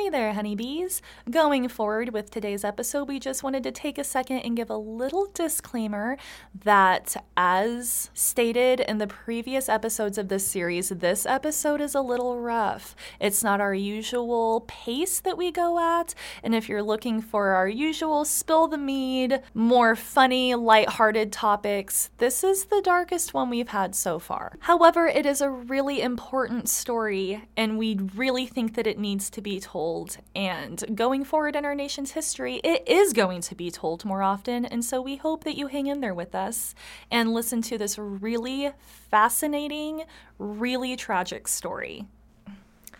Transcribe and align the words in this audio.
Hey 0.00 0.08
there, 0.08 0.32
honeybees. 0.32 1.02
Going 1.30 1.68
forward 1.68 2.14
with 2.14 2.30
today's 2.30 2.64
episode, 2.64 3.06
we 3.06 3.18
just 3.18 3.42
wanted 3.42 3.62
to 3.64 3.70
take 3.70 3.98
a 3.98 4.02
second 4.02 4.38
and 4.38 4.56
give 4.56 4.70
a 4.70 4.76
little 4.78 5.26
disclaimer 5.34 6.16
that, 6.64 7.22
as 7.36 8.08
stated 8.14 8.80
in 8.80 8.96
the 8.96 9.06
previous 9.06 9.68
episodes 9.68 10.16
of 10.16 10.28
this 10.28 10.46
series, 10.46 10.88
this 10.88 11.26
episode 11.26 11.82
is 11.82 11.94
a 11.94 12.00
little 12.00 12.40
rough. 12.40 12.96
It's 13.20 13.44
not 13.44 13.60
our 13.60 13.74
usual 13.74 14.64
pace 14.66 15.20
that 15.20 15.36
we 15.36 15.52
go 15.52 15.78
at, 15.78 16.14
and 16.42 16.54
if 16.54 16.66
you're 16.66 16.82
looking 16.82 17.20
for 17.20 17.48
our 17.48 17.68
usual 17.68 18.24
spill 18.24 18.68
the 18.68 18.78
mead, 18.78 19.42
more 19.52 19.94
funny, 19.94 20.54
lighthearted 20.54 21.30
topics, 21.30 22.08
this 22.16 22.42
is 22.42 22.64
the 22.64 22.80
darkest 22.82 23.34
one 23.34 23.50
we've 23.50 23.68
had 23.68 23.94
so 23.94 24.18
far. 24.18 24.56
However, 24.60 25.06
it 25.06 25.26
is 25.26 25.42
a 25.42 25.50
really 25.50 26.00
important 26.00 26.70
story, 26.70 27.44
and 27.54 27.76
we 27.76 27.96
really 28.16 28.46
think 28.46 28.76
that 28.76 28.86
it 28.86 28.98
needs 28.98 29.28
to 29.28 29.42
be 29.42 29.60
told 29.60 29.89
told. 29.90 30.18
And 30.36 30.84
going 30.94 31.24
forward 31.24 31.56
in 31.56 31.64
our 31.64 31.74
nation's 31.74 32.12
history, 32.12 32.60
it 32.62 32.86
is 32.86 33.12
going 33.12 33.40
to 33.42 33.54
be 33.54 33.70
told 33.70 34.04
more 34.04 34.22
often. 34.22 34.64
And 34.64 34.84
so 34.84 35.00
we 35.00 35.16
hope 35.16 35.44
that 35.44 35.56
you 35.56 35.66
hang 35.66 35.86
in 35.88 36.00
there 36.00 36.14
with 36.14 36.34
us 36.34 36.74
and 37.10 37.32
listen 37.32 37.60
to 37.62 37.78
this 37.78 37.98
really 37.98 38.70
fascinating, 39.10 40.04
really 40.38 40.96
tragic 40.96 41.48
story. 41.48 42.06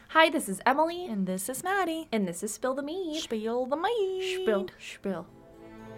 Hi, 0.09 0.28
this 0.30 0.48
is 0.48 0.61
Emily. 0.66 1.06
And 1.06 1.27
this 1.27 1.48
is 1.48 1.62
Madi. 1.62 2.09
And 2.11 2.27
this 2.27 2.42
is 2.42 2.52
Spill 2.52 2.74
the 2.74 2.83
Mead. 2.83 3.22
Spill 3.22 3.66
the 3.66 3.77
Mead. 3.77 4.42
Spill. 4.42 4.66
Spill. 4.80 5.27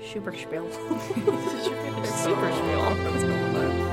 Super 0.02 0.36
spill. 0.36 0.70
Super 2.04 2.52
spill. 2.52 3.91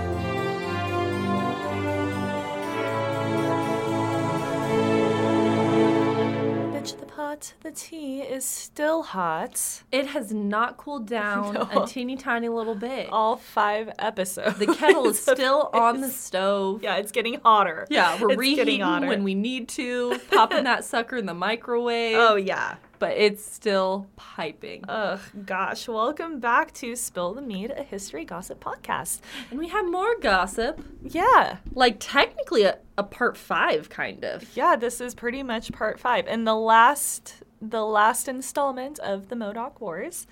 The 6.94 7.06
pot. 7.06 7.54
The 7.62 7.72
tea 7.72 8.22
is 8.22 8.46
still 8.46 9.04
hot. 9.04 9.84
It 9.92 10.08
has 10.08 10.34
not 10.34 10.78
cooled 10.78 11.08
down 11.20 11.54
no. 11.54 11.84
a 11.84 11.88
teeny 11.88 12.18
tiny 12.18 12.50
little 12.50 12.76
bit. 12.76 13.10
All 13.12 13.38
five 13.38 13.92
episodes. 14.00 14.58
The 14.58 14.68
kettle 14.68 15.08
is 15.08 15.20
still 15.22 15.70
on 15.74 16.02
the 16.02 16.10
stove. 16.10 16.84
Yeah, 16.84 16.96
it's 16.96 17.12
getting 17.12 17.40
hotter. 17.42 17.88
Yeah, 17.90 18.20
we're 18.22 18.32
it's 18.32 18.40
reheating 18.40 18.82
when 18.82 19.24
we 19.24 19.36
need 19.36 19.70
to. 19.70 20.20
Popping 20.32 20.64
that 20.64 20.86
sucker 20.86 21.18
in 21.18 21.26
the 21.26 21.34
microwave. 21.34 22.16
Oh 22.18 22.36
yeah 22.36 22.76
but 23.00 23.18
it's 23.18 23.44
still 23.44 24.08
piping. 24.18 24.84
Ugh, 24.88 25.20
gosh. 25.46 25.88
Welcome 25.88 26.40
back 26.40 26.74
to 26.74 26.96
Spill 26.96 27.34
the 27.34 27.42
Mead, 27.42 27.72
a 27.72 27.84
history 27.84 28.26
gossip 28.26 28.62
podcast. 28.64 29.22
And 29.50 29.58
we 29.58 29.70
have 29.70 29.90
more 29.90 30.20
gossip. 30.20 30.82
Yeah. 31.02 31.58
Like, 31.74 31.96
technically, 32.00 32.64
a, 32.64 32.78
a 32.98 33.04
part 33.04 33.38
five, 33.38 33.90
kind 33.90 34.24
of. 34.26 34.56
Yeah, 34.56 34.76
this 34.76 35.00
is 35.00 35.16
pretty 35.16 35.44
much 35.44 35.72
part 35.72 36.00
five. 36.00 36.28
And 36.28 36.46
the 36.46 36.56
last 36.56 37.36
the 37.62 37.86
last 37.86 38.28
installment 38.28 39.00
of 39.00 39.30
the 39.30 39.36
Modoc 39.36 39.82
Wars. 39.82 40.28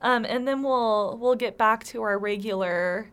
Um, 0.00 0.24
and 0.24 0.46
then 0.48 0.62
we'll 0.62 1.18
we'll 1.20 1.36
get 1.36 1.58
back 1.58 1.84
to 1.84 2.02
our 2.02 2.18
regular 2.18 3.10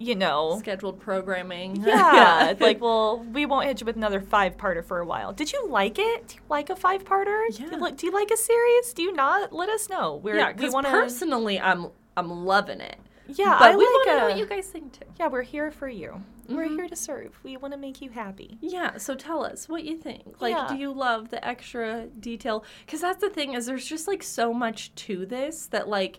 you 0.00 0.16
know 0.16 0.56
scheduled 0.58 0.98
programming. 0.98 1.84
Yeah, 1.90 2.54
like 2.58 2.80
well, 2.80 3.24
we 3.32 3.46
won't 3.46 3.66
hit 3.66 3.80
you 3.80 3.84
with 3.84 3.96
another 3.96 4.20
five 4.20 4.56
parter 4.56 4.84
for 4.84 4.98
a 4.98 5.04
while. 5.04 5.32
Did 5.32 5.52
you 5.52 5.68
like 5.68 5.98
it? 5.98 6.28
Do 6.28 6.36
you 6.36 6.40
like 6.48 6.70
a 6.70 6.76
five 6.76 7.04
parter? 7.04 7.44
Yeah. 7.50 7.66
Do 7.66 7.76
you, 7.76 7.80
like, 7.80 7.96
do 7.96 8.06
you 8.06 8.12
like 8.12 8.30
a 8.30 8.36
series? 8.36 8.92
Do 8.94 9.02
you 9.02 9.12
not? 9.12 9.52
Let 9.52 9.68
us 9.68 9.88
know. 9.88 10.16
We're, 10.16 10.36
yeah, 10.36 10.52
because 10.52 10.72
wanna... 10.72 10.90
personally, 10.90 11.60
I'm 11.60 11.88
I'm 12.16 12.30
loving 12.30 12.80
it. 12.80 12.96
Yeah, 13.28 13.56
but 13.58 13.72
I 13.72 13.76
we 13.76 13.84
like 13.84 13.92
want 13.92 14.08
to 14.08 14.16
know 14.16 14.28
what 14.28 14.38
you 14.38 14.46
guys 14.46 14.66
think 14.66 14.98
too. 14.98 15.06
Yeah, 15.18 15.28
we're 15.28 15.42
here 15.42 15.70
for 15.70 15.88
you. 15.88 16.08
Mm-hmm. 16.08 16.56
We're 16.56 16.68
here 16.68 16.88
to 16.88 16.96
serve. 16.96 17.38
We 17.42 17.56
want 17.56 17.74
to 17.74 17.78
make 17.78 18.00
you 18.00 18.10
happy. 18.10 18.58
Yeah, 18.60 18.96
so 18.96 19.14
tell 19.14 19.44
us 19.44 19.68
what 19.68 19.84
you 19.84 19.96
think. 19.96 20.40
Like, 20.40 20.54
yeah. 20.54 20.66
do 20.68 20.76
you 20.76 20.92
love 20.92 21.30
the 21.30 21.46
extra 21.46 22.08
detail? 22.18 22.64
Because 22.84 23.00
that's 23.02 23.20
the 23.20 23.30
thing 23.30 23.54
is, 23.54 23.66
there's 23.66 23.86
just 23.86 24.08
like 24.08 24.22
so 24.22 24.52
much 24.52 24.94
to 24.96 25.26
this 25.26 25.66
that 25.66 25.88
like, 25.88 26.18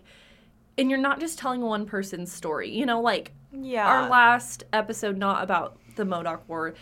and 0.78 0.88
you're 0.88 0.98
not 0.98 1.20
just 1.20 1.38
telling 1.38 1.60
one 1.60 1.84
person's 1.84 2.32
story. 2.32 2.70
You 2.70 2.86
know, 2.86 3.00
like 3.00 3.32
yeah. 3.52 3.86
Our 3.86 4.08
last 4.08 4.64
episode, 4.72 5.16
not 5.16 5.42
about 5.42 5.78
the 5.96 6.04
Modoc 6.04 6.48
War, 6.48 6.74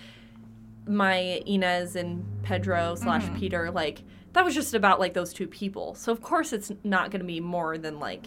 my 0.86 1.42
Inez 1.46 1.96
and 1.96 2.24
Pedro 2.42 2.94
slash 2.94 3.24
mm-hmm. 3.24 3.38
Peter, 3.38 3.70
like 3.70 4.02
that 4.32 4.44
was 4.44 4.54
just 4.54 4.74
about 4.74 5.00
like 5.00 5.14
those 5.14 5.32
two 5.32 5.46
people. 5.46 5.94
So 5.94 6.12
of 6.12 6.22
course 6.22 6.52
it's 6.52 6.72
not 6.84 7.10
going 7.10 7.20
to 7.20 7.26
be 7.26 7.40
more 7.40 7.78
than 7.78 7.98
like 7.98 8.26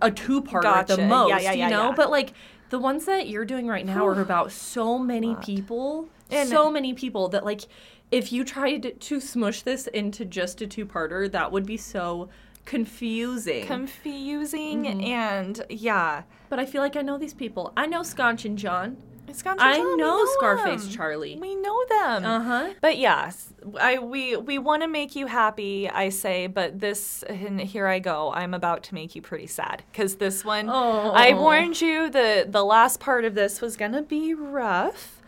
a 0.00 0.10
two 0.10 0.42
part 0.42 0.62
gotcha. 0.62 0.92
at 0.92 0.98
the 0.98 1.06
most, 1.06 1.30
yeah, 1.30 1.38
yeah, 1.40 1.52
yeah, 1.52 1.64
you 1.66 1.70
know. 1.70 1.92
But 1.92 2.10
like 2.10 2.32
the 2.70 2.78
ones 2.78 3.06
that 3.06 3.28
you're 3.28 3.44
doing 3.44 3.66
right 3.66 3.84
now 3.84 4.06
are 4.06 4.20
about 4.20 4.52
so 4.52 4.98
many 4.98 5.34
people, 5.36 6.08
and 6.30 6.48
so 6.48 6.70
many 6.70 6.92
people 6.94 7.28
that 7.28 7.44
like 7.44 7.62
if 8.10 8.32
you 8.32 8.44
tried 8.44 9.00
to 9.00 9.20
smush 9.20 9.62
this 9.62 9.86
into 9.88 10.24
just 10.24 10.62
a 10.62 10.66
two 10.66 10.86
parter, 10.86 11.30
that 11.30 11.52
would 11.52 11.66
be 11.66 11.76
so 11.76 12.28
confusing. 12.68 13.66
Confusing 13.66 14.84
mm-hmm. 14.84 15.00
and 15.00 15.64
yeah. 15.70 16.22
But 16.50 16.58
I 16.58 16.66
feel 16.66 16.82
like 16.82 16.96
I 16.96 17.02
know 17.02 17.18
these 17.18 17.34
people. 17.34 17.72
I 17.76 17.86
know 17.86 18.00
Schonchin 18.00 18.56
John. 18.56 18.98
Sconch 19.32 19.52
and 19.52 19.60
I 19.60 19.76
John, 19.76 19.98
know, 19.98 20.16
know 20.16 20.26
Scarface 20.38 20.84
them. 20.84 20.92
Charlie. 20.92 21.38
We 21.38 21.54
know 21.54 21.84
them. 21.88 22.24
Uh 22.24 22.40
huh. 22.40 22.74
But 22.80 22.98
yes, 22.98 23.52
I 23.78 23.98
we 23.98 24.36
we 24.36 24.58
want 24.58 24.82
to 24.82 24.88
make 24.88 25.16
you 25.16 25.26
happy. 25.26 25.88
I 25.88 26.08
say, 26.08 26.46
but 26.46 26.80
this 26.80 27.22
and 27.24 27.60
here 27.60 27.86
I 27.86 27.98
go. 27.98 28.32
I'm 28.32 28.54
about 28.54 28.82
to 28.84 28.94
make 28.94 29.14
you 29.14 29.22
pretty 29.22 29.46
sad 29.46 29.82
because 29.92 30.16
this 30.16 30.44
one. 30.44 30.68
Oh. 30.68 31.10
I 31.10 31.34
warned 31.34 31.80
you 31.80 32.10
the 32.10 32.46
the 32.48 32.64
last 32.64 33.00
part 33.00 33.24
of 33.24 33.34
this 33.34 33.60
was 33.60 33.76
gonna 33.76 34.02
be 34.02 34.34
rough. 34.34 35.20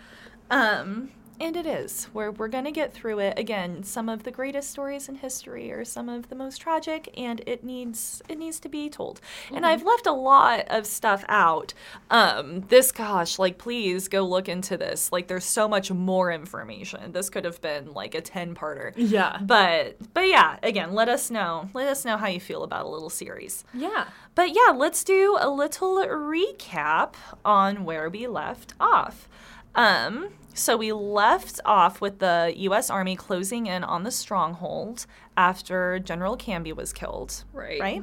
Um, 0.50 1.10
and 1.40 1.56
it 1.56 1.66
is. 1.66 2.04
Where 2.12 2.30
we're 2.30 2.48
going 2.48 2.64
to 2.64 2.70
get 2.70 2.92
through 2.92 3.18
it. 3.20 3.38
Again, 3.38 3.82
some 3.82 4.08
of 4.08 4.22
the 4.22 4.30
greatest 4.30 4.70
stories 4.70 5.08
in 5.08 5.16
history 5.16 5.72
are 5.72 5.84
some 5.84 6.08
of 6.08 6.28
the 6.28 6.34
most 6.34 6.58
tragic 6.58 7.12
and 7.16 7.42
it 7.46 7.64
needs 7.64 8.22
it 8.28 8.38
needs 8.38 8.60
to 8.60 8.68
be 8.68 8.90
told. 8.90 9.20
Mm-hmm. 9.46 9.56
And 9.56 9.66
I've 9.66 9.82
left 9.82 10.06
a 10.06 10.12
lot 10.12 10.66
of 10.68 10.86
stuff 10.86 11.24
out. 11.28 11.72
Um 12.10 12.60
this 12.68 12.92
gosh, 12.92 13.38
like 13.38 13.58
please 13.58 14.06
go 14.08 14.22
look 14.22 14.48
into 14.48 14.76
this. 14.76 15.10
Like 15.10 15.28
there's 15.28 15.44
so 15.44 15.66
much 15.66 15.90
more 15.90 16.30
information. 16.30 17.12
This 17.12 17.30
could 17.30 17.44
have 17.44 17.60
been 17.60 17.92
like 17.94 18.14
a 18.14 18.22
10-parter. 18.22 18.92
Yeah. 18.96 19.38
But 19.40 19.96
but 20.12 20.28
yeah, 20.28 20.58
again, 20.62 20.92
let 20.92 21.08
us 21.08 21.30
know. 21.30 21.70
Let 21.72 21.88
us 21.88 22.04
know 22.04 22.18
how 22.18 22.28
you 22.28 22.40
feel 22.40 22.62
about 22.62 22.84
a 22.84 22.88
little 22.88 23.10
series. 23.10 23.64
Yeah. 23.72 24.06
But 24.34 24.50
yeah, 24.50 24.72
let's 24.74 25.02
do 25.02 25.36
a 25.40 25.48
little 25.50 25.96
recap 25.96 27.14
on 27.44 27.84
where 27.84 28.08
we 28.08 28.26
left 28.26 28.74
off. 28.78 29.28
Um 29.74 30.30
so 30.52 30.76
we 30.76 30.92
left 30.92 31.60
off 31.64 32.00
with 32.00 32.18
the 32.18 32.52
U.S. 32.56 32.90
Army 32.90 33.16
closing 33.16 33.66
in 33.66 33.84
on 33.84 34.02
the 34.02 34.10
stronghold 34.10 35.06
after 35.36 35.98
General 35.98 36.36
Canby 36.36 36.72
was 36.72 36.92
killed. 36.92 37.44
Right. 37.52 37.80
Right. 37.80 38.02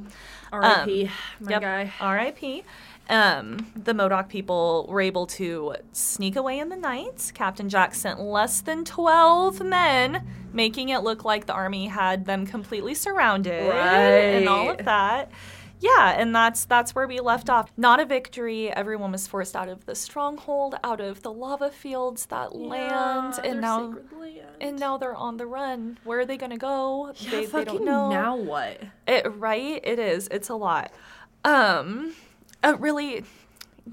R.I.P. 0.52 1.04
Um, 1.04 1.12
my 1.42 1.52
yep, 1.52 1.62
guy. 1.62 1.94
R.I.P. 2.00 2.64
Um, 3.10 3.72
the 3.76 3.94
Modoc 3.94 4.28
people 4.28 4.86
were 4.90 5.02
able 5.02 5.28
to 5.28 5.76
sneak 5.94 6.36
away 6.36 6.60
in 6.60 6.70
the 6.70 6.76
night. 6.76 7.32
Captain 7.34 7.70
Jack 7.70 7.96
sent 7.96 8.20
less 8.20 8.62
than 8.62 8.84
12 8.84 9.62
men, 9.62 10.28
making 10.52 10.90
it 10.90 11.00
look 11.00 11.24
like 11.24 11.46
the 11.46 11.54
army 11.54 11.88
had 11.88 12.26
them 12.26 12.46
completely 12.46 12.94
surrounded 12.94 13.70
right. 13.70 13.78
and 13.78 14.50
all 14.50 14.72
of 14.72 14.84
that. 14.86 15.32
Yeah, 15.80 16.16
and 16.18 16.36
that's 16.36 16.66
that's 16.66 16.96
where 16.96 17.08
we 17.08 17.20
left 17.20 17.50
off. 17.50 17.72
Not 17.78 18.00
a 18.00 18.06
victory. 18.06 18.72
Everyone 18.72 19.12
was 19.12 19.28
forced 19.28 19.56
out 19.56 19.70
of 19.70 19.86
the 19.86 19.96
stronghold, 19.96 20.76
out 20.84 21.00
of 21.00 21.22
the 21.22 21.32
lava 21.32 21.70
fields, 21.70 22.26
that 22.28 22.50
yeah, 22.54 22.68
land, 22.68 23.40
and 23.44 23.62
now 23.62 23.96
land. 24.20 24.42
and 24.60 24.80
now 24.80 24.98
they're 24.98 25.16
on 25.16 25.38
the 25.38 25.46
run. 25.46 26.00
Where 26.04 26.20
are 26.20 26.26
they 26.26 26.38
gonna 26.38 26.58
go? 26.58 27.14
Yeah, 27.18 27.32
they, 27.32 27.46
they 27.46 27.66
don't 27.66 27.86
know. 27.86 28.10
Now 28.10 28.36
what? 28.36 28.82
It 29.08 29.32
right? 29.36 29.80
It 29.84 30.00
is. 30.00 30.28
It's 30.32 30.50
a 30.50 30.56
lot. 30.56 30.92
Um, 31.44 32.14
uh, 32.64 32.76
really 32.80 33.24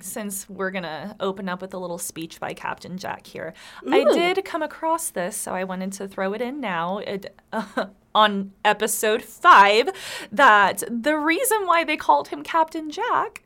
since 0.01 0.49
we're 0.49 0.71
gonna 0.71 1.15
open 1.21 1.49
up 1.49 1.61
with 1.61 1.75
a 1.75 1.78
little 1.78 1.99
speech 1.99 2.41
by 2.41 2.53
Captain 2.53 2.99
Jack 2.99 3.27
here, 3.27 3.55
Ooh. 3.87 3.93
I 3.93 4.05
did 4.05 4.45
come 4.45 4.62
across 4.62 5.11
this, 5.11 5.37
so 5.37 5.55
I 5.55 5.65
wanted 5.65 5.93
to 5.95 6.09
throw 6.09 6.33
it 6.33 6.41
in 6.41 6.61
now. 6.61 6.99
It, 6.99 7.34
uh, 7.53 7.86
on 8.15 8.53
episode 8.65 9.22
five 9.22 9.89
that 10.31 10.83
the 10.89 11.16
reason 11.16 11.66
why 11.66 11.84
they 11.84 11.97
called 11.97 12.28
him 12.28 12.43
Captain 12.43 12.91
Jack 12.91 13.44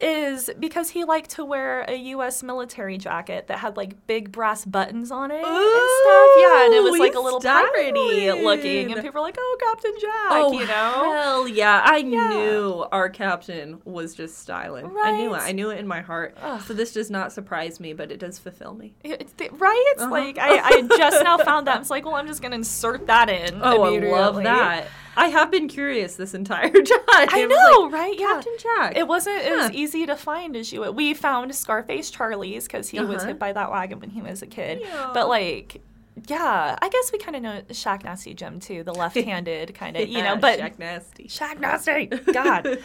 is 0.00 0.50
because 0.58 0.90
he 0.90 1.04
liked 1.04 1.30
to 1.30 1.44
wear 1.44 1.82
a 1.82 1.94
U.S. 1.94 2.42
military 2.42 2.96
jacket 2.98 3.46
that 3.48 3.58
had 3.58 3.76
like 3.76 4.06
big 4.06 4.32
brass 4.32 4.64
buttons 4.64 5.10
on 5.10 5.30
it 5.30 5.34
Ooh, 5.34 5.46
and 5.46 5.90
stuff. 6.02 6.30
Yeah, 6.38 6.64
and 6.64 6.74
it 6.74 6.82
was 6.82 6.98
like 6.98 7.14
a 7.14 7.20
little 7.20 7.40
piratey 7.40 8.42
looking, 8.42 8.92
and 8.92 9.02
people 9.02 9.20
were 9.20 9.26
like, 9.26 9.36
"Oh, 9.38 9.56
Captain 9.60 9.92
Jack," 10.00 10.30
oh, 10.30 10.52
you 10.52 10.66
know? 10.66 11.12
Hell 11.12 11.48
yeah! 11.48 11.82
I 11.84 11.98
yeah. 11.98 12.28
knew 12.28 12.86
our 12.92 13.08
captain 13.08 13.80
was 13.84 14.14
just 14.14 14.38
styling. 14.38 14.86
Right? 14.86 15.14
I 15.14 15.16
knew 15.16 15.34
it. 15.34 15.38
I 15.38 15.52
knew 15.52 15.70
it 15.70 15.78
in 15.78 15.86
my 15.86 16.00
heart. 16.00 16.36
Ugh. 16.40 16.60
So 16.62 16.74
this 16.74 16.92
does 16.92 17.10
not 17.10 17.32
surprise 17.32 17.80
me, 17.80 17.92
but 17.92 18.10
it 18.10 18.18
does 18.18 18.38
fulfill 18.38 18.74
me. 18.74 18.94
It, 19.04 19.30
right? 19.52 19.84
It's 19.88 20.02
uh-huh. 20.02 20.10
like 20.10 20.38
I, 20.38 20.58
I 20.58 20.82
just 20.96 21.22
now 21.22 21.38
found 21.44 21.66
that. 21.66 21.80
It's 21.80 21.90
like, 21.90 22.04
well, 22.04 22.14
I'm 22.14 22.26
just 22.26 22.42
gonna 22.42 22.56
insert 22.56 23.06
that 23.06 23.28
in. 23.28 23.60
Oh, 23.62 23.82
I 23.82 23.98
love 23.98 24.36
that. 24.36 24.88
I 25.16 25.28
have 25.28 25.50
been 25.50 25.68
curious 25.68 26.16
this 26.16 26.34
entire 26.34 26.70
time. 26.72 27.00
I 27.08 27.46
know, 27.46 27.80
like, 27.84 27.92
right? 27.92 28.18
Yeah. 28.18 28.26
Captain 28.34 28.56
Jack. 28.58 28.96
It 28.96 29.06
wasn't 29.06 29.42
as 29.42 29.70
easy 29.72 30.06
to 30.06 30.16
find 30.16 30.56
as 30.56 30.72
you. 30.72 30.90
We 30.92 31.14
found 31.14 31.54
Scarface 31.54 32.10
Charlie's 32.10 32.64
because 32.64 32.88
he 32.88 32.98
uh-huh. 32.98 33.12
was 33.12 33.24
hit 33.24 33.38
by 33.38 33.52
that 33.52 33.70
wagon 33.70 34.00
when 34.00 34.10
he 34.10 34.22
was 34.22 34.42
a 34.42 34.46
kid. 34.46 34.80
Yeah. 34.82 35.10
But 35.12 35.28
like 35.28 35.80
yeah, 36.28 36.76
I 36.80 36.88
guess 36.88 37.12
we 37.12 37.18
kind 37.18 37.36
of 37.36 37.42
know 37.42 37.62
Shacknasty 37.68 38.34
Jim 38.34 38.60
too, 38.60 38.82
the 38.82 38.92
left-handed 38.92 39.74
kind 39.74 39.96
of, 39.96 40.08
you 40.08 40.22
know, 40.22 40.36
but 40.36 40.58
Jack 40.58 40.78
Nasty. 40.78 41.24
Shacknasty, 41.24 42.32
God. 42.32 42.78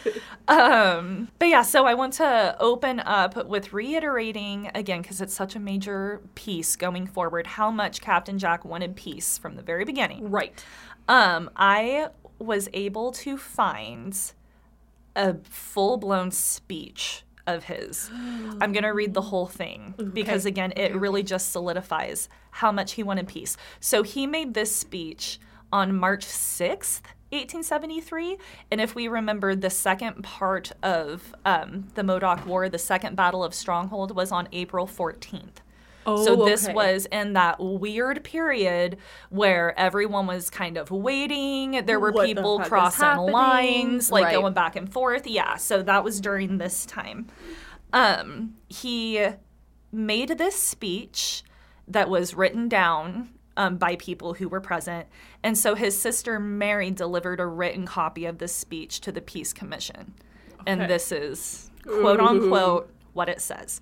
um, 0.48 1.28
but 1.38 1.48
yeah, 1.48 1.62
so 1.62 1.86
I 1.86 1.94
want 1.94 2.14
to 2.14 2.56
open 2.60 3.00
up 3.00 3.46
with 3.46 3.72
reiterating 3.72 4.70
again 4.74 5.02
because 5.02 5.20
it's 5.20 5.34
such 5.34 5.56
a 5.56 5.60
major 5.60 6.22
piece 6.34 6.76
going 6.76 7.06
forward. 7.06 7.46
How 7.46 7.70
much 7.70 8.00
Captain 8.00 8.38
Jack 8.38 8.64
wanted 8.64 8.96
peace 8.96 9.38
from 9.38 9.56
the 9.56 9.62
very 9.62 9.84
beginning. 9.84 10.30
Right. 10.30 10.64
Um, 11.08 11.50
I 11.56 12.08
was 12.38 12.68
able 12.72 13.12
to 13.12 13.36
find 13.36 14.18
a 15.14 15.36
full-blown 15.44 16.30
speech 16.30 17.22
of 17.46 17.64
his. 17.64 18.10
I'm 18.60 18.72
going 18.72 18.82
to 18.82 18.88
read 18.90 19.14
the 19.14 19.22
whole 19.22 19.46
thing 19.46 19.94
because, 20.12 20.42
Okay. 20.44 20.50
again, 20.50 20.72
it 20.76 20.94
really 20.96 21.22
just 21.22 21.52
solidifies 21.52 22.28
how 22.50 22.72
much 22.72 22.92
he 22.92 23.02
wanted 23.02 23.28
peace. 23.28 23.56
So 23.80 24.02
he 24.02 24.26
made 24.26 24.54
this 24.54 24.74
speech 24.74 25.38
on 25.72 25.94
March 25.96 26.24
6th. 26.26 27.00
1873, 27.32 28.38
and 28.70 28.80
if 28.80 28.94
we 28.94 29.08
remember, 29.08 29.56
the 29.56 29.68
second 29.68 30.22
part 30.22 30.70
of 30.80 31.34
um, 31.44 31.88
the 31.96 32.04
Modoc 32.04 32.46
War, 32.46 32.68
the 32.68 32.78
second 32.78 33.16
Battle 33.16 33.42
of 33.42 33.52
Stronghold, 33.52 34.14
was 34.14 34.30
on 34.30 34.48
April 34.52 34.86
14th. 34.86 35.56
So 36.06 36.42
Oh, 36.42 36.44
this 36.46 36.64
okay. 36.64 36.74
was 36.74 37.06
in 37.10 37.32
that 37.32 37.58
weird 37.58 38.22
period 38.22 38.96
where 39.30 39.78
everyone 39.78 40.26
was 40.26 40.48
kind 40.50 40.76
of 40.76 40.90
waiting. 40.90 41.84
There 41.84 41.98
were 41.98 42.12
What 42.12 42.26
people 42.26 42.60
is 42.60 42.68
crossing 42.68 43.16
lines, 43.32 44.10
like 44.10 44.24
Right. 44.26 44.34
going 44.34 44.54
back 44.54 44.76
and 44.76 44.90
forth. 44.92 45.26
Yeah, 45.26 45.56
so 45.56 45.82
that 45.82 46.04
was 46.04 46.20
during 46.20 46.58
this 46.58 46.86
time. 46.86 47.26
Um, 47.92 48.54
he 48.68 49.26
made 49.92 50.30
this 50.38 50.54
speech 50.60 51.42
that 51.88 52.08
was 52.08 52.34
written 52.34 52.68
down 52.68 53.30
um, 53.56 53.76
by 53.78 53.96
people 53.96 54.34
who 54.34 54.48
were 54.48 54.60
present, 54.60 55.06
and 55.42 55.56
so 55.56 55.74
his 55.74 55.98
sister 55.98 56.38
Mary 56.38 56.90
delivered 56.90 57.40
a 57.40 57.46
written 57.46 57.86
copy 57.86 58.26
of 58.26 58.38
this 58.38 58.52
speech 58.52 59.00
to 59.00 59.10
the 59.12 59.22
Peace 59.22 59.52
Commission, 59.52 60.14
and 60.66 60.82
this 60.82 61.10
is 61.10 61.70
quote 61.84 62.20
unquote 62.20 62.90
what 63.14 63.28
it 63.30 63.40
says. 63.40 63.80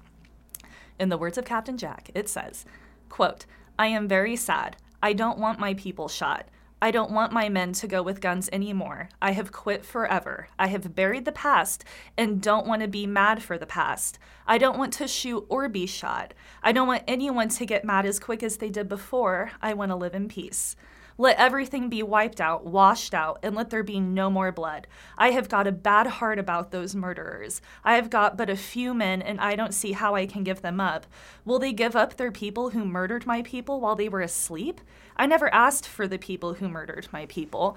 In 0.99 1.09
the 1.09 1.19
words 1.19 1.39
of 1.39 1.45
Captain 1.45 1.77
Jack, 1.77 2.11
it 2.15 2.29
says, 2.29 2.65
quote, 3.09 3.47
I 3.79 3.89
am 3.89 4.07
very 4.07 4.37
sad. 4.37 4.77
I 5.03 5.13
don't 5.13 5.39
want 5.39 5.59
my 5.59 5.75
people 5.75 6.09
shot. 6.09 6.49
I 6.81 6.91
don't 6.91 7.13
want 7.13 7.33
my 7.33 7.49
men 7.49 7.73
to 7.75 7.87
go 7.87 8.03
with 8.03 8.21
guns 8.21 8.51
anymore. 8.53 9.09
I 9.23 9.33
have 9.33 9.53
quit 9.53 9.85
forever. 9.85 10.49
I 10.59 10.67
have 10.67 10.95
buried 10.95 11.25
the 11.25 11.33
past 11.33 11.83
and 12.17 12.43
don't 12.43 12.67
want 12.67 12.83
to 12.83 12.89
be 12.89 13.07
mad 13.07 13.43
for 13.43 13.57
the 13.57 13.65
past. 13.65 14.19
I 14.47 14.59
don't 14.59 14.77
want 14.77 14.93
to 14.95 15.09
shoot 15.09 15.47
or 15.49 15.69
be 15.69 15.87
shot. 15.87 16.35
I 16.63 16.73
don't 16.73 16.87
want 16.87 17.05
anyone 17.09 17.49
to 17.49 17.65
get 17.65 17.85
mad 17.87 18.05
as 18.05 18.21
quick 18.21 18.43
as 18.43 18.59
they 18.59 18.69
did 18.69 18.89
before. 18.89 19.53
I 19.63 19.73
want 19.73 19.93
to 19.93 19.97
live 19.97 20.15
in 20.15 20.29
peace. 20.29 20.77
Let 21.17 21.39
everything 21.39 21.89
be 21.89 22.03
wiped 22.03 22.41
out, 22.41 22.67
washed 22.67 23.15
out, 23.15 23.39
and 23.43 23.55
let 23.55 23.71
there 23.71 23.85
be 23.85 24.01
no 24.01 24.29
more 24.29 24.51
blood. 24.51 24.89
I 25.17 25.31
have 25.31 25.49
got 25.49 25.69
a 25.69 25.73
bad 25.73 26.09
heart 26.09 26.41
about 26.41 26.73
those 26.73 26.97
murderers. 26.97 27.63
I 27.85 27.95
have 27.95 28.11
got 28.11 28.37
but 28.37 28.51
a 28.51 28.57
few 28.57 28.95
men, 28.95 29.23
and 29.23 29.41
I 29.41 29.55
don't 29.55 29.75
see 29.75 29.93
how 29.93 30.17
I 30.17 30.27
can 30.27 30.43
give 30.43 30.61
them 30.61 30.81
up. 30.81 31.07
Will 31.45 31.61
they 31.61 31.73
give 31.73 31.95
up 31.95 32.17
their 32.17 32.33
people 32.33 32.71
who 32.71 32.85
murdered 32.85 33.27
my 33.27 33.43
people 33.43 33.81
while 33.81 33.95
they 33.95 34.09
were 34.09 34.23
asleep? 34.23 34.81
I 35.17 35.27
never 35.27 35.55
asked 35.55 35.87
for 35.87 36.09
the 36.09 36.19
people 36.19 36.55
who 36.55 36.69
murdered 36.69 37.07
my 37.13 37.27
people. 37.27 37.77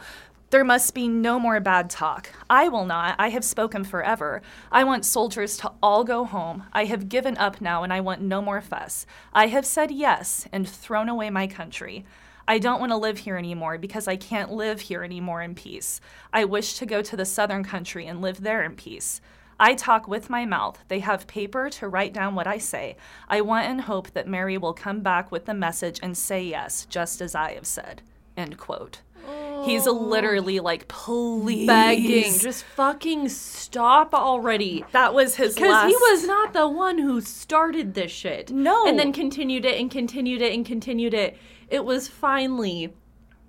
There 0.49 0.63
must 0.63 0.95
be 0.95 1.07
no 1.07 1.39
more 1.39 1.59
bad 1.59 1.91
talk. 1.91 2.29
I 2.49 2.69
will 2.69 2.85
not. 2.85 3.17
I 3.19 3.29
have 3.29 3.43
spoken 3.43 3.83
forever. 3.83 4.41
I 4.71 4.83
want 4.83 5.05
soldiers 5.05 5.57
to 5.57 5.73
all 5.83 6.03
go 6.03 6.25
home. 6.25 6.63
I 6.73 6.85
have 6.85 7.09
given 7.09 7.37
up 7.37 7.61
now, 7.61 7.83
and 7.83 7.93
I 7.93 7.99
want 7.99 8.21
no 8.21 8.41
more 8.41 8.61
fuss. 8.61 9.05
I 9.31 9.47
have 9.47 9.65
said 9.65 9.91
yes 9.91 10.47
and 10.51 10.67
thrown 10.67 11.07
away 11.07 11.29
my 11.29 11.45
country. 11.45 12.03
I 12.47 12.59
don't 12.59 12.79
want 12.79 12.91
to 12.91 12.97
live 12.97 13.17
here 13.19 13.37
anymore 13.37 13.77
because 13.77 14.07
I 14.07 14.15
can't 14.15 14.51
live 14.51 14.81
here 14.81 15.03
anymore 15.03 15.41
in 15.41 15.53
peace. 15.55 15.99
I 16.31 16.45
wish 16.45 16.75
to 16.75 16.85
go 16.85 17.01
to 17.01 17.17
the 17.17 17.25
southern 17.25 17.63
country 17.63 18.05
and 18.05 18.21
live 18.21 18.41
there 18.41 18.63
in 18.63 18.75
peace. 18.75 19.19
I 19.59 19.73
talk 19.73 20.07
with 20.07 20.29
my 20.29 20.45
mouth. 20.45 20.79
They 20.87 20.99
have 20.99 21.25
paper 21.27 21.69
to 21.71 21.87
write 21.87 22.13
down 22.13 22.35
what 22.35 22.47
I 22.47 22.59
say. 22.59 22.95
I 23.27 23.41
want 23.41 23.65
and 23.67 23.81
hope 23.81 24.11
that 24.11 24.27
Mary 24.27 24.57
will 24.57 24.73
come 24.73 25.01
back 25.01 25.31
with 25.31 25.45
the 25.45 25.53
message 25.53 25.99
and 26.03 26.15
say 26.17 26.43
yes, 26.43 26.85
just 26.85 27.21
as 27.21 27.33
I 27.35 27.53
have 27.53 27.65
said. 27.65 28.01
End 28.37 28.57
quote. 28.57 29.01
He's 29.65 29.85
literally 29.87 30.59
like, 30.59 30.87
please. 30.87 31.67
Begging, 31.67 32.37
just 32.39 32.63
fucking 32.63 33.27
stop 33.29 34.13
already. 34.13 34.85
that 34.91 35.13
was 35.13 35.35
his 35.35 35.55
Because 35.55 35.71
last. 35.71 35.87
he 35.89 35.95
was 35.95 36.25
not 36.25 36.53
the 36.53 36.67
one 36.69 36.99
who 36.99 37.19
started 37.19 37.93
this 37.95 38.11
shit. 38.11 38.51
No. 38.51 38.87
And 38.87 38.97
then 38.97 39.11
continued 39.11 39.65
it 39.65 39.81
and 39.81 39.89
continued 39.91 40.41
it 40.41 40.53
and 40.53 40.65
continued 40.65 41.13
it. 41.15 41.35
It 41.69 41.83
was 41.85 42.07
finally, 42.07 42.93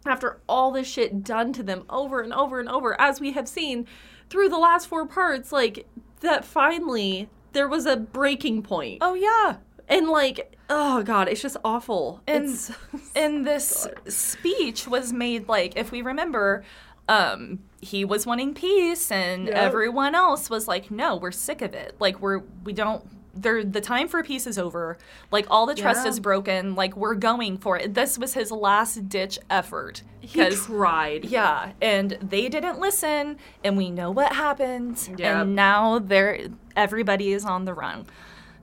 after 0.06 0.40
all 0.48 0.72
this 0.72 0.86
shit 0.88 1.22
done 1.24 1.52
to 1.54 1.62
them 1.62 1.84
over 1.88 2.20
and 2.20 2.32
over 2.32 2.60
and 2.60 2.68
over, 2.68 3.00
as 3.00 3.20
we 3.20 3.32
have 3.32 3.48
seen 3.48 3.86
through 4.30 4.48
the 4.48 4.58
last 4.58 4.86
four 4.88 5.06
parts, 5.06 5.52
like, 5.52 5.86
that 6.20 6.44
finally 6.44 7.28
there 7.52 7.68
was 7.68 7.86
a 7.86 7.96
breaking 7.96 8.62
point. 8.62 8.98
Oh 9.00 9.14
yeah. 9.14 9.56
And, 9.88 10.08
like, 10.08 10.56
oh 10.68 11.02
god, 11.02 11.28
it's 11.28 11.40
just 11.40 11.56
awful. 11.64 12.20
And 12.26 12.44
it's, 12.44 12.70
and 13.16 13.46
this 13.46 13.86
speech 14.06 14.86
was 14.86 15.12
made 15.12 15.48
like 15.48 15.76
if 15.76 15.90
we 15.92 16.02
remember 16.02 16.62
um 17.08 17.60
he 17.80 18.04
was 18.04 18.26
wanting 18.26 18.52
peace 18.52 19.10
and 19.10 19.46
Yep. 19.46 19.56
everyone 19.56 20.14
else 20.14 20.50
was 20.50 20.68
like 20.68 20.90
no 20.90 21.16
we're 21.16 21.30
sick 21.30 21.62
of 21.62 21.72
it 21.72 21.96
like 21.98 22.20
we're 22.20 22.40
we 22.64 22.74
don't 22.74 23.02
there 23.34 23.62
the 23.62 23.80
time 23.80 24.08
for 24.08 24.22
peace 24.22 24.46
is 24.46 24.58
over 24.58 24.96
like 25.30 25.46
all 25.50 25.66
the 25.66 25.74
trust 25.74 26.04
Yeah. 26.04 26.10
is 26.10 26.18
broken 26.20 26.74
like 26.74 26.96
we're 26.96 27.14
going 27.14 27.58
for 27.58 27.78
it 27.78 27.94
this 27.94 28.18
was 28.18 28.34
his 28.34 28.50
last 28.50 29.08
ditch 29.08 29.38
effort 29.50 30.02
he 30.20 30.50
tried. 30.50 31.24
yeah, 31.26 31.72
and 31.80 32.18
they 32.20 32.48
didn't 32.50 32.78
listen, 32.80 33.38
and 33.64 33.76
we 33.78 33.90
know 33.90 34.10
what 34.10 34.34
happened. 34.34 35.08
Yep. 35.16 35.20
And 35.42 35.54
now 35.56 36.00
they're 36.00 36.48
everybody 36.76 37.32
is 37.32 37.46
on 37.46 37.64
the 37.64 37.72
run. 37.72 38.04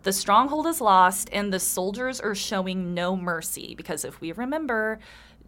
The 0.04 0.14
stronghold 0.14 0.68
is 0.68 0.80
lost, 0.82 1.30
and 1.34 1.52
the 1.52 1.60
soldiers 1.60 2.20
are 2.22 2.36
showing 2.36 2.94
no 2.94 3.16
mercy 3.16 3.74
because 3.76 4.06
if 4.06 4.22
we 4.22 4.32
remember, 4.34 5.00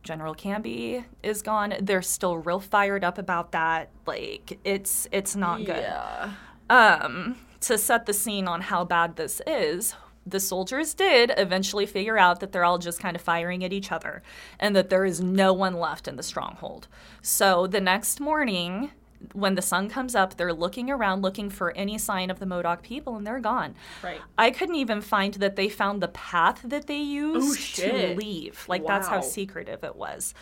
General 0.01 0.33
Canby 0.33 1.05
is 1.21 1.43
gone. 1.43 1.75
They're 1.81 2.01
still 2.01 2.37
real 2.39 2.59
fired 2.61 3.03
up 3.03 3.19
about 3.19 3.51
that. 3.51 3.89
Like 4.07 4.57
it's 4.63 5.07
it's 5.11 5.35
not 5.35 5.57
good. 5.59 5.83
Yeah. 5.83 6.31
Um, 6.71 7.35
to 7.61 7.77
set 7.77 8.05
the 8.05 8.13
scene 8.13 8.47
on 8.47 8.61
how 8.61 8.83
bad 8.83 9.15
this 9.15 9.41
is, 9.47 9.95
the 10.25 10.39
soldiers 10.39 10.93
did 10.93 11.31
eventually 11.37 11.85
figure 11.85 12.17
out 12.17 12.41
that 12.41 12.51
they're 12.51 12.65
all 12.65 12.77
just 12.77 12.99
kind 12.99 13.15
of 13.15 13.21
firing 13.21 13.63
at 13.63 13.71
each 13.71 13.91
other 13.91 14.21
and 14.59 14.75
that 14.75 14.89
there 14.89 15.05
is 15.05 15.21
no 15.21 15.53
one 15.53 15.75
left 15.75 16.07
in 16.07 16.17
the 16.17 16.23
stronghold. 16.23 16.87
So 17.21 17.65
the 17.65 17.79
next 17.79 18.19
morning, 18.19 18.91
when 19.33 19.55
the 19.55 19.61
sun 19.61 19.89
comes 19.89 20.15
up, 20.15 20.35
they're 20.35 20.53
looking 20.53 20.89
around 20.89 21.21
looking 21.21 21.49
for 21.49 21.71
any 21.71 21.97
sign 21.97 22.29
of 22.29 22.39
the 22.39 22.45
Modoc 22.45 22.83
people 22.83 23.15
and 23.15 23.25
they're 23.25 23.39
gone. 23.39 23.75
Right. 24.03 24.19
I 24.37 24.51
couldn't 24.51 24.75
even 24.75 25.01
find 25.01 25.33
that 25.35 25.55
they 25.55 25.69
found 25.69 26.01
the 26.01 26.09
path 26.09 26.61
that 26.63 26.87
they 26.87 26.99
used 26.99 27.75
to 27.77 27.81
shit. 27.81 28.17
leave. 28.17 28.65
Like 28.67 28.85
that's 28.85 29.07
how 29.07 29.21
secretive 29.21 29.83
it 29.83 29.95
was. 29.95 30.33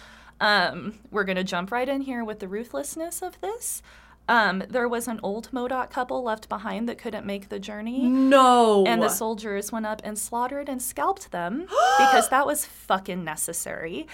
Um, 0.41 0.99
we're 1.11 1.23
gonna 1.23 1.45
jump 1.45 1.71
right 1.71 1.87
in 1.87 2.01
here 2.01 2.23
with 2.23 2.39
the 2.39 2.47
ruthlessness 2.47 3.21
of 3.21 3.39
this. 3.39 3.81
Um, 4.27 4.63
there 4.69 4.87
was 4.87 5.07
an 5.07 5.19
old 5.21 5.51
Modoc 5.53 5.91
couple 5.91 6.23
left 6.23 6.49
behind 6.49 6.89
that 6.89 6.97
couldn't 6.97 7.25
make 7.25 7.49
the 7.49 7.59
journey. 7.59 8.01
No. 8.03 8.83
And 8.85 9.01
the 9.01 9.09
soldiers 9.09 9.71
went 9.71 9.85
up 9.85 10.01
and 10.03 10.17
slaughtered 10.17 10.67
and 10.67 10.81
scalped 10.81 11.31
them 11.31 11.61
because 11.97 12.29
that 12.29 12.45
was 12.45 12.65
fucking 12.65 13.23
necessary. 13.23 14.07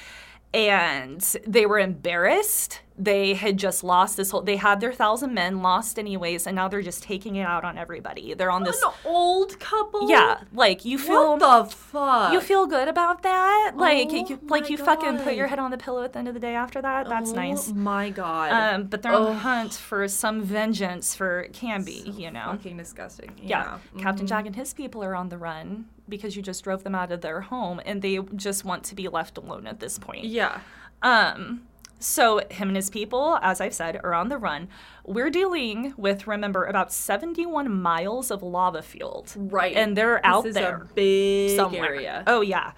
And 0.53 1.22
they 1.48 1.65
were 1.65 1.79
embarrassed. 1.79 2.81
They 2.98 3.34
had 3.34 3.58
just 3.58 3.84
lost 3.84 4.15
this 4.17 4.29
whole, 4.31 4.41
they 4.41 4.58
had 4.58 4.79
their 4.79 4.91
thousand 4.93 5.34
men 5.34 5.62
lost 5.63 5.98
anyways, 5.98 6.46
and 6.46 6.55
now 6.55 6.67
they're 6.67 6.84
just 6.84 7.01
taking 7.01 7.36
it 7.38 7.43
out 7.43 7.63
on 7.63 7.77
everybody. 7.77 8.36
They're 8.36 8.51
on 8.51 8.63
this, 8.63 8.79
An 8.84 8.91
old 9.05 9.60
couple? 9.60 10.08
yeah, 10.10 10.41
like 10.53 10.86
you 10.86 11.00
feel, 11.00 11.38
What 11.38 11.67
the 11.70 11.74
fuck? 11.75 12.34
you 12.34 12.41
feel 12.41 12.67
good 12.67 12.88
about 12.89 13.24
that? 13.24 13.72
Like, 13.75 14.10
Oh 14.12 14.15
you, 14.27 14.39
like 14.43 14.70
you 14.70 14.77
fucking 14.77 15.20
put 15.20 15.34
your 15.36 15.48
head 15.48 15.58
on 15.58 15.72
the 15.72 15.77
pillow 15.79 16.03
at 16.03 16.13
the 16.13 16.20
end 16.20 16.27
of 16.27 16.36
the 16.36 16.39
day 16.39 16.53
after 16.53 16.79
that. 16.81 17.08
That's 17.10 17.31
oh 17.31 17.36
nice. 17.36 17.72
my 17.72 18.10
god. 18.12 18.51
Um, 18.51 18.84
but 18.84 19.01
they're 19.01 19.13
on 19.13 19.24
the 19.25 19.34
hunt 19.34 19.74
for 19.74 20.08
some 20.08 20.43
vengeance 20.43 21.15
for 21.15 21.48
Canby, 21.53 22.13
you 22.15 22.29
know. 22.29 22.51
Fucking 22.51 22.77
disgusting. 22.77 23.31
Yeah. 23.41 23.79
Yeah. 23.96 24.03
Captain 24.03 24.25
Mhm. 24.25 24.29
Jack 24.29 24.46
and 24.46 24.55
his 24.55 24.74
people 24.75 25.03
are 25.03 25.15
on 25.15 25.29
the 25.29 25.38
run 25.39 25.86
because 26.12 26.36
you 26.36 26.44
just 26.44 26.63
drove 26.63 26.84
them 26.84 26.94
out 26.94 27.12
of 27.12 27.22
their 27.22 27.41
home 27.41 27.82
and 27.84 28.03
they 28.03 28.20
just 28.36 28.63
want 28.63 28.84
to 28.84 28.96
be 28.96 29.08
left 29.08 29.39
alone 29.39 29.65
at 29.65 29.80
this 29.80 29.98
point. 29.98 30.25
Yeah. 30.25 30.60
Um 31.01 31.63
so 32.00 32.41
him 32.50 32.70
and 32.70 32.75
his 32.75 32.89
people, 32.89 33.38
as 33.44 33.62
I've 33.62 33.75
said, 33.75 34.00
are 34.03 34.13
on 34.13 34.30
the 34.30 34.38
run. 34.38 34.70
We're 35.06 35.30
dealing 35.30 35.94
with 35.98 36.27
remember 36.27 36.65
about 36.65 36.91
71 36.91 37.72
miles 37.72 38.32
of 38.32 38.41
lava 38.41 38.82
field. 38.82 39.34
Right. 39.36 39.75
And 39.75 39.96
they're 39.96 40.24
out 40.25 40.44
this 40.44 40.51
is 40.51 40.56
there 40.56 40.77
a 40.77 40.86
big 40.94 41.56
somewhere. 41.56 41.86
area. 41.86 42.24
Oh 42.27 42.41
yeah. 42.41 42.74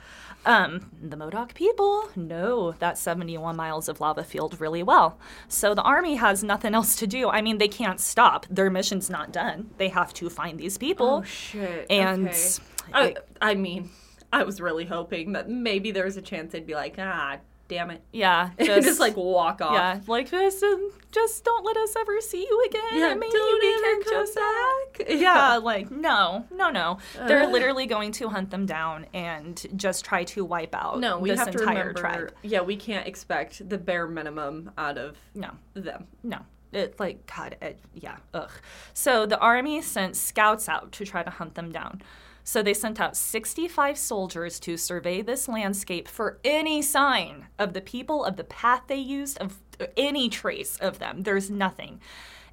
Um, 0.46 0.92
the 1.02 1.16
Modoc 1.16 1.54
people 1.54 2.10
know 2.16 2.74
that 2.80 2.98
71 2.98 3.56
miles 3.56 3.88
of 3.88 4.02
lava 4.02 4.24
field 4.24 4.60
really 4.60 4.84
well. 4.84 5.18
So 5.48 5.74
the 5.74 5.82
army 5.84 6.16
has 6.16 6.44
nothing 6.44 6.76
else 6.76 6.96
to 6.98 7.08
do. 7.08 7.30
I 7.30 7.42
mean, 7.42 7.58
they 7.60 7.68
can't 7.70 8.00
stop. 8.00 8.46
Their 8.50 8.70
mission's 8.70 9.10
not 9.10 9.32
done. 9.32 9.70
They 9.78 9.90
have 9.90 10.14
to 10.16 10.30
find 10.30 10.60
these 10.60 10.78
people. 10.78 11.08
Oh 11.08 11.24
shit. 11.24 11.86
And 11.90 12.28
okay. 12.28 12.38
it- 12.38 12.60
I, 12.94 13.16
I 13.42 13.56
mean, 13.56 13.90
I 14.34 14.44
was 14.44 14.60
really 14.60 14.86
hoping 14.86 15.32
that 15.34 15.50
maybe 15.50 15.92
there 15.92 16.06
was 16.06 16.18
a 16.18 16.22
chance 16.22 16.52
they'd 16.52 16.66
be 16.68 16.76
like, 16.76 16.96
ah, 17.00 17.38
damn 17.74 17.90
it. 17.90 18.02
Yeah, 18.12 18.52
Just, 18.60 18.88
just 18.88 19.00
like 19.00 19.18
walk 19.18 19.62
off. 19.62 19.74
yeah, 19.74 20.00
like 20.08 20.30
this, 20.30 20.62
and 20.62 20.92
just 21.12 21.44
don't 21.44 21.66
let 21.66 21.76
us 21.78 21.96
ever 21.98 22.22
see 22.22 22.42
you 22.42 22.64
again. 22.68 22.82
Yeah, 22.94 23.14
maybe 23.16 23.34
we 23.34 23.82
can 23.82 24.02
just 24.10 24.36
back. 24.36 25.06
yeah, 25.10 25.58
like 25.58 25.90
no, 25.92 26.46
no, 26.56 26.70
no. 26.70 26.98
They're 27.28 27.44
uh. 27.44 27.50
literally 27.50 27.86
going 27.86 28.12
to 28.14 28.30
hunt 28.30 28.52
them 28.52 28.66
down 28.66 29.08
and 29.14 29.66
just 29.76 30.06
try 30.06 30.24
to 30.26 30.46
wipe 30.46 30.76
out 30.76 31.00
No, 31.00 31.20
we 31.20 31.30
this 31.32 31.40
have 31.40 31.52
to 31.52 31.60
entire 31.60 31.78
remember. 31.88 32.00
tribe. 32.00 32.34
Yeah, 32.44 32.62
we 32.62 32.76
can't 32.76 33.08
expect 33.08 33.68
the 33.68 33.78
bare 33.78 34.08
minimum 34.08 34.72
out 34.78 34.98
of 34.98 35.18
No, 35.34 35.52
them. 35.74 36.08
no. 36.24 36.40
It 36.72 37.00
like 37.00 37.32
God, 37.36 37.56
it, 37.62 37.80
yeah, 37.94 38.18
ugh. 38.34 38.50
So 38.96 39.28
the 39.28 39.38
army 39.38 39.82
sent 39.84 40.16
scouts 40.16 40.68
out 40.68 40.92
to 40.94 41.06
try 41.06 41.22
to 41.22 41.30
hunt 41.30 41.54
them 41.54 41.72
down. 41.72 42.02
So 42.44 42.62
they 42.62 42.74
sent 42.74 43.00
out 43.00 43.16
65 43.16 43.98
soldiers 43.98 44.60
to 44.62 44.78
survey 44.78 45.22
this 45.22 45.48
landscape 45.48 46.08
for 46.08 46.40
any 46.44 46.82
sign 46.82 47.48
of 47.58 47.74
the 47.74 47.82
people, 47.82 48.26
of 48.26 48.36
the 48.36 48.44
path 48.44 48.84
they 48.88 48.98
used, 48.98 49.38
of 49.40 49.60
any 49.96 50.30
trace 50.30 50.78
of 50.78 51.00
them. 51.00 51.22
There's 51.22 51.50
nothing. 51.50 52.02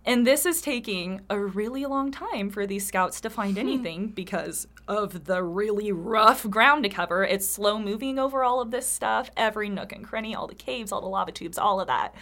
And 0.04 0.26
this 0.26 0.46
is 0.46 0.62
taking 0.62 1.20
a 1.28 1.38
really 1.38 1.84
long 1.84 2.10
time 2.10 2.48
for 2.48 2.66
these 2.66 2.86
scouts 2.86 3.20
to 3.20 3.30
find 3.30 3.54
hmm. 3.54 3.58
anything 3.58 4.08
because 4.08 4.66
of 4.88 5.24
the 5.24 5.42
really 5.42 5.92
rough 5.92 6.48
ground 6.48 6.84
to 6.84 6.88
cover. 6.88 7.24
It's 7.24 7.46
slow 7.46 7.78
moving 7.78 8.18
over 8.18 8.42
all 8.42 8.60
of 8.60 8.70
this 8.70 8.86
stuff, 8.86 9.30
every 9.36 9.68
nook 9.68 9.92
and 9.92 10.04
cranny, 10.04 10.34
all 10.34 10.46
the 10.46 10.54
caves, 10.54 10.92
all 10.92 11.00
the 11.00 11.08
lava 11.08 11.32
tubes, 11.32 11.58
all 11.58 11.80
of 11.80 11.86
that. 11.88 12.14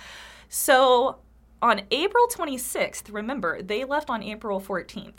So 0.48 1.18
on 1.62 1.82
April 1.90 2.26
26th, 2.28 3.12
remember, 3.12 3.62
they 3.62 3.84
left 3.84 4.10
on 4.10 4.22
April 4.22 4.60
14th. 4.60 5.18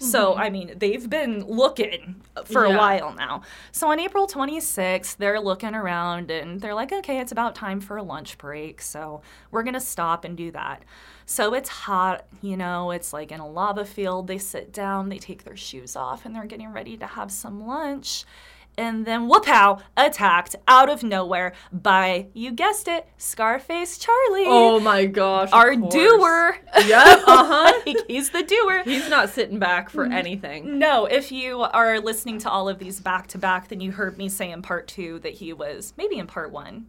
So, 0.00 0.30
mm-hmm. 0.30 0.40
I 0.40 0.50
mean, 0.50 0.72
they've 0.78 1.08
been 1.10 1.44
looking 1.44 2.22
for 2.46 2.64
a 2.64 2.70
while 2.70 3.12
now. 3.12 3.42
So, 3.70 3.90
on 3.90 4.00
April 4.00 4.26
26th, 4.26 5.18
they're 5.18 5.38
looking 5.38 5.74
around 5.74 6.30
and 6.30 6.58
they're 6.58 6.74
like, 6.74 6.90
okay, 6.90 7.20
it's 7.20 7.32
about 7.32 7.54
time 7.54 7.82
for 7.82 7.98
a 7.98 8.02
lunch 8.02 8.38
break. 8.38 8.80
So, 8.80 9.20
we're 9.50 9.62
going 9.62 9.74
to 9.74 9.80
stop 9.80 10.24
and 10.24 10.38
do 10.38 10.50
that. 10.52 10.84
So, 11.26 11.52
it's 11.52 11.68
hot, 11.68 12.24
you 12.40 12.56
know, 12.56 12.92
it's 12.92 13.12
like 13.12 13.30
in 13.30 13.40
a 13.40 13.46
lava 13.46 13.84
field. 13.84 14.26
They 14.26 14.38
sit 14.38 14.72
down, 14.72 15.10
they 15.10 15.18
take 15.18 15.44
their 15.44 15.56
shoes 15.56 15.96
off, 15.96 16.24
and 16.24 16.34
they're 16.34 16.46
getting 16.46 16.72
ready 16.72 16.96
to 16.96 17.06
have 17.06 17.30
some 17.30 17.66
lunch. 17.66 18.24
And 18.80 19.04
then 19.06 19.28
whoop-how, 19.28 19.78
attacked 19.96 20.56
out 20.66 20.88
of 20.88 21.02
nowhere 21.02 21.52
by, 21.72 22.28
you 22.32 22.50
guessed 22.52 22.88
it, 22.88 23.06
Scarface 23.18 23.98
Charlie. 23.98 24.44
Oh 24.46 24.80
my 24.80 25.06
gosh. 25.06 25.50
our 25.52 25.76
doer. 25.76 26.56
Yep, 26.86 27.18
uh-huh. 27.26 27.80
Like, 27.86 27.96
he's 28.08 28.30
the 28.30 28.42
doer. 28.42 28.82
He's 28.84 29.08
not 29.10 29.28
sitting 29.28 29.58
back 29.58 29.90
for 29.90 30.04
anything. 30.06 30.78
No, 30.78 31.04
if 31.06 31.30
you 31.30 31.60
are 31.62 32.00
listening 32.00 32.38
to 32.40 32.50
all 32.50 32.68
of 32.68 32.78
these 32.78 33.00
back 33.00 33.26
to 33.28 33.38
back, 33.38 33.68
then 33.68 33.80
you 33.80 33.92
heard 33.92 34.16
me 34.16 34.28
say 34.28 34.50
in 34.50 34.62
part 34.62 34.88
two 34.88 35.18
that 35.20 35.34
he 35.34 35.52
was, 35.52 35.92
maybe 35.96 36.16
in 36.18 36.26
part 36.26 36.50
one, 36.50 36.86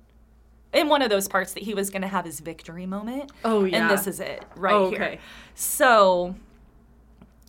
in 0.74 0.88
one 0.88 1.02
of 1.02 1.10
those 1.10 1.28
parts 1.28 1.54
that 1.54 1.64
he 1.64 1.74
was 1.74 1.90
going 1.90 2.02
to 2.04 2.08
have 2.08 2.24
his 2.24 2.40
victory 2.40 2.86
moment. 2.86 3.32
Oh, 3.44 3.66
yeah. 3.66 3.82
And 3.82 3.90
this 3.90 4.08
is 4.08 4.20
it 4.22 4.46
right 4.56 4.74
Oh, 4.74 4.90
here. 4.90 5.02
okay. 5.04 5.20
So 5.56 6.36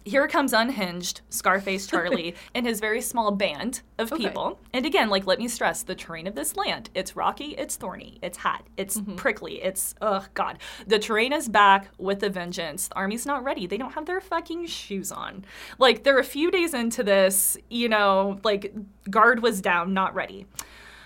here 0.04 0.26
comes 0.28 0.52
Unhinged, 0.52 1.20
Scarface 1.30 1.86
Charlie, 1.86 2.34
and 2.54 2.66
his 2.66 2.80
very 2.80 3.00
small 3.00 3.30
band 3.30 3.82
of 3.98 4.12
Okay. 4.12 4.24
people. 4.24 4.58
And 4.72 4.84
again, 4.86 5.08
like, 5.10 5.26
let 5.26 5.38
me 5.38 5.48
stress 5.48 5.82
the 5.82 5.94
terrain 5.94 6.26
of 6.26 6.34
this 6.34 6.56
land. 6.56 6.90
It's 6.94 7.14
rocky, 7.16 7.54
it's 7.58 7.76
thorny, 7.76 8.18
it's 8.22 8.38
hot, 8.38 8.64
it's 8.76 8.98
Mm-hmm. 8.98 9.16
prickly, 9.16 9.62
it's, 9.62 9.94
ugh, 10.00 10.24
God. 10.34 10.58
The 10.86 10.98
terrain 10.98 11.32
is 11.32 11.48
back 11.48 11.88
with 11.98 12.22
a 12.22 12.28
vengeance. 12.30 12.88
The 12.88 12.94
army's 12.96 13.26
not 13.26 13.44
ready. 13.44 13.66
They 13.66 13.76
don't 13.78 13.92
have 13.92 14.06
their 14.06 14.20
fucking 14.20 14.66
shoes 14.66 15.12
on. 15.12 15.44
Like, 15.78 16.02
they're 16.04 16.18
a 16.18 16.24
few 16.24 16.50
days 16.50 16.74
into 16.74 17.02
this, 17.02 17.56
you 17.70 17.88
know, 17.88 18.40
like, 18.44 18.72
guard 19.10 19.40
was 19.42 19.60
down, 19.60 19.94
not 19.94 20.14
ready. 20.14 20.46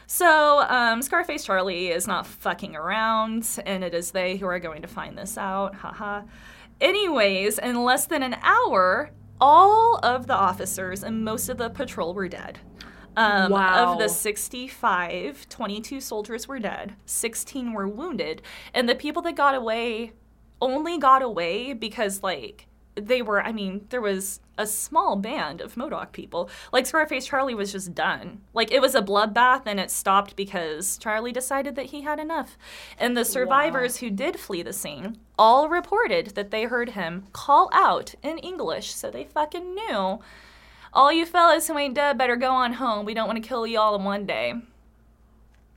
So, 0.08 0.60
um, 0.68 1.02
Scarface 1.02 1.44
Charlie 1.44 1.88
is 1.88 2.06
not 2.06 2.26
fucking 2.28 2.76
around, 2.76 3.48
and 3.66 3.82
it 3.82 3.92
is 3.92 4.12
they 4.12 4.36
who 4.36 4.46
are 4.46 4.60
going 4.60 4.82
to 4.82 4.88
find 4.88 5.18
this 5.18 5.36
out. 5.36 5.74
Haha. 5.74 6.22
Anyways, 6.80 7.59
in 7.59 7.83
less 7.85 8.06
than 8.06 8.23
an 8.23 8.37
hour, 8.42 9.11
all 9.40 9.99
of 10.02 10.26
the 10.26 10.35
officers 10.35 11.02
and 11.02 11.25
most 11.25 11.49
of 11.49 11.59
the 11.59 11.71
patrol 11.71 12.14
were 12.14 12.28
dead. 12.28 12.59
Um, 13.16 13.50
Wow. 13.50 13.92
Of 13.92 13.99
the 13.99 14.09
65, 14.11 15.49
22 15.49 16.00
soldiers 16.00 16.47
were 16.47 16.59
dead, 16.59 16.95
16 17.06 17.73
were 17.73 17.88
wounded, 17.88 18.42
and 18.75 18.87
the 18.88 18.95
people 18.95 19.23
that 19.23 19.37
got 19.37 19.54
away 19.54 20.12
only 20.61 20.99
got 20.99 21.23
away 21.23 21.73
because, 21.73 22.23
like, 22.23 22.66
they 22.96 23.22
were, 23.22 23.42
I 23.42 23.52
mean, 23.52 23.86
there 23.90 24.00
was 24.00 24.40
a 24.58 24.66
small 24.66 25.16
band 25.16 25.60
of 25.60 25.76
Modoc 25.76 26.12
people. 26.12 26.48
Like, 26.72 26.86
Scarface 26.86 27.26
Charlie 27.26 27.54
was 27.54 27.70
just 27.72 27.94
done. 27.94 28.40
Like, 28.54 28.72
it 28.72 28.80
was 28.80 28.94
a 28.94 29.02
bloodbath 29.02 29.62
and 29.66 29.78
it 29.78 29.90
stopped 29.90 30.34
because 30.34 30.96
Charlie 30.96 31.32
decided 31.32 31.76
that 31.76 31.86
he 31.86 32.00
had 32.02 32.18
enough. 32.18 32.56
And 32.98 33.16
the 33.16 33.24
survivors 33.24 33.98
who 33.98 34.10
did 34.10 34.40
flee 34.40 34.62
the 34.62 34.72
scene 34.72 35.18
all 35.38 35.68
reported 35.68 36.28
that 36.28 36.50
they 36.50 36.64
heard 36.64 36.90
him 36.90 37.26
call 37.34 37.68
out 37.72 38.14
in 38.22 38.38
English, 38.38 38.94
so 38.94 39.10
they 39.10 39.24
fucking 39.24 39.74
knew. 39.74 40.20
All 40.92 41.12
you 41.12 41.26
fellas 41.26 41.68
who 41.68 41.76
ain't 41.76 41.94
dead 41.94 42.16
better 42.16 42.36
go 42.36 42.52
on 42.52 42.72
home. 42.74 43.04
We 43.04 43.12
don't 43.12 43.26
want 43.28 43.42
to 43.42 43.46
kill 43.46 43.66
you 43.66 43.78
all 43.78 43.94
in 43.96 44.04
one 44.04 44.24
day. 44.24 44.54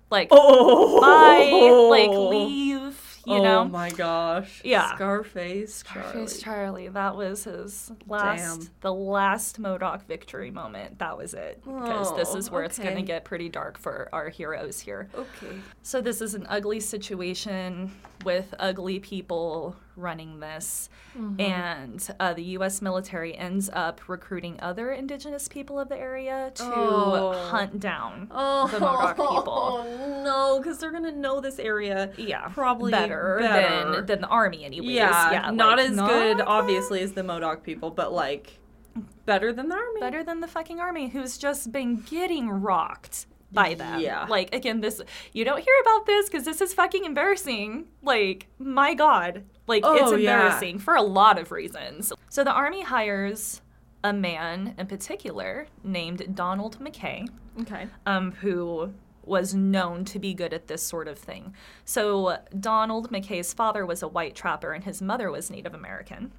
Like, 0.09 0.29
Oh. 0.31 1.01
bye. 1.01 1.97
Like, 1.97 2.09
leave. 2.09 3.08
You 3.29 3.35
oh 3.35 3.43
know? 3.43 3.65
my 3.65 3.91
gosh. 3.91 4.61
Yeah. 4.63 4.95
Scarface. 4.95 5.75
Scarface 5.75 6.41
Charlie. 6.41 6.85
Charlie. 6.85 6.87
That 6.89 7.15
was 7.15 7.43
his 7.43 7.91
last, 8.07 8.59
Damn. 8.61 8.69
the 8.81 8.93
last 8.93 9.59
Modoc 9.59 10.07
victory 10.07 10.49
moment. 10.49 10.97
That 10.97 11.15
was 11.15 11.35
it. 11.35 11.61
Because 11.63 12.15
this 12.15 12.29
Oh, 12.33 12.37
is 12.37 12.49
where 12.49 12.63
it's 12.63 12.79
going 12.79 12.95
to 12.95 13.03
get 13.03 13.25
pretty 13.25 13.47
dark 13.47 13.77
for 13.77 14.09
our 14.11 14.29
heroes 14.29 14.79
here. 14.79 15.09
Okay. 15.13 15.59
So 15.83 16.01
this 16.01 16.21
is 16.21 16.33
an 16.33 16.47
ugly 16.49 16.79
situation 16.79 17.91
with 18.25 18.53
ugly 18.57 18.99
people 18.99 19.75
running 19.99 20.39
this, 20.39 20.89
Mm-hmm. 21.17 21.41
and 21.41 22.07
uh, 22.19 22.33
the 22.33 22.43
U.S. 22.57 22.81
military 22.83 23.35
ends 23.35 23.67
up 23.73 23.99
recruiting 24.07 24.59
other 24.61 24.91
indigenous 24.91 25.47
people 25.47 25.79
of 25.79 25.89
the 25.89 25.97
area 25.97 26.51
to 26.55 26.63
Oh. 26.63 27.47
hunt 27.49 27.79
down 27.79 28.27
Oh, 28.31 28.67
the 28.67 28.79
Modoc 28.79 29.17
people. 29.17 29.43
Oh, 29.47 30.21
no, 30.23 30.59
because 30.59 30.77
they're 30.77 30.91
gonna 30.91 31.11
know 31.11 31.41
this 31.41 31.57
area. 31.59 32.11
Yeah, 32.15 32.47
Probably 32.49 32.91
better, 32.91 33.37
better. 33.41 33.93
than 33.95 34.05
than 34.05 34.21
the 34.21 34.27
army, 34.27 34.63
anyways. 34.65 34.89
Yeah, 34.91 35.31
yeah 35.31 35.51
not 35.51 35.77
like, 35.79 35.89
as 35.89 35.95
not 35.95 36.09
good, 36.09 36.37
like 36.37 36.47
obviously, 36.47 37.01
as 37.01 37.13
the 37.13 37.23
Modoc 37.23 37.63
people, 37.63 37.89
but 37.89 38.13
like 38.13 38.59
better 39.25 39.51
than 39.51 39.67
the 39.69 39.75
army. 39.75 39.99
better 39.99 40.23
than 40.23 40.39
the 40.41 40.47
fucking 40.47 40.79
army 40.79 41.09
who's 41.09 41.37
just 41.37 41.71
been 41.71 41.97
getting 41.97 42.49
rocked 42.49 43.25
by 43.51 43.73
them. 43.73 43.99
Yeah. 43.99 44.25
Like 44.29 44.53
again, 44.53 44.81
this 44.81 45.01
you 45.33 45.43
don't 45.45 45.59
hear 45.63 45.73
about 45.81 46.05
this 46.05 46.29
because 46.29 46.45
this 46.45 46.61
is 46.61 46.73
fucking 46.73 47.05
embarrassing. 47.05 47.87
Like 48.03 48.47
my 48.59 48.93
god, 48.93 49.43
like 49.67 49.83
it's 49.85 50.11
Oh, 50.11 50.15
yeah. 50.15 50.33
embarrassing 50.35 50.79
for 50.79 50.95
a 50.95 51.01
lot 51.01 51.37
of 51.39 51.51
reasons. 51.51 52.13
So 52.29 52.43
the 52.43 52.51
army 52.53 52.81
hires 52.83 53.61
a 54.03 54.13
man 54.13 54.75
in 54.77 54.87
particular 54.87 55.67
named 55.83 56.35
Donald 56.35 56.79
McKay, 56.79 57.27
Okay. 57.61 57.87
um, 58.05 58.31
who 58.33 58.93
was 59.25 59.53
known 59.53 60.05
to 60.05 60.17
be 60.19 60.33
good 60.33 60.53
at 60.53 60.67
this 60.67 60.81
sort 60.81 61.07
of 61.07 61.19
thing. 61.19 61.53
So 61.85 62.37
Donald 62.59 63.11
McKay's 63.11 63.53
father 63.53 63.85
was 63.85 64.01
a 64.01 64.07
white 64.07 64.35
trapper 64.35 64.71
and 64.71 64.83
his 64.85 65.01
mother 65.01 65.29
was 65.29 65.51
Native 65.51 65.73
American. 65.73 66.31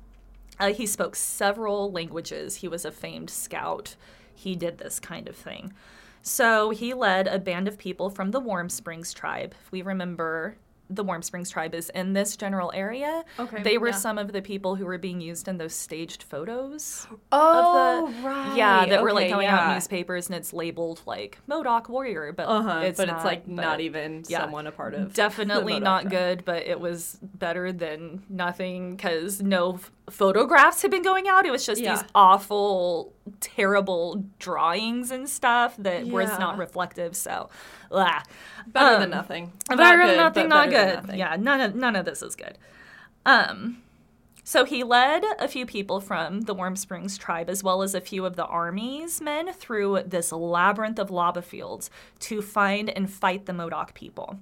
Uh, 0.59 0.73
he 0.73 0.87
spoke 0.87 1.14
several 1.17 1.93
languages. 1.93 2.57
He 2.57 2.69
was 2.69 2.85
a 2.85 2.90
famed 2.90 3.31
scout. 3.31 3.95
He 4.35 4.57
did 4.57 4.79
this 4.79 4.99
kind 4.99 5.29
of 5.29 5.37
thing. 5.37 5.73
So 6.22 6.70
he 6.70 6.94
led 6.94 7.26
a 7.26 7.38
band 7.38 7.68
of 7.68 7.78
people 7.78 8.10
from 8.10 8.30
the 8.30 8.40
Warm 8.40 8.68
Springs 8.68 9.12
tribe. 9.12 9.54
If 9.64 9.72
we 9.72 9.82
remember, 9.82 10.56
the 10.92 11.04
Warm 11.04 11.22
Springs 11.22 11.50
tribe 11.50 11.72
is 11.74 11.88
in 11.90 12.12
this 12.14 12.36
general 12.36 12.72
area. 12.74 13.24
Okay, 13.38 13.62
They 13.62 13.78
were 13.78 13.88
yeah. 13.90 13.94
some 13.94 14.18
of 14.18 14.32
the 14.32 14.42
people 14.42 14.74
who 14.74 14.84
were 14.84 14.98
being 14.98 15.20
used 15.20 15.46
in 15.46 15.56
those 15.56 15.72
staged 15.72 16.24
photos. 16.24 17.06
Oh, 17.30 18.08
of 18.08 18.12
the, 18.16 18.22
right. 18.28 18.56
Yeah, 18.56 18.86
that 18.86 19.02
were 19.02 19.12
like 19.12 19.26
Okay, 19.26 19.32
going 19.32 19.46
out 19.46 19.68
in 19.68 19.74
newspapers 19.76 20.26
and 20.26 20.34
it's 20.34 20.52
labeled 20.52 21.00
like 21.06 21.38
Modoc 21.46 21.88
Warrior, 21.88 22.32
but 22.32 22.48
Uh-huh, 22.48 22.80
it's 22.80 22.96
but 22.98 23.06
not, 23.06 23.16
it's 23.18 23.24
like 23.24 23.46
but- 23.46 23.54
not 23.62 23.80
even 23.80 24.24
yeah. 24.28 24.40
someone 24.40 24.66
a 24.66 24.72
part 24.72 24.94
of. 24.94 25.14
Definitely 25.14 25.78
not 25.80 26.02
tribe. 26.02 26.10
good, 26.10 26.44
but 26.44 26.64
it 26.66 26.80
was 26.80 27.18
better 27.22 27.72
than 27.72 28.24
nothing 28.28 28.96
because 28.96 29.40
no 29.40 29.78
photographs 30.11 30.83
had 30.83 30.90
been 30.90 31.02
going 31.02 31.29
out. 31.29 31.47
It 31.47 31.50
was 31.50 31.64
just 31.64 31.81
Yeah. 31.81 31.95
these 31.97 32.05
awful, 32.14 33.12
terrible 33.40 34.25
drawings 34.38 35.11
and 35.11 35.29
stuff 35.29 35.76
that 35.79 36.07
was 36.07 36.31
not 36.38 36.59
reflective. 36.59 37.17
So, 37.17 37.49
blah. 37.88 38.23
Better 38.67 38.95
Um, 38.97 39.00
than 39.00 39.11
nothing. 39.11 39.52
Better 39.69 39.76
Not 39.79 39.88
than 39.88 39.99
good, 39.99 40.17
nothing, 40.17 40.49
not 40.49 40.71
good. 40.71 40.95
nothing. 40.97 41.19
Yeah, 41.19 41.37
none 41.38 41.61
of 41.61 41.75
none 41.75 41.97
of 41.97 42.05
this 42.05 42.23
is 42.23 42.35
good. 42.37 42.59
Um, 43.25 43.83
so 44.43 44.64
he 44.64 44.83
led 44.83 45.25
a 45.38 45.47
few 45.47 45.64
people 45.67 46.00
from 46.00 46.40
the 46.43 46.55
Warm 46.55 46.75
Springs 46.75 47.17
tribe, 47.17 47.49
as 47.49 47.62
well 47.62 47.83
as 47.83 47.95
a 47.95 48.00
few 48.00 48.25
of 48.26 48.37
the 48.37 48.47
army's 48.47 49.21
men, 49.21 49.52
through 49.52 50.02
this 50.07 50.33
labyrinth 50.33 50.99
of 50.99 51.11
lava 51.11 51.43
fields 51.43 51.90
to 52.21 52.43
find 52.43 52.88
and 52.90 53.11
fight 53.11 53.47
the 53.47 53.52
Modoc 53.52 53.95
people. 53.95 54.38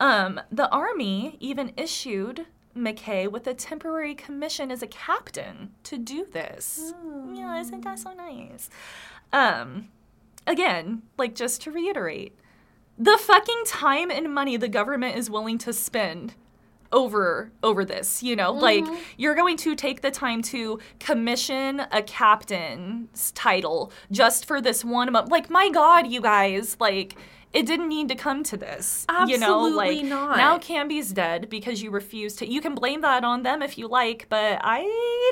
Um, 0.00 0.40
the 0.50 0.70
army 0.70 1.36
even 1.40 1.72
issued 1.76 2.46
McKay 2.78 3.30
with 3.30 3.46
a 3.46 3.54
temporary 3.54 4.14
commission 4.14 4.70
as 4.70 4.82
a 4.82 4.86
captain 4.86 5.72
to 5.84 5.98
do 5.98 6.24
this. 6.24 6.92
Yeah, 7.32 7.60
isn't 7.60 7.82
that 7.82 7.98
so 7.98 8.12
nice? 8.12 8.70
Um, 9.32 9.88
again, 10.46 11.02
like 11.16 11.34
just 11.34 11.62
to 11.62 11.70
reiterate, 11.70 12.38
the 12.98 13.16
fucking 13.16 13.62
time 13.66 14.10
and 14.10 14.34
money 14.34 14.56
the 14.56 14.68
government 14.68 15.16
is 15.16 15.30
willing 15.30 15.58
to 15.58 15.72
spend 15.72 16.34
over 16.90 17.52
over 17.62 17.84
this 17.84 18.22
you 18.22 18.34
know 18.34 18.50
like 18.50 18.82
you're 19.18 19.34
going 19.34 19.58
to 19.58 19.74
take 19.74 20.00
the 20.00 20.10
time 20.10 20.40
to 20.40 20.78
commission 20.98 21.82
a 21.92 22.00
captain's 22.02 23.30
title 23.32 23.92
just 24.10 24.46
for 24.46 24.58
this 24.60 24.82
one 24.82 25.12
month 25.12 25.30
like 25.30 25.50
my 25.50 25.68
god 25.68 26.06
you 26.06 26.18
guys 26.18 26.78
like 26.80 27.14
it 27.52 27.64
didn't 27.66 27.88
need 27.88 28.08
to 28.08 28.14
come 28.14 28.42
to 28.42 28.56
this 28.56 29.06
you 29.26 29.38
know 29.38 29.60
like 29.62 29.90
Absolutely 29.90 30.02
not. 30.02 30.36
now 30.36 30.58
Canby's 30.58 31.12
dead 31.12 31.48
because 31.48 31.82
you 31.82 31.90
refuse 31.90 32.36
to 32.36 32.46
you 32.50 32.60
can 32.60 32.74
blame 32.74 33.00
that 33.00 33.24
on 33.24 33.42
them 33.42 33.62
if 33.62 33.78
you 33.78 33.88
like 33.88 34.26
but 34.28 34.60
i 34.62 34.80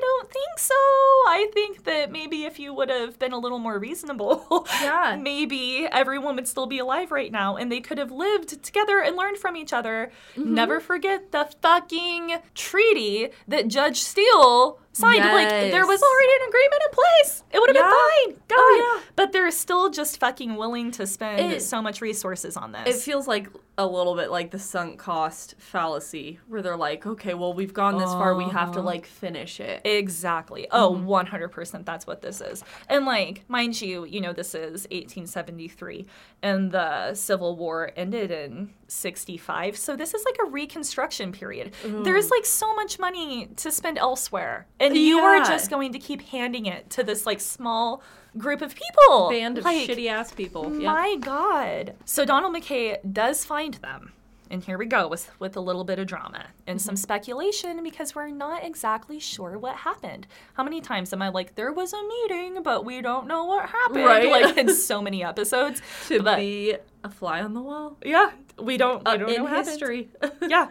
don't 0.00 0.30
think 0.30 0.58
so 0.58 0.74
i 0.74 1.48
think 1.52 1.84
that 1.84 2.10
maybe 2.10 2.44
if 2.44 2.58
you 2.58 2.72
would 2.72 2.88
have 2.88 3.18
been 3.18 3.32
a 3.32 3.38
little 3.38 3.58
more 3.58 3.78
reasonable 3.78 4.66
Yeah. 4.82 5.16
maybe 5.20 5.86
everyone 5.92 6.36
would 6.36 6.48
still 6.48 6.66
be 6.66 6.78
alive 6.78 7.10
right 7.10 7.30
now 7.32 7.56
and 7.56 7.70
they 7.70 7.80
could 7.80 7.98
have 7.98 8.10
lived 8.10 8.62
together 8.62 9.00
and 9.00 9.16
learned 9.16 9.38
from 9.38 9.56
each 9.56 9.72
other. 9.72 10.10
Mm-hmm. 10.36 10.54
Never 10.54 10.80
forget 10.80 11.32
the 11.32 11.48
fucking 11.62 12.36
treaty 12.54 13.28
that 13.48 13.68
Judge 13.68 14.00
Steele 14.00 14.78
signed. 14.96 15.18
Like, 15.24 15.48
there 15.48 15.86
was 15.86 16.02
already 16.02 16.32
an 16.42 16.48
agreement 16.48 16.82
in 16.86 16.90
place. 16.92 17.42
It 17.52 17.58
would 17.60 17.68
have 17.70 17.76
Yeah. 17.76 17.82
been 17.82 18.34
fine. 18.34 18.42
God. 18.48 18.56
Oh, 18.58 18.94
yeah. 18.96 19.02
But 19.16 19.32
they're 19.32 19.50
still 19.50 19.90
just 19.90 20.18
fucking 20.18 20.56
willing 20.56 20.90
to 20.92 21.06
spend 21.06 21.52
It- 21.52 21.60
so 21.62 21.80
much 21.82 22.00
resources 22.00 22.56
on 22.56 22.72
this. 22.72 22.96
It 22.96 23.00
feels 23.02 23.26
like 23.28 23.48
a 23.78 23.86
little 23.86 24.14
bit 24.14 24.30
like 24.30 24.50
the 24.50 24.58
sunk 24.58 24.98
cost 24.98 25.54
fallacy, 25.58 26.38
where 26.48 26.62
they're 26.62 26.76
like, 26.76 27.06
okay, 27.06 27.34
well, 27.34 27.52
we've 27.52 27.74
gone 27.74 27.98
this 27.98 28.10
far, 28.10 28.34
we 28.34 28.44
have 28.44 28.72
to 28.72 28.80
like 28.80 29.04
finish 29.04 29.60
it. 29.60 29.82
Exactly. 29.84 30.66
Oh, 30.70 30.94
Mm-hmm. 30.94 31.36
100% 31.36 31.84
that's 31.84 32.06
what 32.06 32.22
this 32.22 32.40
is. 32.40 32.64
And 32.88 33.04
like, 33.04 33.44
mind 33.48 33.80
you, 33.80 34.04
you 34.04 34.20
know, 34.20 34.32
this 34.32 34.54
is 34.54 34.86
1873 34.90 36.06
and 36.42 36.70
the 36.70 37.12
Civil 37.14 37.56
War 37.56 37.90
ended 37.96 38.30
in 38.30 38.70
65. 38.88 39.76
So 39.76 39.96
this 39.96 40.14
is 40.14 40.24
like 40.24 40.36
a 40.46 40.50
reconstruction 40.50 41.32
period. 41.32 41.72
There's 41.84 42.30
like 42.30 42.46
so 42.46 42.74
much 42.74 42.98
money 42.98 43.48
to 43.56 43.70
spend 43.70 43.98
elsewhere. 43.98 44.66
And 44.80 44.96
you 44.96 45.18
are 45.18 45.38
just 45.40 45.68
going 45.70 45.92
to 45.92 45.98
keep 45.98 46.22
handing 46.22 46.66
it 46.66 46.88
to 46.90 47.02
this 47.02 47.26
like 47.26 47.40
small 47.40 48.02
group 48.38 48.62
of 48.62 48.74
people. 48.74 49.30
Band 49.30 49.58
of 49.58 49.64
Like, 49.64 49.88
shitty 49.88 50.08
ass 50.08 50.32
people. 50.32 50.80
Yeah. 50.80 50.92
My 50.92 51.16
God. 51.20 51.94
So 52.04 52.24
Donald 52.24 52.54
McKay 52.54 52.98
does 53.12 53.44
find 53.44 53.74
them. 53.74 54.12
And 54.48 54.62
here 54.62 54.78
we 54.78 54.86
go 54.86 55.08
with, 55.08 55.28
with 55.40 55.56
a 55.56 55.60
little 55.60 55.82
bit 55.82 55.98
of 55.98 56.06
drama 56.06 56.44
and 56.68 56.78
Mm-hmm. 56.78 56.86
some 56.86 56.96
speculation 56.96 57.82
because 57.82 58.14
we're 58.14 58.28
not 58.28 58.62
exactly 58.64 59.18
sure 59.18 59.58
what 59.58 59.74
happened. 59.74 60.28
How 60.54 60.62
many 60.62 60.80
times 60.80 61.12
am 61.12 61.20
I 61.20 61.30
like, 61.30 61.56
there 61.56 61.72
was 61.72 61.92
a 61.92 62.00
meeting, 62.06 62.62
but 62.62 62.84
we 62.84 63.00
don't 63.02 63.26
know 63.26 63.44
what 63.44 63.68
happened? 63.68 64.04
Right. 64.04 64.30
Like 64.30 64.56
in 64.56 64.72
so 64.74 65.02
many 65.02 65.24
episodes. 65.24 65.82
to 66.06 66.22
But, 66.22 66.36
be 66.36 66.76
a 67.02 67.08
fly 67.10 67.40
on 67.42 67.54
the 67.54 67.60
wall 67.62 67.96
yeah, 68.04 68.30
we 68.60 68.76
don't, 68.76 69.00
we 69.04 69.10
uh, 69.10 69.16
don't 69.16 69.30
in 69.30 69.46
history. 69.48 70.10
yeah. 70.42 70.68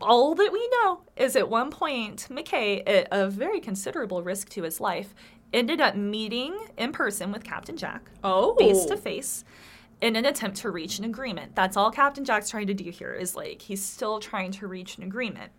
All 0.00 0.34
that 0.36 0.50
we 0.52 0.68
know 0.68 1.00
is 1.16 1.34
at 1.36 1.50
one 1.50 1.70
point, 1.70 2.28
McKay, 2.30 2.82
at 2.88 3.08
a 3.10 3.28
very 3.28 3.58
considerable 3.60 4.22
risk 4.22 4.48
to 4.50 4.62
his 4.62 4.80
life, 4.80 5.12
ended 5.52 5.80
up 5.80 5.96
meeting 5.96 6.56
in 6.76 6.92
person 6.92 7.32
with 7.32 7.44
Captain 7.44 7.76
Jack 7.76 8.10
oh, 8.22 8.54
face 8.56 8.84
to 8.86 8.96
face 8.96 9.44
in 10.00 10.16
an 10.16 10.24
attempt 10.24 10.58
to 10.58 10.70
reach 10.70 10.98
an 10.98 11.04
agreement. 11.04 11.54
That's 11.54 11.76
all 11.76 11.90
Captain 11.90 12.24
Jack's 12.24 12.50
trying 12.50 12.66
to 12.68 12.74
do 12.74 12.90
here 12.90 13.12
is 13.12 13.34
like 13.34 13.62
he's 13.62 13.84
still 13.84 14.20
trying 14.20 14.52
to 14.52 14.66
reach 14.66 14.96
an 14.96 15.04
agreement. 15.04 15.52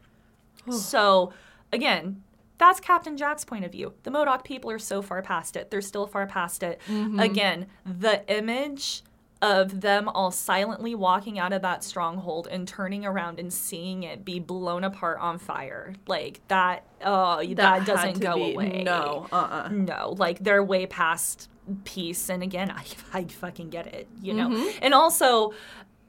so 0.71 1.33
again, 1.71 2.23
that's 2.57 2.79
Captain 2.79 3.15
Jack's 3.17 3.45
point 3.45 3.65
of 3.65 3.71
view. 3.71 3.93
The 4.03 4.11
Modoc 4.11 4.43
people 4.43 4.69
are 4.69 4.79
so 4.79 5.01
far 5.01 5.21
past 5.21 5.55
it. 5.55 5.71
They're 5.71 5.81
still 5.81 6.07
far 6.07 6.27
past 6.27 6.61
it. 6.61 6.81
Mm-hmm. 6.87 7.19
Again, 7.19 7.67
the 7.85 8.27
image 8.31 9.03
of 9.41 9.81
them 9.81 10.09
all 10.09 10.31
silently 10.31 10.93
walking 10.93 11.39
out 11.39 11.53
of 11.53 11.61
that 11.61 11.83
stronghold 11.83 12.47
and 12.51 12.67
turning 12.67 13.05
around 13.05 13.39
and 13.39 13.51
seeing 13.53 14.03
it 14.03 14.25
be 14.25 14.39
blown 14.39 14.83
apart 14.83 15.17
on 15.19 15.37
fire. 15.37 15.93
Like 16.07 16.41
that 16.49 16.85
oh 17.03 17.43
that, 17.55 17.79
had 17.79 17.85
doesn't 17.85 18.19
go 18.19 18.35
be- 18.35 18.53
away. 18.53 18.83
No, 18.83 19.27
uh, 19.31 19.35
uh 19.35 19.69
No, 19.71 20.15
like 20.17 20.39
they're 20.39 20.63
way 20.63 20.85
past 20.85 21.49
peace. 21.83 22.29
And 22.29 22.43
again, 22.43 22.71
I, 22.75 22.83
I 23.13 23.23
fucking 23.25 23.69
get 23.69 23.87
it, 23.87 24.07
you 24.21 24.33
know? 24.33 24.49
Mm-hmm. 24.49 24.79
And 24.81 24.93
also, 24.93 25.53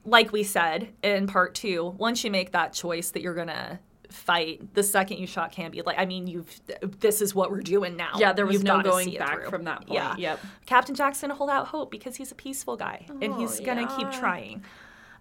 like 0.04 0.32
we 0.32 0.42
said 0.42 0.88
in 1.02 1.26
part 1.26 1.54
two, 1.54 1.94
once 1.98 2.24
you 2.24 2.30
make 2.30 2.52
that 2.52 2.72
choice 2.72 3.10
that 3.10 3.22
you're 3.22 3.34
gonna 3.34 3.80
fight 4.12 4.74
the 4.74 4.82
second 4.82 5.18
you 5.18 5.26
shot 5.26 5.52
Canby, 5.52 5.82
like, 5.82 5.98
I 5.98 6.04
mean, 6.06 6.26
you've, 6.26 6.60
this 7.00 7.20
is 7.20 7.34
what 7.34 7.50
we're 7.50 7.60
doing 7.62 7.96
now. 7.96 8.12
Yeah, 8.18 8.32
there 8.32 8.46
was 8.46 8.54
You've 8.54 8.64
no 8.64 8.82
going 8.82 9.14
back 9.16 9.40
through. 9.40 9.50
from 9.50 9.64
that 9.64 9.86
point. 9.86 9.92
Yeah. 9.92 10.14
Yep. 10.16 10.40
Captain 10.66 10.94
Jack's 10.94 11.20
gonna 11.20 11.34
hold 11.34 11.50
out 11.50 11.68
hope 11.68 11.90
because 11.90 12.16
he's 12.16 12.32
a 12.32 12.34
peaceful 12.34 12.76
guy 12.76 13.06
and 13.08 13.32
Oh, 13.34 13.38
he's 13.38 13.60
gonna 13.60 13.86
keep 13.96 14.10
trying. 14.10 14.64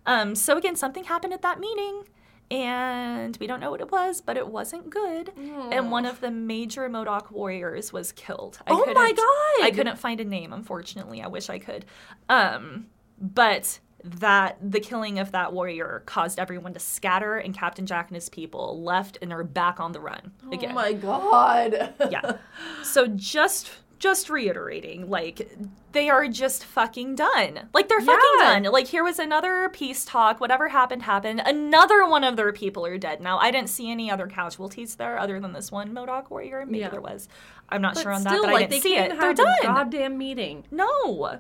Um, 0.06 0.36
so 0.36 0.58
again, 0.58 0.76
something 0.76 1.04
happened 1.04 1.34
at 1.34 1.42
that 1.44 1.60
meeting, 1.60 2.04
and 2.52 3.38
we 3.40 3.46
don't 3.48 3.60
know 3.60 3.70
what 3.70 3.82
it 3.82 3.92
was, 3.92 4.22
but 4.22 4.38
it 4.38 4.48
wasn't 4.48 4.90
good. 4.90 5.32
And 5.72 5.92
one 5.92 6.06
of 6.06 6.20
the 6.20 6.32
major 6.32 6.90
Modoc 6.90 7.30
warriors 7.32 7.94
was 7.94 8.12
killed. 8.12 8.60
I 8.66 8.72
Oh 8.72 8.78
my 8.80 8.86
couldn't- 8.86 9.16
God. 9.18 9.64
I 9.66 9.72
couldn't 9.76 10.00
find 10.00 10.20
a 10.20 10.26
name, 10.26 10.52
unfortunately. 10.54 11.22
I 11.22 11.28
wish 11.28 11.50
I 11.50 11.60
could. 11.60 11.86
Um, 12.28 12.88
but 13.22 13.80
that 14.04 14.58
the 14.62 14.80
killing 14.80 15.20
of 15.20 15.32
that 15.32 15.52
warrior 15.54 16.04
caused 16.06 16.40
everyone 16.40 16.74
to 16.74 16.80
scatter, 16.80 17.38
and 17.38 17.54
Captain 17.54 17.86
Jack 17.86 18.08
and 18.10 18.16
his 18.16 18.30
people 18.30 18.82
left 18.82 19.18
and 19.22 19.32
are 19.34 19.44
back 19.44 19.80
on 19.80 19.92
the 19.92 20.00
run 20.00 20.32
oh 20.46 20.52
again 20.52 20.72
Oh 20.72 20.76
my 20.76 20.94
god. 20.94 21.94
yeah. 22.10 22.38
So 22.84 23.08
just 23.08 23.72
just 24.00 24.30
reiterating, 24.30 25.10
like 25.10 25.52
they 25.92 26.10
are 26.10 26.30
just 26.30 26.64
fucking 26.64 27.16
done. 27.16 27.68
Like 27.74 27.90
they're 27.90 28.00
fucking 28.00 28.30
Yeah. 28.38 28.60
done. 28.62 28.64
Like 28.72 28.88
here 28.88 29.04
was 29.04 29.20
another 29.20 29.68
peace 29.74 30.06
talk. 30.06 30.40
Whatever 30.40 30.70
happened 30.70 31.02
happened. 31.04 31.42
Another 31.46 32.08
one 32.08 32.24
of 32.24 32.38
their 32.38 32.54
people 32.54 32.86
are 32.86 32.98
dead 32.98 33.20
now. 33.20 33.38
I 33.40 33.52
didn't 33.52 33.70
see 33.70 33.92
any 33.92 34.10
other 34.10 34.28
casualties 34.28 34.96
there 34.96 35.20
other 35.20 35.42
than 35.42 35.52
this 35.52 35.70
one 35.70 35.94
Modoc 35.94 36.32
warrior. 36.32 36.66
Maybe 36.66 36.80
Yeah. 36.80 36.90
there 36.90 37.02
was. 37.02 37.28
I'm 37.68 37.82
not 37.82 37.96
But 37.96 38.04
sure 38.04 38.14
on 38.14 38.22
still, 38.22 38.32
that, 38.44 38.48
but 38.48 38.54
like, 38.54 38.56
I 38.56 38.60
didn't 38.68 38.72
they 38.72 38.80
see 38.80 38.96
it. 38.96 39.20
They're 39.20 39.34
done. 39.34 39.56
goddamn 39.64 40.18
meeting. 40.18 40.64
No. 40.72 41.40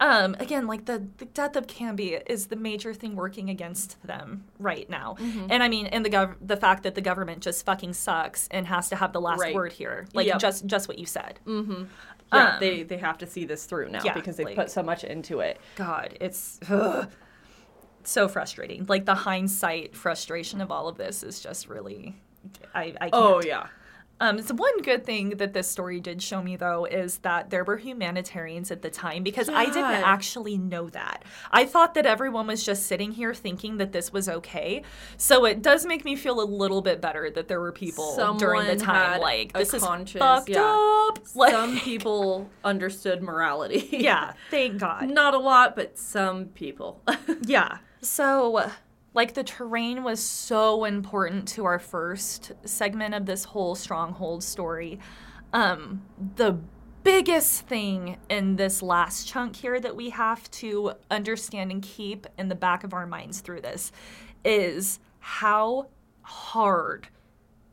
Um, 0.00 0.34
again, 0.40 0.66
like 0.66 0.86
the, 0.86 1.06
the 1.18 1.26
death 1.26 1.56
of 1.56 1.66
Canby 1.66 2.14
is 2.26 2.46
the 2.46 2.56
major 2.56 2.94
thing 2.94 3.14
working 3.16 3.50
against 3.50 4.02
them 4.02 4.44
right 4.58 4.88
now. 4.88 5.14
Mm-hmm. 5.20 5.48
And 5.50 5.62
I 5.62 5.68
mean, 5.68 5.86
and 5.86 6.04
the 6.04 6.10
gov- 6.10 6.36
the 6.40 6.56
fact 6.56 6.82
that 6.84 6.94
the 6.94 7.02
government 7.02 7.42
just 7.42 7.66
fucking 7.66 7.92
sucks 7.92 8.48
and 8.50 8.66
has 8.66 8.88
to 8.88 8.96
have 8.96 9.12
the 9.12 9.20
last 9.20 9.40
Right. 9.40 9.54
word 9.54 9.72
here. 9.72 10.06
Like 10.14 10.26
Yep. 10.26 10.38
just 10.38 10.66
just 10.66 10.88
what 10.88 10.98
you 10.98 11.04
said. 11.06 11.38
Mm-hmm. 11.46 11.84
Yeah, 12.32 12.54
Um, 12.54 12.60
they 12.60 12.82
they 12.82 12.96
have 12.96 13.18
to 13.18 13.26
see 13.26 13.44
this 13.44 13.64
through 13.66 13.90
now 13.90 14.00
yeah, 14.04 14.14
because 14.14 14.36
they 14.36 14.44
like- 14.44 14.56
put 14.56 14.70
so 14.70 14.82
much 14.82 15.04
into 15.04 15.40
it. 15.40 15.60
God, 15.76 16.16
it's 16.20 16.58
ugh, 16.70 17.10
so 18.04 18.26
frustrating. 18.26 18.86
Like 18.86 19.04
the 19.04 19.14
hindsight 19.14 19.94
frustration 19.94 20.60
of 20.62 20.70
all 20.70 20.88
of 20.88 20.96
this 20.96 21.22
is 21.22 21.40
just 21.40 21.68
really 21.68 22.16
I, 22.74 22.84
I 23.00 23.10
can't. 23.10 23.14
Oh 23.14 23.42
yeah. 23.44 23.66
Um, 24.20 24.40
so 24.42 24.54
one 24.54 24.82
good 24.82 25.04
thing 25.04 25.30
that 25.30 25.54
this 25.54 25.68
story 25.68 25.98
did 25.98 26.22
show 26.22 26.42
me, 26.42 26.56
though, 26.56 26.84
is 26.84 27.18
that 27.18 27.50
there 27.50 27.64
were 27.64 27.78
humanitarians 27.78 28.70
at 28.70 28.82
the 28.82 28.90
time 28.90 29.22
because 29.22 29.48
I 29.48 29.64
didn't 29.64 29.84
actually 29.84 30.58
know 30.58 30.90
that. 30.90 31.24
I 31.50 31.64
thought 31.64 31.94
that 31.94 32.04
everyone 32.04 32.46
was 32.46 32.62
just 32.62 32.86
sitting 32.86 33.12
here 33.12 33.32
thinking 33.32 33.78
that 33.78 33.92
this 33.92 34.12
was 34.12 34.28
okay. 34.28 34.82
So 35.16 35.46
it 35.46 35.62
does 35.62 35.86
make 35.86 36.04
me 36.04 36.16
feel 36.16 36.40
a 36.40 36.44
little 36.44 36.82
bit 36.82 37.00
better 37.00 37.30
that 37.30 37.48
there 37.48 37.60
were 37.60 37.72
people 37.72 38.36
during 38.38 38.66
the 38.66 38.76
time 38.76 39.20
like 39.20 39.52
this 39.52 39.72
is 39.72 39.82
fucked 39.82 40.50
yeah. 40.50 41.06
up. 41.08 41.18
Like, 41.34 41.52
Some 41.52 41.78
people 41.80 42.50
understood 42.62 43.22
morality. 43.22 43.88
yeah, 43.92 44.34
thank 44.50 44.78
God. 44.78 45.08
Not 45.08 45.34
a 45.34 45.38
lot, 45.38 45.74
but 45.76 45.98
some 45.98 46.46
people. 46.46 47.02
Yeah. 47.42 47.78
So, 48.02 48.70
like, 49.12 49.34
the 49.34 49.44
terrain 49.44 50.02
was 50.02 50.20
so 50.22 50.84
important 50.84 51.48
to 51.48 51.64
our 51.64 51.78
first 51.78 52.52
segment 52.64 53.14
of 53.14 53.26
this 53.26 53.44
whole 53.44 53.74
stronghold 53.74 54.44
story. 54.44 55.00
Um, 55.52 56.02
the 56.36 56.58
biggest 57.02 57.66
thing 57.66 58.18
in 58.28 58.56
this 58.56 58.82
last 58.82 59.26
chunk 59.26 59.56
here 59.56 59.80
that 59.80 59.96
we 59.96 60.10
have 60.10 60.50
to 60.50 60.92
understand 61.10 61.72
and 61.72 61.82
keep 61.82 62.26
in 62.38 62.48
the 62.48 62.54
back 62.54 62.84
of 62.84 62.92
our 62.92 63.06
minds 63.06 63.40
through 63.40 63.62
this 63.62 63.90
is 64.44 65.00
how 65.18 65.88
hard 66.22 67.08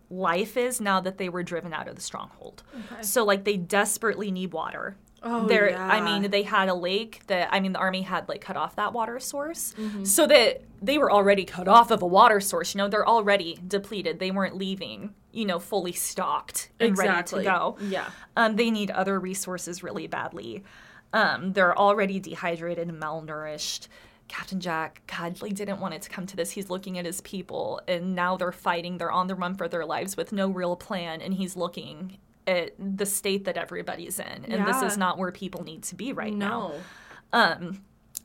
life 0.10 0.56
is 0.58 0.80
now 0.80 1.02
that 1.02 1.18
they 1.18 1.30
were 1.30 1.44
driven 1.44 1.74
out 1.74 1.88
of 1.88 1.96
the 1.96 2.02
stronghold. 2.02 2.64
So, 3.02 3.26
like, 3.26 3.44
they 3.44 3.58
desperately 3.58 4.32
need 4.32 4.54
water. 4.54 4.96
Oh, 5.30 5.48
there 5.48 5.78
i 5.78 6.00
mean 6.02 6.30
they 6.32 6.44
had 6.44 6.70
a 6.70 6.74
lake 6.74 7.22
that 7.28 7.50
i 7.52 7.60
mean 7.60 7.74
the 7.74 7.80
army 7.80 8.02
had 8.02 8.28
like 8.30 8.42
cut 8.42 8.56
off 8.58 8.76
that 8.78 8.94
water 8.94 9.20
source. 9.20 9.74
Mm-hmm. 9.78 10.04
so 10.06 10.26
that 10.28 10.62
they 10.82 10.98
were 10.98 11.12
already 11.12 11.44
cut 11.46 11.68
off 11.68 11.92
of 11.92 12.02
a 12.02 12.08
water 12.08 12.40
source 12.40 12.74
you 12.74 12.78
know 12.80 12.88
they're 12.88 13.08
already 13.08 13.60
depleted. 13.68 14.20
They 14.20 14.32
weren't 14.32 14.56
leaving 14.56 15.14
you 15.32 15.46
know 15.46 15.60
fully 15.60 15.92
stocked 15.94 16.70
and 16.80 16.90
Exactly. 16.90 17.46
ready 17.46 17.50
to 17.50 17.52
go. 17.52 17.78
Yeah. 17.96 18.10
um, 18.36 18.56
they 18.56 18.72
need 18.72 18.90
other 18.92 19.20
resources 19.20 19.84
really 19.84 20.08
badly. 20.08 20.64
Um, 21.14 21.54
they're 21.54 21.78
already 21.78 22.20
dehydrated 22.20 22.88
and 22.90 23.02
malnourished. 23.02 23.88
Captain 24.28 24.60
jack 24.60 25.02
god 25.08 25.42
like 25.42 25.56
didn't 25.56 25.80
want 25.80 25.94
it 25.94 26.02
to 26.04 26.10
come 26.10 26.26
to 26.28 26.36
this. 26.36 26.52
He's 26.52 26.70
looking 26.70 26.98
at 26.98 27.06
his 27.06 27.22
people 27.22 27.80
and 27.88 28.14
now 28.14 28.36
they're 28.38 28.52
fighting. 28.52 28.98
They're 28.98 29.12
on 29.12 29.28
the 29.28 29.36
run 29.36 29.56
for 29.56 29.68
their 29.70 29.86
lives 29.86 30.18
with 30.18 30.32
no 30.34 30.50
real 30.50 30.76
plan 30.76 31.22
and 31.22 31.34
he's 31.34 31.56
looking 31.56 32.18
at 32.48 32.72
the 32.80 33.06
state 33.06 33.46
that 33.46 33.58
everybody's 33.58 34.20
in. 34.20 34.46
And 34.46 34.66
this 34.66 34.82
is 34.82 34.98
not 34.98 35.18
where 35.18 35.32
people 35.32 35.64
need 35.64 35.84
to 35.84 35.96
be 35.96 36.14
right 36.14 36.34
now. 36.34 36.74
no. 37.34 37.40
Um, 37.40 37.84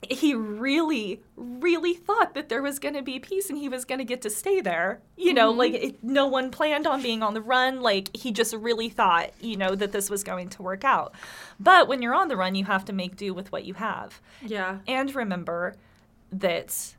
he 0.09 0.35
really, 0.35 1.23
really 1.37 1.95
thought 1.95 2.35
that 2.35 2.49
there 2.49 2.63
was 2.63 2.79
going 2.79 2.95
to 2.95 3.03
be 3.03 3.21
peace 3.21 3.49
and 3.49 3.59
he 3.59 3.69
was 3.69 3.85
going 3.85 3.99
to 4.01 4.05
get 4.05 4.23
to 4.23 4.31
stay 4.31 4.61
there. 4.61 5.01
You 5.17 5.33
know, 5.33 5.51
like 5.51 5.75
it, 5.75 6.03
no 6.03 6.27
one 6.27 6.51
planned 6.51 6.87
on 6.87 7.03
being 7.03 7.23
on 7.23 7.35
the 7.35 7.41
run. 7.41 7.81
Like 7.81 8.15
he 8.17 8.33
just 8.33 8.55
really 8.55 8.89
thought, 8.89 9.31
you 9.41 9.57
know, 9.57 9.75
that 9.77 9.93
this 9.93 10.11
was 10.11 10.25
going 10.25 10.49
to 10.51 10.63
work 10.63 10.85
out. 10.85 11.15
But 11.61 11.87
when 11.87 12.03
you're 12.03 12.15
on 12.15 12.29
the 12.29 12.37
run, 12.37 12.55
you 12.57 12.65
have 12.65 12.85
to 12.87 12.93
make 12.93 13.17
do 13.17 13.33
with 13.33 13.53
what 13.53 13.65
you 13.65 13.75
have. 13.75 14.21
Yeah. 14.45 14.79
And 14.89 15.15
remember 15.15 15.77
that 16.33 16.97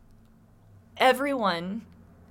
everyone, 0.96 1.82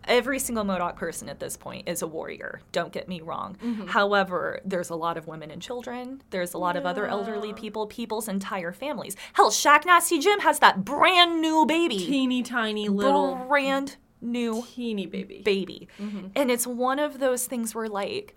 every 0.04 0.38
single 0.38 0.64
Modoc 0.64 0.96
person 0.96 1.28
at 1.28 1.40
this 1.40 1.56
point 1.56 1.88
is 1.88 2.02
a 2.02 2.06
warrior. 2.06 2.60
Don't 2.72 2.92
get 2.92 3.08
me 3.08 3.20
wrong. 3.20 3.56
Mm-hmm. 3.62 3.86
However, 3.88 4.60
there's 4.64 4.90
a 4.90 4.96
lot 4.96 5.16
of 5.16 5.26
women 5.26 5.50
and 5.50 5.60
children. 5.60 6.22
There's 6.30 6.54
a 6.54 6.58
lot 6.58 6.76
of 6.76 6.86
other 6.86 7.06
elderly 7.06 7.52
people, 7.52 7.86
people's 7.86 8.28
entire 8.28 8.72
families. 8.72 9.16
Hell, 9.34 9.50
Shacknasty 9.50 10.20
Jim 10.20 10.40
has 10.40 10.58
that 10.60 10.84
brand 10.84 11.40
new 11.40 11.66
baby. 11.66 11.98
Teeny 11.98 12.42
tiny 12.42 12.88
little 12.88 13.34
brand 13.48 13.96
new 14.20 14.64
teeny 14.74 15.06
baby. 15.06 15.42
baby. 15.44 15.88
Mm-hmm. 16.00 16.28
And 16.36 16.50
it's 16.50 16.66
one 16.66 16.98
of 16.98 17.18
those 17.18 17.46
things 17.46 17.74
where, 17.74 17.88
like, 17.88 18.36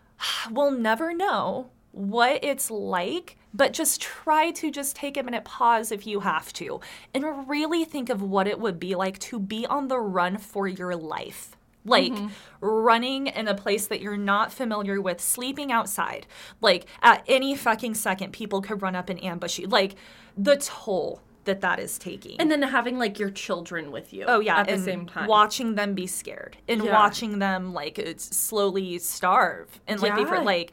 we'll 0.50 0.70
never 0.70 1.14
know 1.14 1.70
what 1.92 2.42
it's 2.42 2.70
like, 2.70 3.36
but 3.54 3.72
just 3.72 4.00
try 4.00 4.50
to 4.52 4.70
just 4.70 4.96
take 4.96 5.16
a 5.16 5.22
minute, 5.22 5.44
pause 5.44 5.92
if 5.92 6.06
you 6.06 6.20
have 6.20 6.52
to, 6.54 6.80
and 7.14 7.48
really 7.48 7.84
think 7.84 8.08
of 8.08 8.22
what 8.22 8.46
it 8.46 8.58
would 8.58 8.78
be 8.78 8.94
like 8.94 9.18
to 9.20 9.38
be 9.38 9.66
on 9.66 9.88
the 9.88 9.98
run 9.98 10.38
for 10.38 10.66
your 10.66 10.96
life. 10.96 11.56
Like 11.84 12.12
mm-hmm. 12.12 12.28
running 12.60 13.26
in 13.26 13.48
a 13.48 13.56
place 13.56 13.88
that 13.88 14.00
you're 14.00 14.16
not 14.16 14.52
familiar 14.52 15.00
with, 15.00 15.20
sleeping 15.20 15.72
outside. 15.72 16.26
Like 16.60 16.86
at 17.02 17.24
any 17.26 17.56
fucking 17.56 17.94
second, 17.94 18.32
people 18.32 18.62
could 18.62 18.82
run 18.82 18.94
up 18.94 19.10
and 19.10 19.22
ambush 19.22 19.58
you. 19.58 19.66
Like 19.66 19.96
the 20.36 20.56
toll 20.56 21.20
that 21.44 21.60
that 21.60 21.80
is 21.80 21.98
taking. 21.98 22.40
and 22.40 22.50
then 22.50 22.62
having 22.62 22.98
like 22.98 23.18
your 23.18 23.30
children 23.30 23.90
with 23.90 24.12
you. 24.12 24.24
Oh 24.28 24.38
yeah, 24.38 24.60
At 24.60 24.68
the 24.68 24.78
same 24.78 25.06
time. 25.06 25.26
watching 25.26 25.74
them 25.74 25.94
be 25.94 26.06
scared 26.06 26.56
and 26.68 26.84
Yeah. 26.84 26.92
watching 26.92 27.40
them 27.40 27.72
like 27.74 28.00
slowly 28.18 28.98
starve 28.98 29.80
and 29.88 30.00
like 30.00 30.14
be 30.14 30.24
for 30.24 30.40
like 30.40 30.72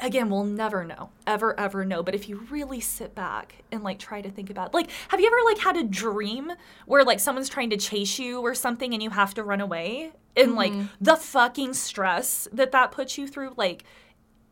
again 0.00 0.30
we'll 0.30 0.44
never 0.44 0.84
know 0.84 1.10
ever 1.26 1.58
ever 1.58 1.84
know 1.84 2.02
but 2.02 2.14
if 2.14 2.28
you 2.28 2.46
really 2.50 2.80
sit 2.80 3.14
back 3.14 3.56
and 3.72 3.82
like 3.82 3.98
try 3.98 4.20
to 4.20 4.30
think 4.30 4.48
about 4.50 4.72
like 4.72 4.90
have 5.08 5.20
you 5.20 5.26
ever 5.26 5.36
like 5.44 5.58
had 5.58 5.76
a 5.76 5.82
dream 5.84 6.52
where 6.86 7.04
like 7.04 7.18
someone's 7.20 7.48
trying 7.48 7.70
to 7.70 7.76
chase 7.76 8.18
you 8.18 8.40
or 8.40 8.54
something 8.54 8.94
and 8.94 9.02
you 9.02 9.10
have 9.10 9.34
to 9.34 9.42
run 9.42 9.60
away 9.60 10.12
and 10.36 10.54
like 10.54 10.72
Mm-hmm. 10.72 10.86
the 11.00 11.16
fucking 11.16 11.74
stress 11.74 12.46
that 12.52 12.70
that 12.72 12.92
puts 12.92 13.18
you 13.18 13.26
through 13.26 13.54
like 13.56 13.82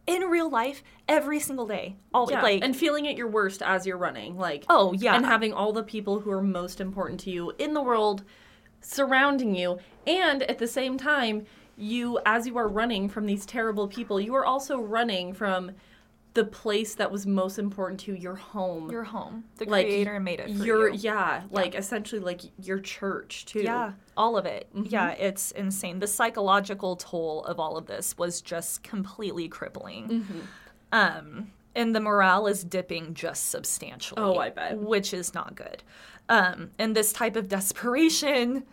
in 0.06 0.22
real 0.22 0.48
life 0.50 0.82
every 1.08 1.38
single 1.40 1.66
day 1.66 1.96
all 2.14 2.30
Yeah, 2.30 2.42
like 2.42 2.62
and 2.62 2.76
feeling 2.76 3.06
at 3.08 3.16
your 3.16 3.28
worst 3.28 3.60
as 3.62 3.86
you're 3.86 3.96
running, 3.98 4.36
like 4.36 4.64
oh 4.68 4.92
yeah 4.92 5.14
and 5.16 5.26
having 5.26 5.52
all 5.52 5.72
the 5.72 5.82
people 5.82 6.20
who 6.20 6.30
are 6.30 6.42
most 6.42 6.80
important 6.80 7.18
to 7.20 7.30
you 7.30 7.52
in 7.58 7.74
the 7.74 7.82
world 7.82 8.24
surrounding 8.80 9.54
you, 9.56 9.78
and 10.06 10.42
at 10.44 10.58
the 10.58 10.66
same 10.68 10.96
time, 10.96 11.44
you 11.76 12.18
as 12.24 12.46
you 12.46 12.56
are 12.58 12.68
running 12.68 13.08
from 13.08 13.26
these 13.26 13.46
terrible 13.46 13.88
people, 13.88 14.20
you 14.20 14.34
are 14.34 14.46
also 14.46 14.80
running 14.80 15.32
from 15.34 15.72
the 16.34 16.44
place 16.44 16.94
that 16.96 17.10
was 17.10 17.26
most 17.26 17.58
important 17.58 17.98
to 17.98 18.12
you, 18.12 18.18
your 18.18 18.34
home. 18.34 18.90
your 18.90 19.04
home 19.04 19.42
the 19.56 19.64
like 19.64 19.86
creator 19.86 20.20
made 20.20 20.38
it 20.38 20.54
for 20.54 20.64
your 20.64 20.88
you. 20.90 20.98
yeah, 20.98 21.42
like 21.50 21.74
essentially 21.74 22.20
like 22.20 22.42
your 22.62 22.78
church 22.78 23.46
too. 23.46 23.62
Yeah, 23.62 23.92
all 24.18 24.36
of 24.36 24.44
it. 24.44 24.68
Yeah, 24.74 25.12
it's 25.12 25.50
insane. 25.52 25.98
The 25.98 26.06
psychological 26.06 26.96
toll 26.96 27.42
of 27.44 27.58
all 27.58 27.78
of 27.78 27.86
this 27.86 28.18
was 28.18 28.42
just 28.42 28.82
completely 28.82 29.48
crippling. 29.48 30.26
Um, 30.92 31.52
and 31.74 31.94
the 31.94 32.00
morale 32.00 32.46
is 32.46 32.64
dipping 32.64 33.14
just 33.14 33.50
substantially. 33.50 34.22
Oh, 34.22 34.38
I 34.38 34.50
bet. 34.50 34.78
Which 34.78 35.12
is 35.14 35.34
not 35.34 35.54
good. 35.54 35.82
Um, 36.28 36.70
and 36.78 36.96
this 36.96 37.12
type 37.12 37.36
of 37.36 37.48
desperation, 37.48 38.64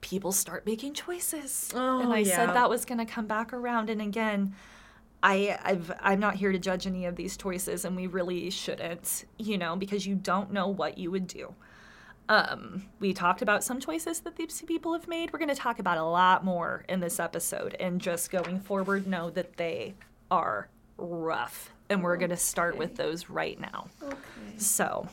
people 0.00 0.32
start 0.32 0.64
making 0.66 0.94
choices. 0.94 1.72
Oh, 1.74 2.00
and 2.00 2.12
I 2.12 2.18
yeah. 2.18 2.36
said 2.36 2.46
that 2.54 2.70
was 2.70 2.84
going 2.84 2.98
to 2.98 3.04
come 3.04 3.26
back 3.26 3.52
around. 3.52 3.90
And 3.90 4.00
again, 4.00 4.54
I, 5.22 5.58
I've, 5.62 5.92
I'm 6.00 6.20
not 6.20 6.36
here 6.36 6.52
to 6.52 6.58
judge 6.58 6.86
any 6.86 7.06
of 7.06 7.16
these 7.16 7.36
choices, 7.36 7.84
and 7.84 7.96
we 7.96 8.06
really 8.06 8.50
shouldn't, 8.50 9.24
you 9.38 9.58
know, 9.58 9.74
because 9.76 10.06
you 10.06 10.14
don't 10.14 10.52
know 10.52 10.68
what 10.68 10.98
you 10.98 11.10
would 11.10 11.26
do. 11.26 11.54
Um, 12.28 12.84
we 13.00 13.14
talked 13.14 13.40
about 13.40 13.64
some 13.64 13.80
choices 13.80 14.20
that 14.20 14.36
these 14.36 14.62
people 14.62 14.92
have 14.92 15.08
made. 15.08 15.32
We're 15.32 15.38
going 15.38 15.48
to 15.48 15.54
talk 15.54 15.78
about 15.78 15.96
a 15.98 16.04
lot 16.04 16.44
more 16.44 16.84
in 16.88 17.00
this 17.00 17.18
episode, 17.18 17.74
and 17.80 18.00
just 18.00 18.30
going 18.30 18.60
forward, 18.60 19.06
know 19.06 19.30
that 19.30 19.56
they 19.56 19.94
are 20.30 20.68
rough, 20.98 21.72
and 21.88 22.02
we're 22.02 22.18
going 22.18 22.30
to 22.30 22.36
start 22.36 22.76
with 22.76 22.96
those 22.96 23.30
right 23.30 23.58
now. 23.58 23.88
Okay. 24.02 24.16
So, 24.58 25.08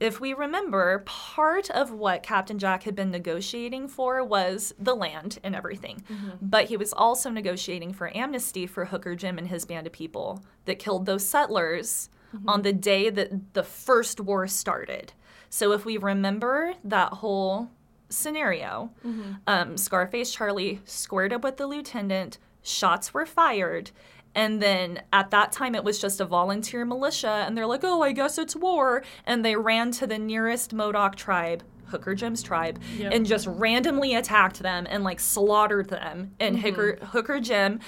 if 0.00 0.18
we 0.18 0.32
remember, 0.32 1.00
part 1.00 1.68
of 1.70 1.92
what 1.92 2.22
Captain 2.22 2.58
Jack 2.58 2.84
had 2.84 2.94
been 2.94 3.10
negotiating 3.10 3.86
for 3.86 4.24
was 4.24 4.74
the 4.78 4.96
land 4.96 5.38
and 5.44 5.54
everything. 5.54 6.02
Mm-hmm. 6.10 6.30
But 6.40 6.64
he 6.64 6.78
was 6.78 6.94
also 6.94 7.28
negotiating 7.28 7.92
for 7.92 8.14
amnesty 8.16 8.66
for 8.66 8.86
Hooker 8.86 9.14
Jim 9.14 9.36
and 9.36 9.48
his 9.48 9.66
band 9.66 9.86
of 9.86 9.92
people 9.92 10.42
that 10.64 10.78
killed 10.78 11.04
those 11.04 11.26
settlers 11.26 12.08
mm-hmm. 12.34 12.48
on 12.48 12.62
the 12.62 12.72
day 12.72 13.10
that 13.10 13.52
the 13.52 13.62
first 13.62 14.20
war 14.20 14.46
started. 14.46 15.12
So, 15.50 15.72
if 15.72 15.84
we 15.84 15.98
remember 15.98 16.74
that 16.84 17.14
whole 17.14 17.70
scenario, 18.08 18.90
mm-hmm. 19.04 19.32
um, 19.46 19.76
Scarface 19.76 20.32
Charlie 20.32 20.80
squared 20.86 21.32
up 21.32 21.44
with 21.44 21.58
the 21.58 21.66
lieutenant, 21.66 22.38
shots 22.62 23.12
were 23.12 23.26
fired. 23.26 23.90
And 24.34 24.62
then 24.62 25.02
at 25.12 25.30
that 25.30 25.52
time, 25.52 25.74
it 25.74 25.82
was 25.82 26.00
just 26.00 26.20
a 26.20 26.24
volunteer 26.24 26.84
militia, 26.84 27.44
and 27.46 27.56
they're 27.56 27.66
like, 27.66 27.82
oh, 27.82 28.02
I 28.02 28.12
guess 28.12 28.38
it's 28.38 28.54
war. 28.54 29.02
And 29.26 29.44
they 29.44 29.56
ran 29.56 29.90
to 29.92 30.06
the 30.06 30.18
nearest 30.18 30.72
Modoc 30.72 31.16
tribe, 31.16 31.64
Hooker 31.86 32.14
Jim's 32.14 32.42
tribe, 32.42 32.80
Yep. 32.96 33.12
and 33.12 33.26
just 33.26 33.46
randomly 33.46 34.14
attacked 34.14 34.60
them 34.60 34.86
and 34.88 35.02
like 35.02 35.18
slaughtered 35.18 35.88
them. 35.88 36.32
And 36.38 36.56
mm-hmm. 36.56 36.66
Hooker, 36.66 36.98
Hooker 37.06 37.40
Jim 37.40 37.80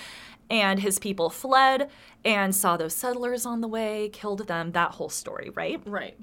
and 0.50 0.80
his 0.80 0.98
people 0.98 1.30
fled 1.30 1.88
and 2.24 2.54
saw 2.54 2.76
those 2.76 2.94
settlers 2.94 3.46
on 3.46 3.60
the 3.60 3.68
way, 3.68 4.10
killed 4.12 4.46
them, 4.48 4.72
that 4.72 4.92
whole 4.92 5.08
story, 5.08 5.50
right? 5.54 5.80
Right. 5.86 6.18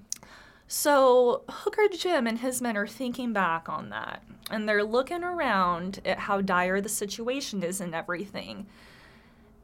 So 0.67 1.43
Hooker 1.49 1.87
Jim 1.91 2.27
and 2.27 2.39
his 2.39 2.61
men 2.61 2.77
are 2.77 2.85
thinking 2.85 3.33
back 3.33 3.67
on 3.67 3.89
that, 3.89 4.21
and 4.51 4.69
they're 4.69 4.83
looking 4.83 5.23
around 5.23 5.99
at 6.05 6.19
how 6.19 6.41
dire 6.41 6.79
the 6.79 6.89
situation 6.89 7.63
is 7.63 7.81
and 7.81 7.95
everything. 7.95 8.67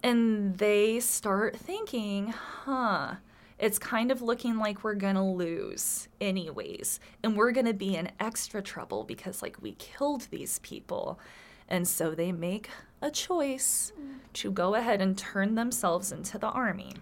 And 0.06 0.56
they 0.60 1.00
start 1.00 1.58
thinking, 1.58 2.28
huh, 2.28 3.15
it's 3.58 3.80
kind 3.80 4.12
of 4.12 4.22
looking 4.22 4.60
like 4.60 4.84
we're 4.84 4.94
gonna 4.94 5.28
lose, 5.28 6.10
anyways. 6.22 7.00
And 7.24 7.36
we're 7.36 7.52
gonna 7.52 7.74
be 7.74 7.96
in 7.96 8.12
extra 8.20 8.62
trouble 8.62 9.04
because, 9.04 9.41
like, 9.41 9.60
we 9.63 9.72
killed 9.80 10.28
these 10.30 10.60
people. 10.60 11.20
And 11.68 11.88
so 11.88 12.13
they 12.13 12.32
make 12.32 12.70
a 13.02 13.10
choice 13.10 13.94
to 14.34 14.52
go 14.52 14.76
ahead 14.76 15.02
and 15.02 15.18
turn 15.18 15.56
themselves 15.56 16.12
into 16.12 16.38
the 16.38 16.50
army. 16.50 16.94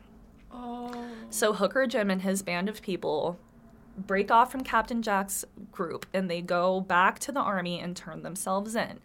Oh. 0.50 1.06
So 1.30 1.52
Hooker 1.52 1.86
Jim 1.88 2.10
and 2.10 2.22
his 2.22 2.42
band 2.42 2.70
of 2.70 2.82
people 2.82 3.38
break 3.98 4.32
off 4.32 4.50
from 4.50 4.64
Captain 4.64 5.02
Jack's 5.02 5.44
group 5.74 6.06
and 6.14 6.32
they 6.32 6.42
go 6.42 6.80
back 6.80 7.20
to 7.20 7.34
the 7.34 7.42
army 7.42 7.82
and 7.82 7.98
turn 7.98 8.24
themselves 8.24 8.76
in. 8.78 9.02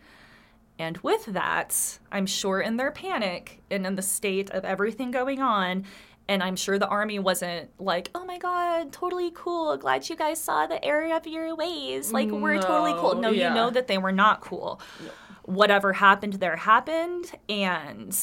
And 0.78 0.96
with 0.98 1.26
that, 1.26 1.98
I'm 2.12 2.26
sure 2.26 2.60
in 2.60 2.76
their 2.76 2.92
panic 2.92 3.62
and 3.70 3.86
in 3.86 3.96
the 3.96 4.02
state 4.02 4.50
of 4.50 4.64
everything 4.64 5.10
going 5.10 5.40
on, 5.40 5.84
and 6.28 6.42
I'm 6.42 6.56
sure 6.56 6.78
the 6.78 6.86
army 6.86 7.18
wasn't 7.18 7.70
like, 7.80 8.10
oh 8.14 8.24
my 8.24 8.38
God, 8.38 8.92
totally 8.92 9.30
cool. 9.34 9.76
Glad 9.76 10.08
you 10.08 10.14
guys 10.14 10.38
saw 10.40 10.66
the 10.66 10.84
error 10.84 11.16
of 11.16 11.26
your 11.26 11.56
ways. 11.56 12.12
Like, 12.12 12.30
we're 12.30 12.60
totally 12.60 12.92
cool. 12.92 13.14
No, 13.14 13.22
No, 13.22 13.30
yeah. 13.30 13.48
you 13.48 13.54
know 13.54 13.70
that 13.70 13.88
they 13.88 13.98
were 13.98 14.12
not 14.12 14.40
cool. 14.40 14.80
Whatever 15.44 15.94
happened 15.94 16.34
there 16.34 16.56
happened, 16.56 17.32
and 17.48 18.16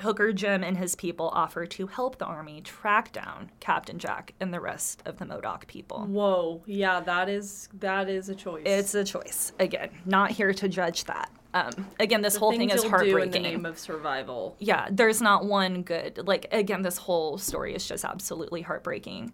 Hooker 0.00 0.32
Jim 0.32 0.62
and 0.64 0.76
his 0.76 0.94
people 0.96 1.30
offer 1.32 1.66
to 1.66 1.86
help 1.86 2.18
the 2.18 2.24
army 2.24 2.60
track 2.60 3.12
down 3.12 3.50
Captain 3.60 3.98
Jack 3.98 4.34
and 4.40 4.52
the 4.52 4.60
rest 4.60 5.02
of 5.06 5.18
the 5.18 5.24
Modoc 5.24 5.66
people. 5.66 6.04
Whoa. 6.06 6.62
Yeah, 6.66 7.00
that 7.00 7.28
is 7.28 7.68
that 7.80 8.08
is 8.08 8.28
a 8.28 8.34
choice. 8.34 8.62
It's 8.66 8.94
a 8.94 9.04
choice. 9.04 9.52
Again, 9.58 9.90
not 10.04 10.30
here 10.32 10.52
to 10.52 10.68
judge 10.68 11.04
that. 11.04 11.30
Um, 11.54 11.88
again, 12.00 12.22
this 12.22 12.34
The 12.34 12.40
whole 12.40 12.50
thing 12.50 12.70
is 12.70 12.82
heartbreaking. 12.82 13.22
in 13.22 13.30
the 13.30 13.48
name 13.50 13.64
of 13.66 13.78
survival. 13.78 14.56
yeah, 14.58 14.88
there's 14.90 15.22
not 15.22 15.44
one 15.44 15.82
good. 15.82 16.26
Like 16.26 16.46
again, 16.50 16.82
this 16.82 16.98
whole 16.98 17.38
story 17.38 17.74
is 17.74 17.86
just 17.86 18.04
absolutely 18.04 18.62
heartbreaking. 18.62 19.32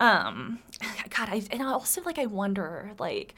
Um, 0.00 0.58
God, 1.16 1.28
I 1.28 1.42
and 1.52 1.62
I 1.62 1.66
also 1.66 2.02
like 2.02 2.18
I 2.18 2.26
wonder 2.26 2.90
like 2.98 3.34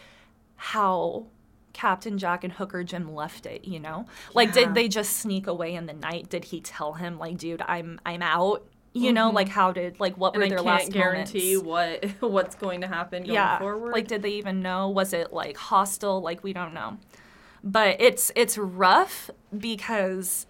how 0.56 1.26
Captain 1.76 2.16
Jack 2.16 2.42
and 2.42 2.52
Hooker 2.54 2.82
Jim 2.82 3.14
left 3.14 3.44
it. 3.44 3.66
You 3.66 3.78
know, 3.80 4.06
like 4.32 4.48
Yeah. 4.48 4.64
did 4.66 4.74
they 4.74 4.88
just 4.88 5.18
sneak 5.18 5.46
away 5.46 5.74
in 5.74 5.84
the 5.84 5.92
night? 5.92 6.30
Did 6.30 6.44
he 6.46 6.60
tell 6.62 6.94
him 6.94 7.18
like, 7.18 7.36
dude, 7.36 7.62
I'm 7.68 8.00
I'm 8.06 8.22
out? 8.22 8.64
You 8.94 9.12
know, 9.12 9.28
like 9.30 9.48
how 9.48 9.72
did 9.72 10.00
like 10.00 10.16
what 10.16 10.32
Mm-hmm. 10.32 10.40
And 10.42 10.50
were 10.50 10.56
I 10.56 10.62
their 10.62 10.64
can't 10.64 10.80
last 10.84 10.92
guarantee 10.92 11.56
moments? 11.56 12.14
what 12.20 12.30
what's 12.32 12.54
going 12.54 12.80
to 12.80 12.86
happen 12.86 13.24
going 13.24 13.34
yeah 13.34 13.58
forward. 13.58 13.92
like 13.92 14.08
did 14.08 14.22
they 14.22 14.30
even 14.30 14.62
know 14.62 14.88
was 14.88 15.12
it 15.12 15.34
like 15.34 15.58
hostile 15.58 16.22
like 16.22 16.42
we 16.42 16.54
don't 16.54 16.72
know 16.72 16.96
but 17.62 18.00
it's 18.00 18.32
it's 18.34 18.56
rough 18.56 19.28
because 19.56 20.46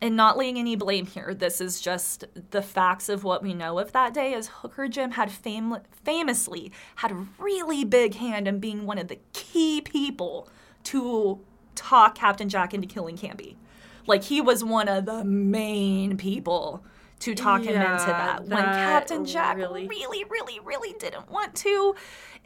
and 0.00 0.16
not 0.16 0.36
laying 0.36 0.58
any 0.58 0.76
blame 0.76 1.06
here 1.06 1.34
this 1.34 1.60
is 1.60 1.80
just 1.80 2.24
the 2.50 2.62
facts 2.62 3.08
of 3.08 3.24
what 3.24 3.42
we 3.42 3.54
know 3.54 3.78
of 3.78 3.92
that 3.92 4.14
day 4.14 4.32
is 4.32 4.48
hooker 4.48 4.88
jim 4.88 5.12
had 5.12 5.30
fam- 5.30 5.78
famously 6.04 6.72
had 6.96 7.10
a 7.10 7.26
really 7.38 7.84
big 7.84 8.14
hand 8.14 8.46
in 8.48 8.58
being 8.58 8.86
one 8.86 8.98
of 8.98 9.08
the 9.08 9.18
key 9.32 9.80
people 9.80 10.48
to 10.84 11.40
talk 11.74 12.14
captain 12.14 12.48
jack 12.48 12.72
into 12.74 12.86
killing 12.86 13.16
Canby. 13.16 13.56
like 14.06 14.24
he 14.24 14.40
was 14.40 14.64
one 14.64 14.88
of 14.88 15.06
the 15.06 15.24
main 15.24 16.16
people 16.16 16.82
to 17.20 17.34
talk 17.34 17.62
him 17.62 17.68
into 17.74 17.80
Yeah, 17.80 18.06
that, 18.06 18.44
when 18.46 18.62
captain 18.64 19.24
jack 19.24 19.56
really- 19.56 19.86
really 19.88 20.24
really 20.24 20.60
really 20.60 20.92
didn't 20.98 21.30
want 21.30 21.54
to 21.56 21.94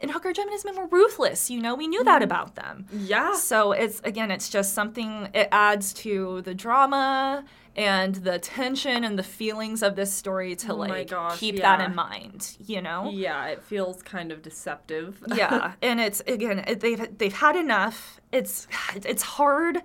and 0.01 0.11
hooker 0.11 0.33
jim 0.33 0.43
and 0.47 0.53
his 0.53 0.65
men 0.65 0.75
were 0.75 0.87
ruthless 0.87 1.49
you 1.49 1.61
know 1.61 1.75
we 1.75 1.87
knew 1.87 2.03
that 2.03 2.15
mm-hmm. 2.15 2.23
about 2.23 2.55
them 2.55 2.85
Yeah. 2.91 3.35
so 3.35 3.71
it's 3.71 4.01
again, 4.03 4.31
it's 4.31 4.49
just 4.49 4.73
something. 4.73 5.29
It 5.33 5.47
adds 5.51 5.93
to 5.93 6.41
the 6.41 6.53
drama 6.53 7.45
and 7.75 8.15
the 8.15 8.37
tension 8.39 9.03
and 9.03 9.17
the 9.17 9.23
feelings 9.23 9.81
of 9.81 9.95
this 9.95 10.11
story 10.13 10.55
to 10.57 10.73
Oh 10.73 10.75
like 10.75 11.09
gosh, 11.09 11.39
keep 11.39 11.57
that 11.61 11.81
in 11.81 11.95
mind. 11.95 12.57
You 12.65 12.81
know. 12.81 13.09
Yeah, 13.11 13.47
it 13.47 13.63
feels 13.63 14.01
kind 14.03 14.31
of 14.31 14.41
deceptive. 14.41 15.23
yeah, 15.35 15.73
and 15.81 15.99
it's 15.99 16.21
again, 16.27 16.59
it, 16.67 16.79
they've 16.81 17.17
they've 17.17 17.33
had 17.33 17.55
enough. 17.55 18.19
It's 18.31 18.67
it's 18.95 19.23
hard 19.23 19.81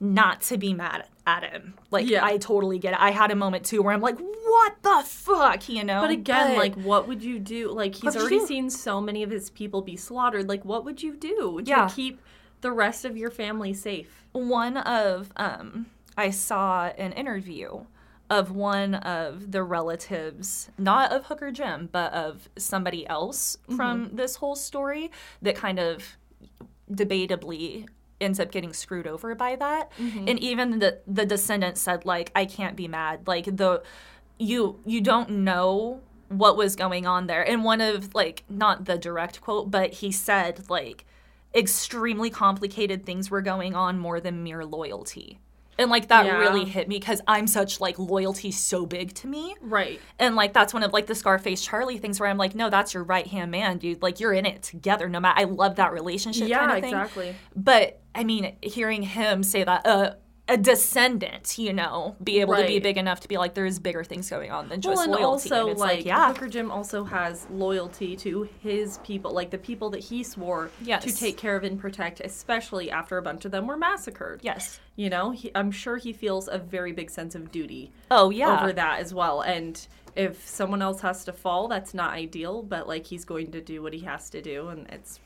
not 0.00 0.40
to 0.42 0.56
be 0.56 0.72
mad 0.72 1.04
at 1.26 1.44
him. 1.44 1.74
Like 1.90 2.08
Yeah. 2.08 2.24
I 2.24 2.38
totally 2.38 2.78
get 2.78 2.94
it. 2.94 3.00
I 3.00 3.10
had 3.10 3.30
a 3.30 3.36
moment 3.36 3.64
too 3.66 3.82
where 3.82 3.92
I'm 3.92 4.00
like, 4.00 4.18
what 4.18 4.82
the 4.82 5.02
fuck, 5.06 5.68
you 5.68 5.84
know? 5.84 6.00
But 6.00 6.10
again, 6.10 6.52
But- 6.52 6.58
like, 6.58 6.74
what 6.76 7.06
would 7.06 7.22
you 7.22 7.38
do? 7.38 7.70
Like, 7.70 7.94
he's 7.94 8.16
already 8.16 8.40
seen 8.46 8.70
so 8.70 9.00
many 9.00 9.22
of 9.22 9.30
his 9.30 9.50
people 9.50 9.82
be 9.82 9.96
slaughtered. 9.96 10.48
Like, 10.48 10.64
what 10.64 10.84
would 10.84 11.02
you 11.02 11.14
do 11.16 11.60
to 11.62 11.68
Yeah. 11.68 11.88
keep 11.88 12.20
the 12.62 12.72
rest 12.72 13.04
of 13.04 13.16
your 13.16 13.30
family 13.30 13.74
safe? 13.74 14.16
one 14.32 14.76
of 14.76 15.32
um 15.36 15.86
I 16.16 16.30
saw 16.30 16.86
an 16.96 17.12
interview 17.12 17.84
of 18.28 18.52
one 18.52 18.94
of 18.94 19.50
the 19.50 19.62
relatives, 19.64 20.70
not 20.78 21.10
of 21.10 21.26
Hooker 21.26 21.50
Jim, 21.50 21.88
but 21.90 22.12
of 22.12 22.48
somebody 22.56 23.04
else 23.08 23.56
from 23.74 24.10
this 24.14 24.36
whole 24.36 24.54
story 24.54 25.10
that 25.42 25.56
kind 25.56 25.80
of 25.80 26.16
debatably 26.90 27.86
ends 28.20 28.40
up 28.40 28.50
getting 28.50 28.72
screwed 28.72 29.06
over 29.06 29.34
by 29.34 29.56
that. 29.56 29.90
Mm-hmm. 29.98 30.28
And 30.28 30.38
even 30.38 30.78
the 30.78 30.98
the 31.06 31.26
descendant 31.26 31.78
said 31.78 32.04
like 32.04 32.30
I 32.34 32.44
can't 32.44 32.76
be 32.76 32.88
mad. 32.88 33.26
Like 33.26 33.44
the 33.44 33.82
you 34.38 34.80
you 34.84 35.00
don't 35.00 35.30
know 35.30 36.00
what 36.28 36.56
was 36.56 36.76
going 36.76 37.06
on 37.06 37.26
there. 37.26 37.46
And 37.46 37.64
one 37.64 37.80
of 37.80 38.14
like 38.14 38.44
not 38.48 38.84
the 38.84 38.98
direct 38.98 39.40
quote, 39.40 39.70
but 39.70 39.94
he 39.94 40.12
said 40.12 40.68
like 40.70 41.04
extremely 41.54 42.30
complicated 42.30 43.04
things 43.04 43.30
were 43.30 43.42
going 43.42 43.74
on 43.74 43.98
more 43.98 44.20
than 44.20 44.42
mere 44.42 44.64
loyalty. 44.64 45.40
And 45.78 45.90
like 45.90 46.08
that 46.08 46.26
Yeah. 46.26 46.38
really 46.38 46.64
hit 46.66 46.88
me 46.88 46.98
because 46.98 47.22
I'm 47.26 47.46
such 47.46 47.80
like 47.80 47.98
loyalty 47.98 48.50
so 48.50 48.84
big 48.84 49.14
to 49.14 49.26
me. 49.26 49.54
Right. 49.62 49.98
And 50.18 50.36
like 50.36 50.52
that's 50.52 50.74
one 50.74 50.82
of 50.82 50.92
like 50.92 51.06
the 51.06 51.14
Scarface 51.14 51.64
Charlie 51.64 51.96
things 51.98 52.20
where 52.20 52.28
I'm 52.28 52.36
like, 52.36 52.54
no, 52.54 52.68
that's 52.68 52.92
your 52.92 53.02
right 53.04 53.26
hand 53.26 53.50
man, 53.50 53.78
dude. 53.78 54.02
Like 54.02 54.20
you're 54.20 54.32
in 54.34 54.44
it 54.44 54.62
together. 54.62 55.08
No 55.08 55.20
matter, 55.20 55.40
I 55.40 55.44
love 55.44 55.76
that 55.76 55.92
relationship. 55.92 56.48
Yeah, 56.48 56.58
kind 56.66 56.72
of 56.72 56.80
thing. 56.82 56.94
exactly. 56.94 57.36
But 57.56 58.00
I 58.14 58.24
mean, 58.24 58.56
hearing 58.62 59.02
him 59.02 59.42
say 59.42 59.64
that, 59.64 59.86
uh, 59.86 60.14
a 60.50 60.56
descendant, 60.56 61.56
you 61.58 61.72
know, 61.72 62.16
be 62.22 62.40
able 62.40 62.56
to 62.56 62.66
be 62.66 62.78
big 62.80 62.96
enough 62.98 63.20
to 63.20 63.28
be 63.28 63.38
like, 63.38 63.54
there's 63.54 63.78
bigger 63.78 64.02
things 64.04 64.28
going 64.28 64.50
on 64.50 64.68
than 64.68 64.80
just 64.80 64.94
Well, 64.96 65.04
and 65.04 65.12
loyalty. 65.12 65.50
also, 65.50 65.60
and 65.62 65.70
it's 65.70 65.80
like, 65.80 65.98
like, 65.98 66.04
yeah, 66.06 66.26
Hooker 66.28 66.48
Jim 66.48 66.70
also 66.70 67.04
has 67.04 67.46
loyalty 67.50 68.16
to 68.16 68.48
his 68.60 68.98
people, 68.98 69.32
like 69.32 69.50
the 69.50 69.58
people 69.58 69.90
that 69.90 70.00
he 70.00 70.22
swore 70.24 70.70
Yes. 70.82 71.04
to 71.04 71.14
take 71.16 71.36
care 71.36 71.56
of 71.56 71.62
and 71.64 71.78
protect, 71.78 72.20
especially 72.20 72.90
after 72.90 73.16
a 73.16 73.22
bunch 73.22 73.44
of 73.44 73.52
them 73.52 73.66
were 73.66 73.76
massacred. 73.76 74.40
yes. 74.42 74.80
You 74.96 75.08
know, 75.08 75.30
he, 75.30 75.50
I'm 75.54 75.70
sure 75.70 75.96
he 75.96 76.12
feels 76.12 76.46
a 76.48 76.58
very 76.58 76.92
big 76.92 77.08
sense 77.10 77.34
of 77.34 77.50
duty 77.50 77.90
Oh 78.10 78.28
yeah. 78.30 78.60
over 78.60 78.72
that 78.72 78.98
as 79.00 79.14
well. 79.14 79.40
And 79.40 79.86
if 80.16 80.46
someone 80.46 80.82
else 80.82 81.00
has 81.00 81.24
to 81.24 81.32
fall, 81.32 81.68
that's 81.68 81.94
not 81.94 82.12
ideal, 82.12 82.62
but 82.62 82.86
like 82.88 83.06
he's 83.06 83.24
going 83.24 83.52
to 83.52 83.60
do 83.62 83.80
what 83.82 83.94
he 83.94 84.00
has 84.00 84.28
to 84.30 84.42
do, 84.42 84.68
and 84.68 84.86
it's 84.90 85.20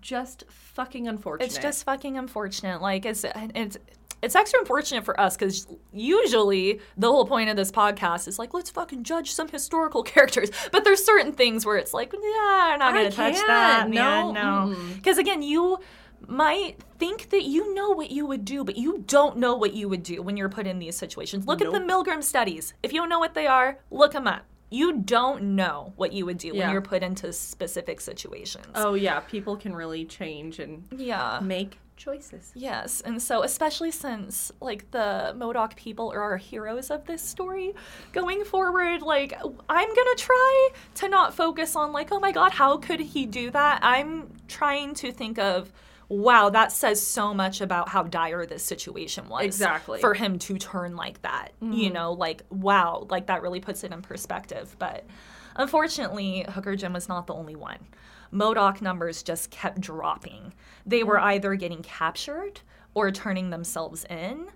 just 0.00 0.44
fucking 0.48 1.08
unfortunate. 1.08 1.46
It's 1.46 1.58
just 1.58 1.84
fucking 1.84 2.16
unfortunate. 2.16 2.80
Like 2.80 3.04
it's 3.04 3.24
it's 3.24 3.76
it's 4.22 4.34
extra 4.34 4.60
unfortunate 4.60 5.04
for 5.04 5.18
us 5.18 5.36
because 5.36 5.66
usually 5.92 6.80
the 6.96 7.08
whole 7.10 7.26
point 7.26 7.48
of 7.48 7.56
this 7.56 7.72
podcast 7.72 8.28
is 8.28 8.38
like 8.38 8.52
let's 8.52 8.70
fucking 8.70 9.04
judge 9.04 9.32
some 9.32 9.48
historical 9.48 10.02
characters, 10.04 10.50
but 10.72 10.84
there's 10.84 11.04
certain 11.04 11.32
things 11.32 11.64
where 11.64 11.76
it's 11.76 11.94
like 11.94 12.12
yeah, 12.12 12.70
I'm 12.72 12.78
not 12.78 12.94
gonna 12.94 13.10
touch 13.10 13.34
can't. 13.34 13.46
that. 13.46 13.88
No, 13.88 14.32
man, 14.32 14.34
no, 14.34 14.76
because 14.94 15.18
again, 15.18 15.42
you 15.42 15.78
might 16.26 16.76
think 16.98 17.30
that 17.30 17.44
you 17.44 17.74
know 17.74 17.90
what 17.90 18.10
you 18.10 18.26
would 18.26 18.44
do, 18.44 18.62
but 18.62 18.76
you 18.76 19.02
don't 19.06 19.38
know 19.38 19.56
what 19.56 19.72
you 19.74 19.88
would 19.88 20.02
do 20.02 20.22
when 20.22 20.36
you're 20.36 20.50
put 20.50 20.66
in 20.66 20.78
these 20.78 20.96
situations. 20.96 21.46
Look 21.46 21.62
at 21.62 21.72
the 21.72 21.78
Milgram 21.78 22.22
studies. 22.22 22.74
If 22.82 22.92
you 22.92 23.00
don't 23.00 23.08
know 23.08 23.18
what 23.18 23.34
they 23.34 23.46
are, 23.46 23.78
look 23.90 24.12
them 24.12 24.26
up. 24.26 24.44
You 24.70 24.98
don't 24.98 25.56
know 25.56 25.92
what 25.96 26.12
you 26.12 26.24
would 26.26 26.38
do 26.38 26.54
when 26.54 26.70
you're 26.70 26.80
put 26.80 27.02
into 27.02 27.32
specific 27.32 28.00
situations. 28.00 28.66
oh 28.74 28.94
yeah, 28.94 29.20
people 29.20 29.56
can 29.56 29.74
really 29.74 30.04
change 30.04 30.58
and 30.58 30.84
yeah. 30.96 31.40
make 31.42 31.78
choices. 32.00 32.50
Yes, 32.54 33.02
and 33.02 33.20
so 33.20 33.42
especially 33.42 33.90
since 33.90 34.50
like 34.60 34.90
the 34.90 35.34
Modoc 35.36 35.76
people 35.76 36.12
are 36.12 36.22
our 36.22 36.36
heroes 36.36 36.90
of 36.90 37.04
this 37.04 37.22
story, 37.22 37.74
going 38.12 38.44
forward, 38.44 39.02
like 39.02 39.34
I'm 39.68 39.88
gonna 39.88 40.16
try 40.16 40.68
to 40.96 41.08
not 41.08 41.34
focus 41.34 41.76
on 41.76 41.92
like, 41.92 42.10
oh 42.10 42.18
my 42.18 42.32
god, 42.32 42.52
how 42.52 42.78
could 42.78 43.00
he 43.00 43.26
do 43.26 43.50
that? 43.50 43.80
I'm 43.82 44.32
trying 44.48 44.94
to 44.94 45.12
think 45.12 45.38
of 45.38 45.72
wow, 46.10 46.50
that 46.50 46.72
says 46.72 47.00
so 47.00 47.32
much 47.32 47.62
about 47.62 47.88
how 47.88 48.02
dire 48.02 48.44
this 48.44 48.62
situation 48.62 49.28
was. 49.28 49.44
Exactly. 49.44 50.00
For 50.00 50.12
him 50.12 50.38
to 50.40 50.58
turn 50.58 50.96
like 50.96 51.22
that. 51.22 51.52
You 51.62 51.88
know, 51.90 52.12
like 52.12 52.42
wow, 52.50 53.06
like 53.08 53.26
that 53.28 53.40
really 53.40 53.60
puts 53.60 53.82
it 53.84 53.92
in 53.92 54.02
perspective. 54.02 54.76
But 54.78 55.06
unfortunately, 55.56 56.44
Hooker 56.48 56.76
Jim 56.76 56.92
was 56.92 57.08
not 57.08 57.26
the 57.26 57.34
only 57.34 57.56
one. 57.56 57.78
Modoc 58.32 58.80
numbers 58.82 59.22
just 59.22 59.50
kept 59.50 59.80
dropping. 59.80 60.52
They 60.86 61.02
were 61.02 61.18
either 61.18 61.54
getting 61.54 61.82
captured 61.82 62.60
or 62.94 63.10
turning 63.10 63.50
themselves 63.50 64.04
in. 64.04 64.46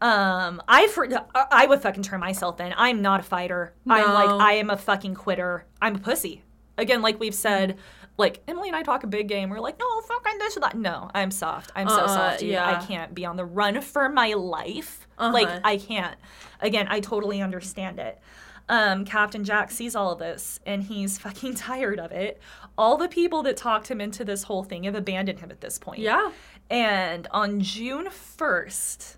Um, 0.00 0.60
I 0.68 0.88
for, 0.88 1.08
I- 1.34 1.66
would 1.66 1.80
fucking 1.80 2.02
turn 2.02 2.20
myself 2.20 2.60
in. 2.60 2.74
I'm 2.76 3.00
not 3.00 3.20
a 3.20 3.22
fighter. 3.22 3.72
I'm 3.88 4.06
No. 4.06 4.12
like 4.14 4.28
I 4.42 4.52
am 4.54 4.68
a 4.70 4.76
fucking 4.76 5.14
quitter. 5.14 5.64
I'm 5.80 5.96
a 5.96 5.98
pussy. 5.98 6.42
Again, 6.76 7.00
like 7.02 7.18
we've 7.20 7.34
said, 7.34 7.78
like 8.16 8.42
Emily 8.46 8.68
and 8.68 8.76
I 8.76 8.82
talk 8.82 9.02
a 9.02 9.06
big 9.08 9.28
game. 9.28 9.50
We're 9.50 9.58
like, 9.60 9.78
no, 9.78 10.00
fucking 10.02 10.38
this 10.38 10.56
or 10.56 10.60
that. 10.60 10.76
No, 10.76 11.10
I'm 11.14 11.30
soft. 11.30 11.72
I'm 11.74 11.88
so 11.88 11.96
Uh-uh, 11.96 12.06
soft, 12.06 12.40
dude. 12.40 12.50
yeah. 12.50 12.78
I 12.80 12.84
can't 12.84 13.14
be 13.14 13.24
on 13.26 13.36
the 13.36 13.44
run 13.44 13.80
for 13.80 14.08
my 14.08 14.34
life. 14.34 15.06
Uh-huh. 15.18 15.32
Like 15.32 15.48
I 15.64 15.78
can't. 15.78 16.16
Again, 16.60 16.86
I 16.88 17.00
totally 17.00 17.40
understand 17.42 17.98
it. 17.98 18.18
Um, 18.68 19.04
Captain 19.04 19.44
Jack 19.44 19.70
sees 19.70 19.94
all 19.94 20.10
of 20.12 20.18
this 20.18 20.58
and 20.64 20.82
he's 20.84 21.18
fucking 21.18 21.54
tired 21.56 21.98
of 21.98 22.12
it. 22.12 22.40
All 22.78 22.96
the 22.96 23.08
people 23.08 23.42
that 23.42 23.56
talked 23.56 23.90
him 23.90 24.00
into 24.00 24.24
this 24.24 24.44
whole 24.44 24.64
thing 24.64 24.84
have 24.84 24.94
abandoned 24.94 25.40
him 25.40 25.50
at 25.50 25.60
this 25.60 25.78
point. 25.78 26.00
Yeah. 26.00 26.30
And 26.70 27.26
on 27.30 27.60
June 27.60 28.06
1st, 28.06 29.16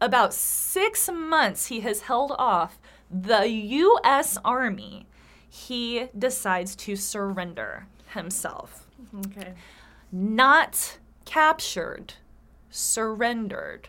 about 0.00 0.32
six 0.34 1.10
months 1.10 1.66
he 1.66 1.80
has 1.80 2.02
held 2.02 2.32
off 2.38 2.78
the 3.10 3.48
U.S. 3.48 4.38
Army, 4.44 5.06
he 5.48 6.08
decides 6.16 6.76
to 6.76 6.94
surrender 6.94 7.86
himself. 8.14 8.86
Okay. 9.26 9.54
Not 10.10 10.98
captured, 11.24 12.14
surrendered. 12.70 13.88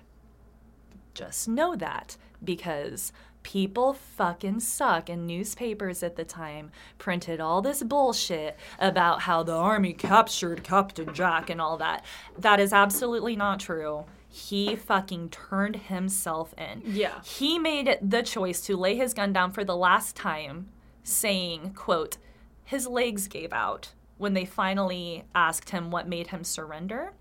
Just 1.13 1.47
know 1.47 1.75
that 1.75 2.17
because 2.43 3.13
people 3.43 3.93
fucking 3.93 4.59
suck 4.59 5.07
and 5.07 5.27
newspapers 5.27 6.01
at 6.01 6.15
the 6.15 6.25
time 6.25 6.71
printed 6.97 7.39
all 7.39 7.61
this 7.61 7.83
bullshit 7.83 8.57
about 8.79 9.21
how 9.21 9.43
the 9.43 9.53
army 9.53 9.93
captured 9.93 10.63
Captain 10.63 11.13
Jack 11.13 11.49
and 11.49 11.61
all 11.61 11.77
that. 11.77 12.03
That 12.38 12.59
is 12.59 12.73
absolutely 12.73 13.35
not 13.35 13.59
true. 13.59 14.05
He 14.27 14.75
fucking 14.75 15.29
turned 15.29 15.75
himself 15.75 16.53
in. 16.57 16.81
Yeah. 16.85 17.21
He 17.23 17.59
made 17.59 17.99
the 18.01 18.23
choice 18.23 18.61
to 18.61 18.75
lay 18.75 18.95
his 18.95 19.13
gun 19.13 19.31
down 19.31 19.51
for 19.51 19.63
the 19.63 19.77
last 19.77 20.15
time, 20.15 20.69
saying, 21.03 21.73
quote, 21.75 22.17
his 22.63 22.88
legs 22.88 23.27
gave 23.27 23.53
out 23.53 23.93
when 24.17 24.34
they 24.34 24.45
finally 24.45 25.25
asked 25.34 25.69
him 25.69 25.91
what 25.91 26.08
made 26.08 26.28
him 26.28 26.43
surrender. 26.43 27.13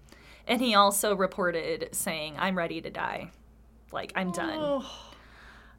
And 0.46 0.60
he 0.60 0.74
also 0.74 1.16
reported 1.16 1.88
saying, 1.92 2.36
I'm 2.38 2.56
ready 2.56 2.80
to 2.80 2.90
die. 2.90 3.30
Like, 3.92 4.12
I'm 4.14 4.32
done. 4.32 4.58
Oh, 4.60 4.90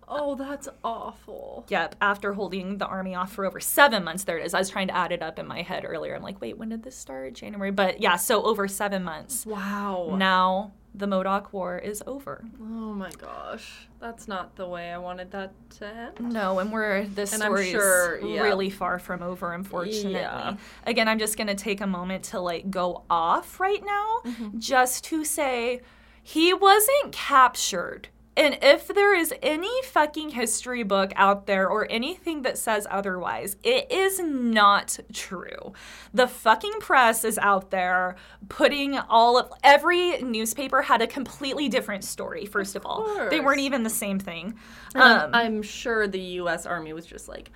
oh, 0.08 0.36
that's 0.36 0.68
awful. 0.84 1.66
Yep, 1.70 1.96
after 2.02 2.34
holding 2.34 2.78
the 2.78 2.88
army 2.88 3.14
off 3.14 3.34
for 3.34 3.46
over 3.46 3.60
seven 3.60 4.04
months, 4.04 4.24
there 4.24 4.38
it 4.38 4.46
is. 4.46 4.54
I 4.54 4.60
was 4.60 4.70
trying 4.70 4.88
to 4.88 4.96
add 4.96 5.12
it 5.12 5.22
up 5.22 5.38
in 5.38 5.48
my 5.48 5.62
head 5.62 5.86
earlier. 5.86 6.16
I'm 6.16 6.24
like, 6.24 6.42
wait, 6.42 6.58
when 6.58 6.70
did 6.70 6.84
this 6.84 6.98
start? 6.98 7.34
January. 7.34 7.72
But 7.72 8.02
yeah, 8.02 8.16
so 8.16 8.44
over 8.44 8.68
seven 8.68 9.04
months. 9.04 9.46
Wow. 9.46 10.16
Now 10.18 10.74
the 10.98 11.08
Modoc 11.08 11.52
War 11.54 11.78
is 11.78 12.02
over. 12.08 12.44
Oh 12.62 12.94
my 12.94 13.12
gosh, 13.12 13.88
that's 14.00 14.28
not 14.28 14.56
the 14.56 14.68
way 14.68 14.92
I 14.92 14.98
wanted 14.98 15.32
that 15.32 15.52
to 15.80 15.86
end. 15.88 16.34
No, 16.34 16.60
and 16.60 16.72
we're 16.72 17.04
this 17.06 17.34
And 17.34 17.42
story 17.42 17.72
sure, 17.72 18.16
is 18.18 18.26
yeah. 18.26 18.42
really 18.42 18.70
far 18.70 18.98
from 19.00 19.22
over, 19.22 19.54
unfortunately. 19.54 20.14
Yeah. 20.14 20.56
Again, 20.86 21.08
I'm 21.08 21.20
just 21.20 21.38
gonna 21.38 21.56
take 21.56 21.82
a 21.82 21.88
moment 21.88 22.24
to 22.26 22.40
like 22.40 22.70
go 22.70 23.04
off 23.10 23.60
right 23.60 23.84
now, 23.86 24.06
Mm-hmm. 24.26 24.60
just 24.60 25.04
to 25.06 25.24
say 25.26 25.82
he 26.24 26.54
wasn't 26.54 27.12
captured. 27.12 28.08
And 28.38 28.58
if 28.62 28.88
there 28.88 29.16
is 29.16 29.34
any 29.42 29.72
fucking 29.84 30.32
history 30.32 30.84
book 30.84 31.14
out 31.16 31.46
there 31.48 31.70
or 31.70 31.88
anything 31.90 32.42
that 32.42 32.58
says 32.58 32.86
otherwise, 32.90 33.56
it 33.64 33.90
is 33.92 34.20
not 34.20 35.00
true. 35.14 35.74
The 36.14 36.28
fucking 36.28 36.80
press 36.80 37.24
is 37.24 37.38
out 37.38 37.72
there 37.72 38.16
putting 38.50 38.98
all 38.98 39.38
of 39.38 39.52
every 39.64 40.22
newspaper 40.22 40.82
had 40.82 41.02
a 41.02 41.08
completely 41.08 41.70
different 41.70 42.04
story, 42.04 42.46
first 42.46 42.76
of, 42.76 42.86
all. 42.86 43.08
They 43.30 43.40
weren't 43.40 43.62
even 43.62 43.84
the 43.84 43.90
same 43.90 44.20
thing. 44.20 44.56
Um, 44.96 45.30
I'm 45.34 45.62
sure 45.62 46.08
the 46.08 46.20
U.S. 46.20 46.66
Army 46.66 46.94
was 46.94 47.06
just 47.06 47.28
like 47.28 47.52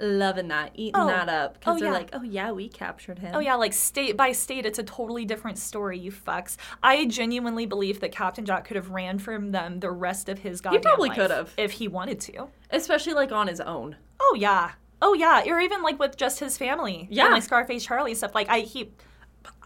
loving 0.00 0.48
that, 0.48 0.70
eating 0.74 1.00
Oh. 1.00 1.06
that 1.06 1.28
up, 1.28 1.54
because 1.54 1.76
Oh, 1.76 1.78
they're 1.80 1.88
yeah. 1.88 1.98
like, 1.98 2.10
oh 2.12 2.22
yeah, 2.22 2.50
we 2.52 2.68
captured 2.68 3.18
him. 3.18 3.32
Oh 3.34 3.38
yeah, 3.40 3.54
like 3.54 3.72
state 3.72 4.16
by 4.16 4.32
state, 4.32 4.64
it's 4.66 4.78
a 4.78 4.82
totally 4.82 5.24
different 5.24 5.58
story. 5.58 5.98
You 5.98 6.12
fucks. 6.12 6.56
I 6.82 7.04
genuinely 7.06 7.66
believe 7.66 8.00
that 8.00 8.12
Captain 8.12 8.44
Jack 8.44 8.64
could 8.66 8.76
have 8.76 8.90
ran 8.90 9.18
from 9.18 9.52
them 9.52 9.80
the 9.80 9.90
rest 9.90 10.28
of 10.28 10.38
his 10.40 10.60
goddamn 10.60 10.80
He 10.80 10.82
probably 10.82 11.10
could 11.10 11.30
have. 11.30 11.52
if 11.56 11.72
he 11.72 11.88
wanted 11.88 12.20
to. 12.20 12.48
especially 12.70 13.14
like 13.14 13.32
on 13.32 13.48
his 13.48 13.60
own. 13.60 13.96
Oh 14.20 14.36
yeah, 14.38 14.72
oh 15.02 15.14
yeah, 15.14 15.42
or 15.46 15.60
even 15.60 15.82
like 15.82 15.98
with 15.98 16.16
just 16.16 16.40
his 16.40 16.56
family. 16.58 17.08
Yeah. 17.10 17.26
and, 17.26 17.34
like 17.34 17.42
Scarface 17.42 17.84
Charlie 17.84 18.14
stuff. 18.14 18.34
Like 18.34 18.48
I 18.48 18.60
he, 18.60 18.90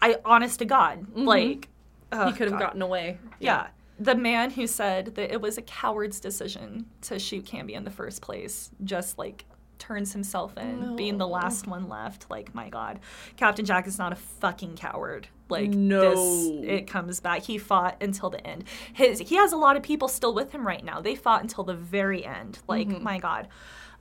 I 0.01 0.17
honest 0.25 0.59
to 0.59 0.65
God, 0.65 0.99
mm-hmm. 1.01 1.25
like 1.25 1.69
oh, 2.11 2.27
he 2.27 2.33
could 2.33 2.49
have 2.49 2.59
gotten 2.59 2.81
away. 2.81 3.17
Yeah. 3.39 3.67
The 3.99 4.15
man 4.15 4.49
who 4.49 4.65
said 4.67 5.13
that 5.15 5.31
it 5.31 5.39
was 5.39 5.57
a 5.57 5.61
coward's 5.61 6.19
decision 6.19 6.87
to 7.01 7.19
shoot 7.19 7.45
Canby 7.45 7.75
in 7.75 7.83
the 7.83 7.91
first 7.91 8.21
place 8.23 8.71
just 8.83 9.17
like 9.19 9.45
turns 9.79 10.13
himself 10.13 10.57
in, 10.57 10.95
being 10.95 11.17
the 11.17 11.27
last 11.27 11.67
one 11.67 11.89
left. 11.89 12.29
Like, 12.29 12.53
my 12.55 12.69
God. 12.69 12.99
Captain 13.37 13.65
Jack 13.65 13.87
is 13.87 13.97
not 13.97 14.11
a 14.13 14.15
fucking 14.15 14.75
coward. 14.75 15.27
Like 15.49 15.69
No. 15.69 16.09
this 16.09 16.69
it 16.69 16.87
comes 16.87 17.19
back. 17.19 17.43
He 17.43 17.57
fought 17.57 17.97
until 18.01 18.29
the 18.29 18.45
end. 18.47 18.63
His 18.93 19.19
he 19.19 19.35
has 19.35 19.51
a 19.51 19.57
lot 19.57 19.75
of 19.75 19.83
people 19.83 20.07
still 20.07 20.33
with 20.33 20.51
him 20.51 20.65
right 20.65 20.83
now. 20.83 21.01
They 21.01 21.15
fought 21.15 21.41
until 21.41 21.63
the 21.63 21.75
very 21.75 22.25
end. 22.25 22.59
Like, 22.67 22.87
my 22.87 23.19
God. 23.19 23.47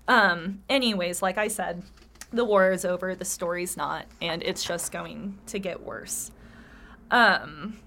Um, 0.08 0.62
anyways, 0.68 1.20
like 1.20 1.38
I 1.38 1.48
said, 1.48 1.82
the 2.32 2.44
war 2.44 2.70
is 2.72 2.84
over, 2.84 3.14
the 3.14 3.24
story's 3.24 3.76
not, 3.76 4.06
and 4.20 4.42
it's 4.42 4.64
just 4.64 4.90
going 4.92 5.38
to 5.46 5.58
get 5.58 5.82
worse. 5.82 6.30
Um 7.10 7.78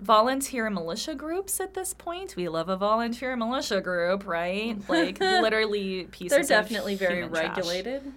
volunteer 0.00 0.70
militia 0.70 1.14
groups 1.14 1.60
at 1.60 1.74
this 1.74 1.94
point. 1.94 2.34
We 2.36 2.48
love 2.48 2.68
a 2.68 2.76
volunteer 2.76 3.36
militia 3.36 3.80
group, 3.80 4.26
right? 4.26 4.76
Like 4.88 5.20
literally 5.20 6.04
pieces 6.10 6.38
of 6.40 6.48
They're 6.48 6.62
definitely 6.62 6.94
very 6.96 7.14
human 7.16 7.30
trash. 7.30 7.56
regulated. 7.56 8.12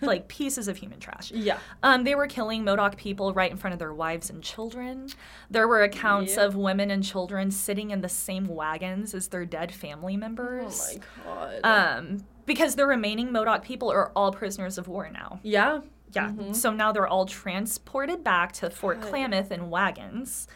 Like 0.00 0.28
pieces 0.28 0.68
of 0.68 0.76
human 0.76 1.00
trash. 1.00 1.32
Yeah. 1.34 1.58
Um, 1.82 2.04
they 2.04 2.14
were 2.14 2.28
killing 2.28 2.62
Modoc 2.64 2.96
people 2.96 3.32
right 3.34 3.50
in 3.50 3.56
front 3.56 3.72
of 3.72 3.80
their 3.80 3.92
wives 3.92 4.30
and 4.30 4.40
children. 4.42 5.08
There 5.50 5.66
were 5.66 5.82
accounts 5.82 6.36
Yep. 6.36 6.46
of 6.48 6.56
women 6.56 6.90
and 6.92 7.02
children 7.02 7.50
sitting 7.50 7.90
in 7.90 8.00
the 8.00 8.08
same 8.08 8.46
wagons 8.46 9.12
as 9.14 9.28
their 9.28 9.44
dead 9.44 9.72
family 9.72 10.16
members. 10.16 10.96
Oh 11.26 11.34
my 11.34 11.60
god. 11.62 11.98
Um, 11.98 12.24
because 12.44 12.76
the 12.76 12.86
remaining 12.86 13.32
Modoc 13.32 13.64
people 13.64 13.90
are 13.90 14.12
all 14.14 14.30
prisoners 14.30 14.78
of 14.78 14.86
war 14.88 15.10
now. 15.12 15.40
yeah. 15.42 15.80
Yeah. 16.14 16.30
So 16.52 16.72
now 16.72 16.92
they're 16.92 17.08
all 17.08 17.26
transported 17.26 18.22
back 18.22 18.52
to 18.52 18.70
Fort 18.70 19.00
God. 19.00 19.10
Klamath 19.10 19.50
in 19.50 19.68
wagons. 19.68 20.46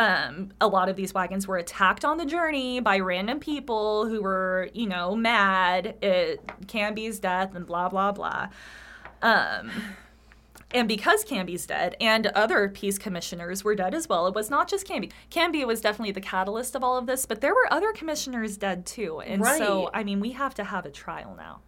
Um, 0.00 0.52
a 0.62 0.66
lot 0.66 0.88
of 0.88 0.96
these 0.96 1.12
wagons 1.12 1.46
were 1.46 1.58
attacked 1.58 2.06
on 2.06 2.16
the 2.16 2.24
journey 2.24 2.80
by 2.80 3.00
random 3.00 3.38
people 3.38 4.06
who 4.06 4.22
were, 4.22 4.70
you 4.72 4.86
know, 4.86 5.14
mad 5.14 5.94
at 6.02 6.66
Canby's 6.68 7.18
death 7.18 7.54
and 7.54 7.66
blah 7.66 7.90
blah 7.90 8.10
blah. 8.10 8.48
Um, 9.20 9.70
and 10.70 10.88
because 10.88 11.22
Canby's 11.22 11.66
dead 11.66 11.96
and 12.00 12.28
other 12.28 12.70
peace 12.70 12.98
commissioners 12.98 13.62
were 13.62 13.74
dead 13.74 13.92
as 13.92 14.08
well, 14.08 14.26
it 14.26 14.34
was 14.34 14.48
not 14.48 14.70
just 14.70 14.86
Canby. 14.88 15.10
Canby 15.28 15.66
was 15.66 15.82
definitely 15.82 16.12
the 16.12 16.22
catalyst 16.22 16.74
of 16.74 16.82
all 16.82 16.96
of 16.96 17.04
this, 17.04 17.26
but 17.26 17.42
there 17.42 17.54
were 17.54 17.70
other 17.70 17.92
commissioners 17.92 18.56
dead 18.56 18.86
too. 18.86 19.20
And 19.20 19.44
so, 19.44 19.90
I 19.92 20.02
mean, 20.02 20.18
we 20.20 20.30
have 20.30 20.54
to 20.54 20.64
have 20.64 20.86
a 20.86 20.90
trial 20.90 21.34
now. 21.36 21.60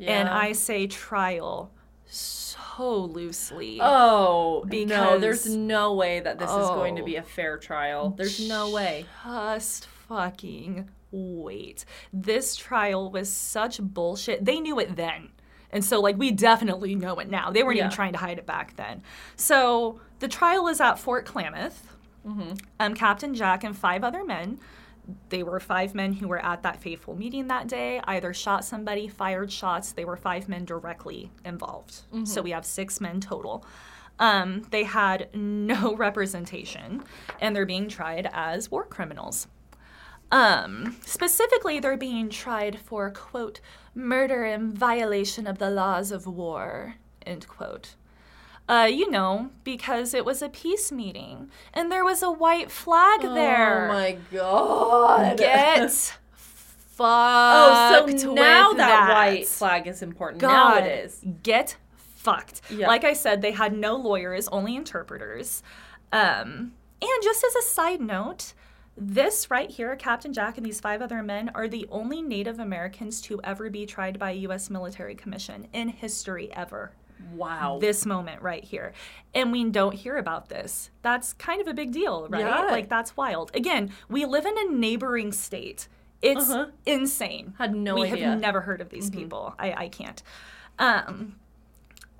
And 0.00 0.28
I 0.28 0.50
say 0.50 0.88
trial 0.88 1.70
so 2.08 2.94
loosely. 3.04 3.78
Oh, 3.80 4.64
no, 4.70 5.18
there's 5.18 5.46
no 5.46 5.94
way 5.94 6.20
that 6.20 6.38
this 6.38 6.50
is 6.50 6.56
going 6.68 6.96
to 6.96 7.02
Oh. 7.02 7.06
be 7.06 7.16
a 7.16 7.22
fair 7.22 7.58
trial. 7.58 8.10
There's 8.10 8.46
no 8.48 8.70
way. 8.70 9.06
Just 9.24 9.86
fucking 9.86 10.88
wait. 11.10 11.84
This 12.12 12.56
trial 12.56 13.10
was 13.10 13.30
such 13.32 13.80
bullshit. 13.80 14.44
They 14.44 14.60
knew 14.60 14.78
it 14.78 14.96
then. 14.96 15.30
And 15.70 15.84
so, 15.84 16.00
like, 16.00 16.16
we 16.16 16.30
definitely 16.30 16.94
know 16.94 17.18
it 17.18 17.28
now. 17.28 17.50
They 17.50 17.62
weren't 17.62 17.76
even 17.78 17.90
trying 17.90 18.12
to 18.12 18.18
hide 18.18 18.38
it 18.38 18.46
back 18.46 18.76
then. 18.76 19.02
So, 19.36 20.00
the 20.20 20.28
trial 20.28 20.66
is 20.68 20.80
at 20.80 20.98
Fort 20.98 21.26
Klamath. 21.26 21.94
Mm-hmm. 22.26 22.52
Um, 22.80 22.94
Captain 22.94 23.34
Jack 23.34 23.64
and 23.64 23.76
five 23.76 24.02
other 24.02 24.24
men. 24.24 24.58
They 25.28 25.42
were 25.42 25.60
five 25.60 25.94
men 25.94 26.12
who 26.12 26.28
were 26.28 26.44
at 26.44 26.62
that 26.62 26.80
fateful 26.80 27.16
meeting 27.16 27.48
that 27.48 27.68
day, 27.68 28.00
either 28.04 28.34
shot 28.34 28.64
somebody, 28.64 29.08
fired 29.08 29.50
shots. 29.50 29.92
They 29.92 30.04
were 30.04 30.16
five 30.16 30.48
men 30.48 30.64
directly 30.64 31.30
involved. 31.44 32.02
Mm-hmm. 32.12 32.24
So 32.24 32.42
we 32.42 32.50
have 32.50 32.64
six 32.64 33.00
men 33.00 33.20
total. 33.20 33.64
Um, 34.18 34.62
they 34.70 34.84
had 34.84 35.28
no 35.34 35.94
representation, 35.96 37.04
and 37.40 37.54
they're 37.54 37.66
being 37.66 37.88
tried 37.88 38.28
as 38.32 38.70
war 38.70 38.84
criminals. 38.84 39.46
Um, 40.30 40.96
specifically, 41.04 41.80
they're 41.80 41.96
being 41.96 42.28
tried 42.28 42.78
for, 42.78 43.10
quote, 43.10 43.60
murder 43.94 44.44
and 44.44 44.76
violation 44.76 45.46
of 45.46 45.58
the 45.58 45.70
laws 45.70 46.12
of 46.12 46.26
war, 46.26 46.96
end 47.24 47.48
quote. 47.48 47.94
Uh, 48.68 48.84
you 48.84 49.10
know, 49.10 49.48
because 49.64 50.12
it 50.12 50.24
was 50.26 50.42
a 50.42 50.48
peace 50.50 50.92
meeting 50.92 51.48
and 51.72 51.90
there 51.90 52.04
was 52.04 52.22
a 52.22 52.30
white 52.30 52.70
flag 52.70 53.22
there. 53.22 53.88
Oh 53.90 53.94
my 53.94 54.18
god. 54.30 55.38
Get 55.38 55.90
fucked. 56.32 57.00
Oh, 57.00 58.16
so 58.16 58.32
now 58.34 58.68
with 58.68 58.76
that, 58.76 59.08
white 59.10 59.46
flag 59.46 59.86
is 59.86 60.02
important. 60.02 60.42
now 60.42 60.74
God, 60.74 60.84
it 60.84 61.04
is. 61.04 61.24
Get 61.42 61.76
fucked. 61.96 62.60
Yeah. 62.70 62.88
Like 62.88 63.04
I 63.04 63.14
said, 63.14 63.40
they 63.40 63.52
had 63.52 63.72
no 63.72 63.96
lawyers, 63.96 64.48
only 64.48 64.76
interpreters. 64.76 65.62
Um, 66.12 66.72
and 67.00 67.22
just 67.22 67.44
as 67.44 67.54
a 67.54 67.62
side 67.62 68.00
note, 68.00 68.52
this 68.96 69.50
right 69.50 69.70
here, 69.70 69.94
Captain 69.96 70.32
Jack 70.32 70.56
and 70.56 70.66
these 70.66 70.80
five 70.80 71.00
other 71.00 71.22
men, 71.22 71.50
are 71.54 71.68
the 71.68 71.86
only 71.90 72.20
Native 72.20 72.58
Americans 72.58 73.20
to 73.22 73.40
ever 73.44 73.70
be 73.70 73.86
tried 73.86 74.18
by 74.18 74.32
a 74.32 74.34
U.S. 74.34 74.68
military 74.68 75.14
commission 75.14 75.68
in 75.72 75.88
history 75.88 76.52
ever. 76.52 76.92
Wow. 77.34 77.78
This 77.80 78.06
moment 78.06 78.42
right 78.42 78.62
here. 78.64 78.92
And 79.34 79.52
we 79.52 79.64
don't 79.64 79.94
hear 79.94 80.16
about 80.16 80.48
this. 80.48 80.90
That's 81.02 81.32
kind 81.34 81.60
of 81.60 81.66
a 81.68 81.74
big 81.74 81.92
deal, 81.92 82.26
right? 82.28 82.40
Yeah. 82.40 82.62
Like, 82.66 82.88
that's 82.88 83.16
wild. 83.16 83.50
Again, 83.54 83.92
we 84.08 84.24
live 84.24 84.46
in 84.46 84.56
a 84.58 84.70
neighboring 84.72 85.32
state. 85.32 85.88
It's 86.22 86.50
Uh-huh. 86.50 86.66
insane 86.86 87.54
Had 87.58 87.74
no 87.74 87.94
we 87.96 88.08
idea. 88.10 88.30
have 88.30 88.40
never 88.40 88.60
heard 88.62 88.80
of 88.80 88.88
these 88.88 89.08
people. 89.10 89.54
I, 89.58 89.72
I 89.84 89.88
can't. 89.88 90.22
Um, 90.78 91.36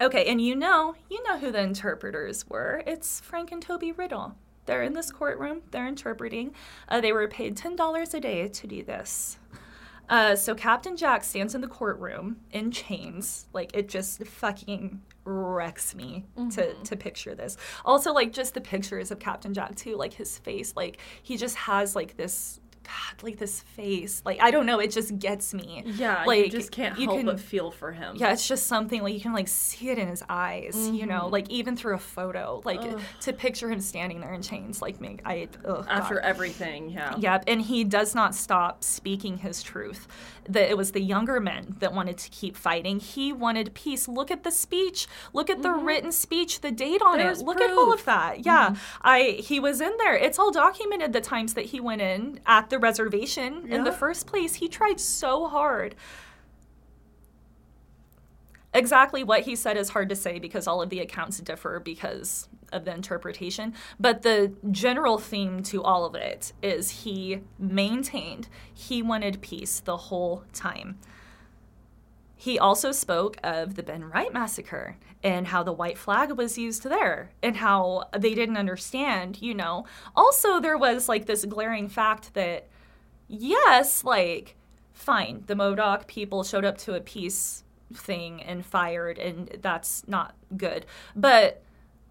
okay, 0.00 0.26
and 0.26 0.40
you 0.40 0.54
know, 0.54 0.94
you 1.10 1.22
know 1.24 1.38
who 1.38 1.50
the 1.50 1.60
interpreters 1.60 2.48
were. 2.48 2.82
It's 2.86 3.20
Frank 3.20 3.50
and 3.52 3.60
Toby 3.62 3.90
Riddle. 3.92 4.36
They're 4.66 4.82
in 4.82 4.92
this 4.92 5.10
courtroom. 5.10 5.62
They're 5.70 5.88
interpreting. 5.88 6.54
Uh, 6.88 7.00
they 7.00 7.12
were 7.12 7.26
paid 7.26 7.56
ten 7.56 7.74
dollars 7.74 8.12
a 8.14 8.20
day 8.20 8.46
to 8.48 8.66
do 8.66 8.82
this. 8.84 9.38
Uh, 10.08 10.34
so 10.34 10.54
Captain 10.54 10.96
Jack 10.96 11.24
stands 11.24 11.54
in 11.54 11.60
the 11.60 11.68
courtroom 11.68 12.38
in 12.50 12.70
chains. 12.70 13.46
Like 13.52 13.70
it 13.74 13.88
just 13.88 14.24
fucking 14.24 15.02
wrecks 15.24 15.94
me 15.94 16.24
to 16.50 16.74
to 16.74 16.96
picture 16.96 17.34
this. 17.34 17.56
Also, 17.84 18.12
like 18.12 18.32
just 18.32 18.54
the 18.54 18.60
pictures 18.60 19.10
of 19.10 19.18
Captain 19.18 19.52
Jack 19.52 19.74
too. 19.76 19.96
Like 19.96 20.14
his 20.14 20.38
face. 20.38 20.74
Like 20.76 20.98
he 21.22 21.36
just 21.36 21.56
has 21.56 21.94
like 21.94 22.16
this. 22.16 22.60
God, 22.88 23.22
like 23.22 23.36
this 23.38 23.60
face. 23.60 24.22
Like 24.24 24.38
I 24.40 24.50
don't 24.50 24.64
know. 24.66 24.78
It 24.80 24.90
just 24.90 25.18
gets 25.18 25.52
me. 25.52 25.82
yeah, 25.84 26.24
like 26.24 26.46
you 26.46 26.50
just 26.50 26.70
can't 26.72 26.98
help 26.98 27.16
can- 27.18 27.26
but 27.26 27.38
feel 27.38 27.70
for 27.70 27.92
him. 27.92 28.16
Yeah, 28.16 28.32
it's 28.32 28.48
just 28.48 28.66
something 28.66 29.02
like 29.02 29.12
you 29.14 29.20
can 29.20 29.34
like 29.34 29.48
see 29.48 29.90
it 29.90 29.98
in 29.98 30.08
his 30.08 30.22
eyes, 30.28 30.74
you 30.90 31.04
know, 31.06 31.22
Mm-hmm. 31.24 31.32
like 31.32 31.50
even 31.50 31.76
through 31.76 31.94
a 31.94 31.98
photo, 31.98 32.62
like 32.64 32.80
to 33.20 33.32
picture 33.32 33.68
him 33.70 33.80
standing 33.80 34.20
there 34.20 34.32
in 34.32 34.40
chains, 34.42 34.80
like 34.80 35.00
me, 35.00 35.18
I 35.24 35.48
ugh, 35.64 35.86
After 35.88 36.14
God. 36.16 36.24
everything, 36.24 36.88
yeah. 36.90 37.14
Yep, 37.18 37.44
and 37.46 37.60
he 37.62 37.84
does 37.84 38.14
not 38.14 38.34
stop 38.34 38.82
speaking 38.82 39.38
his 39.38 39.62
truth. 39.62 40.08
That 40.48 40.70
it 40.70 40.78
was 40.78 40.92
the 40.92 41.02
younger 41.02 41.40
men 41.40 41.76
that 41.80 41.92
wanted 41.92 42.16
to 42.18 42.30
keep 42.30 42.56
fighting. 42.56 43.00
He 43.00 43.34
wanted 43.34 43.74
peace. 43.74 44.08
Look 44.08 44.30
at 44.30 44.44
the 44.44 44.50
speech. 44.50 45.06
Look 45.34 45.50
at 45.50 45.60
the 45.62 45.72
written 45.72 46.10
speech, 46.10 46.62
the 46.62 46.70
date 46.70 47.02
on 47.02 47.18
Mm-hmm. 47.18 47.26
There's 47.26 47.40
it. 47.42 47.44
Look 47.46 47.60
at 47.60 47.70
all 47.70 47.92
of 47.92 48.04
that. 48.06 48.46
Yeah, 48.46 48.76
I 49.02 49.36
he 49.40 49.60
was 49.60 49.80
in 49.82 49.92
there. 49.98 50.14
It's 50.16 50.38
all 50.38 50.50
documented. 50.50 51.12
The 51.12 51.20
times 51.20 51.52
that 51.54 51.66
he 51.66 51.80
went 51.80 52.00
in 52.00 52.40
at 52.46 52.70
the 52.70 52.77
reservation 52.78 53.70
in 53.72 53.84
the 53.84 53.92
first 53.92 54.26
place. 54.26 54.54
He 54.54 54.68
tried 54.68 55.00
so 55.00 55.48
hard. 55.48 55.94
Exactly 58.74 59.24
what 59.24 59.40
he 59.42 59.56
said 59.56 59.76
is 59.76 59.88
hard 59.90 60.08
to 60.10 60.16
say 60.16 60.38
because 60.38 60.66
all 60.66 60.82
of 60.82 60.90
the 60.90 61.00
accounts 61.00 61.38
differ 61.40 61.80
because 61.80 62.48
of 62.72 62.84
the 62.84 62.94
interpretation. 62.94 63.74
But 63.98 64.22
the 64.22 64.52
general 64.70 65.18
theme 65.18 65.62
to 65.64 65.82
all 65.82 66.04
of 66.04 66.14
it 66.14 66.52
is 66.62 67.02
he 67.02 67.40
maintained 67.58 68.48
he 68.72 69.02
wanted 69.02 69.40
peace 69.40 69.80
the 69.80 69.96
whole 69.96 70.44
time. 70.52 70.98
He 72.40 72.56
also 72.56 72.92
spoke 72.92 73.36
of 73.42 73.74
the 73.74 73.82
Ben 73.82 74.04
Wright 74.04 74.32
massacre 74.32 74.96
and 75.24 75.48
how 75.48 75.64
the 75.64 75.72
white 75.72 75.98
flag 75.98 76.30
was 76.30 76.56
used 76.56 76.84
there 76.84 77.32
and 77.42 77.56
how 77.56 78.04
they 78.16 78.32
didn't 78.32 78.56
understand, 78.56 79.42
you 79.42 79.52
know. 79.54 79.86
Also, 80.14 80.60
there 80.60 80.78
was 80.78 81.08
like 81.08 81.26
this 81.26 81.44
glaring 81.44 81.88
fact 81.88 82.34
that, 82.34 82.68
yes, 83.26 84.04
like, 84.04 84.54
fine, 84.92 85.42
the 85.48 85.56
Modoc 85.56 86.06
people 86.06 86.44
showed 86.44 86.64
up 86.64 86.78
to 86.78 86.94
a 86.94 87.00
peace 87.00 87.64
thing 87.92 88.40
and 88.44 88.64
fired, 88.64 89.18
and 89.18 89.58
that's 89.60 90.06
not 90.06 90.36
good. 90.56 90.86
But 91.16 91.60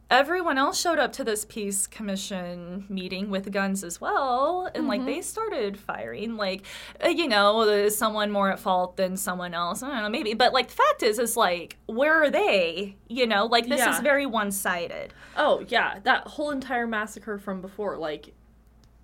everyone 0.10 0.58
else 0.58 0.80
showed 0.80 1.00
up 1.00 1.12
to 1.14 1.24
this 1.24 1.44
peace 1.46 1.86
commission 1.86 2.86
meeting 2.88 3.30
with 3.30 3.52
guns 3.52 3.84
as 3.84 4.00
well 4.00 4.70
and 4.74 4.88
like 4.88 5.06
they 5.06 5.22
started 5.22 5.78
firing 5.78 6.38
like 6.38 6.64
uh, 7.04 7.10
you 7.10 7.28
know 7.28 7.66
there's 7.66 7.98
someone 7.98 8.32
more 8.32 8.52
at 8.52 8.60
fault 8.60 8.96
than 8.98 9.18
someone 9.18 9.54
else. 9.54 9.84
I 9.84 9.90
don't 9.90 10.04
know 10.04 10.10
maybe 10.10 10.34
but 10.34 10.54
like 10.54 10.68
the 10.68 10.76
fact 10.76 11.04
is 11.04 11.20
is 11.20 11.36
like 11.36 11.78
where 11.88 12.24
are 12.24 12.30
they? 12.30 12.96
You 13.08 13.28
know 13.28 13.46
like 13.46 13.68
this 13.68 13.86
is 13.86 14.00
very 14.00 14.26
one-sided. 14.26 15.14
Oh 15.36 15.64
yeah, 15.68 16.00
that 16.04 16.28
whole 16.28 16.52
entire 16.52 16.88
massacre 16.88 17.38
from 17.38 17.62
before, 17.62 17.98
like, 17.98 18.34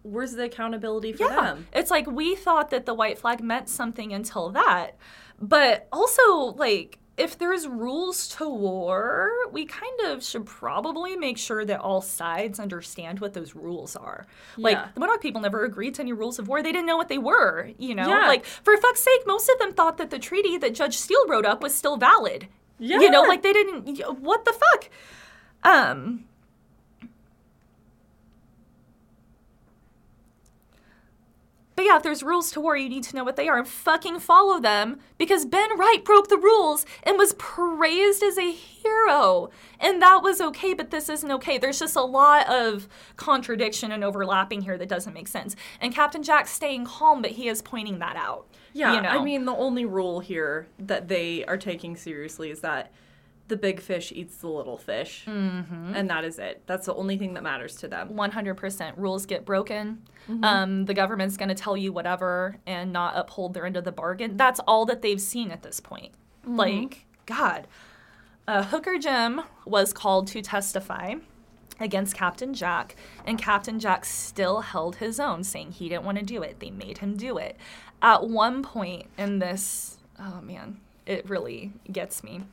where's 0.01 0.33
the 0.33 0.43
accountability 0.43 1.13
for 1.13 1.25
yeah 1.25 1.35
them? 1.35 1.67
it's 1.73 1.91
like 1.91 2.07
we 2.07 2.35
thought 2.35 2.69
that 2.71 2.85
the 2.85 2.93
white 2.93 3.17
flag 3.17 3.41
meant 3.41 3.69
something 3.69 4.11
until 4.13 4.49
that 4.49 4.97
but 5.39 5.87
also 5.91 6.53
like 6.57 6.99
if 7.15 7.37
there's 7.37 7.67
rules 7.67 8.27
to 8.27 8.49
war, 8.49 9.29
we 9.51 9.65
kind 9.65 9.99
of 10.05 10.23
should 10.23 10.45
probably 10.45 11.15
make 11.15 11.37
sure 11.37 11.63
that 11.63 11.79
all 11.79 12.01
sides 12.01 12.59
understand 12.59 13.19
what 13.19 13.33
those 13.33 13.53
rules 13.53 13.95
are. 13.95 14.25
Like 14.57 14.93
the 14.95 14.99
Modoc 14.99 15.21
people 15.21 15.39
never 15.39 15.63
agreed 15.63 15.93
to 15.95 16.01
any 16.01 16.13
rules 16.13 16.39
of 16.39 16.47
war. 16.47 16.63
They 16.63 16.71
didn't 16.71 16.87
know 16.87 16.97
what 16.97 17.09
they 17.09 17.19
were, 17.19 17.69
you 17.77 17.93
know? 17.93 18.07
Yeah. 18.07 18.27
Like 18.27 18.45
for 18.45 18.75
fuck's 18.77 19.01
sake, 19.01 19.21
most 19.27 19.47
of 19.47 19.59
them 19.59 19.73
thought 19.73 19.97
that 19.97 20.09
the 20.09 20.19
treaty 20.19 20.57
that 20.57 20.73
Judge 20.73 20.97
Steele 20.97 21.27
wrote 21.27 21.45
up 21.45 21.61
was 21.61 21.75
still 21.75 21.97
valid. 21.97 22.47
Yeah. 22.79 22.99
You 22.99 23.11
know, 23.11 23.21
like 23.21 23.43
they 23.43 23.53
didn't 23.53 23.99
what 24.19 24.45
the 24.45 24.53
fuck? 24.53 24.89
Um 25.63 26.25
But 31.75 31.85
yeah, 31.85 31.97
if 31.97 32.03
there's 32.03 32.23
rules 32.23 32.51
to 32.51 32.61
war, 32.61 32.77
you 32.77 32.89
need 32.89 33.03
to 33.03 33.15
know 33.15 33.23
what 33.23 33.35
they 33.35 33.47
are 33.47 33.57
and 33.57 33.67
fucking 33.67 34.19
follow 34.19 34.59
them 34.59 34.99
because 35.17 35.45
Ben 35.45 35.77
Wright 35.77 36.03
broke 36.03 36.27
the 36.27 36.37
rules 36.37 36.85
and 37.03 37.17
was 37.17 37.33
praised 37.33 38.21
as 38.21 38.37
a 38.37 38.51
hero. 38.51 39.49
And 39.79 40.01
that 40.01 40.21
was 40.21 40.39
okay, 40.39 40.73
but 40.73 40.91
this 40.91 41.09
isn't 41.09 41.31
okay. 41.31 41.57
There's 41.57 41.79
just 41.79 41.95
a 41.95 42.01
lot 42.01 42.47
of 42.49 42.87
contradiction 43.15 43.91
and 43.91 44.03
overlapping 44.03 44.61
here 44.61 44.77
that 44.77 44.89
doesn't 44.89 45.13
make 45.13 45.27
sense. 45.27 45.55
And 45.81 45.93
Captain 45.93 46.21
Jack's 46.21 46.51
staying 46.51 46.85
calm, 46.85 47.21
but 47.21 47.31
he 47.31 47.47
is 47.47 47.61
pointing 47.61 47.99
that 47.99 48.15
out. 48.15 48.45
Yeah, 48.73 48.95
you 48.95 49.01
know? 49.01 49.09
I 49.09 49.23
mean, 49.23 49.45
the 49.45 49.55
only 49.55 49.85
rule 49.85 50.19
here 50.19 50.67
that 50.79 51.07
they 51.07 51.45
are 51.45 51.57
taking 51.57 51.95
seriously 51.95 52.49
is 52.49 52.61
that 52.61 52.91
the 53.53 53.57
big 53.57 53.79
fish 53.79 54.11
eats 54.11 54.37
the 54.37 54.47
little 54.47 54.77
fish. 54.77 55.25
Mm-hmm. 55.27 55.93
And 55.93 56.09
that 56.09 56.25
is 56.25 56.39
it. 56.39 56.63
That's 56.65 56.87
the 56.87 56.95
only 56.95 57.19
thing 57.19 57.35
that 57.35 57.43
matters 57.43 57.75
to 57.77 57.87
them. 57.87 58.09
100% 58.09 58.93
rules 58.97 59.27
get 59.27 59.45
broken. 59.45 60.01
Um, 60.41 60.85
the 60.85 60.95
government's 60.95 61.37
going 61.37 61.49
to 61.49 61.55
tell 61.55 61.77
you 61.77 61.93
whatever 61.93 62.57
and 62.65 62.91
not 62.91 63.15
uphold 63.15 63.53
their 63.53 63.67
end 63.67 63.77
of 63.77 63.83
the 63.83 63.91
bargain. 63.91 64.37
That's 64.37 64.59
all 64.61 64.85
that 64.87 65.03
they've 65.03 65.21
seen 65.21 65.51
at 65.51 65.61
this 65.61 65.79
point. 65.79 66.13
Like, 66.45 67.05
God. 67.27 67.67
Uh, 68.47 68.63
Hooker 68.63 68.97
Jim 68.97 69.41
was 69.65 69.93
called 69.93 70.27
to 70.27 70.41
testify 70.41 71.15
against 71.79 72.15
Captain 72.15 72.53
Jack, 72.53 72.95
and 73.25 73.37
Captain 73.37 73.79
Jack 73.79 74.05
still 74.05 74.61
held 74.61 74.95
his 74.95 75.19
own, 75.19 75.43
saying 75.43 75.73
he 75.73 75.89
didn't 75.89 76.05
want 76.05 76.17
to 76.17 76.23
do 76.23 76.41
it. 76.41 76.59
They 76.59 76.71
made 76.71 76.99
him 76.99 77.17
do 77.17 77.37
it. 77.37 77.57
At 78.01 78.27
one 78.27 78.63
point 78.63 79.07
in 79.17 79.39
this, 79.39 79.97
oh 80.19 80.41
man, 80.41 80.79
it 81.05 81.29
really 81.29 81.73
gets 81.91 82.23
me 82.23 82.43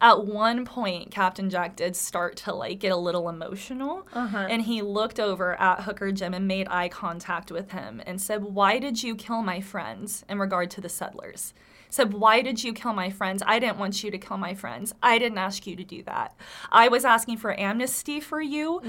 at 0.00 0.26
one 0.26 0.64
point 0.64 1.10
captain 1.10 1.48
jack 1.50 1.76
did 1.76 1.96
start 1.96 2.36
to 2.36 2.52
like 2.54 2.78
get 2.78 2.92
a 2.92 2.96
little 2.96 3.28
emotional. 3.28 4.06
Uh-huh. 4.12 4.46
and 4.50 4.62
he 4.62 4.82
looked 4.82 5.18
over 5.20 5.58
at 5.60 5.82
hooker 5.82 6.12
jim 6.12 6.34
and 6.34 6.46
made 6.46 6.66
eye 6.68 6.88
contact 6.88 7.50
with 7.50 7.70
him 7.70 8.02
and 8.06 8.20
said 8.20 8.42
why 8.44 8.78
did 8.78 9.02
you 9.02 9.14
kill 9.14 9.42
my 9.42 9.60
friends 9.60 10.24
in 10.28 10.38
regard 10.38 10.70
to 10.72 10.80
the 10.80 10.88
settlers? 10.88 11.54
Said 11.88 12.12
why 12.12 12.42
did 12.42 12.62
you 12.64 12.72
kill 12.72 12.92
my 12.92 13.10
friends? 13.10 13.42
I 13.46 13.58
didn't 13.58 13.78
want 13.78 14.02
you 14.02 14.10
to 14.10 14.18
kill 14.18 14.36
my 14.36 14.54
friends. 14.54 14.92
I 15.02 15.18
didn't 15.18 15.38
ask 15.38 15.66
you 15.66 15.76
to 15.76 15.84
do 15.84 16.02
that. 16.02 16.34
I 16.70 16.88
was 16.88 17.04
asking 17.04 17.38
for 17.38 17.58
amnesty 17.58 18.20
for 18.20 18.40
you 18.40 18.80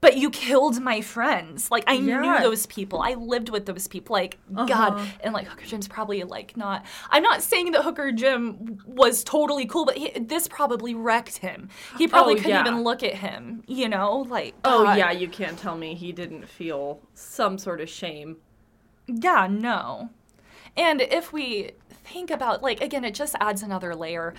but 0.00 0.16
you 0.16 0.30
killed 0.30 0.80
my 0.80 1.00
friends. 1.00 1.70
Like 1.70 1.84
I 1.86 1.98
knew 1.98 2.38
those 2.40 2.66
people. 2.66 3.00
I 3.00 3.14
lived 3.14 3.48
with 3.48 3.66
those 3.66 3.88
people. 3.88 4.14
Like 4.14 4.38
God, 4.54 4.94
Uh-huh. 4.94 5.06
and 5.22 5.34
like 5.34 5.46
Hooker 5.48 5.64
Jim's 5.64 5.88
probably 5.88 6.22
like 6.24 6.56
not. 6.56 6.84
I'm 7.10 7.22
not 7.22 7.42
saying 7.42 7.72
that 7.72 7.82
Hooker 7.82 8.12
Jim 8.12 8.78
was 8.86 9.24
totally 9.24 9.66
cool, 9.66 9.84
but 9.84 9.96
he, 9.96 10.10
this 10.18 10.46
probably 10.48 10.94
wrecked 10.94 11.38
him. 11.38 11.68
He 11.96 12.06
probably 12.06 12.34
Oh, 12.34 12.36
couldn't 12.36 12.50
yeah. 12.50 12.60
even 12.60 12.82
look 12.84 13.02
at 13.02 13.14
him. 13.14 13.62
You 13.66 13.88
know, 13.88 14.18
like 14.28 14.54
Oh, 14.64 14.84
God. 14.84 14.98
yeah, 14.98 15.10
you 15.10 15.28
can't 15.28 15.58
tell 15.58 15.76
me 15.76 15.94
he 15.94 16.12
didn't 16.12 16.48
feel 16.48 17.00
some 17.14 17.58
sort 17.58 17.80
of 17.80 17.88
shame. 17.88 18.36
Yeah, 19.06 19.46
no. 19.50 20.10
And 20.76 21.00
if 21.00 21.32
we 21.32 21.72
think 21.90 22.30
about 22.30 22.62
like 22.62 22.80
again, 22.80 23.04
it 23.04 23.14
just 23.14 23.34
adds 23.40 23.62
another 23.62 23.94
layer. 23.94 24.34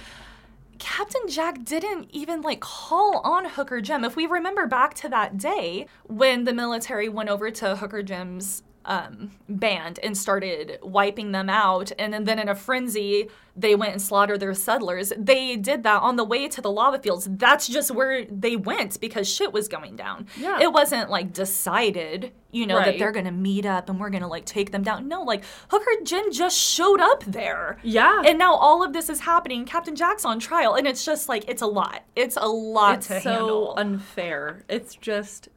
Captain 0.80 1.28
Jack 1.28 1.64
didn't 1.64 2.10
even 2.12 2.42
like 2.42 2.62
call 2.62 3.20
on 3.20 3.46
Hooker 3.46 3.82
Jim. 3.82 4.04
If 4.04 4.16
we 4.16 4.26
remember 4.26 4.66
back 4.66 4.94
to 4.96 5.10
that 5.10 5.38
day 5.38 5.88
when 6.08 6.46
the 6.46 6.54
military 6.54 7.10
went 7.10 7.30
over 7.30 7.52
to 7.52 7.76
Hooker 7.76 8.02
Jim's 8.02 8.64
um, 8.90 9.32
band 9.48 10.00
and 10.02 10.18
started 10.18 10.80
wiping 10.82 11.32
them 11.32 11.48
out, 11.48 11.92
and 12.00 12.12
then, 12.12 12.24
then 12.24 12.40
in 12.40 12.50
a 12.50 12.56
frenzy, 12.56 13.30
they 13.56 13.76
went 13.76 13.92
and 13.92 14.02
slaughtered 14.02 14.40
their 14.40 14.56
settlers. 14.56 15.14
They 15.16 15.56
did 15.58 15.84
that 15.84 16.02
on 16.02 16.16
the 16.16 16.24
way 16.24 16.48
to 16.48 16.60
the 16.60 16.72
lava 16.72 16.98
fields. 16.98 17.28
That's 17.30 17.68
just 17.68 17.92
where 17.92 18.26
they 18.26 18.56
went 18.56 19.00
because 19.00 19.32
shit 19.32 19.54
was 19.54 19.68
going 19.68 19.96
down. 19.96 20.26
Yeah. 20.36 20.60
It 20.60 20.74
wasn't 20.74 21.12
like 21.12 21.34
decided, 21.34 22.32
you 22.52 22.66
know, 22.66 22.80
that 22.80 22.98
they're 22.98 23.12
gonna 23.12 23.32
meet 23.32 23.66
up 23.66 23.90
and 23.90 24.00
we're 24.00 24.10
gonna 24.10 24.28
like 24.28 24.46
take 24.46 24.72
them 24.72 24.82
down. 24.82 25.08
No, 25.08 25.22
like 25.22 25.44
Hooker 25.70 26.04
Jim 26.04 26.32
just 26.32 26.58
showed 26.58 27.00
up 27.00 27.24
there. 27.26 27.78
Yeah. 27.84 28.24
And 28.26 28.40
now 28.40 28.56
all 28.56 28.84
of 28.84 28.92
this 28.94 29.08
is 29.08 29.20
happening. 29.20 29.66
Captain 29.66 29.96
Jack's 29.96 30.26
on 30.26 30.40
trial, 30.40 30.74
and 30.74 30.88
it's 30.88 31.06
just 31.06 31.30
like 31.30 31.48
it's 31.48 31.62
a 31.62 31.68
lot. 31.68 32.04
It's 32.16 32.38
a 32.38 32.48
lot 32.48 32.98
it's 32.98 33.08
to 33.08 33.22
so 33.22 33.30
handle. 33.30 33.74
unfair. 33.78 34.64
It's 34.68 34.96
just 34.96 35.50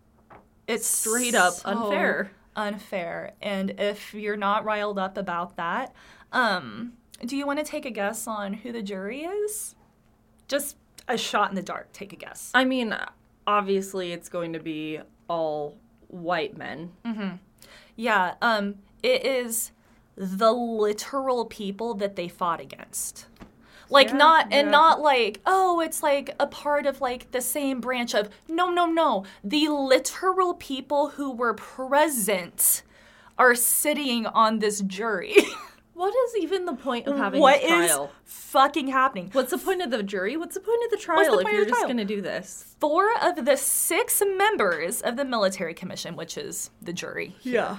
it's 0.67 0.87
straight 0.87 1.35
up 1.35 1.55
so 1.55 1.71
unfair. 1.71 2.33
Unfair. 2.57 3.33
And 3.41 3.71
if 3.79 4.15
you're 4.15 4.37
not 4.37 4.65
riled 4.65 4.99
up 4.99 5.17
about 5.17 5.57
that, 5.57 5.95
um, 6.33 6.95
do 7.25 7.37
you 7.37 7.47
want 7.47 7.59
to 7.59 7.65
take 7.65 7.87
a 7.87 7.91
guess 7.91 8.27
on 8.27 8.55
who 8.55 8.73
the 8.73 8.83
jury 8.83 9.23
is? 9.23 9.75
Just 10.49 10.77
a 11.09 11.17
shot 11.17 11.51
in 11.51 11.55
the 11.55 11.63
dark. 11.63 11.93
Take 11.93 12.13
a 12.13 12.17
guess. 12.17 12.51
I 12.55 12.65
mean, 12.65 12.95
obviously 13.47 14.13
it's 14.13 14.29
going 14.29 14.53
to 14.53 14.61
be 14.61 15.01
all 15.29 15.77
white 16.09 16.57
men. 16.57 16.93
Yeah, 17.97 18.35
um, 18.43 18.77
it 19.03 19.25
is 19.25 19.73
the 20.17 20.53
literal 20.53 21.47
people 21.47 21.95
that 21.95 22.17
they 22.17 22.29
fought 22.29 22.61
against. 22.61 23.27
Like 23.93 24.09
Yeah, 24.09 24.17
not 24.17 24.45
and 24.51 24.67
yeah. 24.67 24.71
not 24.71 25.01
like, 25.01 25.41
oh, 25.47 25.81
it's 25.81 26.03
like 26.03 26.35
a 26.41 26.47
part 26.47 26.87
of 26.87 27.01
like 27.01 27.31
the 27.33 27.41
same 27.41 27.81
branch 27.81 28.15
of 28.15 28.31
no, 28.49 28.71
no, 28.71 28.87
no. 28.87 29.25
The 29.45 29.69
literal 29.69 30.55
people 30.55 31.11
who 31.11 31.31
were 31.31 31.55
present 31.55 32.83
are 33.39 33.55
sitting 33.55 34.27
on 34.27 34.59
this 34.59 34.81
jury. 34.81 35.37
What 35.95 36.15
is 36.27 36.43
even 36.43 36.65
the 36.65 36.73
point 36.73 37.07
of 37.07 37.17
having 37.19 37.41
What 37.41 37.61
a 37.63 37.65
is 37.67 37.91
trial? 37.91 38.11
fucking 38.25 38.89
happening? 38.89 39.29
What's 39.33 39.51
the 39.51 39.59
point 39.59 39.83
of 39.83 39.91
the 39.91 40.03
jury? 40.03 40.37
What's 40.39 40.55
the 40.55 40.61
point 40.61 40.83
of 40.87 40.91
the 40.91 40.97
the 40.97 41.03
trial 41.03 41.29
point 41.29 41.43
if 41.43 41.47
of 41.47 41.53
you're 41.53 41.65
the 41.67 41.71
just 41.71 41.83
going 41.85 41.99
to 41.99 42.05
do 42.07 42.23
this? 42.23 42.75
Four 42.81 43.11
of 43.23 43.45
the 43.45 43.57
six 43.57 44.21
members 44.37 45.03
of 45.03 45.17
the 45.17 45.25
military 45.25 45.75
commission, 45.75 46.17
which 46.17 46.39
is 46.39 46.71
the 46.81 46.95
jury, 46.95 47.37
Yeah. 47.43 47.77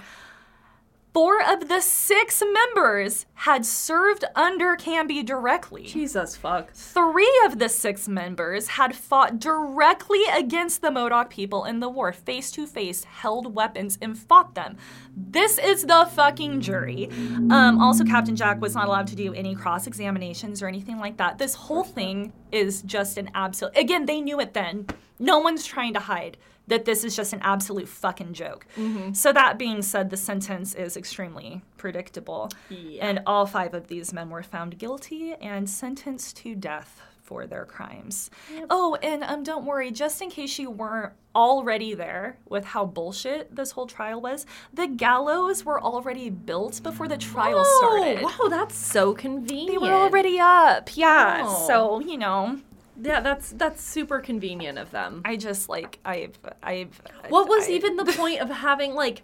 Four 1.13 1.39
of 1.41 1.67
the 1.69 1.79
six 1.79 2.41
members 2.41 3.27
had 3.35 3.65
served 3.65 4.25
under 4.35 4.75
Canby 4.75 5.21
directly. 5.21 5.83
Jesus 5.83 6.35
fuck. 6.35 6.73
Three 6.73 7.31
of 7.45 7.59
the 7.59 7.69
six 7.69 8.07
members 8.07 8.67
had 8.67 8.95
fought 8.95 9.39
directly 9.39 10.23
against 10.33 10.81
the 10.81 10.89
Modoc 10.89 11.29
people 11.29 11.65
in 11.65 11.79
the 11.79 11.89
war, 11.89 12.11
face 12.11 12.49
to 12.51 12.65
face, 12.65 13.03
held 13.03 13.53
weapons, 13.53 13.97
and 14.01 14.17
fought 14.17 14.55
them. 14.55 14.77
This 15.15 15.59
is 15.59 15.83
the 15.83 16.09
fucking 16.13 16.61
jury. 16.61 17.09
Um, 17.51 17.79
also, 17.79 18.03
Captain 18.03 18.35
Jack 18.35 18.59
was 18.59 18.73
not 18.73 18.87
allowed 18.87 19.07
to 19.07 19.15
do 19.15 19.33
any 19.33 19.53
cross 19.53 19.85
examinations 19.85 20.63
or 20.63 20.67
anything 20.67 20.97
like 20.97 21.17
that. 21.17 21.37
This 21.37 21.53
whole 21.53 21.83
thing 21.83 22.33
is 22.51 22.81
just 22.81 23.17
an 23.17 23.29
absolute. 23.35 23.77
Again, 23.77 24.07
they 24.07 24.19
knew 24.19 24.39
it 24.39 24.53
then. 24.53 24.87
No 25.19 25.39
one's 25.39 25.65
trying 25.65 25.93
to 25.93 25.99
hide 25.99 26.37
that 26.67 26.85
this 26.85 27.03
is 27.03 27.15
just 27.15 27.33
an 27.33 27.39
absolute 27.41 27.87
fucking 27.87 28.33
joke. 28.33 28.65
So, 29.13 29.33
that 29.33 29.57
being 29.57 29.81
said, 29.81 30.09
the 30.09 30.17
sentence 30.17 30.73
is 30.73 30.95
extremely 30.97 31.61
predictable. 31.77 32.49
Yeah. 32.69 33.07
And 33.07 33.21
all 33.25 33.45
five 33.45 33.73
of 33.73 33.87
these 33.87 34.13
men 34.13 34.29
were 34.29 34.43
found 34.43 34.77
guilty 34.77 35.33
and 35.33 35.69
sentenced 35.69 36.37
to 36.37 36.55
death 36.55 37.01
for 37.21 37.47
their 37.47 37.65
crimes. 37.65 38.29
Oh, 38.69 38.95
and 39.01 39.23
um, 39.23 39.43
don't 39.43 39.65
worry, 39.65 39.91
just 39.91 40.21
in 40.21 40.29
case 40.29 40.59
you 40.59 40.69
weren't 40.69 41.13
already 41.33 41.93
there 41.93 42.37
with 42.47 42.65
how 42.65 42.85
bullshit 42.85 43.55
this 43.55 43.71
whole 43.71 43.87
trial 43.87 44.21
was, 44.21 44.45
the 44.73 44.87
gallows 44.87 45.63
were 45.65 45.81
already 45.81 46.29
built 46.29 46.83
before 46.83 47.07
the 47.07 47.17
trial 47.17 47.63
started. 47.79 48.19
Oh, 48.23 48.37
wow, 48.43 48.49
that's 48.49 48.75
so 48.75 49.13
convenient. 49.13 49.71
They 49.71 49.77
were 49.77 49.93
already 49.93 50.37
up, 50.39 50.95
yeah. 50.95 51.43
Oh. 51.45 51.67
So 51.67 51.99
you 52.01 52.17
know, 52.17 52.59
Yeah, 53.01 53.21
that's 53.21 53.51
that's 53.51 53.83
super 53.83 54.19
convenient 54.19 54.77
of 54.77 54.91
them. 54.91 55.21
I 55.25 55.35
just 55.35 55.69
like 55.69 55.99
I've 56.05 56.37
I've. 56.61 57.01
What 57.29 57.47
was 57.47 57.67
I- 57.67 57.71
even 57.71 57.95
the 57.97 58.05
point 58.17 58.39
of 58.41 58.49
having 58.49 58.93
like 58.93 59.23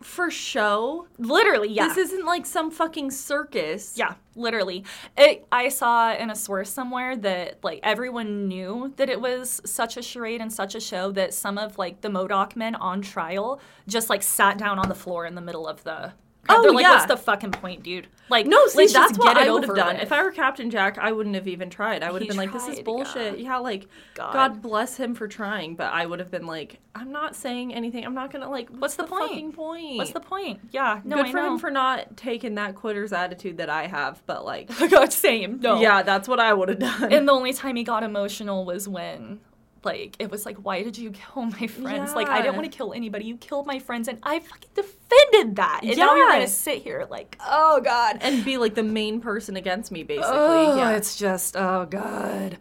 for 0.00 0.30
show? 0.30 1.08
literally? 1.18 1.68
Yeah. 1.70 1.88
This 1.88 1.96
isn't 1.98 2.24
like 2.24 2.46
some 2.46 2.70
fucking 2.70 3.10
circus. 3.10 3.94
Yeah, 3.96 4.14
literally. 4.36 4.84
It, 5.16 5.44
I 5.50 5.70
saw 5.70 6.14
in 6.14 6.30
a 6.30 6.36
source 6.36 6.70
somewhere 6.70 7.16
that 7.16 7.58
like 7.64 7.80
everyone 7.82 8.46
knew 8.46 8.92
that 8.96 9.08
it 9.08 9.20
was 9.20 9.60
such 9.64 9.96
a 9.96 10.02
charade 10.02 10.40
and 10.40 10.52
such 10.52 10.76
a 10.76 10.80
show 10.80 11.10
that 11.12 11.34
some 11.34 11.58
of 11.58 11.78
like 11.78 12.00
the 12.02 12.10
Modoc 12.10 12.54
men 12.54 12.76
on 12.76 13.02
trial 13.02 13.60
just 13.88 14.08
like 14.08 14.22
sat 14.22 14.56
down 14.58 14.78
on 14.78 14.88
the 14.88 14.94
floor 14.94 15.26
in 15.26 15.34
the 15.34 15.40
middle 15.40 15.66
of 15.66 15.82
the. 15.82 16.12
Oh, 16.50 16.62
they're 16.62 16.72
like, 16.72 16.82
yeah. 16.82 16.92
what's 16.94 17.06
the 17.06 17.16
fucking 17.16 17.50
point, 17.52 17.82
dude? 17.82 18.06
Like, 18.30 18.46
No, 18.46 18.66
see, 18.68 18.86
that's 18.86 19.18
what 19.18 19.34
get 19.34 19.36
I 19.46 19.50
would 19.50 19.64
have 19.64 19.76
done. 19.76 19.94
with. 19.94 20.02
If 20.02 20.12
I 20.12 20.22
were 20.22 20.30
Captain 20.30 20.70
Jack, 20.70 20.98
I 20.98 21.12
wouldn't 21.12 21.34
have 21.34 21.46
even 21.48 21.68
tried. 21.70 22.02
I 22.02 22.10
would 22.10 22.22
have 22.22 22.28
been 22.28 22.36
like, 22.36 22.52
"This 22.52 22.68
is 22.68 22.80
bullshit." 22.80 23.38
yeah. 23.38 23.44
Yeah, 23.52 23.56
like 23.58 23.86
God. 24.14 24.32
God. 24.32 24.62
bless 24.62 24.96
him 24.96 25.14
for 25.14 25.28
trying, 25.28 25.76
but 25.76 25.92
I 25.92 26.04
would 26.06 26.18
have 26.20 26.30
been 26.30 26.46
like, 26.46 26.80
"I'm 26.94 27.10
not 27.12 27.34
saying 27.36 27.74
anything. 27.74 28.04
I'm 28.04 28.14
not 28.14 28.30
gonna 28.30 28.48
like. 28.50 28.68
What's, 28.70 28.96
the 28.96 29.04
point? 29.04 29.28
Fucking 29.30 29.52
point? 29.52 29.96
What's 29.98 30.12
the 30.12 30.20
point? 30.20 30.60
Yeah, 30.70 31.00
no, 31.04 31.16
Good 31.16 31.26
I 31.26 31.30
for 31.30 31.36
know. 31.38 31.52
him 31.54 31.58
for 31.58 31.70
not 31.70 32.16
taking 32.16 32.54
that 32.56 32.74
quitter's 32.74 33.12
attitude 33.12 33.58
that 33.58 33.70
I 33.70 33.86
have, 33.86 34.22
but 34.26 34.44
like, 34.44 34.68
God, 34.90 35.12
same. 35.12 35.60
No. 35.60 35.80
yeah, 35.80 36.02
that's 36.02 36.28
what 36.28 36.40
I 36.40 36.52
would 36.54 36.68
have 36.70 36.78
done. 36.78 37.12
And 37.12 37.26
the 37.28 37.32
only 37.32 37.52
time 37.52 37.76
he 37.76 37.84
got 37.84 38.02
emotional 38.02 38.64
was 38.66 38.86
when, 38.88 39.40
like, 39.84 40.16
it 40.18 40.30
was 40.30 40.44
like, 40.46 40.56
why 40.58 40.82
did 40.82 40.96
you 40.98 41.10
kill 41.12 41.44
my 41.44 41.66
friends? 41.66 42.14
Like, 42.14 42.28
I 42.28 42.40
didn't 42.42 42.56
want 42.56 42.70
to 42.70 42.76
kill 42.76 42.92
anybody. 42.92 43.24
You 43.26 43.36
killed 43.36 43.66
my 43.66 43.78
friends, 43.78 44.08
and 44.08 44.18
I 44.22 44.40
fucking 44.40 44.70
defended 44.74 45.56
that. 45.56 45.80
And 45.82 45.96
now 45.96 46.14
you're 46.14 46.26
Yeah. 46.26 46.32
gonna 46.36 46.46
sit 46.48 46.82
here 46.82 47.06
like, 47.10 47.38
oh 47.46 47.80
god. 47.82 48.18
and 48.20 48.44
be 48.44 48.58
like 48.58 48.74
the 48.74 48.82
main 48.82 49.20
person 49.20 49.56
against 49.56 49.90
me, 49.92 50.02
basically. 50.02 50.30
Oh, 50.32 50.76
yeah. 50.76 50.96
it's 50.96 51.16
just, 51.16 51.56
oh 51.56 51.86
god. 51.88 52.58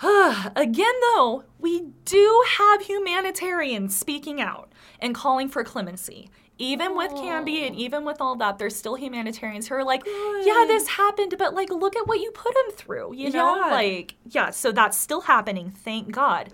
Again, 0.56 0.94
though, 1.14 1.44
we 1.58 1.80
do 2.04 2.44
have 2.58 2.82
humanitarians 2.82 3.96
speaking 3.98 4.40
out 4.40 4.72
and 5.00 5.14
calling 5.14 5.48
for 5.48 5.64
clemency. 5.64 6.30
Even 6.60 6.96
with 6.96 7.12
Canby 7.14 7.64
and 7.66 7.76
even 7.76 8.04
with 8.04 8.20
all 8.20 8.34
that, 8.36 8.58
there's 8.58 8.74
still 8.74 8.96
humanitarians 8.96 9.68
who 9.68 9.76
are 9.76 9.84
like, 9.84 10.02
yeah, 10.06 10.64
this 10.66 10.88
happened, 10.88 11.36
but 11.38 11.54
like, 11.54 11.70
look 11.70 11.94
at 11.96 12.08
what 12.08 12.18
you 12.18 12.32
put 12.32 12.52
him 12.56 12.72
through, 12.72 13.14
you 13.14 13.30
know? 13.30 13.54
Yeah. 13.56 13.66
Like, 13.70 14.14
yeah, 14.28 14.50
so 14.50 14.72
that's 14.72 14.96
still 14.98 15.20
happening, 15.22 15.70
thank 15.70 16.10
God. 16.10 16.50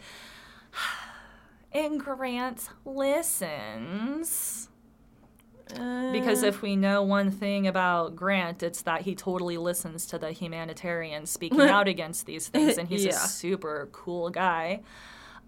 And 1.72 1.98
Grant 1.98 2.68
listens. 2.84 4.68
Because 6.12 6.44
Uh, 6.44 6.48
if 6.48 6.62
we 6.62 6.76
know 6.76 7.02
one 7.02 7.32
thing 7.32 7.66
about 7.66 8.14
Grant, 8.14 8.62
it's 8.62 8.82
that 8.82 9.00
he 9.02 9.16
totally 9.16 9.56
listens 9.56 10.06
to 10.06 10.18
the 10.18 10.30
humanitarians 10.30 11.30
speaking 11.30 11.60
out 11.76 11.88
against 11.88 12.26
these 12.26 12.46
things, 12.48 12.78
and 12.78 12.88
he's 12.88 13.06
a 13.06 13.12
super 13.12 13.88
cool 13.90 14.30
guy. 14.30 14.82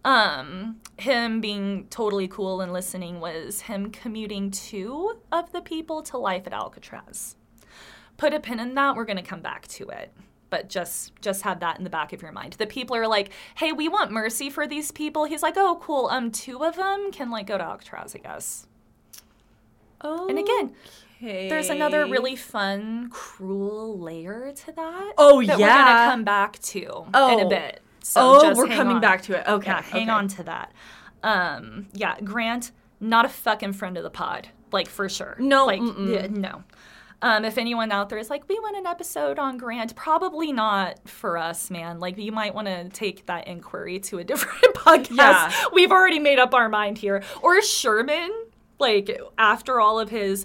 Um, 0.07 0.76
him 0.98 1.40
being 1.40 1.88
totally 1.90 2.28
cool 2.28 2.61
and 2.61 2.72
listening 2.72 3.18
was 3.18 3.62
him 3.62 3.90
commuting 3.90 4.52
two 4.52 5.18
of 5.32 5.50
the 5.50 5.61
people 5.61 6.00
to 6.04 6.16
life 6.16 6.46
at 6.46 6.52
Alcatraz. 6.52 7.34
Put 8.16 8.32
a 8.32 8.38
pin 8.38 8.61
in 8.61 8.76
that. 8.76 8.94
We're 8.94 9.04
gonna 9.04 9.20
come 9.20 9.40
back 9.40 9.66
to 9.66 9.88
it, 9.88 10.12
but 10.48 10.68
just 10.68 11.20
just 11.20 11.42
have 11.42 11.59
that 11.59 11.78
in 11.78 11.82
the 11.82 11.90
back 11.90 12.12
of 12.12 12.22
your 12.22 12.30
mind. 12.30 12.52
The 12.52 12.68
people 12.68 12.94
are 12.94 13.09
like, 13.09 13.30
"Hey, 13.57 13.72
we 13.72 13.88
want 13.88 14.12
mercy 14.12 14.48
for 14.48 14.64
these 14.68 14.92
people." 14.92 15.24
He's 15.24 15.42
like, 15.42 15.54
"Oh, 15.57 15.80
cool. 15.82 16.07
Um, 16.07 16.30
two 16.30 16.64
of 16.64 16.76
them 16.76 17.11
can 17.11 17.28
like 17.32 17.48
go 17.48 17.59
to 17.59 17.64
Alcatraz, 17.64 18.14
I 18.14 18.18
guess." 18.18 18.68
Oh. 20.02 20.28
And 20.28 20.38
again, 20.38 20.72
there's 21.20 21.68
another 21.68 22.07
really 22.07 22.36
fun, 22.36 23.09
cruel 23.11 23.98
layer 23.98 24.52
to 24.52 24.72
that. 24.72 25.14
Oh, 25.18 25.42
that 25.42 25.59
We're 25.59 25.66
gonna 25.66 26.11
come 26.12 26.22
back 26.22 26.61
to 26.61 26.78
in 26.78 27.40
a 27.40 27.44
Oh. 27.44 27.48
bit. 27.48 27.82
So 28.09 28.20
oh, 28.40 28.54
we're 28.54 28.68
coming 28.68 28.96
on. 28.96 29.00
back 29.00 29.22
to 29.22 29.36
it. 29.38 29.46
Okay, 29.48 29.66
Yeah, 29.70 29.82
hang 29.82 30.02
okay. 30.02 30.11
on 30.11 30.28
to 30.28 30.42
that. 30.44 30.72
Um, 31.24 31.88
yeah, 31.92 32.20
Grant, 32.20 32.70
not 33.00 33.24
a 33.24 33.28
fucking 33.28 33.72
friend 33.72 33.96
of 33.96 34.04
the 34.04 34.11
pod, 34.11 34.48
like 34.70 34.88
for 34.88 35.09
sure. 35.09 35.36
No, 35.40 35.66
like 35.66 35.80
yeah, 35.80 36.28
no. 36.30 36.62
Um, 37.22 37.44
if 37.44 37.59
anyone 37.59 37.90
out 37.90 38.11
there 38.11 38.18
is 38.18 38.30
like, 38.30 38.46
we 38.48 38.59
want 38.61 38.76
an 38.76 38.86
episode 38.86 39.38
on 39.38 39.57
Grant, 39.59 39.96
probably 39.96 40.52
not 40.52 41.09
for 41.09 41.36
us, 41.38 41.70
man. 41.70 41.98
Like, 41.98 42.16
you 42.18 42.30
might 42.30 42.54
want 42.54 42.68
to 42.68 42.88
take 42.90 43.26
that 43.26 43.48
inquiry 43.48 43.98
to 44.00 44.18
a 44.18 44.24
different 44.30 44.74
podcast. 44.76 45.16
Yeah. 45.16 45.52
We've 45.72 45.90
already 45.90 46.18
made 46.20 46.38
up 46.38 46.54
our 46.54 46.68
mind 46.68 46.98
here. 46.98 47.22
Or 47.42 47.61
Sherman, 47.62 48.30
like, 48.79 49.18
after 49.39 49.81
all 49.81 49.99
of 49.99 50.11
his, 50.11 50.45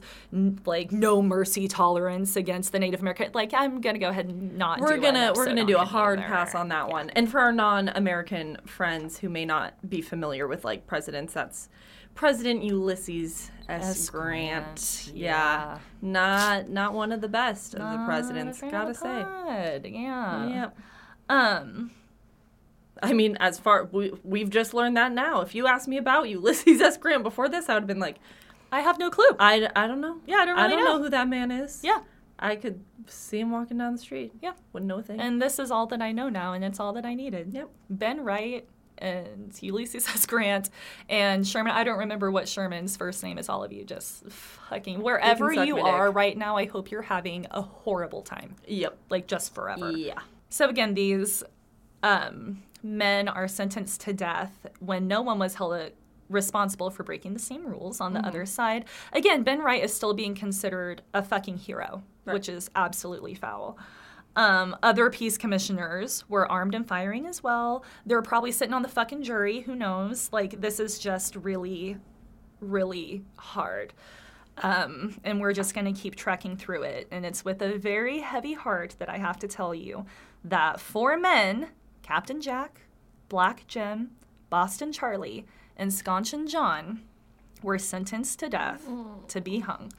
like, 0.66 0.92
no 0.92 1.22
mercy 1.22 1.68
tolerance 1.68 2.36
against 2.36 2.72
the 2.72 2.80
Native 2.80 3.02
American, 3.02 3.32
like, 3.34 3.54
I'm 3.54 3.82
gonna 3.82 4.00
go 4.00 4.10
ahead 4.10 4.28
and 4.28 4.58
not. 4.58 4.80
we're 4.80 4.96
do 4.96 5.02
gonna 5.02 5.34
we're 5.36 5.46
gonna 5.46 5.66
do 5.66 5.78
a 5.78 5.86
hard 5.86 6.20
either. 6.20 6.28
pass 6.28 6.56
on 6.56 6.70
that 6.70 6.88
one. 6.90 7.10
And 7.12 7.30
for 7.30 7.40
our 7.40 7.52
non-American 7.52 8.58
friends 8.66 9.20
who 9.20 9.30
may 9.30 9.46
not 9.46 9.74
be 9.90 10.02
familiar 10.02 10.48
with 10.48 10.64
like 10.64 10.88
presidents, 10.88 11.34
that's 11.34 11.70
President 12.16 12.64
Ulysses 12.64 13.52
S. 13.70 13.84
S. 13.90 14.10
Grant. 14.10 14.66
Grant, 14.66 15.12
Yeah. 15.14 15.26
yeah. 15.26 15.78
not 16.02 16.70
not 16.70 16.94
one 16.94 17.12
of 17.12 17.22
the 17.22 17.30
best 17.30 17.74
of 17.74 17.80
the 17.80 17.86
Not 17.86 18.04
a 18.04 18.06
presidents. 18.06 18.62
Gotta 18.62 18.88
the 18.90 18.94
say. 18.94 19.90
Yeah. 19.92 20.48
Yep. 20.48 20.78
Um. 21.30 21.92
I 23.02 23.14
mean, 23.14 23.38
as 23.40 23.60
far 23.60 23.86
we, 23.86 24.12
we've 24.24 24.50
just 24.50 24.74
learned 24.74 24.98
that 24.98 25.12
now. 25.12 25.42
If 25.42 25.56
you 25.56 25.68
asked 25.68 25.88
me 25.88 25.98
about 25.98 26.30
Ulysses 26.30 26.82
S. 26.82 26.98
Grant 26.98 27.24
before 27.24 27.50
this, 27.50 27.70
I 27.70 27.74
would 27.74 27.84
have 27.84 27.88
been 27.88 28.00
like, 28.00 28.18
I 28.72 28.82
have 28.82 29.00
no 29.00 29.10
clue. 29.10 29.36
I, 29.40 29.70
I 29.76 29.88
don't 29.88 30.02
know. 30.02 30.20
Yeah, 30.26 30.38
I 30.38 30.46
don't 30.46 30.58
I 30.58 30.64
really 30.64 30.76
don't 30.76 30.86
know. 30.86 30.98
know 30.98 31.04
who 31.04 31.10
that 31.10 31.28
man 31.28 31.52
is. 31.52 31.82
Yeah. 31.84 32.02
I 32.40 32.56
could 32.56 32.84
see 33.08 33.40
him 33.40 33.52
walking 33.52 33.78
down 33.78 33.94
the 33.94 34.00
street. 34.00 34.34
Yeah. 34.42 34.54
Wouldn't 34.74 34.88
know 34.88 35.00
a 35.00 35.04
thing. 35.04 35.20
And 35.20 35.42
this 35.42 35.60
is 35.60 35.72
all 35.72 35.86
that 35.88 36.02
I 36.02 36.12
know 36.12 36.30
now, 36.30 36.54
and 36.54 36.64
it's 36.64 36.80
all 36.80 36.94
that 36.94 37.06
I 37.06 37.14
needed. 37.14 37.54
Yep. 37.54 37.70
Ben 37.90 38.24
Wright 38.24 38.68
and 38.98 39.56
Ulysses 39.62 40.08
S. 40.08 40.26
Grant 40.26 40.70
and 41.10 41.46
Sherman. 41.46 41.74
I 41.74 41.84
don't 41.84 42.00
remember 42.00 42.32
what 42.32 42.48
Sherman's 42.48 42.96
first 42.96 43.24
name 43.24 43.38
is. 43.38 43.50
All 43.50 43.64
of 43.64 43.72
you 43.72 43.84
just 43.84 44.30
fucking 44.30 45.02
wherever 45.02 45.52
you 45.52 45.76
my 45.76 45.82
dick. 45.82 45.94
are 45.94 46.12
right 46.12 46.38
now. 46.38 46.58
I 46.58 46.66
hope 46.66 46.92
you're 46.92 47.02
having 47.02 47.48
a 47.52 47.62
horrible 47.62 48.22
time, 48.22 48.56
yep. 48.68 48.98
like 49.10 49.28
just 49.28 49.54
forever. 49.54 49.92
Yeah. 49.92 50.20
So 50.50 50.70
again, 50.70 50.94
these 50.94 51.44
um, 52.04 52.64
men 52.84 53.28
are 53.28 53.48
sentenced 53.48 54.02
to 54.02 54.14
death 54.14 54.66
when 54.80 55.08
no 55.08 55.22
one 55.22 55.40
was 55.40 55.56
held 55.56 55.74
uh, 55.74 55.90
responsible 56.30 56.90
for 56.90 57.04
breaking 57.04 57.34
the 57.34 57.40
same 57.40 57.66
rules 57.66 58.00
on 58.00 58.14
the 58.14 58.26
other 58.26 58.46
side. 58.46 58.86
Again, 59.12 59.44
Ben 59.44 59.60
Wright 59.60 59.84
is 59.84 59.94
still 59.94 60.14
being 60.14 60.34
considered 60.34 61.02
a 61.14 61.22
fucking 61.22 61.58
hero, 61.58 62.04
Right. 62.26 62.34
which 62.34 62.48
is 62.50 62.70
absolutely 62.76 63.34
foul. 63.36 63.78
Um, 64.36 64.78
other 64.82 65.10
peace 65.10 65.38
commissioners 65.38 66.24
were 66.30 66.50
armed 66.50 66.74
and 66.74 66.88
firing 66.88 67.26
as 67.26 67.44
well. 67.44 67.84
They're 68.06 68.22
probably 68.22 68.54
sitting 68.54 68.74
on 68.74 68.82
the 68.82 68.88
fucking 68.88 69.24
jury. 69.24 69.62
Who 69.62 69.76
knows? 69.76 70.30
Like, 70.32 70.62
this 70.62 70.80
is 70.80 71.00
just 71.00 71.36
really, 71.36 71.98
really 72.62 73.24
hard. 73.38 73.94
Um, 74.64 75.16
and 75.24 75.42
we're 75.42 75.54
just 75.54 75.74
going 75.74 75.92
to 75.94 76.00
keep 76.00 76.16
trekking 76.16 76.56
through 76.56 76.84
it. 76.84 77.08
And 77.12 77.26
it's 77.26 77.44
with 77.44 77.62
a 77.62 77.78
very 77.78 78.20
heavy 78.20 78.54
heart 78.54 78.96
that 79.00 79.10
I 79.10 79.18
have 79.18 79.38
to 79.40 79.48
tell 79.48 79.74
you 79.76 80.06
that 80.46 80.80
four 80.80 81.18
men 81.18 81.68
Captain 82.12 82.42
Jack, 82.42 82.82
Black 83.30 83.66
Jim, 83.68 84.12
Boston 84.50 84.92
Charlie, 84.92 85.46
and 85.78 85.92
Schonchin 85.92 86.46
John 86.46 87.04
were 87.64 87.80
sentenced 87.80 88.38
to 88.40 88.50
death 88.50 88.86
to 89.30 89.40
be 89.40 89.60
hung. 89.60 89.94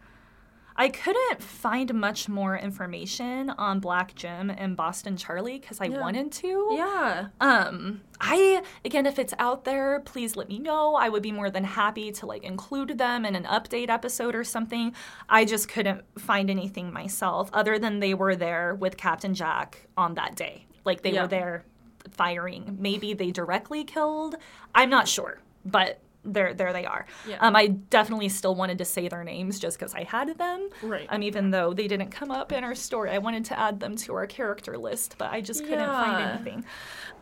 I 0.77 0.91
couldn't 0.91 1.43
find 1.43 1.95
much 1.95 2.29
more 2.29 2.55
information 2.55 3.49
on 3.49 3.81
Black 3.81 4.15
Jim 4.15 4.51
and 4.51 4.77
Boston 4.77 5.17
Charlie 5.17 5.59
because 5.59 5.81
I 5.81 5.87
Yeah. 5.87 6.01
wanted 6.01 6.33
to. 6.33 6.69
Yeah. 6.73 7.29
Um, 7.41 8.03
I 8.21 8.63
again, 8.85 9.07
if 9.07 9.19
it's 9.19 9.33
out 9.39 9.65
there, 9.65 10.01
please 10.01 10.37
let 10.37 10.51
me 10.51 10.59
know. 10.59 10.95
I 10.97 11.09
would 11.09 11.23
be 11.23 11.33
more 11.33 11.49
than 11.51 11.65
happy 11.65 12.13
to 12.13 12.27
like 12.27 12.45
include 12.45 12.99
them 12.99 13.25
in 13.25 13.35
an 13.35 13.45
update 13.45 13.89
episode 13.89 14.35
or 14.35 14.45
something. 14.45 14.95
I 15.31 15.47
just 15.47 15.67
couldn't 15.67 16.05
find 16.19 16.51
anything 16.51 16.93
myself, 16.93 17.49
other 17.55 17.79
than 17.79 18.01
they 18.01 18.13
were 18.13 18.37
there 18.37 18.75
with 18.75 18.99
Captain 18.99 19.33
Jack 19.33 19.87
on 19.97 20.13
that 20.17 20.37
day. 20.37 20.67
Like 20.85 21.01
they 21.01 21.13
Yeah. 21.13 21.23
were 21.23 21.29
there 21.29 21.65
firing. 22.11 22.77
Maybe 22.81 23.15
they 23.15 23.31
directly 23.31 23.85
killed. 23.85 24.37
I'm 24.75 24.91
not 24.91 25.09
sure, 25.09 25.39
but 25.65 26.01
there, 26.25 26.55
there 26.55 26.73
they 26.73 26.85
are. 26.87 27.05
Yeah. 27.29 27.39
Um, 27.41 27.57
I 27.57 27.67
definitely 27.69 28.29
still 28.29 28.55
wanted 28.55 28.79
to 28.79 28.85
say 28.85 29.09
their 29.09 29.25
names 29.25 29.59
just 29.59 29.79
because 29.79 29.95
I 29.95 30.05
had 30.05 30.39
them. 30.39 30.69
Right. 30.83 31.07
Um, 31.09 31.23
even 31.23 31.51
though 31.51 31.73
they 31.75 31.89
didn't 31.89 32.11
come 32.11 32.31
up 32.31 32.53
in 32.53 32.63
our 32.63 32.75
story, 32.77 33.11
I 33.11 33.19
wanted 33.19 33.45
to 33.47 33.59
add 33.59 33.81
them 33.81 33.97
to 33.97 34.15
our 34.15 34.27
character 34.27 34.79
list, 34.79 35.17
but 35.19 35.33
I 35.33 35.41
just 35.41 35.65
couldn't 35.65 35.87
find 35.89 36.19
Yeah. 36.21 36.33
anything. 36.35 36.65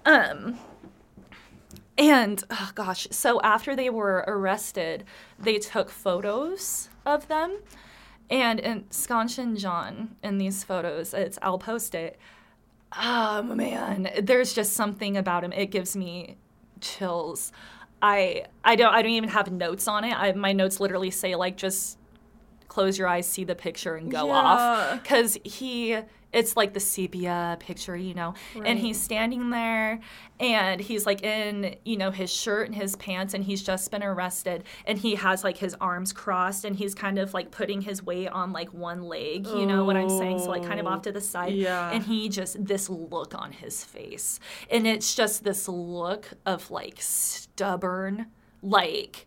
Um, 0.05 0.59
and 1.99 2.43
oh 2.51 2.71
gosh, 2.75 3.07
so 3.11 3.41
after 3.43 3.77
they 3.77 3.91
were 3.91 4.25
arrested, 4.27 5.05
they 5.39 5.59
took 5.59 5.91
photos 5.91 6.89
of 7.05 7.29
them. 7.29 7.59
And 8.31 8.61
in 8.61 8.85
Schonchin 8.85 9.59
John 9.59 10.17
in 10.23 10.39
these 10.39 10.63
photos, 10.63 11.13
it's 11.13 11.39
I'll 11.43 11.59
post 11.59 11.95
it. 11.95 12.19
Oh 12.99 13.43
man, 13.43 14.11
there's 14.23 14.53
just 14.53 14.73
something 14.75 15.17
about 15.17 15.45
him. 15.45 15.53
It 15.53 15.67
gives 15.67 15.97
me 15.97 16.37
chills. 16.81 17.53
I 18.03 18.47
I 18.65 18.77
don't 18.77 18.93
I 18.95 19.03
don't 19.03 19.13
even 19.13 19.29
have 19.31 19.51
notes 19.53 19.87
on 19.89 20.05
it. 20.05 20.13
I, 20.19 20.33
my 20.33 20.53
notes 20.53 20.81
literally 20.81 21.11
say 21.11 21.35
like 21.35 21.57
just 21.57 21.99
close 22.69 22.97
your 22.99 23.09
eyes, 23.09 23.27
see 23.27 23.45
the 23.45 23.55
picture, 23.55 23.97
and 23.97 24.11
go 24.11 24.27
Yeah. 24.29 24.33
off. 24.33 25.03
Because 25.03 25.37
he, 25.45 25.99
it's 26.33 26.57
like 26.57 26.75
the 26.75 26.81
sepia 26.81 27.57
picture, 27.61 27.97
you 27.97 28.15
know, 28.15 28.35
and 28.65 28.79
he's 28.79 29.01
standing 29.01 29.51
there 29.51 30.01
and 30.39 30.81
he's 30.81 31.05
like 31.05 31.23
in, 31.23 31.77
you 31.85 31.97
know, 31.97 32.11
his 32.11 32.33
shirt 32.33 32.67
and 32.67 32.75
his 32.75 32.97
pants, 32.97 33.35
and 33.35 33.45
he's 33.45 33.63
just 33.63 33.91
been 33.91 34.03
arrested, 34.03 34.65
and 34.87 34.99
he 34.99 35.17
has 35.17 35.45
like 35.45 35.59
his 35.59 35.75
arms 35.81 36.13
crossed, 36.13 36.65
and 36.65 36.77
he's 36.77 36.95
kind 36.95 37.19
of 37.19 37.35
like 37.35 37.51
putting 37.51 37.83
his 37.83 38.03
weight 38.03 38.29
on 38.29 38.53
like 38.53 38.73
one 38.73 39.03
leg, 39.03 39.47
you 39.47 39.67
know 39.67 39.85
what 39.85 39.97
I'm 39.97 40.09
saying? 40.09 40.39
So 40.39 40.51
like 40.51 40.65
kind 40.65 40.81
of 40.81 40.87
off 40.87 41.03
to 41.03 41.13
the 41.13 41.21
side. 41.21 41.53
Yeah. 41.53 41.91
And 41.91 42.03
he 42.05 42.29
just, 42.29 42.65
this 42.65 42.89
look 42.89 43.35
on 43.35 43.53
his 43.53 43.85
face. 43.85 44.41
And 44.71 44.87
it's 44.87 45.15
just 45.15 45.45
this 45.45 45.69
look 45.69 46.29
of 46.47 46.71
like 46.71 46.97
stubborn, 47.01 48.27
like, 48.63 49.27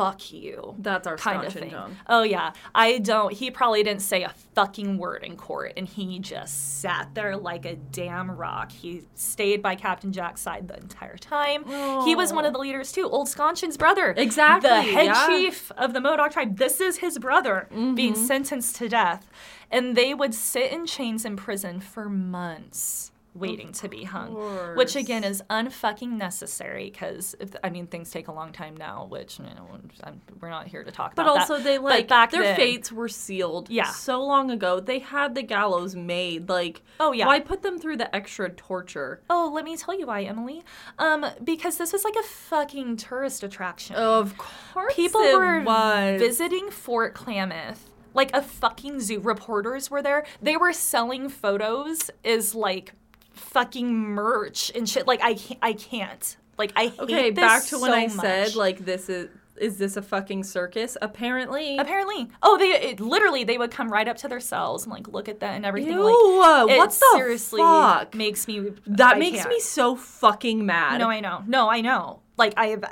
fuck 0.00 0.32
you 0.32 0.74
That's 0.78 1.06
our 1.06 1.16
kind 1.16 1.46
of 1.46 1.52
thing. 1.52 1.74
Oh 2.08 2.22
yeah, 2.22 2.52
I 2.74 2.98
don't. 2.98 3.32
He 3.32 3.50
probably 3.50 3.82
didn't 3.82 4.02
say 4.02 4.22
a 4.22 4.32
fucking 4.54 4.96
word 4.98 5.24
in 5.24 5.36
court, 5.36 5.74
and 5.76 5.86
he 5.86 6.18
just 6.18 6.80
sat 6.80 7.14
there 7.14 7.36
like 7.36 7.66
a 7.66 7.76
damn 7.76 8.30
rock. 8.30 8.72
He 8.72 9.02
stayed 9.14 9.62
by 9.62 9.74
Captain 9.74 10.12
Jack's 10.12 10.40
side 10.40 10.68
the 10.68 10.76
entire 10.76 11.16
time. 11.16 11.64
He 12.04 12.14
was 12.14 12.32
one 12.32 12.44
of 12.44 12.52
the 12.52 12.58
leaders 12.58 12.92
too, 12.92 13.08
Old 13.08 13.28
Schonchin's 13.28 13.76
brother. 13.76 14.14
Exactly, 14.16 14.70
the 14.70 14.82
head 14.82 15.06
yeah. 15.06 15.26
chief 15.26 15.70
of 15.76 15.92
the 15.92 16.00
Modoc 16.00 16.32
tribe. 16.32 16.56
This 16.56 16.80
is 16.80 16.98
his 16.98 17.18
brother 17.18 17.68
being 17.70 18.14
Mm-hmm. 18.14 18.24
sentenced 18.24 18.76
to 18.76 18.88
death, 18.88 19.28
and 19.70 19.96
they 19.96 20.14
would 20.14 20.34
sit 20.34 20.72
in 20.72 20.86
chains 20.86 21.24
in 21.24 21.36
prison 21.36 21.80
for 21.80 22.08
months. 22.08 23.09
Waiting 23.32 23.70
to 23.74 23.88
be 23.88 24.02
hung, 24.02 24.34
which 24.76 24.96
again 24.96 25.22
is 25.22 25.40
unfucking 25.48 26.10
necessary 26.10 26.90
because 26.90 27.36
I 27.62 27.70
mean 27.70 27.86
things 27.86 28.10
take 28.10 28.26
a 28.26 28.32
long 28.32 28.52
time 28.52 28.76
now, 28.76 29.06
which 29.08 29.38
you 29.38 29.44
know 29.44 29.68
I'm, 30.02 30.20
we're 30.40 30.50
not 30.50 30.66
here 30.66 30.82
to 30.82 30.90
talk 30.90 31.14
But 31.14 31.22
about. 31.22 31.34
that. 31.34 31.40
also, 31.42 31.58
they 31.62 31.76
But 31.76 31.84
like 31.84 32.08
back 32.08 32.32
their 32.32 32.42
then- 32.42 32.56
fates 32.56 32.90
were 32.90 33.08
sealed. 33.08 33.70
Yeah. 33.70 33.84
so 33.90 34.20
long 34.24 34.50
ago. 34.50 34.80
They 34.80 34.98
had 34.98 35.36
the 35.36 35.42
gallows 35.42 35.94
made. 35.94 36.48
Like, 36.48 36.82
Oh, 36.98 37.12
yeah. 37.12 37.26
why 37.26 37.38
put 37.38 37.62
them 37.62 37.78
through 37.78 37.98
the 37.98 38.12
extra 38.14 38.50
torture? 38.50 39.22
Oh, 39.30 39.50
let 39.54 39.64
me 39.64 39.76
tell 39.76 39.96
you 39.96 40.06
why, 40.06 40.22
Emily. 40.24 40.64
Um, 40.98 41.24
because 41.44 41.76
this 41.76 41.92
was 41.92 42.02
like 42.04 42.16
a 42.16 42.24
fucking 42.24 42.96
tourist 42.96 43.44
attraction. 43.44 43.94
Of 43.94 44.36
course, 44.38 44.94
People 44.94 45.20
were 45.20 45.60
was. 45.62 46.20
visiting 46.20 46.68
Fort 46.70 47.14
Klamath. 47.14 47.86
Like 48.12 48.34
a 48.34 48.42
fucking 48.42 48.98
zoo. 48.98 49.20
Reporters 49.20 49.88
were 49.88 50.02
there. 50.02 50.24
They 50.42 50.56
were 50.56 50.72
selling 50.72 51.28
photos 51.28 52.10
is 52.24 52.56
like 52.56 52.94
fucking 53.40 53.92
merch 53.92 54.70
and 54.74 54.88
shit. 54.88 55.06
Like 55.06 55.20
I. 55.22 55.38
I 55.62 55.72
can't. 55.72 56.36
Like 56.58 56.72
I 56.76 56.88
hate. 56.88 57.00
Okay, 57.00 57.30
back 57.30 57.64
to 57.66 57.78
when 57.78 57.90
so 57.90 57.96
I 57.96 58.06
much. 58.08 58.20
said 58.20 58.54
like 58.54 58.84
this 58.84 59.08
is 59.08 59.28
is 59.60 59.76
this 59.76 59.96
a 59.96 60.02
fucking 60.02 60.44
circus? 60.44 60.96
Apparently, 61.00 61.76
Apparently, 61.76 62.28
oh, 62.42 62.58
they 62.58 62.70
it, 62.90 63.00
literally 63.00 63.44
they 63.44 63.58
would 63.58 63.70
come 63.70 63.92
right 63.92 64.08
up 64.08 64.16
to 64.18 64.28
their 64.28 64.40
cells 64.40 64.84
and 64.84 64.92
like 64.92 65.06
look 65.08 65.28
at 65.28 65.40
that 65.40 65.54
and 65.54 65.66
everything. 65.66 65.92
Ew, 65.92 66.40
like, 66.40 66.78
what 66.78 66.90
the 66.90 67.06
seriously 67.14 67.60
fuck? 67.60 68.14
makes 68.14 68.48
me 68.48 68.72
that 68.86 69.16
I 69.16 69.18
makes 69.18 69.38
can't. 69.38 69.50
me 69.50 69.60
so 69.60 69.96
fucking 69.96 70.64
mad. 70.64 70.98
No, 70.98 71.10
I 71.10 71.20
know. 71.20 71.44
No, 71.46 71.70
I 71.70 71.80
know. 71.80 72.20
Like 72.36 72.54
I 72.56 72.68
have. 72.68 72.84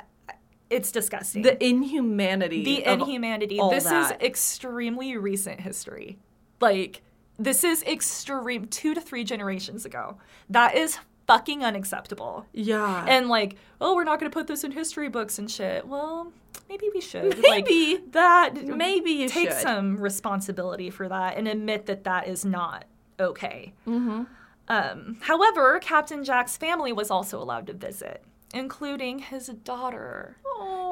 It's 0.69 0.91
disgusting. 0.91 1.41
the 1.41 1.63
inhumanity. 1.63 2.63
the 2.63 2.85
inhumanity. 2.85 3.59
This 3.71 3.85
that. 3.85 4.21
is 4.21 4.21
extremely 4.21 5.17
recent 5.17 5.59
history. 5.59 6.19
Like 6.61 7.01
this 7.39 7.63
is 7.63 7.81
extreme. 7.83 8.67
Two 8.67 8.93
to 8.93 9.01
three 9.01 9.23
generations 9.23 9.85
ago. 9.85 10.17
That 10.49 10.75
is 10.75 10.99
fucking 11.27 11.63
unacceptable. 11.63 12.45
yeah. 12.53 13.05
And 13.07 13.29
like, 13.29 13.55
oh, 13.79 13.95
we're 13.95 14.03
not 14.03 14.19
going 14.19 14.31
to 14.31 14.33
put 14.33 14.47
this 14.47 14.63
in 14.63 14.71
history 14.71 15.09
books 15.09 15.37
and 15.39 15.49
shit. 15.49 15.87
Well, 15.87 16.31
maybe 16.67 16.89
we 16.93 17.01
should. 17.01 17.37
Like, 17.43 17.65
Maybe. 17.65 18.01
that. 18.11 18.55
Maybe 18.65 19.11
you 19.11 19.29
take 19.29 19.51
should. 19.51 19.61
some 19.61 19.97
responsibility 19.97 20.89
for 20.89 21.07
that 21.07 21.37
and 21.37 21.47
admit 21.47 21.85
that 21.85 22.03
that 22.03 22.27
is 22.27 22.43
not 22.45 22.85
okay. 23.19 23.73
mm-hmm. 23.87 24.23
Um, 24.67 25.17
however, 25.21 25.79
Captain 25.79 26.23
Jack's 26.23 26.55
family 26.55 26.93
was 26.93 27.09
also 27.09 27.41
allowed 27.41 27.65
to 27.67 27.73
visit, 27.73 28.23
including 28.53 29.17
his 29.17 29.47
daughter, 29.47 30.37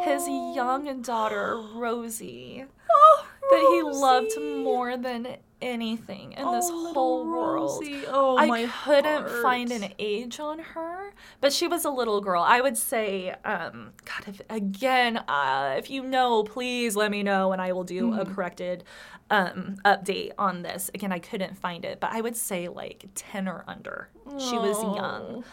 his 0.01 0.27
young 0.27 1.03
daughter 1.03 1.61
Rosie, 1.75 2.65
that 3.51 3.67
he 3.71 3.81
loved 3.83 4.31
more 4.39 4.97
than 4.97 5.37
anything 5.61 6.33
in 6.33 6.51
this 6.51 6.69
whole 6.69 7.25
world. 7.25 7.83
Oh, 8.07 8.37
I 8.37 8.45
my 8.45 8.69
couldn't 8.83 9.27
heart. 9.27 9.41
find 9.41 9.71
an 9.71 9.93
age 9.99 10.39
on 10.39 10.59
her, 10.59 11.13
but 11.41 11.51
she 11.53 11.67
was 11.67 11.83
a 11.85 11.89
little 11.89 12.21
girl. 12.21 12.43
I 12.43 12.61
would 12.61 12.77
say, 12.77 13.31
um, 13.43 13.91
God, 14.05 14.27
if, 14.27 14.41
again, 14.49 15.17
uh, 15.17 15.75
if 15.77 15.89
you 15.89 16.03
know, 16.03 16.43
please 16.43 16.95
let 16.95 17.11
me 17.11 17.23
know, 17.23 17.51
and 17.51 17.61
I 17.61 17.71
will 17.73 17.83
do 17.83 18.07
Mm-hmm. 18.11 18.19
a 18.19 18.25
corrected 18.25 18.83
um, 19.29 19.77
update 19.83 20.31
on 20.37 20.61
this. 20.61 20.89
Again, 20.93 21.11
I 21.11 21.19
couldn't 21.19 21.57
find 21.57 21.83
it, 21.83 21.99
but 21.99 22.11
I 22.13 22.21
would 22.21 22.35
say 22.35 22.67
like 22.67 23.05
ten 23.15 23.47
or 23.47 23.63
under. 23.67 24.09
She 24.37 24.57
was 24.57 24.81
young. 24.95 25.43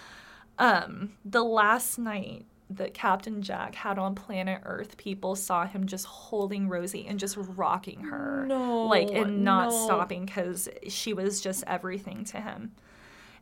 Um, 0.59 1.13
the 1.25 1.43
last 1.43 1.99
night 1.99 2.47
that 2.71 2.95
Captain 2.95 3.43
Jack 3.43 3.75
had 3.75 3.99
on 3.99 4.15
planet 4.15 4.63
Earth, 4.65 4.97
people 4.97 5.37
saw 5.37 5.67
him 5.67 5.87
just 5.87 6.07
holding 6.07 6.69
Rosie 6.69 7.07
and 7.07 7.19
just 7.19 7.37
rocking 7.37 8.01
her. 8.05 8.45
No, 8.47 8.87
Like, 8.87 9.11
and 9.11 9.45
not 9.45 9.71
no. 9.71 9.85
stopping 9.85 10.25
because 10.27 10.69
she 10.89 11.13
was 11.13 11.41
just 11.41 11.65
everything 11.67 12.25
to 12.25 12.41
him. 12.41 12.73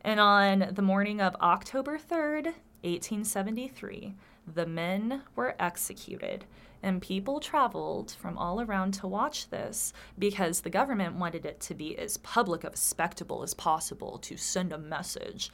And 0.01 0.19
on 0.19 0.69
the 0.71 0.81
morning 0.81 1.21
of 1.21 1.35
October 1.35 1.97
3rd, 1.97 2.53
1873, 2.83 4.13
the 4.53 4.65
men 4.65 5.21
were 5.35 5.55
executed. 5.59 6.45
And 6.81 7.01
people 7.01 7.39
traveled 7.39 8.11
from 8.11 8.37
all 8.37 8.59
around 8.59 8.93
to 8.95 9.07
watch 9.07 9.49
this 9.49 9.93
because 10.19 10.59
the 10.61 10.69
government 10.69 11.15
wanted 11.15 11.45
it 11.45 11.61
to 11.61 11.73
be 11.73 11.97
as 11.97 12.17
public 12.17 12.65
of 12.65 12.73
a 12.73 12.77
spectacle 12.77 13.41
as 13.41 13.53
possible 13.53 14.17
to 14.17 14.35
send 14.35 14.73
a 14.73 14.77
message. 14.77 15.49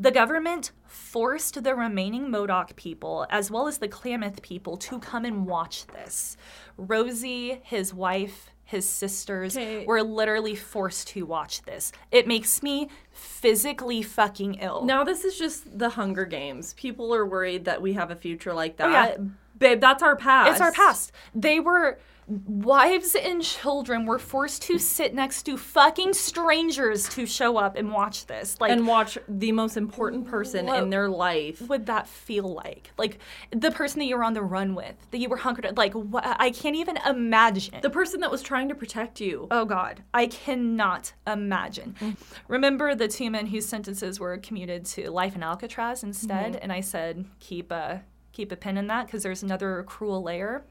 The 0.00 0.10
government 0.10 0.72
forced 0.86 1.62
the 1.62 1.74
remaining 1.74 2.30
Modoc 2.30 2.74
people, 2.74 3.26
as 3.28 3.50
well 3.50 3.68
as 3.68 3.76
the 3.78 3.86
Klamath 3.86 4.40
people, 4.40 4.78
to 4.78 4.98
come 4.98 5.26
and 5.26 5.44
watch 5.46 5.86
this. 5.88 6.38
Rosie, 6.78 7.60
his 7.62 7.92
wife, 7.92 8.48
his 8.64 8.88
sisters 8.88 9.58
Okay. 9.58 9.84
were 9.84 10.02
literally 10.02 10.54
forced 10.56 11.08
to 11.08 11.26
watch 11.26 11.62
this. 11.62 11.92
It 12.10 12.26
makes 12.26 12.62
me 12.62 12.88
physically 13.12 14.00
fucking 14.02 14.54
ill. 14.54 14.86
Now 14.86 15.04
this 15.04 15.22
is 15.22 15.38
just 15.38 15.78
the 15.78 15.90
Hunger 15.90 16.24
Games. 16.24 16.72
People 16.74 17.14
are 17.14 17.26
worried 17.26 17.66
that 17.66 17.82
we 17.82 17.92
have 17.92 18.10
a 18.10 18.16
future 18.16 18.54
like 18.54 18.78
that. 18.78 19.16
Oh, 19.18 19.22
yeah. 19.22 19.28
Babe, 19.58 19.80
that's 19.82 20.02
our 20.02 20.16
past. 20.16 20.52
It's 20.52 20.60
our 20.62 20.72
past. 20.72 21.12
They 21.34 21.60
were 21.60 21.98
wives 22.30 23.16
and 23.16 23.42
children 23.42 24.06
were 24.06 24.18
forced 24.18 24.62
to 24.62 24.78
sit 24.78 25.14
next 25.14 25.42
to 25.42 25.56
fucking 25.56 26.12
strangers 26.12 27.08
to 27.10 27.26
show 27.26 27.56
up 27.56 27.76
and 27.76 27.92
watch 27.92 28.26
this. 28.26 28.60
Like 28.60 28.70
And 28.70 28.86
watch 28.86 29.18
the 29.28 29.52
most 29.52 29.76
important 29.76 30.26
person 30.26 30.68
in 30.68 30.90
their 30.90 31.08
life. 31.08 31.60
What 31.60 31.70
would 31.70 31.86
that 31.86 32.06
feel 32.06 32.54
like? 32.54 32.92
Like 32.96 33.18
the 33.50 33.70
person 33.70 33.98
that 33.98 34.06
you 34.06 34.16
were 34.16 34.24
on 34.24 34.34
the 34.34 34.42
run 34.42 34.74
with, 34.74 34.94
that 35.10 35.18
you 35.18 35.28
were 35.28 35.36
hunkered 35.36 35.76
like 35.76 35.92
what 35.94 36.24
I 36.24 36.50
can't 36.50 36.76
even 36.76 36.98
imagine. 36.98 37.80
The 37.82 37.90
person 37.90 38.20
that 38.20 38.30
was 38.30 38.42
trying 38.42 38.68
to 38.68 38.74
protect 38.74 39.20
you. 39.20 39.48
Oh 39.50 39.64
God, 39.64 40.02
I 40.14 40.26
cannot 40.26 41.12
imagine. 41.26 41.96
Mm. 42.00 42.16
Remember 42.48 42.94
the 42.94 43.08
two 43.08 43.30
men 43.30 43.46
whose 43.46 43.66
sentences 43.66 44.20
were 44.20 44.36
commuted 44.38 44.84
to 44.86 45.10
life 45.10 45.34
in 45.34 45.42
Alcatraz 45.42 46.02
instead, 46.04 46.52
mm-hmm. 46.52 46.62
and 46.62 46.72
I 46.72 46.80
said 46.80 47.24
keep 47.40 47.72
a 47.72 48.02
keep 48.32 48.52
a 48.52 48.56
pin 48.56 48.76
in 48.76 48.86
that 48.86 49.06
because 49.06 49.22
there's 49.22 49.42
another 49.42 49.82
cruel 49.84 50.22
layer. 50.22 50.64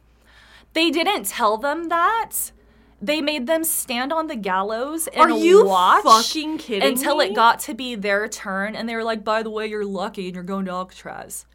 They 0.74 0.92
didn't 0.92 1.26
tell 1.26 1.58
them 1.58 1.90
that. 1.90 2.52
They 3.02 3.22
made 3.22 3.48
them 3.48 3.64
stand 3.64 4.12
on 4.12 4.28
the 4.28 4.36
gallows 4.36 5.08
and 5.08 5.32
Are 5.32 5.38
you 5.38 5.66
watch 5.66 6.04
fucking 6.04 6.58
kidding 6.58 6.88
until 6.90 7.18
me? 7.18 7.28
it 7.28 7.36
got 7.36 7.60
to 7.62 7.74
be 7.74 7.96
their 7.96 8.28
turn, 8.28 8.76
and 8.76 8.90
they 8.90 8.96
were 8.96 9.06
like, 9.06 9.24
"By 9.24 9.42
the 9.42 9.50
way, 9.50 9.68
you're 9.68 9.86
lucky, 9.86 10.26
and 10.28 10.36
you're 10.36 10.44
going 10.44 10.66
to 10.66 10.72
Alcatraz." 10.72 11.46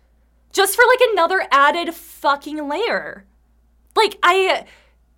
Just 0.53 0.75
for 0.75 0.85
like 0.89 1.01
another 1.12 1.47
added 1.51 1.95
fucking 1.95 2.67
layer. 2.69 3.27
Like 3.95 4.19
I, 4.23 4.65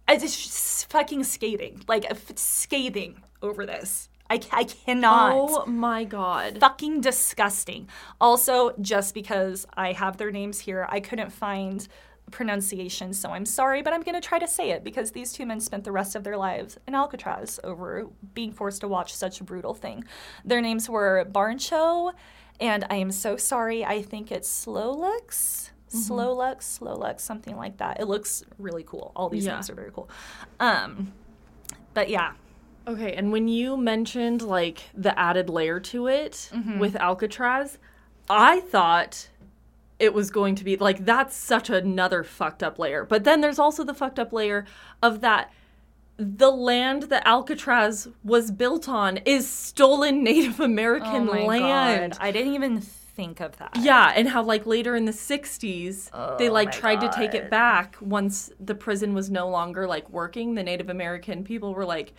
I 0.08 0.16
just 0.16 0.90
fucking 0.90 1.22
scathing, 1.24 1.82
like 1.86 2.04
f- 2.10 2.36
scathing 2.36 3.22
over 3.40 3.64
this. 3.64 4.08
I, 4.28 4.40
I 4.50 4.64
cannot. 4.64 5.32
Oh 5.34 5.66
my 5.66 6.02
god. 6.02 6.58
Fucking 6.58 7.00
disgusting. 7.02 7.88
Also, 8.20 8.74
just 8.80 9.14
because 9.14 9.64
I 9.74 9.92
have 9.92 10.16
their 10.16 10.32
names 10.32 10.58
here, 10.58 10.86
I 10.90 10.98
couldn't 10.98 11.30
find 11.30 11.86
pronunciation, 12.30 13.12
so 13.12 13.30
I'm 13.30 13.46
sorry, 13.46 13.82
but 13.82 13.92
I'm 13.92 14.02
gonna 14.02 14.20
try 14.20 14.38
to 14.38 14.48
say 14.48 14.70
it 14.70 14.82
because 14.84 15.12
these 15.12 15.32
two 15.32 15.46
men 15.46 15.60
spent 15.60 15.84
the 15.84 15.92
rest 15.92 16.14
of 16.16 16.24
their 16.24 16.36
lives 16.36 16.78
in 16.86 16.94
Alcatraz 16.94 17.60
over 17.64 18.08
being 18.34 18.52
forced 18.52 18.80
to 18.80 18.88
watch 18.88 19.14
such 19.14 19.40
a 19.40 19.44
brutal 19.44 19.74
thing. 19.74 20.04
Their 20.44 20.60
names 20.60 20.88
were 20.90 21.24
Barncho, 21.30 22.12
and 22.60 22.84
I 22.90 22.96
am 22.96 23.10
so 23.12 23.36
sorry. 23.36 23.84
I 23.84 24.02
think 24.02 24.32
it's 24.32 24.48
Slowlux. 24.66 25.70
Slowlux, 25.88 26.78
Slowlux, 26.80 27.20
something 27.20 27.56
like 27.56 27.76
that. 27.78 28.00
It 28.00 28.06
looks 28.06 28.42
really 28.58 28.82
cool. 28.82 29.12
All 29.14 29.28
these 29.28 29.46
Yeah. 29.46 29.54
names 29.54 29.70
are 29.70 29.74
very 29.74 29.90
cool. 29.92 30.08
Um, 30.60 31.12
but 31.94 32.08
yeah, 32.10 32.32
Okay, 32.88 33.14
and 33.14 33.32
when 33.32 33.48
you 33.48 33.76
mentioned 33.76 34.42
like 34.42 34.90
the 34.94 35.16
added 35.18 35.48
layer 35.50 35.80
to 35.80 36.06
it 36.06 36.50
Mm-hmm. 36.54 36.78
with 36.78 36.94
Alcatraz, 36.96 37.78
I 38.30 38.60
thought 38.60 39.28
it 39.98 40.12
was 40.12 40.30
going 40.30 40.54
to 40.56 40.64
be 40.64 40.76
like 40.76 41.04
that's 41.04 41.34
such 41.34 41.70
another 41.70 42.22
fucked 42.22 42.62
up 42.62 42.78
layer. 42.78 43.04
But 43.04 43.24
then 43.24 43.40
there's 43.40 43.58
also 43.58 43.84
the 43.84 43.94
fucked 43.94 44.18
up 44.18 44.32
layer 44.32 44.66
of 45.02 45.20
that 45.22 45.52
the 46.18 46.50
land 46.50 47.04
that 47.04 47.26
Alcatraz 47.26 48.08
was 48.24 48.50
built 48.50 48.88
on 48.88 49.18
is 49.18 49.48
stolen 49.48 50.24
Native 50.24 50.60
American 50.60 51.28
oh 51.28 51.34
my 51.34 51.46
land. 51.46 52.12
God. 52.12 52.22
I 52.22 52.30
didn't 52.30 52.54
even 52.54 52.80
think 52.80 53.40
of 53.40 53.56
that. 53.58 53.76
Yeah, 53.80 54.12
and 54.14 54.28
how 54.28 54.42
like 54.42 54.66
later 54.66 54.96
in 54.96 55.04
the 55.04 55.12
60s 55.12 56.38
they 56.38 56.48
Oh 56.48 56.52
like 56.52 56.68
my 56.68 56.72
tried 56.72 57.00
to 57.00 57.10
take 57.14 57.34
it 57.34 57.50
back 57.50 57.96
once 58.00 58.50
the 58.60 58.74
prison 58.74 59.14
was 59.14 59.30
no 59.30 59.48
longer 59.48 59.86
like 59.86 60.08
working. 60.10 60.54
The 60.54 60.62
Native 60.62 60.88
American 60.88 61.44
people 61.44 61.74
were 61.74 61.84
like, 61.84 62.12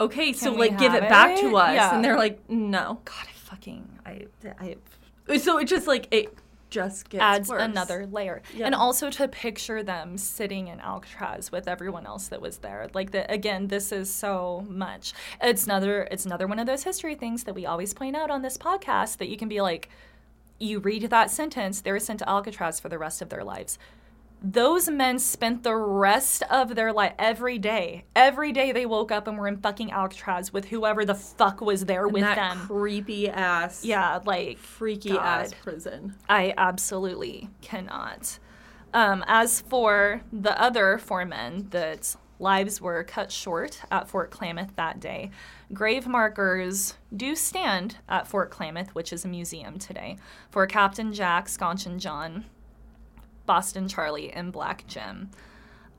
"Okay, 0.00 0.32
so 0.32 0.52
like 0.52 0.78
give 0.78 0.92
have 0.92 1.04
it 1.04 1.08
back 1.08 1.38
to 1.40 1.56
us." 1.56 1.74
Yeah. 1.74 1.94
And 1.94 2.04
they're 2.04 2.16
like, 2.16 2.48
"No." 2.48 3.00
God, 3.04 3.26
I 3.28 3.32
fucking 3.32 3.88
I 4.06 4.26
I 4.60 5.38
So 5.38 5.58
it 5.58 5.66
just 5.66 5.86
like 5.86 6.08
it 6.12 6.36
just 6.70 7.08
gets 7.08 7.22
adds 7.22 7.48
worse. 7.48 7.62
another 7.62 8.06
layer. 8.06 8.42
And 8.60 8.74
also 8.74 9.10
to 9.10 9.28
picture 9.28 9.82
them 9.82 10.18
sitting 10.18 10.68
in 10.68 10.80
Alcatraz 10.80 11.50
with 11.52 11.68
everyone 11.68 12.06
else 12.06 12.28
that 12.28 12.40
was 12.40 12.58
there. 12.58 12.88
Like 12.94 13.10
the 13.10 13.30
again, 13.30 13.68
this 13.68 13.92
is 13.92 14.12
so 14.12 14.66
much. 14.68 15.12
It's 15.42 15.64
another 15.64 16.08
it's 16.10 16.26
another 16.26 16.46
one 16.46 16.58
of 16.58 16.66
those 16.66 16.84
history 16.84 17.14
things 17.14 17.44
that 17.44 17.54
we 17.54 17.66
always 17.66 17.94
point 17.94 18.16
out 18.16 18.30
on 18.30 18.42
this 18.42 18.56
podcast 18.56 19.18
that 19.18 19.28
you 19.28 19.36
can 19.36 19.48
be 19.48 19.60
like 19.60 19.88
you 20.58 20.80
read 20.80 21.04
that 21.04 21.30
sentence, 21.30 21.80
they 21.80 21.92
were 21.92 22.00
sent 22.00 22.18
to 22.18 22.28
Alcatraz 22.28 22.80
for 22.80 22.88
the 22.88 22.98
rest 22.98 23.22
of 23.22 23.28
their 23.28 23.44
lives. 23.44 23.78
Those 24.40 24.88
men 24.88 25.18
spent 25.18 25.64
the 25.64 25.74
rest 25.74 26.44
of 26.48 26.76
their 26.76 26.92
life 26.92 27.12
every 27.18 27.58
day. 27.58 28.04
Every 28.14 28.52
day 28.52 28.70
they 28.70 28.86
woke 28.86 29.10
up 29.10 29.26
and 29.26 29.36
were 29.36 29.48
in 29.48 29.56
fucking 29.56 29.90
Alcatraz 29.90 30.52
with 30.52 30.66
whoever 30.66 31.04
the 31.04 31.16
fuck 31.16 31.60
was 31.60 31.86
there 31.86 32.04
And 32.04 32.12
with 32.12 32.22
that 32.22 32.36
them. 32.36 32.58
creepy 32.66 33.28
ass, 33.28 33.84
yeah, 33.84 34.20
like 34.24 34.58
freaky 34.58 35.10
God. 35.10 35.24
ass 35.46 35.54
prison. 35.62 36.14
I 36.28 36.54
absolutely 36.56 37.50
cannot. 37.62 38.38
Um, 38.94 39.24
as 39.26 39.60
for 39.60 40.22
the 40.32 40.58
other 40.60 40.98
four 40.98 41.24
men 41.24 41.66
that 41.70 42.14
lives 42.38 42.80
were 42.80 43.02
cut 43.02 43.32
short 43.32 43.82
at 43.90 44.08
Fort 44.08 44.30
Klamath 44.30 44.76
that 44.76 45.00
day, 45.00 45.30
grave 45.72 46.06
markers 46.06 46.94
do 47.14 47.34
stand 47.34 47.96
at 48.08 48.28
Fort 48.28 48.50
Klamath, 48.50 48.94
which 48.94 49.12
is 49.12 49.24
a 49.24 49.28
museum 49.28 49.80
today, 49.80 50.16
for 50.48 50.64
Captain 50.68 51.12
Jack, 51.12 51.48
Schonchin 51.48 51.98
John, 51.98 52.44
Boston 53.48 53.88
Charlie, 53.88 54.30
and 54.30 54.52
Black 54.52 54.86
Jim. 54.86 55.30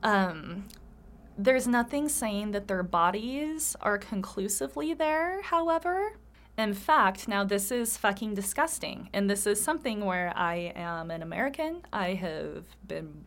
Um, 0.04 0.68
there's 1.36 1.68
nothing 1.68 2.08
saying 2.08 2.52
that 2.52 2.68
their 2.68 2.84
bodies 2.84 3.76
are 3.82 3.98
conclusively 3.98 4.94
there, 4.94 5.42
however. 5.42 6.14
In 6.60 6.76
fact, 6.76 7.28
now 7.28 7.44
this 7.44 7.72
is 7.72 7.98
fucking 7.98 8.36
disgusting. 8.36 9.10
And 9.14 9.28
this 9.28 9.48
is 9.48 9.60
something 9.60 10.06
where 10.06 10.32
I 10.36 10.74
am 10.76 11.10
an 11.10 11.24
American. 11.24 11.82
I 11.92 12.14
have 12.14 12.66
been 12.88 13.26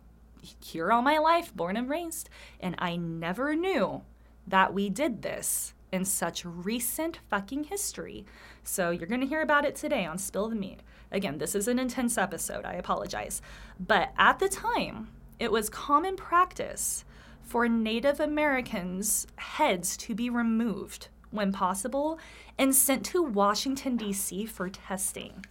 here 0.63 0.93
all 0.93 1.03
my 1.03 1.19
life, 1.19 1.53
born 1.53 1.77
and 1.77 1.91
raised, 1.91 2.31
and 2.61 2.77
I 2.79 2.95
never 2.95 3.57
knew 3.57 4.03
that 4.47 4.73
we 4.73 4.89
did 4.89 5.23
this 5.23 5.75
in 5.91 6.05
such 6.05 6.45
recent 6.45 7.19
fucking 7.29 7.65
history. 7.65 8.25
So 8.63 8.91
you're 8.91 9.09
going 9.09 9.21
to 9.21 9.27
hear 9.27 9.43
about 9.43 9.65
it 9.65 9.75
today 9.75 10.07
on 10.07 10.17
Spill 10.19 10.49
the 10.49 10.55
Mead. 10.55 10.83
Again, 11.13 11.39
this 11.39 11.55
is 11.55 11.69
an 11.69 11.79
intense 11.79 12.19
episode. 12.19 12.65
I 12.65 12.73
apologize. 12.73 13.43
But 13.79 14.13
at 14.17 14.39
the 14.39 14.49
time, 14.49 15.09
it 15.39 15.53
was 15.53 15.69
common 15.69 16.17
practice 16.17 17.05
for 17.43 17.69
Native 17.69 18.19
Americans' 18.19 19.27
heads 19.37 19.97
to 19.99 20.15
be 20.15 20.31
removed 20.31 21.09
when 21.31 21.53
possible 21.53 22.19
and 22.59 22.75
sent 22.75 23.05
to 23.07 23.23
Washington, 23.23 23.97
D.C. 23.97 24.47
for 24.47 24.71
testing. 24.71 25.45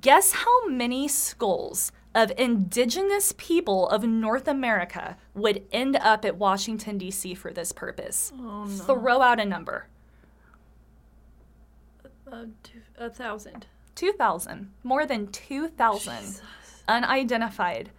Guess 0.00 0.32
how 0.32 0.66
many 0.68 1.08
skulls 1.08 1.92
of 2.14 2.32
indigenous 2.38 3.34
people 3.36 3.88
of 3.88 4.04
North 4.04 4.48
America 4.48 5.16
would 5.34 5.64
end 5.72 5.96
up 5.96 6.24
at 6.24 6.36
Washington, 6.36 6.96
D.C. 6.96 7.34
for 7.34 7.52
this 7.52 7.72
purpose? 7.72 8.32
Oh 8.38 8.64
no. 8.64 8.84
Throw 8.84 9.20
out 9.20 9.40
a 9.40 9.44
number. 9.44 9.86
Uh, 12.30 12.44
two, 12.62 12.80
a 12.96 13.10
thousand. 13.10 13.66
2,000. 14.00 14.72
More 14.82 15.04
than 15.04 15.26
2,000 15.28 16.40
unidentified 16.88 17.90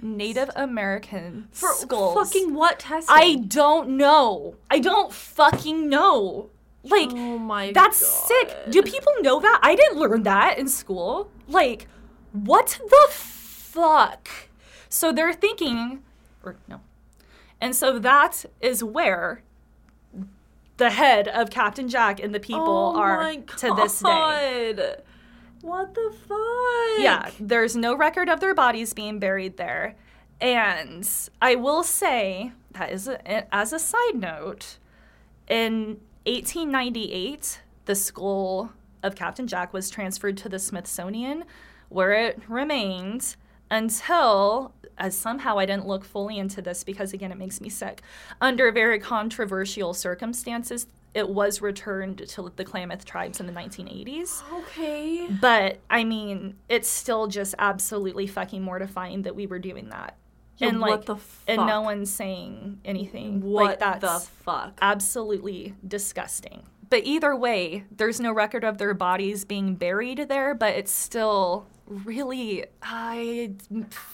Native 0.00 0.50
American 0.56 1.48
For 1.52 1.72
skulls. 1.74 2.14
fucking 2.32 2.54
what 2.54 2.78
testing? 2.80 3.14
I 3.14 3.36
don't 3.46 3.90
know. 3.90 4.56
I 4.70 4.78
don't 4.78 5.12
fucking 5.12 5.88
know. 5.88 6.50
Like, 6.82 7.10
Oh 7.12 7.38
my 7.38 7.72
that's 7.72 8.00
God. 8.02 8.26
sick. 8.28 8.56
Do 8.70 8.82
people 8.82 9.12
know 9.20 9.38
that? 9.40 9.60
I 9.62 9.74
didn't 9.74 9.98
learn 9.98 10.22
that 10.24 10.58
in 10.58 10.68
school. 10.68 11.30
Like, 11.46 11.88
what 12.32 12.80
the 12.88 13.06
fuck? 13.10 14.28
So 14.88 15.12
they're 15.12 15.32
thinking, 15.32 16.02
or 16.42 16.56
no. 16.68 16.80
And 17.60 17.74
so 17.76 17.98
that 17.98 18.44
is 18.60 18.82
where 18.82 19.42
the 20.76 20.90
head 20.90 21.28
of 21.28 21.50
Captain 21.50 21.88
Jack 21.88 22.18
and 22.20 22.34
the 22.34 22.40
people 22.40 22.94
Oh 22.96 22.98
are 22.98 23.32
to 23.34 23.74
this 23.74 24.00
day. 24.00 24.96
What 25.64 25.94
the 25.94 26.14
fuck? 26.28 26.98
Yeah, 26.98 27.30
there's 27.40 27.74
no 27.74 27.96
record 27.96 28.28
of 28.28 28.38
their 28.38 28.52
bodies 28.52 28.92
being 28.92 29.18
buried 29.18 29.56
there. 29.56 29.96
And 30.38 31.08
I 31.40 31.54
will 31.54 31.82
say 31.82 32.52
that 32.72 32.92
is 32.92 33.08
a, 33.08 33.26
eh, 33.26 33.44
as 33.50 33.72
a 33.72 33.78
side 33.78 34.14
note, 34.14 34.76
in 35.48 36.00
1898, 36.26 37.62
the 37.86 37.94
skull 37.94 38.72
of 39.02 39.14
Captain 39.14 39.46
Jack 39.46 39.72
was 39.72 39.88
transferred 39.88 40.36
to 40.36 40.50
the 40.50 40.58
Smithsonian, 40.58 41.44
where 41.88 42.12
it 42.12 42.42
remained 42.46 43.34
until, 43.70 44.74
as 44.98 45.16
somehow 45.16 45.58
I 45.58 45.64
didn't 45.64 45.86
look 45.86 46.04
fully 46.04 46.36
into 46.36 46.60
this 46.60 46.84
because 46.84 47.14
again 47.14 47.32
it 47.32 47.38
makes 47.38 47.62
me 47.62 47.70
sick. 47.70 48.02
Under 48.38 48.70
very 48.70 48.98
controversial 48.98 49.94
circumstances, 49.94 50.86
it 51.14 51.28
was 51.28 51.60
returned 51.60 52.26
to 52.28 52.52
the 52.56 52.64
Klamath 52.64 53.04
tribes 53.04 53.40
in 53.40 53.46
the 53.46 53.52
1980s. 53.52 54.42
Okay. 54.52 55.28
But 55.40 55.78
I 55.88 56.04
mean, 56.04 56.56
it's 56.68 56.88
still 56.88 57.28
just 57.28 57.54
absolutely 57.58 58.26
fucking 58.26 58.62
mortifying 58.62 59.22
that 59.22 59.34
we 59.34 59.46
were 59.46 59.60
doing 59.60 59.90
that. 59.90 60.16
Yeah, 60.56 60.68
and 60.68 60.80
like, 60.80 61.08
and 61.48 61.66
no 61.66 61.80
one's 61.80 62.10
saying 62.12 62.80
anything. 62.84 63.40
What 63.40 63.64
like 63.64 63.78
that's 63.80 64.00
the 64.26 64.30
fuck? 64.44 64.78
absolutely 64.82 65.74
disgusting. 65.86 66.62
But 66.90 67.04
either 67.04 67.34
way, 67.34 67.84
there's 67.90 68.20
no 68.20 68.32
record 68.32 68.62
of 68.62 68.78
their 68.78 68.94
bodies 68.94 69.44
being 69.44 69.74
buried 69.74 70.28
there, 70.28 70.54
but 70.54 70.74
it's 70.74 70.92
still 70.92 71.66
really, 71.86 72.66
I 72.82 73.52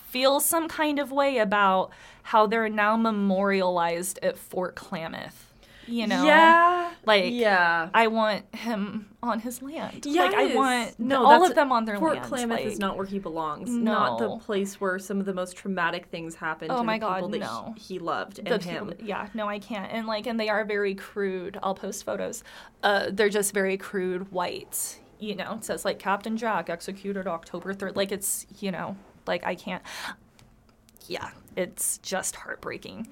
feel 0.09 0.41
some 0.41 0.69
kind 0.69 0.99
of 0.99 1.13
way 1.13 1.39
about 1.39 1.91
how 2.23 2.47
they're 2.47 2.69
now 2.69 2.97
memorialized 2.97 4.19
at 4.23 4.39
Fort 4.39 4.77
Klamath. 4.77 5.50
You 5.91 6.07
know? 6.07 6.24
Yeah. 6.24 6.93
Like, 7.05 7.32
yeah. 7.32 7.88
I 7.95 8.07
want 8.09 8.55
him 8.55 9.07
on 9.22 9.41
his 9.41 9.61
land. 9.62 10.05
Like, 10.07 10.34
I 10.34 10.55
want 10.55 10.99
No, 11.01 11.24
all 11.24 11.45
of 11.47 11.55
them 11.55 11.72
on 11.72 11.84
their 11.84 11.99
Fort 11.99 12.14
land. 12.14 12.26
Klamath 12.26 12.61
is 12.61 12.78
not 12.78 12.97
where 12.97 13.07
he 13.07 13.18
belongs. 13.18 13.70
Not 13.70 14.18
the 14.18 14.36
place 14.38 14.80
where 14.80 14.99
some 14.99 15.18
of 15.18 15.26
the 15.26 15.34
most 15.34 15.57
traumatic 15.57 16.07
things 16.07 16.34
happened 16.34 16.70
Oh 16.72 16.78
to 16.78 16.82
my 16.84 16.99
the 16.99 17.07
people 17.07 17.20
God, 17.28 17.32
that 17.32 17.38
no. 17.41 17.74
he, 17.76 17.95
he 17.95 17.99
loved 17.99 18.45
the 18.45 18.55
and 18.55 18.62
him. 18.62 18.88
people- 18.88 19.07
yeah, 19.07 19.28
no, 19.34 19.49
I 19.49 19.59
can't. 19.59 19.91
And 19.93 20.07
like, 20.07 20.26
and 20.26 20.38
they 20.38 20.49
are 20.49 20.64
very 20.64 20.95
crude. 20.95 21.59
I'll 21.62 21.74
post 21.74 22.05
photos. 22.05 22.45
Uh, 22.82 23.07
they're 23.11 23.28
just 23.30 23.53
very 23.55 23.76
crude 23.76 24.30
white. 24.30 24.99
You 25.18 25.34
know, 25.34 25.55
it 25.55 25.64
says 25.64 25.84
like 25.84 25.99
Captain 25.99 26.36
Jack 26.36 26.70
executed 26.70 27.26
October 27.26 27.74
third. 27.74 27.97
Like 27.97 28.11
it's 28.12 28.47
you 28.59 28.70
know, 28.70 28.97
like 29.26 29.45
I 29.45 29.55
can't. 29.55 29.82
Yeah, 31.09 31.30
it's 31.57 31.99
just 31.99 32.36
heartbreaking. 32.36 33.09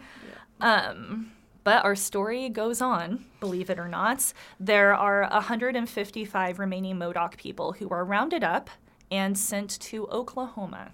Um, 0.60 1.32
but 1.68 1.84
our 1.84 1.94
story 1.94 2.48
goes 2.48 2.80
on, 2.80 3.26
believe 3.40 3.68
it 3.68 3.78
or 3.78 3.88
not. 3.88 4.32
There 4.58 4.94
are 4.94 5.28
155 5.30 6.58
remaining 6.58 6.96
Modoc 6.96 7.36
people 7.36 7.72
who 7.72 7.90
are 7.90 8.06
rounded 8.06 8.42
up 8.42 8.70
and 9.10 9.36
sent 9.36 9.78
to 9.80 10.06
Oklahoma, 10.06 10.92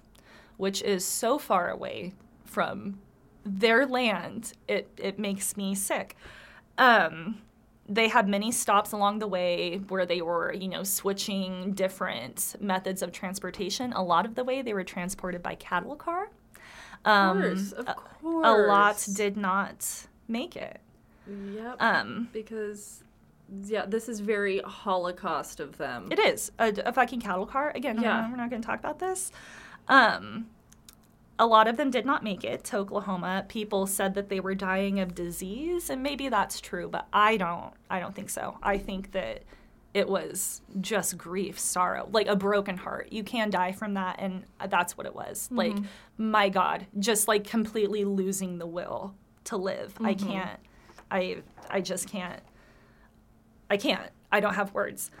which 0.57 0.81
is 0.81 1.05
so 1.05 1.39
far 1.39 1.69
away 1.69 2.13
from 2.43 2.99
their 3.45 3.85
land. 3.85 4.51
It 4.67 4.89
it 4.97 5.17
makes 5.17 5.55
me 5.55 5.75
sick. 5.75 6.17
Um, 6.77 7.41
they 7.87 8.09
had 8.09 8.27
many 8.27 8.51
stops 8.51 8.91
along 8.91 9.19
the 9.19 9.27
way 9.27 9.77
where 9.87 10.05
they 10.05 10.21
were, 10.21 10.51
you 10.51 10.67
know, 10.67 10.83
switching 10.83 11.71
different 11.71 12.57
methods 12.59 13.01
of 13.01 13.13
transportation. 13.13 13.93
A 13.93 14.03
lot 14.03 14.25
of 14.25 14.35
the 14.35 14.43
way 14.43 14.61
they 14.61 14.73
were 14.73 14.83
transported 14.83 15.41
by 15.41 15.55
cattle 15.55 15.95
car. 15.95 16.31
Of 17.05 17.37
course, 17.37 17.71
of 17.71 17.87
a- 17.87 17.93
course. 17.93 18.45
A 18.45 18.53
lot 18.67 19.07
did 19.15 19.37
not 19.37 20.07
make 20.27 20.55
it. 20.55 20.79
Yep. 21.27 21.77
Um, 21.81 22.29
because 22.33 23.03
yeah, 23.63 23.85
this 23.85 24.09
is 24.09 24.19
very 24.19 24.59
Holocaust 24.59 25.59
of 25.59 25.77
them. 25.77 26.07
It 26.11 26.19
is 26.19 26.51
a, 26.59 26.73
a 26.85 26.93
fucking 26.93 27.21
cattle 27.21 27.45
car. 27.45 27.71
Again, 27.75 28.01
Yeah. 28.01 28.29
we're 28.29 28.37
not 28.37 28.49
going 28.49 28.61
to 28.61 28.65
talk 28.65 28.79
about 28.79 28.99
this. 28.99 29.31
Um, 29.87 30.47
a 31.37 31.45
lot 31.45 31.67
of 31.67 31.77
them 31.77 31.91
did 31.91 32.05
not 32.05 32.23
make 32.23 32.43
it 32.43 32.63
to 32.65 32.77
Oklahoma. 32.77 33.45
People 33.47 33.87
said 33.87 34.13
that 34.15 34.29
they 34.29 34.39
were 34.39 34.55
dying 34.55 34.99
of 34.99 35.13
disease, 35.13 35.89
and 35.89 36.01
maybe 36.01 36.29
that's 36.29 36.61
true, 36.61 36.87
but 36.87 37.07
I 37.11 37.37
don't. 37.37 37.73
I 37.89 37.99
don't 37.99 38.15
think 38.15 38.29
so. 38.29 38.57
I 38.63 38.77
think 38.77 39.11
that 39.11 39.43
it 39.93 40.07
was 40.07 40.61
just 40.81 41.17
grief, 41.17 41.59
sorrow, 41.59 42.07
like 42.11 42.27
a 42.27 42.35
broken 42.35 42.77
heart. 42.77 43.09
You 43.11 43.23
can 43.23 43.49
die 43.49 43.73
from 43.73 43.93
that, 43.95 44.15
and 44.19 44.45
that's 44.69 44.97
what 44.97 45.05
it 45.05 45.15
was. 45.15 45.45
Mm-hmm. 45.47 45.57
Like, 45.57 45.75
my 46.17 46.49
God, 46.49 46.87
just 46.99 47.27
like 47.27 47.43
completely 47.45 48.05
losing 48.05 48.57
the 48.57 48.67
will 48.67 49.13
to 49.45 49.57
live. 49.57 49.93
I 50.01 50.13
Mm-hmm. 50.13 50.27
can't. 50.29 50.59
I 51.09 51.37
I 51.69 51.81
just 51.81 52.09
can't. 52.09 52.41
I 53.69 53.77
can't. 53.77 54.11
I 54.31 54.39
don't 54.39 54.53
have 54.55 54.73
words. 54.73 55.11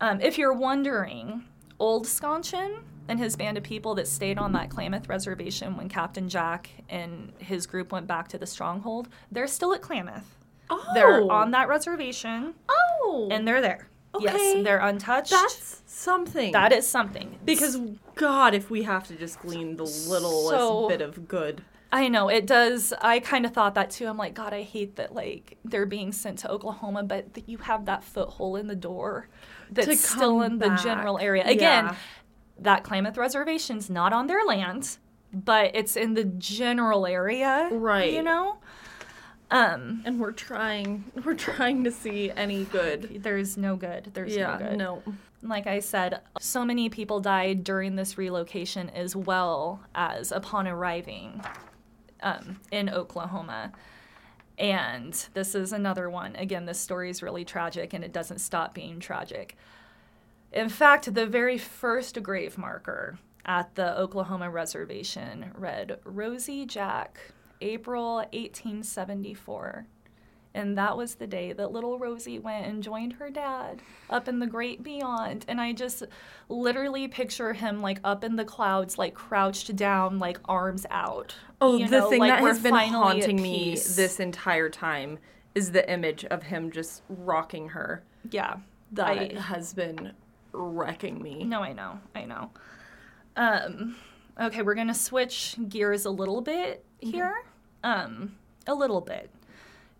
Um, 0.00 0.20
if 0.20 0.36
you're 0.36 0.52
wondering, 0.52 1.44
Old 1.78 2.06
Schonchin 2.06 2.80
and 3.08 3.18
his 3.18 3.36
band 3.36 3.56
of 3.56 3.62
people 3.64 3.94
that 3.96 4.08
stayed 4.08 4.38
on 4.38 4.52
that 4.52 4.70
Klamath 4.70 5.08
reservation 5.08 5.76
when 5.76 5.88
Captain 5.88 6.28
Jack 6.28 6.70
and 6.88 7.32
his 7.38 7.66
group 7.66 7.92
went 7.92 8.06
back 8.06 8.28
to 8.28 8.38
the 8.38 8.46
stronghold, 8.46 9.08
they're 9.30 9.46
still 9.46 9.72
at 9.74 9.80
Klamath. 9.82 10.36
Oh, 10.70 10.84
They're 10.94 11.30
on 11.30 11.50
that 11.50 11.68
reservation 11.68 12.54
Oh, 12.68 13.28
and 13.30 13.46
they're 13.46 13.60
there. 13.60 13.88
Okay. 14.14 14.24
Yes, 14.24 14.64
they're 14.64 14.78
untouched. 14.78 15.30
that's 15.30 15.82
something. 15.86 16.52
that 16.52 16.72
is 16.72 16.86
something. 16.86 17.38
because 17.44 17.78
God, 18.14 18.54
if 18.54 18.70
we 18.70 18.82
have 18.82 19.06
to 19.08 19.16
just 19.16 19.40
glean 19.40 19.76
the 19.76 19.84
littlest 19.84 20.50
So- 20.50 20.88
bit 20.88 21.00
of 21.00 21.28
good. 21.28 21.62
I 21.94 22.08
know 22.08 22.28
it 22.30 22.46
does. 22.46 22.94
I 23.02 23.20
kind 23.20 23.44
of 23.44 23.52
thought 23.52 23.74
that 23.74 23.90
too. 23.90 24.06
I'm 24.06 24.16
like, 24.16 24.32
God, 24.34 24.54
I 24.54 24.62
hate 24.62 24.96
that 24.96 25.14
like 25.14 25.58
they're 25.64 25.84
being 25.86 26.10
sent 26.10 26.38
to 26.40 26.50
Oklahoma, 26.50 27.02
but 27.02 27.34
that 27.34 27.48
you 27.48 27.58
have 27.58 27.84
that 27.84 28.02
foothold 28.02 28.58
in 28.58 28.66
the 28.66 28.74
door 28.74 29.28
that's 29.70 30.00
still 30.08 30.40
in 30.40 30.58
the 30.58 30.70
general 30.82 31.18
area. 31.18 31.44
Again, 31.46 31.84
Yeah. 31.86 31.94
that 32.60 32.82
Klamath 32.82 33.18
reservation's 33.18 33.90
not 33.90 34.12
on 34.14 34.26
their 34.26 34.42
land, 34.46 34.96
but 35.34 35.72
it's 35.74 35.94
in 35.96 36.14
the 36.14 36.24
general 36.24 37.06
area, 37.06 37.68
Right. 37.70 38.12
You 38.12 38.22
know, 38.22 38.56
um, 39.50 40.00
And 40.06 40.18
we're 40.18 40.32
trying, 40.32 41.04
we're 41.24 41.34
trying 41.34 41.84
to 41.84 41.90
see 41.90 42.30
any 42.30 42.64
good. 42.64 43.22
there's 43.22 43.56
no 43.58 43.76
good. 43.76 44.10
There's 44.14 44.34
yeah, 44.34 44.56
no 44.56 44.66
good. 44.68 44.78
no. 44.78 45.02
Like 45.42 45.66
I 45.66 45.80
said, 45.80 46.20
so 46.40 46.64
many 46.64 46.88
people 46.88 47.20
died 47.20 47.64
during 47.64 47.96
this 47.96 48.16
relocation 48.16 48.88
as 48.90 49.14
well 49.16 49.80
as 49.94 50.32
upon 50.32 50.68
arriving 50.68 51.42
um, 52.22 52.60
in 52.70 52.88
Oklahoma. 52.88 53.72
And 54.58 55.12
this 55.34 55.54
is 55.54 55.72
another 55.72 56.08
one. 56.08 56.36
Again, 56.36 56.66
this 56.66 56.78
story 56.78 57.10
is 57.10 57.22
really 57.22 57.44
tragic 57.44 57.92
and 57.92 58.04
it 58.04 58.12
doesn't 58.12 58.38
stop 58.40 58.74
being 58.74 59.00
tragic. 59.00 59.56
In 60.52 60.68
fact, 60.68 61.14
the 61.14 61.26
very 61.26 61.58
first 61.58 62.22
grave 62.22 62.58
marker 62.58 63.18
at 63.44 63.74
the 63.74 63.98
Oklahoma 63.98 64.50
reservation 64.50 65.50
read 65.54 65.98
Rosie 66.04 66.66
Jack, 66.66 67.18
April 67.60 68.16
1874. 68.16 69.86
And 70.54 70.76
that 70.76 70.96
was 70.96 71.14
the 71.14 71.26
day 71.26 71.52
that 71.54 71.72
little 71.72 71.98
Rosie 71.98 72.38
went 72.38 72.66
and 72.66 72.82
joined 72.82 73.14
her 73.14 73.30
dad 73.30 73.80
up 74.10 74.28
in 74.28 74.38
the 74.38 74.46
great 74.46 74.82
beyond. 74.82 75.46
And 75.48 75.60
I 75.60 75.72
just 75.72 76.02
literally 76.50 77.08
picture 77.08 77.54
him 77.54 77.80
like 77.80 78.00
up 78.04 78.22
in 78.22 78.36
the 78.36 78.44
clouds, 78.44 78.98
like 78.98 79.14
crouched 79.14 79.74
down, 79.76 80.18
like 80.18 80.38
arms 80.46 80.84
out. 80.90 81.34
Oh, 81.60 81.78
You 81.78 81.88
the 81.88 82.00
know, 82.00 82.10
thing 82.10 82.20
like 82.20 82.30
that 82.32 82.40
has 82.40 82.60
been 82.60 82.74
haunting 82.74 83.40
me 83.40 83.70
this 83.74 84.20
entire 84.20 84.68
time 84.68 85.18
is 85.54 85.72
the 85.72 85.90
image 85.90 86.24
of 86.26 86.42
him 86.42 86.70
just 86.70 87.02
rocking 87.08 87.70
her. 87.70 88.02
Yeah. 88.30 88.56
That 88.92 89.06
I- 89.18 89.40
has 89.40 89.72
been 89.72 90.12
wrecking 90.52 91.22
me. 91.22 91.44
No, 91.44 91.62
I 91.62 91.72
know. 91.72 91.98
I 92.14 92.26
know. 92.26 92.50
Um, 93.36 93.96
okay, 94.38 94.60
we're 94.62 94.74
gonna 94.74 94.92
switch 94.94 95.56
gears 95.68 96.04
a 96.04 96.10
little 96.10 96.42
bit 96.42 96.84
here. 97.00 97.42
Um, 97.82 98.36
a 98.66 98.74
little 98.74 99.00
bit. 99.00 99.30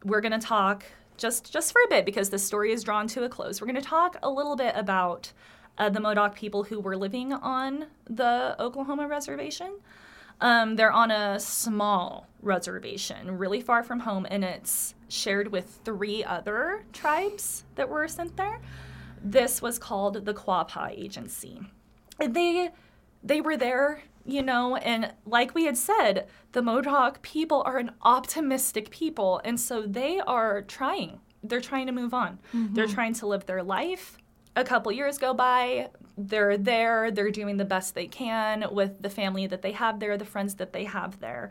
We're 0.04 0.20
gonna 0.20 0.40
talk 0.40 0.84
just 1.16 1.52
just 1.52 1.72
for 1.72 1.80
a 1.84 1.88
bit 1.88 2.04
because 2.04 2.30
the 2.30 2.38
story 2.38 2.72
is 2.72 2.82
drawn 2.82 3.06
to 3.08 3.24
a 3.24 3.28
close. 3.28 3.60
We're 3.60 3.66
gonna 3.66 3.80
talk 3.80 4.16
a 4.22 4.30
little 4.30 4.56
bit 4.56 4.74
about 4.76 5.32
uh, 5.78 5.88
the 5.88 6.00
Modoc 6.00 6.34
people 6.34 6.64
who 6.64 6.80
were 6.80 6.96
living 6.96 7.32
on 7.32 7.86
the 8.04 8.56
Oklahoma 8.58 9.06
reservation. 9.06 9.78
Um, 10.40 10.74
they're 10.74 10.92
on 10.92 11.10
a 11.10 11.38
small 11.38 12.26
reservation, 12.40 13.38
really 13.38 13.60
far 13.60 13.84
from 13.84 14.00
home, 14.00 14.26
and 14.28 14.42
it's 14.42 14.94
shared 15.08 15.52
with 15.52 15.80
three 15.84 16.24
other 16.24 16.84
tribes 16.92 17.64
that 17.76 17.88
were 17.88 18.08
sent 18.08 18.36
there. 18.36 18.60
This 19.22 19.62
was 19.62 19.78
called 19.78 20.24
the 20.24 20.34
Quapaw 20.34 20.90
Agency. 20.90 21.60
And 22.18 22.34
they 22.34 22.70
they 23.22 23.40
were 23.40 23.56
there, 23.56 24.02
you 24.24 24.42
know, 24.42 24.76
and 24.76 25.12
like 25.26 25.54
we 25.54 25.64
had 25.64 25.76
said, 25.76 26.26
the 26.52 26.62
Modoc 26.62 27.22
people 27.22 27.62
are 27.66 27.78
an 27.78 27.92
optimistic 28.02 28.90
people, 28.90 29.40
and 29.44 29.58
so 29.58 29.82
they 29.82 30.20
are 30.20 30.62
trying. 30.62 31.20
They're 31.42 31.60
trying 31.60 31.86
to 31.86 31.92
move 31.92 32.14
on. 32.14 32.38
They're 32.74 32.86
trying 32.86 33.14
to 33.14 33.26
live 33.26 33.46
their 33.46 33.62
life. 33.62 34.16
A 34.54 34.64
couple 34.64 34.92
years 34.92 35.18
go 35.18 35.32
by, 35.32 35.88
they're 36.16 36.58
there, 36.58 37.10
they're 37.10 37.30
doing 37.30 37.56
the 37.56 37.64
best 37.64 37.94
they 37.94 38.06
can 38.06 38.66
with 38.70 39.00
the 39.00 39.10
family 39.10 39.46
that 39.46 39.62
they 39.62 39.72
have 39.72 39.98
there, 39.98 40.16
the 40.18 40.24
friends 40.26 40.56
that 40.56 40.72
they 40.72 40.84
have 40.84 41.18
there. 41.20 41.50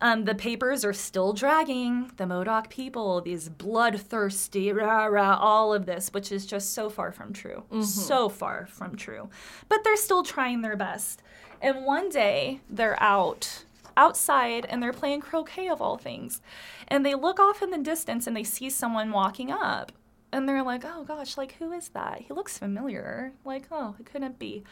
Um, 0.00 0.24
the 0.24 0.34
papers 0.34 0.84
are 0.84 0.92
still 0.92 1.32
dragging 1.32 2.10
the 2.16 2.26
Modoc 2.26 2.68
people, 2.68 3.20
these 3.20 3.48
bloodthirsty, 3.48 4.72
rah, 4.72 5.04
rah, 5.04 5.36
all 5.36 5.72
of 5.72 5.86
this, 5.86 6.08
which 6.12 6.32
is 6.32 6.44
just 6.44 6.72
so 6.74 6.90
far 6.90 7.12
from 7.12 7.32
true. 7.32 7.62
So 7.84 8.28
far 8.28 8.66
from 8.66 8.96
true. 8.96 9.30
But 9.68 9.84
they're 9.84 9.96
still 9.96 10.24
trying 10.24 10.62
their 10.62 10.76
best. 10.76 11.22
And 11.62 11.86
one 11.86 12.08
day 12.08 12.60
they're 12.68 13.00
out 13.00 13.64
outside 13.96 14.66
and 14.68 14.82
they're 14.82 14.92
playing 14.92 15.20
croquet 15.20 15.68
of 15.68 15.80
all 15.80 15.96
things. 15.96 16.42
And 16.88 17.06
they 17.06 17.14
look 17.14 17.38
off 17.38 17.62
in 17.62 17.70
the 17.70 17.78
distance 17.78 18.26
and 18.26 18.36
they 18.36 18.42
see 18.42 18.68
someone 18.68 19.12
walking 19.12 19.50
up. 19.52 19.92
And 20.32 20.48
they're 20.48 20.62
like, 20.62 20.82
oh 20.84 21.04
gosh, 21.04 21.36
like 21.36 21.56
who 21.58 21.72
is 21.72 21.90
that? 21.90 22.22
He 22.22 22.34
looks 22.34 22.58
familiar. 22.58 23.32
Like, 23.44 23.66
oh, 23.70 23.94
it 24.00 24.06
couldn't 24.06 24.38
be. 24.38 24.64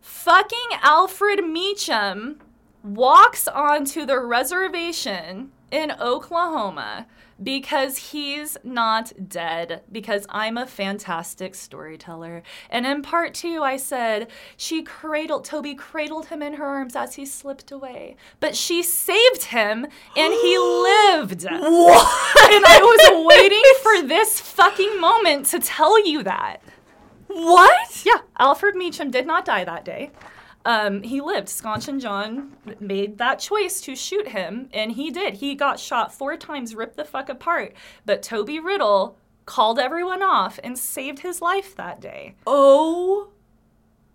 Fucking 0.00 0.78
Alfred 0.82 1.44
Meacham 1.44 2.40
walks 2.82 3.48
onto 3.48 4.04
the 4.04 4.20
reservation 4.20 5.52
in 5.70 5.92
Oklahoma 5.92 7.06
because 7.42 7.96
he's 7.98 8.56
not 8.64 9.12
dead, 9.28 9.82
because 9.90 10.26
I'm 10.30 10.56
a 10.56 10.66
fantastic 10.66 11.54
storyteller. 11.54 12.42
And 12.70 12.86
in 12.86 13.02
part 13.02 13.34
two, 13.34 13.62
I 13.62 13.76
said 13.76 14.28
she 14.56 14.82
cradled, 14.82 15.44
Toby 15.44 15.74
cradled 15.74 16.26
him 16.26 16.42
in 16.42 16.54
her 16.54 16.64
arms 16.64 16.96
as 16.96 17.14
he 17.16 17.26
slipped 17.26 17.70
away. 17.70 18.16
But 18.40 18.56
she 18.56 18.82
saved 18.82 19.44
him 19.44 19.86
and 20.16 20.32
he 20.32 20.58
lived. 20.58 21.44
What? 21.44 22.52
And 22.52 22.64
I 22.64 22.78
was 22.80 23.26
waiting 23.26 23.62
for 23.82 24.08
this 24.08 24.40
fucking 24.40 25.00
moment 25.00 25.46
to 25.46 25.58
tell 25.58 26.04
you 26.06 26.22
that. 26.22 26.62
What? 27.28 28.02
Yeah, 28.04 28.20
Alfred 28.38 28.76
Meacham 28.76 29.10
did 29.10 29.26
not 29.26 29.44
die 29.44 29.64
that 29.64 29.84
day. 29.84 30.10
Um, 30.66 31.02
he 31.04 31.20
lived. 31.20 31.46
Schonchin 31.48 32.00
John 32.00 32.56
made 32.80 33.18
that 33.18 33.38
choice 33.38 33.80
to 33.82 33.94
shoot 33.94 34.26
him, 34.28 34.68
and 34.74 34.90
he 34.92 35.10
did. 35.12 35.34
He 35.34 35.54
got 35.54 35.78
shot 35.78 36.12
four 36.12 36.36
times, 36.36 36.74
ripped 36.74 36.96
the 36.96 37.04
fuck 37.04 37.28
apart. 37.28 37.72
But 38.04 38.22
Toby 38.22 38.58
Riddle 38.58 39.16
called 39.46 39.78
everyone 39.78 40.24
off 40.24 40.58
and 40.64 40.76
saved 40.76 41.20
his 41.20 41.40
life 41.40 41.76
that 41.76 42.00
day. 42.00 42.34
Oh 42.48 43.28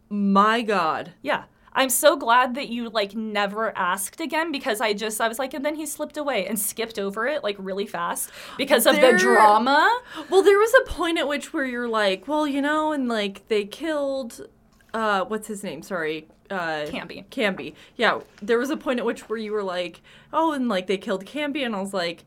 my 0.10 0.62
god. 0.62 1.14
Yeah. 1.22 1.44
I'm 1.74 1.88
so 1.90 2.18
glad 2.18 2.56
that 2.56 2.68
you 2.68 2.90
like 2.90 3.16
never 3.16 3.72
asked 3.78 4.20
again 4.20 4.52
because 4.52 4.82
I 4.82 4.92
just 4.92 5.22
I 5.22 5.30
was 5.30 5.40
like 5.40 5.54
and 5.54 5.64
then 5.64 5.76
he 5.76 5.86
slipped 5.86 6.18
away 6.18 6.46
and 6.46 6.60
skipped 6.60 7.00
over 7.00 7.28
it 7.28 7.46
like 7.46 7.56
really 7.58 7.86
fast 7.88 8.30
because 8.58 8.86
of 8.86 8.96
There- 8.98 9.14
the 9.14 9.18
drama. 9.18 10.02
Well, 10.30 10.42
there 10.44 10.58
was 10.60 10.74
a 10.82 10.90
point 10.90 11.18
at 11.18 11.30
which 11.30 11.54
where 11.54 11.64
you're 11.64 11.88
like, 11.88 12.28
well, 12.28 12.46
you 12.46 12.62
know, 12.62 12.92
and 12.92 13.08
like 13.08 13.48
they 13.48 13.64
killed 13.64 14.50
uh 14.94 15.24
what's 15.24 15.48
his 15.48 15.64
name? 15.64 15.82
Sorry. 15.82 16.28
Uh 16.52 16.86
Canby. 16.90 17.26
Canby. 17.30 17.76
Yeah, 17.96 18.20
there 18.42 18.58
was 18.60 18.70
a 18.70 18.78
point 18.78 19.00
at 19.00 19.06
which 19.06 19.22
where 19.30 19.40
you 19.40 19.52
were 19.54 19.64
like, 19.64 20.02
"Oh, 20.34 20.52
and 20.52 20.68
like 20.68 20.88
they 20.88 20.98
killed 20.98 21.26
Canby." 21.26 21.64
And 21.64 21.76
I 21.76 21.80
was 21.82 21.94
like 21.94 22.26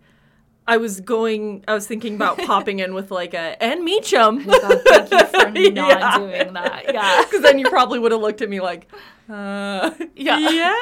I 0.67 0.79
was 0.79 1.01
going 1.01 1.63
I 1.69 1.75
was 1.75 1.87
thinking 1.87 2.15
about 2.15 2.39
popping 2.47 2.79
in 2.79 2.95
with 2.95 3.11
like 3.11 3.35
a 3.35 3.63
and 3.63 3.85
Meacham. 3.85 4.45
God, 4.47 4.81
thank 4.87 5.11
you 5.11 5.27
for 5.27 5.51
not 5.51 5.57
Yeah. 5.91 6.19
doing 6.19 6.53
that. 6.55 6.85
Yeah. 6.93 7.25
Cuz 7.31 7.43
then 7.43 7.59
you 7.59 7.69
probably 7.69 7.99
would 7.99 8.13
have 8.13 8.21
looked 8.23 8.41
at 8.41 8.49
me 8.49 8.61
like, 8.61 8.87
"Uh, 9.29 9.91
Yeah. 10.17 10.39
yeah." 10.39 10.75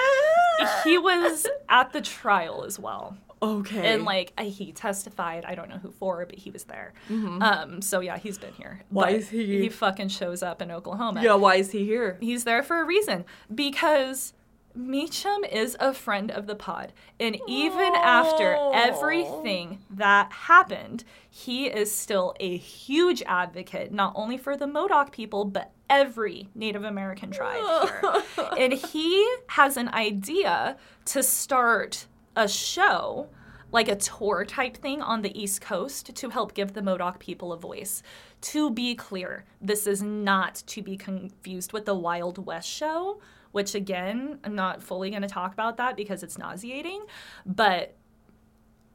he 0.84 0.96
was 0.98 1.46
at 1.68 1.92
the 1.92 2.00
trial 2.00 2.62
as 2.64 2.78
well. 2.78 3.16
Okay. 3.42 3.92
And 3.94 4.04
like 4.04 4.32
I- 4.38 4.44
he 4.44 4.72
testified, 4.72 5.44
I 5.44 5.54
don't 5.54 5.68
know 5.68 5.78
who 5.78 5.90
for, 5.90 6.24
but 6.26 6.36
he 6.38 6.50
was 6.50 6.64
there. 6.64 6.92
Um, 7.10 7.82
so 7.82 8.00
yeah, 8.00 8.16
he's 8.18 8.38
been 8.38 8.52
here. 8.54 8.80
Mm-hmm. 8.84 8.94
Why 8.94 9.04
But 9.06 9.14
is 9.14 9.28
he- 9.30 9.62
He 9.62 9.68
fucking 9.68 10.08
shows 10.08 10.42
up 10.42 10.62
in 10.62 10.70
Oklahoma. 10.70 11.22
yeah, 11.22 11.34
why 11.34 11.56
is 11.56 11.72
he 11.72 11.84
here? 11.84 12.16
He's 12.20 12.44
there 12.44 12.62
for 12.62 12.80
a 12.80 12.84
reason 12.84 13.24
because 13.54 14.32
Meacham 14.74 15.44
is 15.44 15.76
a 15.80 15.92
friend 15.92 16.30
of 16.30 16.46
the 16.46 16.54
pod, 16.54 16.94
and 17.20 17.36
even 17.46 17.92
after 17.94 18.56
everything 18.72 19.80
that 19.90 20.32
happened, 20.32 21.04
he 21.28 21.66
is 21.66 21.94
still 21.94 22.34
a 22.40 22.56
huge 22.56 23.22
advocate 23.26 23.92
not 23.92 24.12
only 24.16 24.38
for 24.38 24.56
the 24.56 24.66
Modoc 24.66 25.12
people 25.12 25.44
but 25.44 25.72
every 25.90 26.48
Native 26.54 26.84
American 26.84 27.30
tribe 27.30 27.62
here. 27.82 28.22
and 28.58 28.72
he 28.72 29.30
has 29.48 29.76
an 29.76 29.88
idea 29.90 30.78
to 31.06 31.22
start 31.22 32.06
a 32.36 32.48
show 32.48 33.28
like 33.72 33.88
a 33.88 33.96
tour 33.96 34.44
type 34.44 34.76
thing 34.76 35.00
on 35.00 35.22
the 35.22 35.40
East 35.40 35.60
Coast 35.60 36.14
to 36.14 36.28
help 36.28 36.54
give 36.54 36.74
the 36.74 36.82
Modoc 36.82 37.18
people 37.18 37.52
a 37.52 37.56
voice. 37.56 38.02
To 38.42 38.70
be 38.70 38.94
clear, 38.94 39.44
this 39.60 39.86
is 39.86 40.02
not 40.02 40.62
to 40.66 40.82
be 40.82 40.96
confused 40.96 41.72
with 41.72 41.86
the 41.86 41.94
Wild 41.94 42.44
West 42.44 42.68
show, 42.68 43.20
which 43.50 43.74
again, 43.74 44.38
I'm 44.44 44.54
not 44.54 44.82
fully 44.82 45.10
going 45.10 45.22
to 45.22 45.28
talk 45.28 45.54
about 45.54 45.78
that 45.78 45.96
because 45.96 46.22
it's 46.22 46.38
nauseating, 46.38 47.04
but 47.46 47.96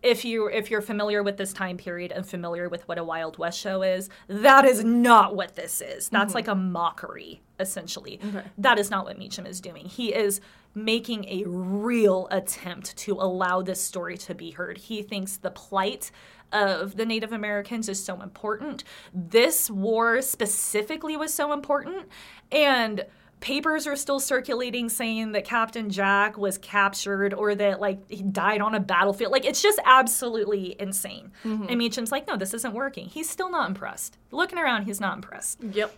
if 0.04 0.24
you 0.24 0.48
if 0.48 0.70
you're 0.70 0.82
familiar 0.82 1.24
with 1.24 1.38
this 1.38 1.52
time 1.54 1.76
period 1.76 2.12
and 2.12 2.26
familiar 2.26 2.70
with 2.70 2.88
what 2.88 3.00
a 3.00 3.04
Wild 3.04 3.40
West 3.40 3.60
show 3.60 3.82
is, 3.82 4.10
that 4.28 4.64
is 4.64 4.84
not 4.84 5.36
what 5.36 5.56
this 5.56 5.82
is. 5.82 6.10
That's 6.10 6.30
mm-hmm. 6.30 6.36
like 6.36 6.48
a 6.48 6.56
mockery 6.56 7.42
essentially. 7.60 8.20
Okay. 8.24 8.44
That 8.60 8.78
is 8.78 8.92
not 8.92 9.06
what 9.06 9.18
Meacham 9.18 9.48
is 9.48 9.60
doing. 9.60 9.86
He 9.86 10.14
is 10.14 10.40
making 10.78 11.26
a 11.26 11.44
real 11.46 12.28
attempt 12.32 12.96
to 12.98 13.14
allow 13.14 13.62
this 13.62 13.82
story 13.82 14.18
to 14.18 14.36
be 14.36 14.52
heard. 14.52 14.78
He 14.78 15.02
thinks 15.02 15.38
the 15.38 15.52
plight 15.52 16.12
of 16.52 16.96
the 16.96 17.06
Native 17.06 17.34
Americans 17.34 17.90
is 17.90 18.04
so 18.04 18.22
important. 18.22 18.84
This 19.14 19.70
war 19.70 20.22
specifically 20.22 21.18
was 21.18 21.34
so 21.34 21.52
important 21.52 22.08
and 22.52 23.06
papers 23.40 23.86
are 23.86 23.96
still 23.96 24.20
circulating 24.20 24.90
saying 24.90 25.34
that 25.34 25.46
Captain 25.46 25.90
Jack 25.90 26.38
was 26.38 26.58
captured 26.58 27.34
or 27.34 27.54
that 27.56 27.80
like 27.80 28.10
he 28.10 28.24
died 28.24 28.62
on 28.62 28.74
a 28.76 28.80
battlefield. 28.80 29.32
Like 29.32 29.46
it's 29.46 29.62
just 29.62 29.80
absolutely 29.86 30.76
insane. 30.80 31.32
Mm-hmm. 31.44 31.66
And 31.70 31.78
Meacham's 31.78 32.12
like, 32.12 32.28
no, 32.28 32.38
this 32.38 32.54
isn't 32.54 32.74
working. 32.74 33.08
He's 33.08 33.30
still 33.30 33.52
not 33.52 33.68
impressed. 33.68 34.18
Looking 34.32 34.58
around, 34.58 34.84
he's 34.84 35.02
not 35.02 35.16
impressed. 35.16 35.62
Yep. 35.62 35.96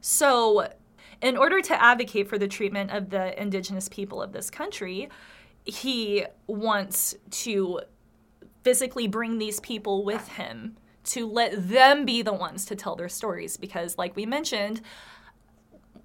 So, 0.00 0.68
in 1.22 1.36
order 1.36 1.60
to 1.60 1.82
advocate 1.82 2.28
for 2.28 2.38
the 2.38 2.48
treatment 2.48 2.90
of 2.90 3.10
the 3.10 3.40
indigenous 3.40 3.88
people 3.88 4.22
of 4.22 4.32
this 4.32 4.50
country, 4.50 5.08
he 5.64 6.24
wants 6.46 7.14
to 7.30 7.80
physically 8.62 9.06
bring 9.06 9.38
these 9.38 9.60
people 9.60 10.04
with 10.04 10.28
him 10.28 10.76
to 11.04 11.26
let 11.26 11.68
them 11.68 12.04
be 12.04 12.22
the 12.22 12.32
ones 12.32 12.64
to 12.64 12.74
tell 12.74 12.96
their 12.96 13.08
stories 13.08 13.56
because 13.56 13.96
like 13.96 14.16
we 14.16 14.26
mentioned 14.26 14.80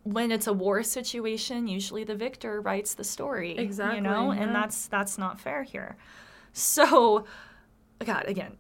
when 0.03 0.31
it's 0.31 0.47
a 0.47 0.53
war 0.53 0.83
situation 0.83 1.67
usually 1.67 2.03
the 2.03 2.15
victor 2.15 2.61
writes 2.61 2.93
the 2.93 3.03
story 3.03 3.57
Exactly, 3.57 3.95
you 3.95 4.01
know 4.01 4.31
yeah. 4.31 4.43
and 4.43 4.55
that's 4.55 4.87
that's 4.87 5.17
not 5.17 5.39
fair 5.39 5.63
here. 5.63 5.97
So 6.53 7.25
god 8.05 8.25
again 8.27 8.57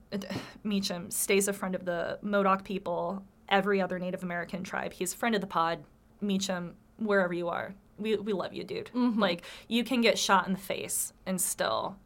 meacham 0.63 1.09
stays 1.11 1.47
a 1.47 1.53
friend 1.53 1.75
of 1.75 1.85
the 1.85 2.19
modoc 2.21 2.63
people 2.63 3.23
every 3.49 3.81
other 3.81 3.99
native 3.99 4.23
american 4.23 4.63
tribe. 4.63 4.93
He's 4.93 5.13
a 5.13 5.17
friend 5.17 5.35
of 5.35 5.41
the 5.41 5.47
pod 5.47 5.83
meacham 6.21 6.75
wherever 6.97 7.33
you 7.33 7.49
are. 7.49 7.73
We, 7.97 8.15
we 8.15 8.33
love 8.33 8.53
you 8.53 8.63
dude. 8.63 8.89
Mm-hmm. 8.93 9.19
Like 9.19 9.43
you 9.67 9.83
can 9.83 10.01
get 10.01 10.17
shot 10.17 10.47
in 10.47 10.53
the 10.53 10.59
face 10.59 11.13
and 11.25 11.39
still 11.39 11.97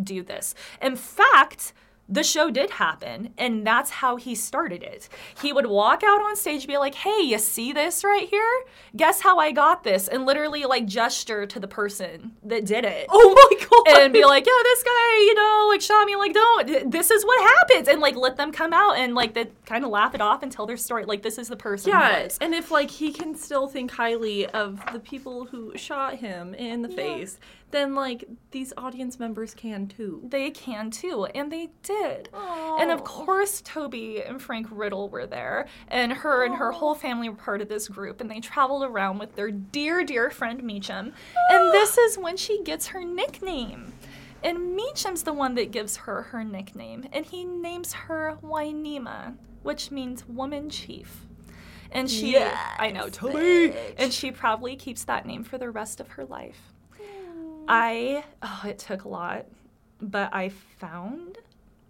do 0.00 0.22
this. 0.22 0.54
In 0.80 0.96
fact, 0.96 1.72
the 2.12 2.22
show 2.22 2.50
did 2.50 2.70
happen, 2.70 3.32
and 3.38 3.66
that's 3.66 3.90
how 3.90 4.16
he 4.16 4.34
started 4.34 4.82
it. 4.82 5.08
He 5.40 5.52
would 5.52 5.66
walk 5.66 6.02
out 6.04 6.20
on 6.20 6.36
stage, 6.36 6.66
be 6.66 6.76
like, 6.78 6.94
"Hey, 6.94 7.22
you 7.22 7.38
see 7.38 7.72
this 7.72 8.04
right 8.04 8.28
here? 8.28 8.64
Guess 8.96 9.22
how 9.22 9.38
I 9.38 9.50
got 9.52 9.82
this?" 9.82 10.08
and 10.08 10.26
literally 10.26 10.64
like 10.64 10.86
gesture 10.86 11.46
to 11.46 11.58
the 11.58 11.68
person 11.68 12.32
that 12.44 12.64
did 12.64 12.84
it. 12.84 13.06
Oh 13.08 13.34
my 13.50 13.66
god. 13.66 14.02
And 14.02 14.12
be 14.12 14.24
like, 14.24 14.46
yeah, 14.46 14.62
this 14.64 14.82
guy, 14.82 15.16
you 15.18 15.34
know, 15.34 15.66
like 15.70 15.80
shot 15.80 16.04
me. 16.06 16.16
Like, 16.16 16.34
don't. 16.34 16.90
This 16.90 17.10
is 17.10 17.24
what 17.24 17.40
happens, 17.56 17.88
and 17.88 18.00
like 18.00 18.16
let 18.16 18.36
them 18.36 18.52
come 18.52 18.72
out 18.72 18.96
and 18.98 19.14
like 19.14 19.34
they 19.34 19.46
kind 19.64 19.84
of 19.84 19.90
laugh 19.90 20.14
it 20.14 20.20
off 20.20 20.42
and 20.42 20.52
tell 20.52 20.66
their 20.66 20.76
story. 20.76 21.04
Like, 21.04 21.22
this 21.22 21.38
is 21.38 21.48
the 21.48 21.56
person. 21.56 21.90
yeah, 21.90 22.28
and 22.40 22.54
if 22.54 22.70
like 22.70 22.90
he 22.90 23.12
can 23.12 23.34
still 23.34 23.66
think 23.68 23.90
highly 23.90 24.46
of 24.46 24.80
the 24.92 25.00
people 25.00 25.46
who 25.46 25.76
shot 25.76 26.16
him 26.16 26.54
in 26.54 26.82
the 26.82 26.88
face, 26.88 27.38
then 27.72 27.94
like 27.94 28.24
these 28.52 28.72
audience 28.76 29.18
members 29.18 29.54
can 29.54 29.88
too. 29.88 30.22
They 30.28 30.50
can 30.50 30.90
too, 30.90 31.24
and 31.34 31.50
they 31.50 31.70
did. 31.82 32.28
And 32.32 32.90
of 32.90 33.02
course, 33.02 33.60
Toby 33.64 34.22
and 34.22 34.40
Frank 34.40 34.68
Riddle 34.70 35.08
were 35.08 35.26
there, 35.26 35.66
and 35.88 36.12
her 36.12 36.44
and 36.44 36.54
her 36.54 36.70
whole 36.70 36.94
family 36.94 37.28
were 37.28 37.34
part 37.34 37.60
of 37.60 37.68
this 37.68 37.88
group, 37.88 38.20
and 38.20 38.30
they 38.30 38.40
traveled 38.40 38.84
around 38.84 39.18
with 39.18 39.34
their 39.34 39.50
dear, 39.50 40.04
dear 40.04 40.30
friend 40.30 40.62
Meacham. 40.62 41.12
And 41.50 41.72
this 41.72 41.98
is 41.98 42.16
when 42.16 42.36
she 42.36 42.62
gets 42.62 42.88
her 42.88 43.02
nickname. 43.02 43.92
And 44.44 44.76
Meacham's 44.76 45.22
the 45.22 45.32
one 45.32 45.54
that 45.54 45.70
gives 45.70 45.96
her 45.98 46.22
her 46.22 46.44
nickname, 46.44 47.06
and 47.12 47.24
he 47.24 47.44
names 47.44 47.92
her 47.92 48.38
Winema, 48.42 49.36
which 49.62 49.90
means 49.90 50.28
woman 50.28 50.68
chief. 50.68 51.26
And 51.90 52.10
she, 52.10 52.36
I 52.38 52.90
know, 52.90 53.08
Toby, 53.08 53.74
and 53.98 54.12
she 54.12 54.30
probably 54.30 54.76
keeps 54.76 55.04
that 55.04 55.26
name 55.26 55.44
for 55.44 55.58
the 55.58 55.70
rest 55.70 56.00
of 56.00 56.08
her 56.12 56.24
life. 56.24 56.71
I 57.68 58.24
oh, 58.42 58.62
it 58.66 58.78
took 58.78 59.04
a 59.04 59.08
lot, 59.08 59.46
but 60.00 60.30
I 60.34 60.48
found 60.48 61.38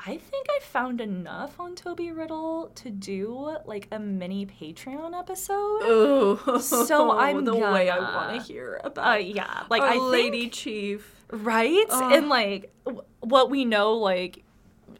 I 0.04 0.16
think 0.16 0.48
I 0.50 0.58
found 0.62 1.00
enough 1.00 1.60
on 1.60 1.76
Toby 1.76 2.10
Riddle 2.10 2.72
to 2.74 2.90
do 2.90 3.56
like 3.66 3.86
a 3.92 4.00
mini 4.00 4.46
Patreon 4.46 5.16
episode. 5.16 5.54
Oh, 5.56 6.58
So 6.60 7.12
I'm 7.12 7.44
the 7.44 7.54
way 7.54 7.88
I 7.88 7.98
want 8.00 8.40
to 8.40 8.52
hear 8.52 8.80
Uh, 8.82 8.88
about 8.88 9.24
yeah, 9.24 9.62
like 9.70 9.82
I 9.82 9.96
lady 9.98 10.40
think, 10.42 10.52
chief. 10.54 11.24
right, 11.30 11.86
Ugh. 11.88 12.12
and 12.14 12.28
like 12.28 12.72
w- 12.84 13.04
what 13.20 13.48
we 13.48 13.64
know, 13.64 13.92
like 13.94 14.42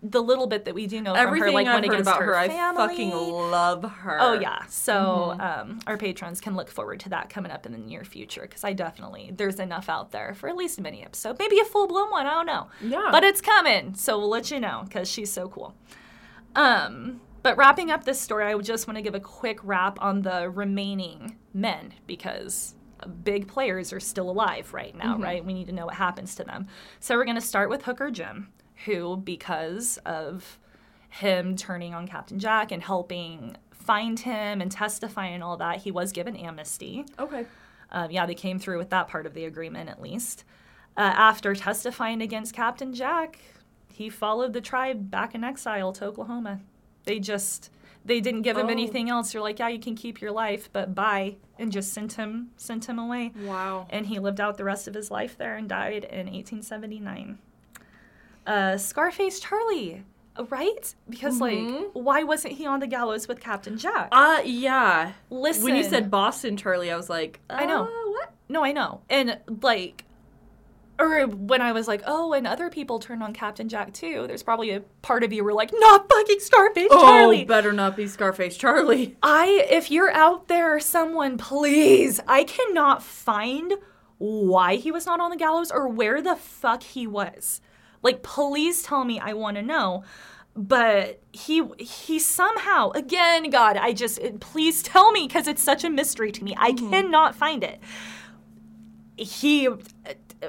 the 0.05 0.21
little 0.21 0.49
bit 0.49 0.65
that 0.65 0.75
we 0.75 0.89
do 0.89 1.01
know 1.01 1.13
Everything 1.15 1.55
from 1.55 1.65
her, 1.67 1.83
like 1.83 1.91
I've 1.95 2.01
about 2.01 2.19
her, 2.19 2.25
her, 2.27 2.37
I 2.37 2.49
family. 2.49 2.89
fucking 2.89 3.11
love 3.13 3.85
her. 3.85 4.19
Oh 4.21 4.33
yeah, 4.33 4.65
so 4.67 5.37
Mm-hmm. 5.39 5.71
um, 5.71 5.81
our 5.87 5.97
patrons 5.97 6.41
can 6.41 6.57
look 6.57 6.69
forward 6.69 6.99
to 7.01 7.09
that 7.11 7.31
coming 7.31 7.53
up 7.53 7.67
in 7.67 7.73
the 7.73 7.79
near 7.79 8.03
future 8.05 8.43
because 8.43 8.65
I 8.65 8.73
definitely 8.73 9.31
there's 9.37 9.61
enough 9.61 9.89
out 9.89 10.11
there 10.11 10.35
for 10.35 10.49
at 10.49 10.57
least 10.57 10.79
a 10.79 10.83
mini 10.83 11.05
episode, 11.05 11.39
maybe 11.39 11.61
a 11.61 11.65
full 11.65 11.87
blown 11.87 12.11
one. 12.11 12.27
I 12.27 12.31
don't 12.33 12.47
know, 12.47 12.67
Yeah. 12.81 13.11
but 13.13 13.23
it's 13.23 13.41
coming, 13.41 13.95
so 13.95 14.19
we'll 14.19 14.29
let 14.29 14.51
you 14.51 14.59
know 14.59 14.83
because 14.89 15.09
she's 15.09 15.33
so 15.33 15.49
cool. 15.49 15.75
Um, 16.57 17.21
but 17.43 17.57
wrapping 17.57 17.91
up 17.91 18.05
this 18.05 18.21
story, 18.21 18.45
I 18.53 18.59
just 18.59 18.87
want 18.87 18.97
to 18.99 19.03
give 19.03 19.15
a 19.15 19.21
quick 19.21 19.59
wrap 19.63 20.01
on 20.01 20.23
the 20.23 20.51
remaining 20.51 21.37
men 21.55 21.93
because 22.07 22.75
big 23.25 23.49
players 23.49 23.93
are 23.93 23.99
still 24.01 24.31
alive 24.31 24.73
right 24.73 24.97
now, 24.97 25.19
right? 25.19 25.45
We 25.45 25.55
need 25.55 25.67
to 25.67 25.73
know 25.73 25.87
what 25.87 25.95
happens 25.95 26.35
to 26.37 26.45
them. 26.45 26.69
So 27.01 27.17
we're 27.17 27.25
going 27.25 27.35
to 27.37 27.41
start 27.41 27.69
with 27.69 27.83
Hooker 27.83 28.11
Jim, 28.13 28.49
who, 28.85 29.17
because 29.17 29.99
of 30.05 30.59
him 31.09 31.57
turning 31.57 31.95
on 31.95 32.07
Captain 32.09 32.39
Jack 32.39 32.73
and 32.73 32.83
helping 32.83 33.57
find 33.71 34.19
him 34.21 34.61
and 34.61 34.71
testify 34.71 35.27
and 35.27 35.43
all 35.43 35.57
that, 35.59 35.79
he 35.79 35.91
was 35.91 36.13
given 36.13 36.37
amnesty. 36.37 37.05
Okay. 37.19 37.47
Um, 37.91 38.11
yeah, 38.11 38.25
they 38.27 38.35
came 38.35 38.59
through 38.59 38.79
with 38.79 38.91
that 38.91 39.09
part 39.09 39.27
of 39.27 39.35
the 39.35 39.45
agreement 39.45 39.91
at 39.91 40.01
least. 40.01 40.45
Uh, 40.97 41.01
after 41.01 41.55
testifying 41.55 42.23
against 42.23 42.55
Captain 42.55 42.95
Jack, 42.95 43.39
he 43.93 44.09
followed 44.09 44.53
the 44.55 44.61
tribe 44.61 45.11
back 45.11 45.35
in 45.35 45.45
exile 45.45 45.93
to 45.93 46.07
Oklahoma. 46.07 46.61
They 47.05 47.19
just 47.19 47.71
they 48.05 48.21
didn't 48.21 48.43
give 48.43 48.57
him 48.57 48.67
Oh. 48.67 48.71
anything 48.71 49.09
else. 49.11 49.31
They're 49.33 49.41
like, 49.41 49.59
yeah, 49.61 49.69
you 49.69 49.79
can 49.79 49.95
keep 49.95 50.21
your 50.21 50.33
life, 50.33 50.69
but 50.73 50.93
bye, 50.95 51.37
and 51.59 51.71
just 51.71 51.93
sent 51.93 52.15
him 52.15 52.51
sent 52.57 52.87
him 52.87 52.99
away. 52.99 53.33
Wow. 53.45 53.87
And 53.91 54.07
he 54.07 54.19
lived 54.19 54.41
out 54.41 54.57
the 54.57 54.65
rest 54.65 54.89
of 54.89 54.95
his 54.95 55.11
life 55.11 55.37
there 55.37 55.57
and 55.57 55.69
died 55.69 56.05
in 56.05 56.27
1879. 56.27 57.39
Uh, 58.47 58.77
Scarface 58.77 59.39
Charlie, 59.41 60.03
right? 60.49 60.95
Because 61.09 61.41
like, 61.41 61.59
why 61.93 62.23
wasn't 62.25 62.55
he 62.55 62.67
on 62.67 62.81
the 62.81 62.87
gallows 62.87 63.29
with 63.29 63.41
Captain 63.41 63.79
Jack? 63.79 64.09
Uh 64.13 64.41
yeah. 64.45 65.13
Listen, 65.31 65.65
When 65.65 65.77
you 65.77 65.85
said 65.85 66.11
Boston 66.11 66.57
Charlie, 66.57 66.91
I 66.91 66.97
was 66.97 67.09
like, 67.11 67.41
I 67.49 67.65
know. 67.67 67.85
uh, 67.85 68.11
what? 68.11 68.33
No, 68.49 68.65
I 68.65 68.73
know. 68.73 69.01
And 69.09 69.39
like, 69.63 70.05
or 70.99 71.27
when 71.27 71.63
I 71.63 71.73
was 71.73 71.89
like, 71.89 72.03
oh, 72.07 72.33
and 72.33 72.47
other 72.47 72.69
people 72.69 72.99
turned 72.99 73.23
on 73.23 73.33
Captain 73.33 73.69
Jack 73.69 73.93
too, 73.93 74.27
there's 74.27 74.43
probably 74.43 74.71
a 74.71 74.81
part 75.01 75.25
of 75.25 75.33
you 75.33 75.43
were 75.45 75.55
like, 75.55 75.71
not 75.73 76.09
fucking 76.09 76.41
Scarface 76.41 76.91
Charlie. 76.91 77.43
Oh, 77.43 77.47
better 77.47 77.73
not 77.73 77.97
be 77.97 78.07
Scarface 78.07 78.57
Charlie. 78.57 79.17
I, 79.23 79.67
if 79.71 79.91
you're 79.91 80.13
out 80.13 80.49
there, 80.49 80.79
someone, 80.81 81.39
please, 81.39 82.21
I 82.29 82.45
cannot 82.45 83.03
find 83.03 83.75
why 84.19 84.77
he 84.77 84.93
was 84.93 85.07
not 85.07 85.19
on 85.21 85.31
the 85.31 85.37
gallows 85.37 85.71
or 85.71 85.89
where 85.89 86.21
the 86.23 86.37
fuck 86.37 86.83
he 86.83 87.07
was. 87.07 87.61
Like, 88.03 88.23
please 88.23 88.83
tell 88.83 89.05
me. 89.05 89.19
I 89.21 89.33
want 89.33 89.57
to 89.57 89.63
know. 89.63 90.05
But 90.55 91.23
he 91.33 91.63
he 91.79 92.19
somehow 92.19 92.91
again, 92.91 93.49
God, 93.49 93.79
I 93.79 93.95
just 93.95 94.21
please 94.41 94.83
tell 94.83 95.11
me 95.11 95.27
because 95.27 95.49
it's 95.49 95.63
such 95.63 95.83
a 95.83 95.89
mystery 95.91 96.31
to 96.33 96.45
me. 96.45 96.55
I 96.59 96.73
mm-hmm. 96.73 96.91
cannot 96.91 97.35
find 97.35 97.65
it. 97.65 97.81
He, 99.17 99.69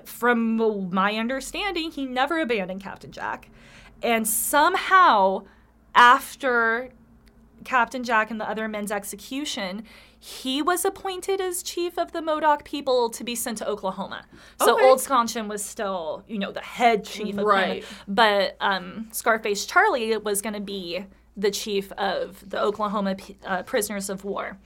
from 0.04 0.90
my 0.94 1.16
understanding, 1.16 1.92
he 1.92 2.06
never 2.06 2.42
abandoned 2.42 2.82
Captain 2.82 3.12
Jack, 3.12 3.50
and 4.02 4.28
somehow 4.28 5.44
after 5.96 6.90
Captain 7.64 8.04
Jack 8.04 8.32
and 8.32 8.40
the 8.40 8.50
other 8.50 8.68
men's 8.68 8.92
execution, 8.92 9.84
he 10.20 10.62
was 10.62 10.86
appointed 10.86 11.42
as 11.42 11.64
chief 11.64 11.98
of 11.98 12.12
the 12.12 12.22
Modoc 12.22 12.64
people 12.64 13.10
to 13.10 13.24
be 13.24 13.36
sent 13.36 13.58
to 13.60 13.68
Oklahoma. 13.68 14.26
So 14.60 14.76
Okay. 14.76 14.86
Old 14.86 15.00
Schonchin 15.00 15.48
was 15.48 15.64
still, 15.64 16.24
you 16.28 16.40
know, 16.40 16.52
the 16.52 16.62
head 16.62 17.04
chief 17.06 17.38
of 17.38 17.46
Right. 17.46 17.84
But 18.08 18.58
um, 18.62 19.10
Scarface 19.12 19.66
Charlie 19.66 20.16
was 20.18 20.42
going 20.42 20.54
to 20.54 20.62
be 20.62 21.06
the 21.36 21.52
chief 21.52 21.92
of 21.94 22.48
the 22.50 22.62
Oklahoma 22.62 23.18
uh, 23.46 23.64
prisoners 23.64 24.10
of 24.10 24.24
war. 24.24 24.58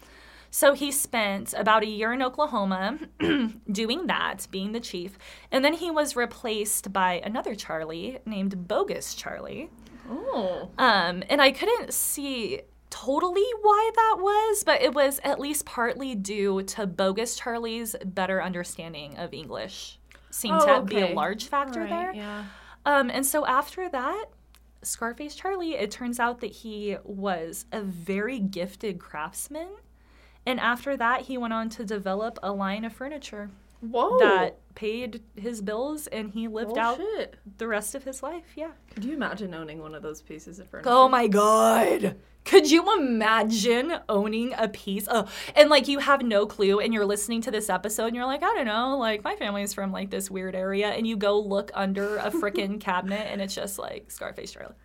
So 0.49 0.73
he 0.73 0.91
spent 0.91 1.53
about 1.53 1.83
a 1.83 1.87
year 1.87 2.13
in 2.13 2.21
Oklahoma 2.21 2.99
doing 3.71 4.07
that, 4.07 4.47
being 4.49 4.71
the 4.71 4.79
chief. 4.79 5.17
And 5.51 5.63
then 5.63 5.73
he 5.73 5.91
was 5.91 6.15
replaced 6.15 6.93
by 6.93 7.21
another 7.23 7.53
Charlie 7.55 8.19
named 8.25 8.67
Bogus 8.67 9.13
Charlie. 9.13 9.69
Oh. 10.09 10.69
Um, 10.77 11.23
and 11.29 11.41
I 11.41 11.51
couldn't 11.51 11.93
see 11.93 12.61
totally 12.89 13.45
why 13.61 13.91
that 13.95 14.17
was, 14.19 14.63
but 14.63 14.81
it 14.81 14.93
was 14.93 15.19
at 15.23 15.39
least 15.39 15.65
partly 15.65 16.15
due 16.15 16.63
to 16.63 16.87
Bogus 16.87 17.35
Charlie's 17.35 17.95
better 18.03 18.41
understanding 18.41 19.17
of 19.17 19.33
English. 19.33 19.99
Seemed 20.29 20.61
Oh, 20.61 20.79
to 20.79 20.81
be 20.85 20.99
a 21.01 21.13
large 21.13 21.47
factor 21.47 21.81
Right, 21.81 21.89
there. 21.89 22.13
Yeah. 22.13 22.45
Um, 22.85 23.09
and 23.09 23.25
so 23.25 23.45
after 23.45 23.89
that, 23.89 24.25
Scarface 24.81 25.35
Charlie, 25.35 25.75
it 25.75 25.91
turns 25.91 26.19
out 26.19 26.39
that 26.41 26.51
he 26.51 26.97
was 27.03 27.65
a 27.71 27.81
very 27.81 28.39
gifted 28.39 28.99
craftsman. 28.99 29.69
And 30.45 30.59
after 30.59 30.95
that, 30.95 31.21
he 31.23 31.37
went 31.37 31.53
on 31.53 31.69
to 31.69 31.83
develop 31.83 32.39
a 32.41 32.51
line 32.51 32.85
of 32.85 32.93
furniture 32.93 33.49
Whoa. 33.81 34.17
that 34.19 34.57
paid 34.77 35.23
his 35.35 35.59
bills 35.59 36.05
and 36.05 36.29
he 36.29 36.47
lived 36.47 36.77
oh, 36.77 36.79
out 36.79 36.97
shit. 36.97 37.35
the 37.57 37.67
rest 37.67 37.95
of 37.95 38.03
his 38.03 38.21
life. 38.21 38.43
Yeah. 38.55 38.69
Could 38.93 39.03
you 39.03 39.15
imagine 39.15 39.55
owning 39.55 39.79
one 39.79 39.95
of 39.95 40.03
those 40.03 40.21
pieces 40.21 40.59
of 40.59 40.69
furniture? 40.69 40.91
Oh 40.91 41.09
my 41.09 41.25
god. 41.25 42.15
Could 42.45 42.69
you 42.69 42.95
imagine 42.95 43.91
owning 44.07 44.53
a 44.55 44.69
piece 44.69 45.07
of 45.07 45.33
and 45.55 45.71
like 45.71 45.87
you 45.87 45.97
have 45.97 46.21
no 46.21 46.45
clue 46.45 46.79
and 46.79 46.93
you're 46.93 47.07
listening 47.07 47.41
to 47.41 47.51
this 47.51 47.71
episode 47.71 48.05
and 48.05 48.15
you're 48.15 48.27
like, 48.27 48.43
I 48.43 48.53
don't 48.53 48.67
know, 48.67 48.97
like 48.99 49.23
my 49.23 49.35
family's 49.35 49.73
from 49.73 49.91
like 49.91 50.11
this 50.11 50.29
weird 50.29 50.53
area 50.53 50.89
and 50.89 51.07
you 51.07 51.17
go 51.17 51.39
look 51.39 51.71
under 51.73 52.17
a 52.17 52.29
freaking 52.29 52.79
cabinet 52.79 53.27
and 53.31 53.41
it's 53.41 53.55
just 53.55 53.79
like 53.79 54.11
Scarface 54.11 54.51
Charlie. 54.51 54.75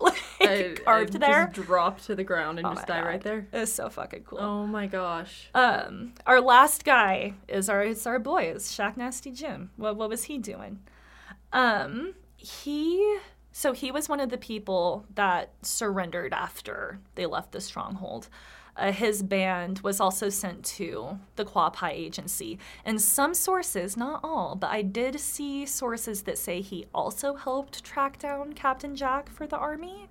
Like 0.40 0.80
I- 0.80 0.82
carved 0.84 1.16
I 1.16 1.18
there. 1.18 1.50
Just 1.54 1.66
drop 1.66 2.00
to 2.02 2.14
the 2.14 2.24
ground 2.24 2.58
and 2.58 2.66
Oh 2.66 2.74
just 2.74 2.86
die 2.86 3.00
God. 3.00 3.06
right 3.06 3.20
there. 3.22 3.46
It's 3.52 3.72
so 3.72 3.90
fucking 3.90 4.22
cool. 4.24 4.38
Oh 4.38 4.66
my 4.66 4.86
gosh. 4.86 5.50
Um, 5.54 6.14
our 6.26 6.40
last 6.40 6.84
guy 6.84 7.34
is 7.46 7.68
our 7.68 7.82
it's 7.82 8.06
our 8.06 8.18
boy, 8.18 8.52
is 8.52 8.68
Shacknasty 8.68 9.34
Jim. 9.36 9.70
What 9.76 9.96
what 9.96 10.08
was 10.08 10.24
he 10.24 10.38
doing? 10.38 10.80
Um, 11.52 12.14
he 12.36 13.18
so 13.52 13.72
he 13.72 13.90
was 13.90 14.08
one 14.08 14.20
of 14.20 14.30
the 14.30 14.38
people 14.38 15.04
that 15.14 15.50
surrendered 15.62 16.32
after 16.32 17.00
they 17.16 17.26
left 17.26 17.52
the 17.52 17.60
stronghold. 17.60 18.28
Uh, 18.76 18.92
his 18.92 19.22
band 19.22 19.80
was 19.80 20.00
also 20.00 20.28
sent 20.28 20.64
to 20.64 21.18
the 21.36 21.44
Quapaw 21.44 21.90
agency. 21.90 22.58
And 22.84 23.00
some 23.00 23.34
sources, 23.34 23.96
not 23.96 24.20
all, 24.22 24.54
but 24.54 24.70
I 24.70 24.82
did 24.82 25.20
see 25.20 25.66
sources 25.66 26.22
that 26.22 26.38
say 26.38 26.60
he 26.60 26.86
also 26.94 27.34
helped 27.34 27.84
track 27.84 28.18
down 28.18 28.52
Captain 28.54 28.96
Jack 28.96 29.28
for 29.28 29.46
the 29.46 29.58
army. 29.58 30.08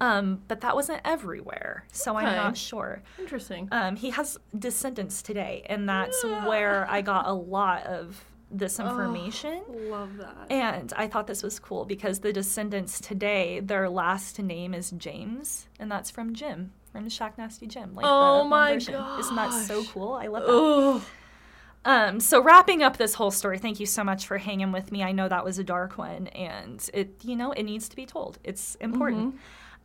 Um, 0.00 0.40
but 0.48 0.62
that 0.62 0.74
wasn't 0.74 1.02
everywhere, 1.04 1.84
so 1.92 2.16
I'm 2.16 2.34
not 2.34 2.56
sure. 2.56 3.02
Interesting. 3.18 3.68
Um, 3.70 3.96
he 3.96 4.08
has 4.10 4.38
descendants 4.58 5.20
today, 5.20 5.62
and 5.66 5.86
that's 5.86 6.24
where 6.24 6.86
I 6.88 7.02
got 7.02 7.26
a 7.26 7.34
lot 7.34 7.84
of 7.84 8.24
this 8.50 8.80
information. 8.80 9.62
Love 9.68 10.16
that. 10.16 10.50
And 10.50 10.92
I 10.96 11.06
thought 11.06 11.26
this 11.26 11.42
was 11.42 11.58
cool 11.58 11.84
because 11.84 12.20
the 12.20 12.32
descendants 12.32 12.98
today, 12.98 13.60
their 13.60 13.90
last 13.90 14.38
name 14.38 14.72
is 14.72 14.90
James, 14.92 15.68
and 15.78 15.90
that's 15.90 16.10
from 16.10 16.34
Jim, 16.34 16.72
from 16.92 17.08
Shacknasty 17.08 17.68
Jim. 17.68 17.94
Like 17.94 18.04
Oh 18.08 18.44
my 18.44 18.74
version. 18.74 18.94
Isn't 19.18 19.36
that 19.36 19.52
so 19.66 19.84
cool? 19.84 20.14
I 20.14 20.26
love 20.26 20.42
that. 20.44 21.06
Um, 21.84 22.20
so 22.20 22.42
wrapping 22.42 22.82
up 22.82 22.98
this 22.98 23.14
whole 23.14 23.30
story, 23.30 23.58
thank 23.58 23.80
you 23.80 23.86
so 23.86 24.04
much 24.04 24.26
for 24.26 24.36
hanging 24.36 24.70
with 24.70 24.92
me. 24.92 25.02
I 25.02 25.12
know 25.12 25.28
that 25.28 25.44
was 25.44 25.58
a 25.58 25.64
dark 25.64 25.96
one, 25.96 26.26
and 26.28 26.88
it, 26.92 27.24
you 27.24 27.34
know, 27.36 27.52
it 27.52 27.62
needs 27.62 27.88
to 27.88 27.96
be 27.96 28.04
told. 28.04 28.38
It's 28.44 28.74
important. 28.76 29.36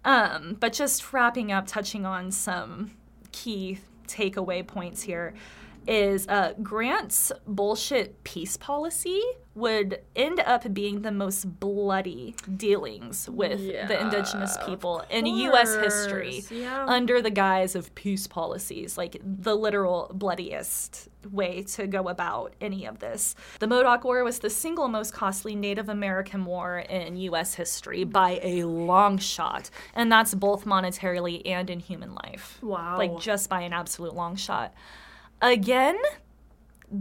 Um, 0.04 0.58
but 0.60 0.74
just 0.74 1.14
wrapping 1.14 1.52
up, 1.54 1.68
touching 1.68 2.06
on 2.06 2.32
some 2.32 2.92
key 3.32 3.80
takeaway 4.08 4.66
points 4.66 5.02
here 5.02 5.34
is 5.88 6.28
uh, 6.28 6.54
Grant's 6.62 7.32
bullshit 7.48 8.24
peace 8.24 8.58
policy 8.58 9.22
would 9.56 10.02
end 10.18 10.42
up 10.42 10.72
being 10.74 11.02
the 11.02 11.12
most 11.12 11.60
bloody 11.62 12.36
dealings 12.58 13.30
with 13.30 13.58
the 13.60 14.00
indigenous 14.02 14.58
people 14.66 15.02
in 15.10 15.26
U.S. 15.26 15.74
history 15.76 16.44
yeah. 16.52 16.86
under 16.86 17.22
the 17.22 17.30
guise 17.30 17.74
of 17.74 17.96
peace 17.96 18.28
policies, 18.28 18.98
like 18.98 19.20
the 19.24 19.56
literal 19.56 20.12
bloodiest 20.14 21.08
way 21.32 21.64
to 21.64 21.88
go 21.88 22.10
about 22.10 22.54
any 22.60 22.86
of 22.86 23.00
this. 23.00 23.34
The 23.60 23.68
Modoc 23.68 24.04
War 24.04 24.24
was 24.26 24.40
the 24.40 24.50
single 24.50 24.90
most 24.90 25.14
costly 25.14 25.56
Native 25.56 25.88
American 25.88 26.44
war 26.44 26.80
in 26.80 27.16
U.S. 27.16 27.56
history 27.56 28.04
by 28.04 28.42
a 28.44 28.66
long 28.66 29.18
shot, 29.18 29.70
and 29.94 30.12
that's 30.12 30.36
both 30.36 30.66
monetarily 30.66 31.42
and 31.46 31.70
in 31.70 31.80
human 31.80 32.14
life. 32.14 32.60
Wow. 32.62 32.98
Like 32.98 33.20
just 33.20 33.50
by 33.50 33.62
an 33.62 33.72
absolute 33.72 34.14
long 34.14 34.36
shot. 34.36 34.74
Again, 35.42 35.98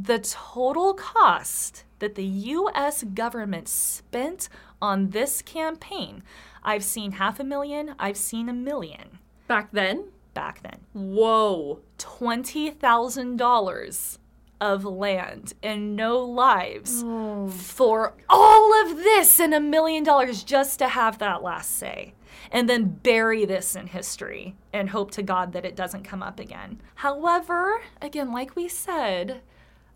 the 0.03 0.19
total 0.19 0.95
cost 0.95 1.85
that 2.01 2.15
the 2.17 2.25
US 2.25 3.05
government 3.05 3.69
spent 3.69 4.49
on 4.83 5.11
this 5.11 5.41
campaign. 5.43 6.23
I've 6.63 6.85
seen 6.85 7.13
half 7.13 7.39
a 7.41 7.45
million, 7.45 7.95
I've 7.99 8.17
seen 8.17 8.49
a 8.49 8.53
million 8.55 9.19
Back 9.47 9.71
then? 9.73 10.07
back 10.33 10.63
then. 10.63 10.81
Whoa. 10.95 11.81
$20,000 11.99 14.19
of 14.61 14.85
land 14.85 15.53
and 15.63 15.97
no 15.97 16.19
lives 16.21 17.03
Oh. 17.05 17.49
for 17.49 18.15
all 18.29 18.75
of 18.83 18.97
this 18.99 19.39
and 19.41 19.53
a 19.55 19.61
million 19.61 20.05
dollars 20.05 20.43
just 20.45 20.79
to 20.79 20.89
have 20.89 21.19
that 21.19 21.43
last 21.43 21.71
say. 21.77 22.15
And 22.51 22.69
then 22.69 22.99
bury 23.03 23.45
this 23.45 23.75
in 23.77 23.89
history 23.89 24.55
and 24.73 24.91
hope 24.91 25.11
to 25.13 25.23
God 25.23 25.53
that 25.53 25.65
it 25.65 25.77
doesn't 25.77 26.05
come 26.05 26.23
up 26.23 26.39
again. 26.41 26.81
However, 26.97 27.83
again, 28.01 28.33
like 28.33 28.55
we 28.57 28.69
said, 28.69 29.41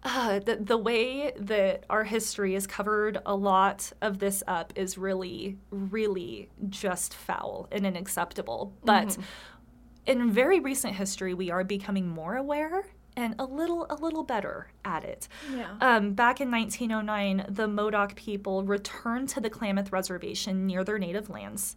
uh, 0.02 0.38
the, 0.38 0.56
the 0.56 0.76
way 0.76 1.32
that 1.36 1.84
our 1.90 2.04
history 2.04 2.54
has 2.54 2.66
covered 2.66 3.18
a 3.26 3.34
lot 3.34 3.92
of 4.00 4.18
this 4.18 4.42
up 4.46 4.72
is 4.76 4.96
really, 4.96 5.58
really 5.70 6.48
just 6.68 7.14
foul 7.14 7.68
and 7.72 7.86
unacceptable. 7.86 8.72
But 8.84 9.18
in 10.06 10.30
very 10.30 10.60
recent 10.60 10.94
history, 10.94 11.34
we 11.34 11.50
are 11.50 11.64
becoming 11.64 12.08
more 12.08 12.36
aware 12.36 12.86
and 13.16 13.34
a 13.40 13.44
little, 13.44 13.86
a 13.90 13.96
little 13.96 14.22
better 14.22 14.68
at 14.84 15.02
it. 15.04 15.26
Yeah. 15.52 15.74
Um, 15.80 16.14
back 16.14 16.40
in 16.40 16.50
1909, 16.50 17.46
the 17.48 17.66
Modoc 17.66 18.14
people 18.14 18.62
returned 18.62 19.28
to 19.30 19.40
the 19.40 19.50
Klamath 19.50 19.90
Reservation 19.90 20.66
near 20.66 20.84
their 20.84 20.98
native 20.98 21.28
lands. 21.28 21.74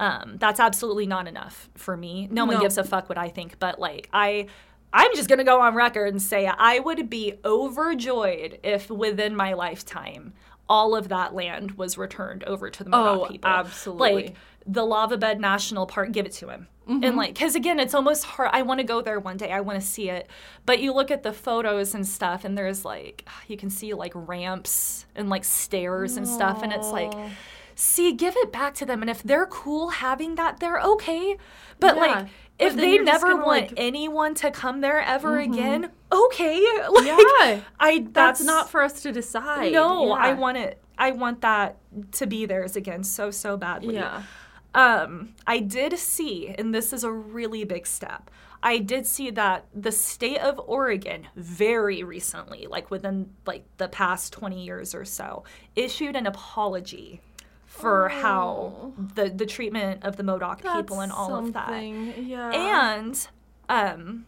Um, 0.00 0.36
that's 0.38 0.58
absolutely 0.58 1.06
not 1.06 1.28
enough 1.28 1.68
for 1.74 1.96
me. 1.96 2.26
No, 2.30 2.46
one 2.46 2.58
gives 2.60 2.78
a 2.78 2.84
fuck 2.84 3.08
what 3.08 3.18
I 3.18 3.28
think, 3.28 3.58
but 3.58 3.78
like 3.78 4.08
I, 4.12 4.46
I'm 4.92 5.14
just 5.14 5.28
gonna 5.28 5.44
go 5.44 5.60
on 5.60 5.74
record 5.74 6.08
and 6.12 6.20
say 6.22 6.46
I 6.46 6.78
would 6.80 7.08
be 7.10 7.34
overjoyed 7.44 8.58
if 8.62 8.90
within 8.90 9.34
my 9.36 9.52
lifetime 9.54 10.32
all 10.68 10.94
of 10.94 11.08
that 11.08 11.34
land 11.34 11.72
was 11.72 11.98
returned 11.98 12.44
over 12.44 12.70
to 12.70 12.84
the 12.84 12.90
Modoc 12.90 13.20
Oh, 13.22 13.26
people. 13.32 13.50
absolutely. 13.50 14.12
Like 14.26 14.34
the 14.66 14.84
Lava 14.84 15.16
Bed 15.18 15.40
National 15.40 15.84
Park, 15.86 16.12
give 16.12 16.26
it 16.26 16.32
to 16.34 16.48
him. 16.48 16.68
Mm-hmm. 16.88 17.02
And 17.04 17.16
like, 17.16 17.34
because 17.34 17.56
again, 17.56 17.80
it's 17.80 17.94
almost 17.94 18.24
hard. 18.24 18.50
I 18.52 18.62
want 18.62 18.78
to 18.78 18.84
go 18.84 19.00
there 19.00 19.18
one 19.18 19.36
day. 19.36 19.50
I 19.50 19.60
want 19.62 19.80
to 19.80 19.84
see 19.86 20.10
it. 20.10 20.28
But 20.66 20.78
you 20.80 20.92
look 20.92 21.10
at 21.10 21.24
the 21.24 21.32
photos 21.32 21.94
and 21.94 22.06
stuff, 22.06 22.44
and 22.44 22.56
there's 22.56 22.84
like, 22.84 23.28
you 23.48 23.56
can 23.56 23.68
see 23.70 23.94
like 23.94 24.12
ramps 24.14 25.06
and 25.16 25.28
like 25.28 25.42
stairs 25.44 26.16
and 26.16 26.26
stuff. 26.28 26.62
And 26.62 26.72
it's 26.72 26.90
like, 26.92 27.12
see, 27.74 28.12
give 28.12 28.36
it 28.36 28.52
back 28.52 28.74
to 28.74 28.86
them. 28.86 29.00
And 29.02 29.10
if 29.10 29.22
they're 29.24 29.46
cool 29.46 29.88
having 29.88 30.36
that, 30.36 30.60
they're 30.60 30.78
okay. 30.80 31.36
But 31.80 31.96
Yeah. 31.96 32.00
like, 32.02 32.26
if 32.60 32.76
they 32.76 32.98
never 32.98 33.36
want 33.36 33.46
like- 33.46 33.64
Mm-hmm. 33.70 33.74
anyone 33.78 34.34
to 34.36 34.50
come 34.50 34.80
there 34.80 35.00
ever 35.00 35.38
again, 35.38 35.90
okay. 36.12 36.60
Like, 36.90 37.06
Yeah. 37.06 37.60
I 37.78 38.06
That's 38.12 38.42
not 38.42 38.70
for 38.70 38.82
us 38.82 39.02
to 39.02 39.12
decide. 39.12 39.72
no, 39.72 40.12
I 40.12 40.32
want 40.34 40.58
it. 40.58 40.80
I 40.98 41.12
want 41.12 41.40
that 41.40 41.76
to 42.12 42.26
be 42.26 42.44
theirs 42.46 42.76
again 42.76 43.04
so 43.04 43.30
so 43.30 43.56
badly. 43.56 43.94
Yeah. 43.94 44.22
Um, 44.74 45.34
I 45.46 45.58
did 45.58 45.98
see, 45.98 46.48
and 46.56 46.72
this 46.74 46.92
is 46.92 47.02
a 47.02 47.10
really 47.10 47.64
big 47.64 47.86
step. 47.86 48.30
I 48.62 48.78
did 48.78 49.06
see 49.06 49.30
that 49.30 49.64
the 49.74 49.90
state 49.90 50.38
of 50.38 50.60
Oregon 50.66 51.26
very 51.34 52.02
recently, 52.04 52.66
like 52.68 52.90
within 52.90 53.30
like 53.46 53.64
the 53.78 53.88
past 53.88 54.32
20 54.34 54.62
years 54.62 54.94
or 54.94 55.04
so, 55.06 55.44
issued 55.74 56.14
an 56.14 56.26
apology 56.26 57.20
for 57.80 58.08
how 58.08 58.92
the 59.14 59.30
the 59.30 59.46
treatment 59.46 60.04
of 60.04 60.16
the 60.16 60.22
Modoc 60.22 60.62
people 60.62 61.00
and 61.00 61.12
all 61.12 61.34
of 61.34 61.52
that. 61.52 61.82
Yeah. 62.18 62.50
And 62.50 63.28
um, 63.68 64.26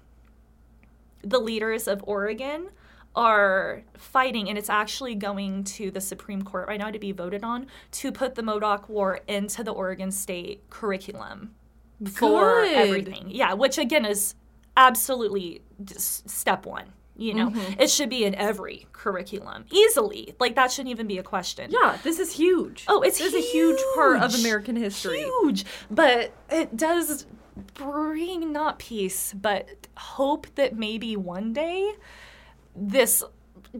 the 1.22 1.38
leaders 1.38 1.88
of 1.88 2.02
Oregon 2.06 2.68
are 3.14 3.82
fighting, 3.96 4.48
and 4.48 4.56
it's 4.56 4.70
actually 4.70 5.14
going 5.14 5.64
to 5.64 5.90
the 5.90 6.00
Supreme 6.00 6.42
Court 6.42 6.66
right 6.68 6.78
now 6.78 6.90
to 6.90 6.98
be 6.98 7.12
voted 7.12 7.44
on 7.44 7.66
to 7.92 8.10
put 8.10 8.34
the 8.34 8.42
Modoc 8.42 8.88
War 8.88 9.20
into 9.28 9.62
the 9.62 9.72
Oregon 9.72 10.10
State 10.10 10.68
curriculum 10.70 11.54
for 12.04 12.62
Good. 12.62 12.76
everything. 12.76 13.26
Yeah, 13.28 13.52
which 13.52 13.78
again 13.78 14.04
is 14.04 14.34
absolutely 14.76 15.62
just 15.84 16.28
step 16.28 16.64
one. 16.66 16.92
You 17.16 17.34
know, 17.34 17.50
Mm-hmm. 17.50 17.80
it 17.80 17.90
should 17.90 18.08
be 18.08 18.24
in 18.24 18.34
every 18.34 18.86
curriculum 18.92 19.66
easily. 19.70 20.34
Like 20.40 20.54
that 20.54 20.72
shouldn't 20.72 20.90
even 20.90 21.06
be 21.06 21.18
a 21.18 21.22
question. 21.22 21.70
yeah, 21.70 21.98
this 22.02 22.18
is 22.18 22.32
huge. 22.32 22.84
Oh, 22.88 23.02
it's 23.02 23.18
this 23.18 23.34
is 23.34 23.44
a 23.44 23.46
huge 23.52 23.80
part 23.94 24.22
of. 24.22 24.34
American 24.34 24.76
history. 24.76 25.18
Huge, 25.22 25.64
but 25.90 26.32
it 26.50 26.76
does 26.76 27.26
bring 27.74 28.50
not 28.52 28.78
peace, 28.78 29.34
but 29.34 29.86
hope 29.96 30.46
that 30.54 30.74
maybe 30.76 31.16
one 31.16 31.52
day 31.52 31.92
this 32.74 33.22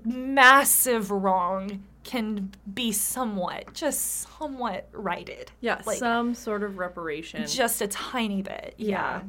massive 0.05 1.11
wrong 1.11 1.83
can 2.05 2.51
be 2.75 2.93
somewhat, 2.93 3.73
just 3.75 4.27
somewhat 4.39 4.89
righted. 4.93 5.51
Yeah, 5.61 5.81
Like, 5.87 5.99
some 5.99 6.35
sort 6.35 6.63
of 6.63 6.77
reparation. 6.79 7.47
just 7.47 7.81
a 7.81 7.87
tiny 7.87 8.43
bit. 8.43 8.75
Yeah. 8.77 9.23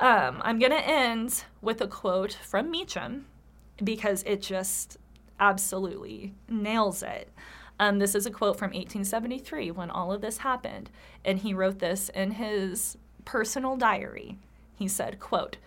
Yeah. 0.00 0.26
Um, 0.28 0.40
I'm 0.44 0.58
going 0.58 0.72
to 0.72 0.86
end 0.86 1.44
with 1.62 1.80
a 1.80 1.86
quote 1.86 2.32
from 2.34 2.70
Meacham 2.70 3.26
because 3.82 4.22
it 4.24 4.42
just 4.42 4.96
absolutely 5.40 6.34
nails 6.48 7.02
it. 7.02 7.30
Um, 7.80 7.98
this 7.98 8.14
is 8.14 8.26
a 8.26 8.30
quote 8.30 8.58
from 8.58 8.70
1873 8.70 9.70
when 9.70 9.90
all 9.90 10.12
of 10.12 10.20
this 10.20 10.38
happened, 10.38 10.90
and 11.24 11.38
he 11.38 11.54
wrote 11.54 11.78
this 11.78 12.08
in 12.08 12.32
his 12.32 12.96
personal 13.24 13.76
diary. 13.76 14.36
He 14.74 14.88
said, 14.88 15.20
quote, 15.20 15.58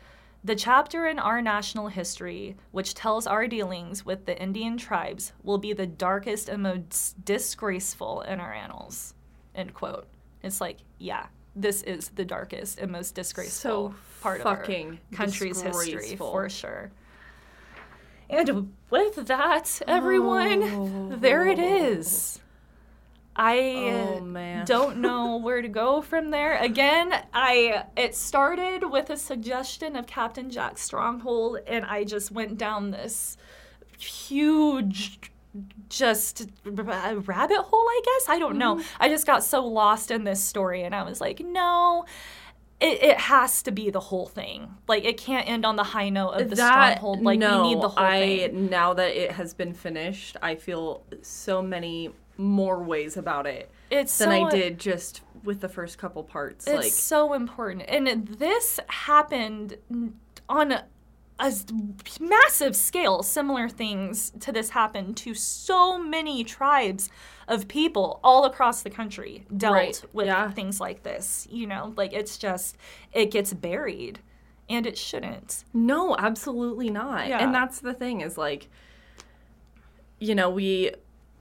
the 0.44 0.56
chapter 0.56 1.06
in 1.06 1.20
our 1.20 1.40
national 1.40 1.90
history 1.90 2.56
which 2.72 2.96
tells 2.96 3.28
our 3.28 3.48
dealings 3.48 4.04
with 4.06 4.26
the 4.26 4.42
Indian 4.42 4.76
tribes 4.76 5.34
will 5.44 5.60
be 5.60 5.72
the 5.72 5.86
darkest 5.86 6.50
and 6.50 6.64
most 6.64 7.24
disgraceful 7.24 8.22
in 8.22 8.40
our 8.40 8.52
annals. 8.52 9.14
End 9.54 9.76
quote. 9.76 10.08
It's 10.42 10.60
like, 10.60 10.78
yeah, 10.98 11.28
this 11.56 11.84
is 11.84 12.10
the 12.10 12.26
darkest 12.26 12.80
and 12.80 12.92
most 12.92 13.14
disgraceful 13.14 13.92
So 13.92 13.96
part 14.22 14.42
of 14.42 14.48
our 14.48 14.64
country's 15.12 15.62
history 15.62 16.16
for 16.16 16.50
sure. 16.50 16.92
And 18.32 18.74
with 18.90 19.28
that, 19.28 19.82
everyone, 19.88 21.20
there 21.20 21.46
it 21.46 21.60
oh. 21.60 21.86
is. 21.92 22.40
I 23.36 23.58
Oh, 23.94 24.64
don't 24.66 24.98
know 24.98 25.38
where 25.44 25.62
to 25.62 25.68
go 25.68 26.02
from 26.02 26.32
there. 26.32 26.58
Again, 26.58 27.14
I 27.34 27.86
it 27.96 28.16
started 28.16 28.90
with 28.90 29.10
a 29.10 29.18
suggestion 29.18 29.96
of 29.96 30.08
Captain 30.08 30.50
Jack 30.50 30.78
Stronghold, 30.78 31.60
and 31.68 31.86
I 31.86 32.04
just 32.04 32.32
went 32.32 32.58
down 32.58 32.92
this 32.92 33.38
huge 33.98 35.20
just 35.90 36.50
rabbit 36.66 37.58
hole, 37.58 37.86
I 37.88 38.02
guess. 38.06 38.30
I 38.30 38.40
don't 38.40 38.58
know. 38.58 38.76
Mm-hmm. 38.76 39.04
I 39.04 39.10
just 39.10 39.28
got 39.28 39.44
so 39.44 39.66
lost 39.66 40.12
in 40.12 40.24
this 40.24 40.42
story, 40.42 40.84
and 40.84 40.96
I 40.96 41.04
was 41.04 41.20
like, 41.20 41.40
no. 41.42 42.06
It, 42.82 43.04
it 43.04 43.18
has 43.18 43.62
to 43.64 43.72
be 43.72 43.92
the 43.92 44.00
whole 44.00 44.26
thing. 44.26 44.76
Like 44.88 45.06
it 45.06 45.18
can't 45.18 45.48
end 45.48 45.66
on 45.66 45.76
the 45.76 45.84
high 45.84 46.10
note 46.10 46.32
of 46.32 46.50
the 46.50 46.56
stronghold. 46.56 47.22
Like 47.22 47.40
no, 47.40 47.62
we 47.62 47.70
need 47.70 47.82
the 47.82 47.90
whole 47.90 48.04
I 48.04 48.50
thing. 48.50 48.70
now 48.70 48.94
that 48.96 49.16
it 49.16 49.34
has 49.34 49.54
been 49.54 49.74
finished, 49.74 50.36
I 50.42 50.56
feel 50.56 51.04
so 51.22 51.62
many 51.62 52.12
more 52.38 52.84
ways 52.84 53.18
about 53.18 53.46
it 53.46 53.70
It's 53.90 54.18
than 54.18 54.30
so, 54.30 54.46
I 54.46 54.50
did 54.50 54.80
just 54.80 55.22
with 55.44 55.62
the 55.62 55.70
first 55.70 55.98
couple 55.98 56.24
parts. 56.24 56.68
It's 56.68 56.76
like 56.76 56.92
so 56.92 57.34
important. 57.34 57.86
And 57.88 58.28
this 58.28 58.80
happened 58.88 59.78
on 60.50 60.72
a, 60.72 60.86
a 61.40 61.54
massive 62.20 62.76
scale. 62.76 63.24
Similar 63.24 63.70
things 63.70 64.32
to 64.40 64.52
this 64.52 64.72
happened 64.72 65.18
to 65.18 65.34
so 65.34 65.98
many 65.98 66.44
tribes 66.44 67.10
of 67.52 67.68
people 67.68 68.20
all 68.24 68.46
across 68.46 68.82
the 68.82 68.90
country 68.90 69.46
dealt 69.56 69.74
Right, 69.74 70.04
with 70.14 70.26
yeah. 70.26 70.50
things 70.52 70.80
like 70.80 71.04
this. 71.04 71.48
You 71.52 71.68
know, 71.68 71.94
like 71.96 72.14
it's 72.14 72.38
just, 72.40 72.78
it 73.14 73.30
gets 73.30 73.54
buried 73.54 74.20
and 74.68 74.88
it 74.88 74.98
shouldn't. 74.98 75.64
No, 75.74 76.16
absolutely 76.18 76.90
not. 76.90 77.28
Yeah. 77.28 77.44
And 77.44 77.54
that's 77.54 77.80
the 77.80 77.94
thing 77.94 78.22
is 78.22 78.38
like 78.38 78.70
you 80.20 80.36
know, 80.36 80.50
we 80.50 80.92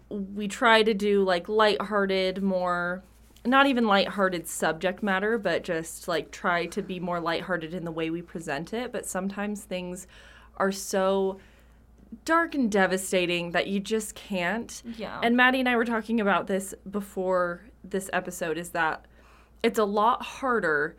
we 0.09 0.49
try 0.49 0.83
to 0.83 0.95
do 0.95 1.23
like 1.23 1.49
lighthearted, 1.49 2.43
more 2.43 3.05
not 3.45 3.67
even 3.67 3.87
lighthearted 3.87 4.47
subject 4.49 5.03
matter, 5.03 5.39
but 5.39 5.63
just 5.63 6.09
like 6.09 6.31
try 6.31 6.67
to 6.67 6.83
be 6.83 6.99
more 7.01 7.21
lighthearted 7.21 7.73
in 7.73 7.85
the 7.85 7.91
way 7.93 8.11
we 8.11 8.21
present 8.21 8.73
it, 8.75 8.93
but 8.93 9.07
sometimes 9.07 9.63
things 9.63 10.07
are 10.57 10.73
so 10.73 11.39
dark 12.25 12.55
and 12.55 12.71
devastating 12.71 13.53
that 13.53 13.67
you 13.67 13.81
just 13.81 14.15
can't. 14.15 14.83
Yeah. 14.97 15.21
And 15.23 15.37
Madi 15.37 15.61
and 15.61 15.69
I 15.69 15.77
were 15.77 15.85
talking 15.85 16.21
about 16.21 16.47
this 16.47 16.75
before 16.91 17.63
this 17.85 18.11
episode 18.13 18.59
is 18.59 18.71
that 18.71 19.05
it's 19.63 19.79
a 19.79 19.85
lot 19.85 20.23
harder 20.23 20.97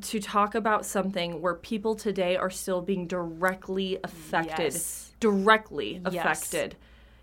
to 0.00 0.20
talk 0.20 0.54
about 0.54 0.86
something 0.86 1.40
where 1.42 1.54
people 1.54 1.94
today 1.96 2.36
are 2.36 2.50
still 2.50 2.80
being 2.80 3.06
directly 3.06 3.98
affected. 4.04 4.72
Yes. 4.74 5.12
Directly 5.20 6.00
Yes. 6.10 6.14
affected. 6.14 6.76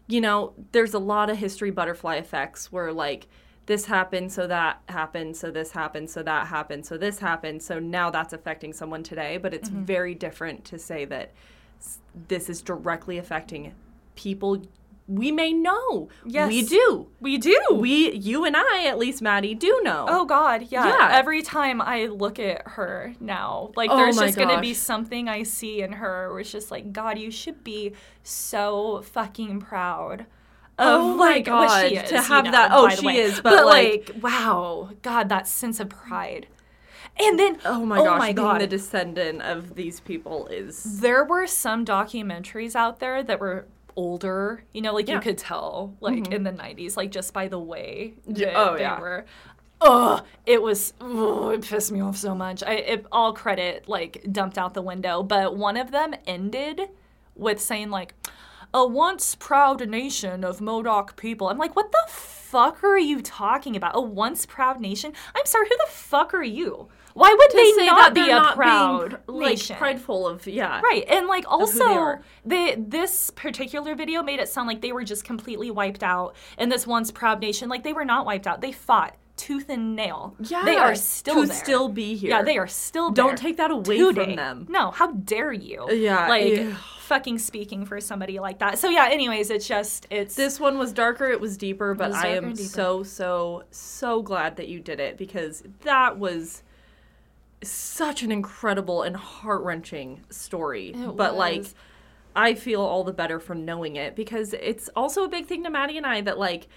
You 0.08 0.22
know, 0.22 0.54
there's 0.74 0.94
a 0.94 1.00
lot 1.00 1.30
of 1.30 1.38
history 1.38 1.72
butterfly 1.72 2.16
effects 2.16 2.72
where 2.72 2.92
like 2.92 3.28
this 3.68 3.86
happened, 3.86 4.32
so 4.32 4.48
that 4.48 4.82
happened, 4.88 5.36
so 5.36 5.52
this 5.52 5.72
happened, 5.72 6.10
so 6.10 6.24
that 6.24 6.48
happened, 6.48 6.86
so 6.86 6.98
this 6.98 7.20
happened, 7.20 7.62
so 7.62 7.80
now 7.80 8.10
that's 8.10 8.32
affecting 8.34 8.72
someone 8.74 9.04
today. 9.04 9.38
But 9.38 9.54
it's 9.54 9.70
Mm-hmm. 9.70 9.84
very 9.86 10.16
different 10.16 10.64
to 10.66 10.80
say 10.80 11.04
that 11.06 11.32
this 12.28 12.50
is 12.50 12.62
directly 12.62 13.18
affecting 13.18 13.74
people 14.16 14.62
we 15.10 15.32
may 15.32 15.54
know. 15.54 16.10
Yes. 16.26 16.50
We 16.50 16.64
do. 16.64 17.08
we 17.22 17.38
do. 17.38 17.58
We, 17.72 18.12
you 18.12 18.44
and 18.44 18.58
I, 18.58 18.88
at 18.88 18.98
least 18.98 19.22
Madi, 19.22 19.56
do 19.56 19.80
know. 19.82 20.06
Oh 20.10 20.26
God, 20.26 20.68
yeah. 20.70 20.86
Yeah. 20.86 21.10
Every 21.18 21.42
time 21.42 21.82
I 21.82 22.08
look 22.08 22.40
at 22.40 22.68
her 22.68 23.14
now, 23.22 23.72
like 23.78 23.90
Oh 23.90 23.96
there's 23.96 24.18
just 24.18 24.38
gonna 24.38 24.60
be 24.60 24.74
something 24.74 25.30
I 25.30 25.44
see 25.44 25.82
in 25.82 25.94
her 25.94 26.30
where 26.32 26.42
it's 26.42 26.52
just 26.52 26.72
like, 26.72 26.92
God, 26.92 27.18
you 27.18 27.32
should 27.32 27.64
be 27.64 27.94
so 28.24 29.02
fucking 29.14 29.62
proud. 29.62 30.26
Of, 30.80 31.02
Oh 31.02 31.16
my 31.16 31.30
like, 31.38 31.48
what 31.48 31.88
she 31.90 31.96
God, 31.96 32.04
is, 32.04 32.10
to 32.10 32.16
you 32.18 32.22
have 32.24 32.46
know, 32.46 32.52
that- 32.52 32.72
oh, 32.74 32.90
she 32.90 33.06
way. 33.08 33.16
is, 33.18 33.40
but, 33.40 33.66
like- 33.66 34.12
wow, 34.22 34.90
God, 35.02 35.30
that 35.30 35.48
sense 35.48 35.80
of 35.80 35.88
pride. 35.90 36.48
And 37.20 37.40
then, 37.40 37.58
Oh 37.66 37.86
my 37.86 38.00
oh 38.00 38.04
gosh, 38.04 38.20
my 38.20 38.34
being 38.34 38.58
the 38.60 38.68
descendant 38.68 39.42
of 39.42 39.76
these 39.76 40.00
people 40.00 40.48
is 40.48 41.00
there 41.00 41.24
were 41.24 41.48
some 41.48 41.86
documentaries 41.86 42.76
out 42.76 43.00
there 43.00 43.24
that 43.24 43.40
were 43.40 43.68
older 43.98 44.64
you 44.74 44.82
know 44.82 44.94
like 44.94 45.08
Yeah. 45.08 45.16
you 45.16 45.22
could 45.22 45.40
tell 45.40 45.96
like 46.00 46.24
mm-hmm. 46.24 46.34
in 46.34 46.44
the 46.44 46.52
90s 46.52 46.96
like 46.96 47.12
just 47.12 47.34
by 47.34 47.48
the 47.48 47.60
way 47.60 48.14
that 48.28 48.56
oh, 48.56 48.76
they 48.76 48.82
yeah. 48.82 49.00
were. 49.00 49.26
Ugh, 49.82 50.24
it 50.46 50.62
was 50.62 50.94
ugh, 51.02 51.54
it 51.54 51.68
pissed 51.68 51.92
me 51.92 52.00
off 52.02 52.18
so 52.18 52.34
much. 52.34 52.64
I 52.64 52.74
it, 52.74 53.06
all 53.12 53.34
credit 53.34 53.90
like 53.90 54.26
dumped 54.32 54.58
out 54.58 54.74
the 54.74 54.82
window 54.82 55.24
but 55.24 55.58
one 55.58 55.78
of 55.78 55.92
them 55.92 56.14
ended 56.26 56.82
with 57.36 57.60
saying 57.60 57.90
like 57.90 58.14
a 58.74 58.86
once 58.86 59.36
proud 59.36 59.88
nation 59.90 60.44
of 60.44 60.62
modoc 60.62 61.16
people. 61.16 61.50
I'm 61.50 61.58
like 61.58 61.76
what 61.76 61.92
the 61.92 62.06
fuck 62.08 62.84
are 62.84 63.00
you 63.00 63.22
talking 63.22 63.76
about? 63.76 63.96
A 63.96 64.02
once 64.02 64.46
proud 64.46 64.80
nation? 64.80 65.12
I'm 65.36 65.46
sorry 65.46 65.68
who 65.68 65.78
the 65.78 65.92
fuck 65.92 66.34
are 66.36 66.44
you 66.44 66.88
why 67.18 67.36
would 67.38 67.52
they 67.52 67.72
say 67.72 67.86
not 67.88 68.14
that 68.14 68.26
be 68.26 68.30
a 68.30 68.36
not 68.36 68.56
proud 68.56 69.26
pr- 69.26 69.32
like 69.32 69.50
nation 69.52 69.76
prideful 69.78 70.28
of 70.28 70.46
yeah 70.48 70.82
Right, 70.82 71.04
and 71.08 71.28
like 71.28 71.44
they 71.44 71.48
also, 71.48 72.20
they 72.46 72.76
this 72.78 73.30
particular 73.32 73.96
video 73.96 74.22
made 74.24 74.40
it 74.40 74.48
sound 74.50 74.68
like 74.68 74.82
they 74.82 74.92
were 74.92 75.04
just 75.04 75.24
completely 75.24 75.72
wiped 75.72 76.04
out, 76.04 76.36
and 76.58 76.72
this 76.72 76.86
once 76.86 77.12
proud 77.12 77.42
nation, 77.42 77.70
like 77.70 77.84
they 77.84 77.94
were 77.94 78.06
not 78.06 78.26
wiped 78.26 78.48
out. 78.48 78.62
They 78.62 78.72
fought 78.72 79.16
tooth 79.36 79.70
and 79.70 79.96
nail. 79.96 80.36
Yeah, 80.40 80.66
they 80.66 80.76
are 80.76 80.96
still 80.96 81.42
to 81.42 81.48
there. 81.48 81.56
still 81.56 81.90
be 81.90 82.16
here. 82.16 82.32
Yeah, 82.32 82.42
they 82.44 82.58
are 82.58 82.68
still. 82.68 83.12
Don't 83.12 83.28
there 83.28 83.36
take 83.38 83.58
that 83.58 83.72
away 83.72 83.98
today. 83.98 84.26
from 84.26 84.36
them. 84.36 84.68
No, 84.70 84.92
how 84.92 85.12
dare 85.12 85.54
you? 85.54 85.86
Uh, 85.90 85.94
yeah, 85.94 86.28
like 86.28 86.46
ew. 86.46 86.74
fucking 87.02 87.40
speaking 87.40 87.86
for 87.86 88.02
somebody 88.02 88.40
like 88.40 88.60
that. 88.60 88.80
So 88.80 88.90
yeah. 88.90 89.08
Anyways, 89.10 89.50
it's 89.50 89.68
just 89.68 90.08
it's 90.10 90.36
This 90.36 90.60
one 90.60 90.78
was 90.78 90.92
darker, 90.92 91.26
it 91.30 91.40
was 91.40 91.58
deeper, 91.58 91.94
but 91.94 92.10
was 92.10 92.18
I 92.18 92.28
am 92.30 92.56
so 92.56 93.04
so 93.04 93.64
so 93.72 94.22
glad 94.22 94.58
that 94.58 94.68
you 94.68 94.80
did 94.80 95.00
it 95.00 95.18
because 95.18 95.64
that 95.82 96.18
was 96.18 96.64
such 97.64 98.24
an 98.24 98.32
incredible 98.32 99.04
and 99.04 99.16
heart-wrenching 99.16 100.24
story. 100.30 100.90
It 100.90 101.16
but 101.16 101.36
like. 101.36 101.66
I 102.36 102.54
feel 102.54 102.82
all 102.82 103.04
the 103.04 103.14
better 103.14 103.40
from 103.40 103.66
knowing 103.66 103.96
it 103.96 104.16
because 104.16 104.54
it's 104.54 104.90
also 104.96 105.24
a 105.24 105.28
big 105.28 105.48
thing 105.48 105.64
to 105.64 105.72
Madi 105.72 105.98
and 105.98 106.06
I 106.06 106.22
that 106.22 106.38
like 106.38 106.68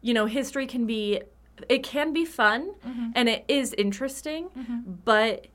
you 0.00 0.14
know, 0.14 0.24
history 0.24 0.66
can 0.66 0.86
be 0.86 1.20
it 1.68 1.82
can 1.82 2.14
be 2.14 2.24
fun 2.24 2.72
Mm-hmm. 2.86 3.10
and 3.14 3.28
it 3.28 3.44
is 3.46 3.74
interesting, 3.74 4.48
but 5.04 5.48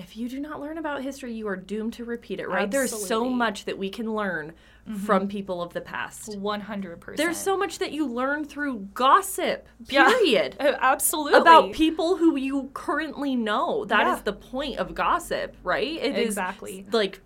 if 0.00 0.16
you 0.16 0.28
do 0.28 0.40
not 0.40 0.60
learn 0.60 0.78
about 0.78 1.02
history, 1.02 1.32
you 1.34 1.46
are 1.46 1.56
doomed 1.56 1.92
to 1.94 2.04
repeat 2.04 2.40
it, 2.40 2.48
right? 2.48 2.70
There's 2.70 3.06
so 3.06 3.28
much 3.28 3.66
that 3.66 3.76
we 3.76 3.90
can 3.90 4.14
learn 4.14 4.54
mm-hmm. 4.88 4.98
from 4.98 5.28
people 5.28 5.62
of 5.62 5.74
the 5.74 5.80
past. 5.80 6.36
one 6.38 6.62
hundred 6.62 7.00
percent. 7.00 7.18
There's 7.18 7.36
so 7.36 7.56
much 7.56 7.78
that 7.78 7.92
you 7.92 8.06
learn 8.06 8.44
through 8.44 8.88
gossip, 8.94 9.68
Yeah. 9.88 10.08
period. 10.08 10.56
Oh, 10.58 10.74
absolutely 10.80 11.38
About 11.38 11.72
people 11.72 12.16
who 12.16 12.36
you 12.36 12.70
currently 12.72 13.36
know. 13.36 13.84
That 13.84 14.06
is 14.06 14.18
Yeah. 14.18 14.22
the 14.24 14.32
point 14.32 14.78
of 14.78 14.94
gossip, 14.94 15.56
right? 15.62 15.96
It 16.02 16.16
is 16.16 16.28
Exactly. 16.28 16.86
like 16.90 17.20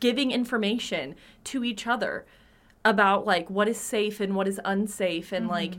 giving 0.00 0.30
information 0.30 1.16
to 1.44 1.64
each 1.64 1.86
other 1.86 2.24
about 2.84 3.26
like 3.26 3.48
what 3.50 3.68
is 3.68 3.78
safe 3.78 4.20
and 4.20 4.36
what 4.36 4.46
is 4.46 4.60
unsafe 4.64 5.32
and 5.32 5.46
mm-hmm. 5.46 5.54
like 5.54 5.74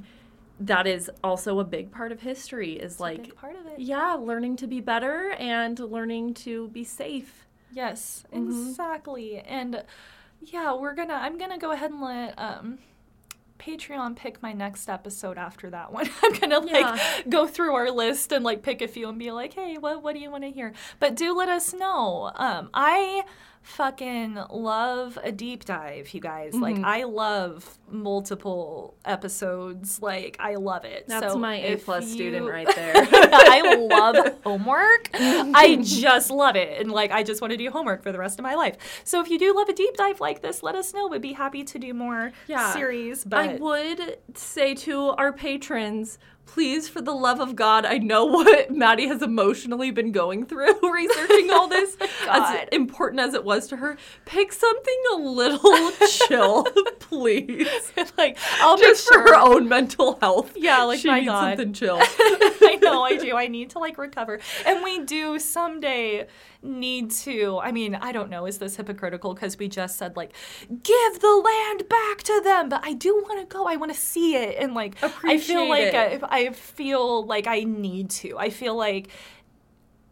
that 0.59 0.87
is 0.87 1.11
also 1.23 1.59
a 1.59 1.63
big 1.65 1.91
part 1.91 2.11
of 2.11 2.21
history 2.21 2.73
is 2.73 2.99
a 2.99 3.01
like 3.01 3.23
big 3.23 3.35
part 3.35 3.55
of 3.55 3.65
it. 3.67 3.79
yeah, 3.79 4.13
learning 4.13 4.55
to 4.57 4.67
be 4.67 4.79
better 4.81 5.31
and 5.37 5.77
learning 5.79 6.33
to 6.35 6.67
be 6.69 6.83
safe. 6.83 7.45
Yes, 7.71 8.23
Mm-hmm. 8.33 8.69
exactly. 8.69 9.39
And 9.39 9.83
yeah, 10.41 10.73
we're 10.75 10.93
gonna 10.95 11.15
I'm 11.15 11.37
gonna 11.37 11.57
go 11.57 11.71
ahead 11.71 11.91
and 11.91 12.01
let 12.01 12.33
um 12.39 12.77
Patreon 13.57 14.15
pick 14.17 14.41
my 14.43 14.51
next 14.53 14.89
episode 14.89 15.37
after 15.37 15.69
that 15.69 15.91
one. 15.91 16.09
I'm 16.23 16.33
gonna 16.33 16.59
like 16.59 16.71
Yeah. 16.71 16.99
go 17.29 17.47
through 17.47 17.73
our 17.73 17.89
list 17.89 18.31
and 18.31 18.43
like 18.43 18.61
pick 18.61 18.81
a 18.81 18.87
few 18.87 19.07
and 19.09 19.17
be 19.17 19.31
like, 19.31 19.53
hey, 19.53 19.77
what 19.77 20.03
what 20.03 20.13
do 20.13 20.19
you 20.19 20.29
want 20.29 20.43
to 20.43 20.51
hear? 20.51 20.73
But 20.99 21.15
do 21.15 21.35
let 21.35 21.49
us 21.49 21.73
know. 21.73 22.31
Um, 22.35 22.69
I 22.73 23.23
fucking 23.65 24.37
love 24.51 25.17
a 25.23 25.31
deep 25.31 25.65
dive, 25.65 26.13
you 26.13 26.21
guys. 26.21 26.53
Like 26.53 26.75
Mm-hmm. 26.75 26.85
I 26.85 27.03
love 27.03 27.77
multiple 27.89 28.95
episodes. 29.05 30.01
Like 30.01 30.37
I 30.39 30.55
love 30.55 30.85
it. 30.85 31.05
That's 31.07 31.33
So 31.33 31.39
my 31.39 31.55
A 31.55 31.77
plus 31.77 32.09
student 32.09 32.47
right 32.47 32.67
there. 32.75 32.93
I 32.95 33.75
love 33.89 34.35
homework. 34.43 35.09
I 35.13 35.79
just 35.81 36.29
love 36.29 36.55
it. 36.55 36.79
And 36.79 36.91
like 36.91 37.11
I 37.11 37.23
just 37.23 37.41
want 37.41 37.51
to 37.51 37.57
do 37.57 37.69
homework 37.71 38.03
for 38.03 38.11
the 38.11 38.19
rest 38.19 38.39
of 38.39 38.43
my 38.43 38.53
life. 38.55 38.77
So 39.03 39.19
if 39.21 39.29
you 39.29 39.39
do 39.39 39.55
love 39.55 39.67
a 39.69 39.73
deep 39.73 39.95
dive 39.97 40.19
like 40.21 40.41
this, 40.41 40.61
let 40.61 40.75
us 40.75 40.93
know. 40.93 41.07
We'd 41.07 41.21
be 41.21 41.33
happy 41.33 41.63
to 41.63 41.79
do 41.79 41.93
more 41.93 42.31
Yeah. 42.47 42.71
series. 42.73 43.23
But 43.25 43.39
I 43.49 43.55
would 43.55 44.17
say 44.35 44.75
to 44.75 45.09
our 45.17 45.33
patrons, 45.33 46.17
please, 46.45 46.87
for 46.87 47.01
the 47.01 47.13
love 47.13 47.39
of 47.39 47.55
God, 47.55 47.85
I 47.85 47.97
know 47.97 48.25
what 48.35 48.71
Madi 48.71 49.07
has 49.07 49.21
emotionally 49.21 49.91
been 49.91 50.11
going 50.11 50.45
through 50.45 50.73
researching 50.93 51.51
all 51.51 51.67
this, 51.67 51.97
as 52.29 52.67
important 52.71 53.19
as 53.21 53.33
it 53.33 53.43
was 53.43 53.67
to 53.67 53.77
her. 53.77 53.97
Pick 54.25 54.53
something 54.53 55.03
a 55.13 55.17
little 55.17 55.91
chill, 56.07 56.63
please. 56.99 57.67
like 58.17 58.37
I'll 58.59 58.77
Just 58.77 59.09
make 59.11 59.23
for 59.23 59.29
her 59.29 59.35
own 59.35 59.67
mental 59.67 60.17
health. 60.21 60.53
Yeah, 60.55 60.83
like, 60.83 60.99
she 60.99 61.07
my 61.07 61.19
needs 61.19 61.29
God. 61.29 61.57
something 61.57 61.73
chill. 61.73 61.99
I 62.01 62.79
know 62.81 63.03
I 63.03 63.17
do. 63.17 63.35
I 63.35 63.47
need 63.47 63.71
to 63.71 63.79
like 63.79 63.97
recover. 63.97 64.39
And 64.65 64.83
we 64.83 64.99
do 64.99 65.39
someday 65.39 66.27
need 66.65 67.11
to. 67.11 67.59
I 67.61 67.71
mean, 67.71 67.95
I 67.95 68.11
don't 68.11 68.29
know, 68.29 68.45
is 68.45 68.57
this 68.57 68.75
hypocritical 68.75 69.33
because 69.33 69.57
we 69.57 69.67
just 69.67 69.97
said 69.97 70.15
like 70.17 70.33
give 70.69 71.19
the 71.19 71.35
land 71.45 71.87
back 71.87 72.23
to 72.23 72.41
them, 72.43 72.69
but 72.69 72.81
I 72.83 72.93
do 72.93 73.15
want 73.27 73.39
to 73.39 73.45
go. 73.45 73.67
I 73.67 73.75
want 73.75 73.93
to 73.93 73.97
see 73.99 74.35
it 74.35 74.57
and 74.59 74.73
like 74.73 74.95
I 75.23 75.37
feel 75.37 75.67
like. 75.69 75.93
I, 75.93 76.19
I 76.23 76.49
feel 76.51 77.25
like 77.25 77.47
I 77.47 77.61
need 77.61 78.09
to. 78.11 78.37
I 78.37 78.49
feel 78.49 78.75
like 78.75 79.09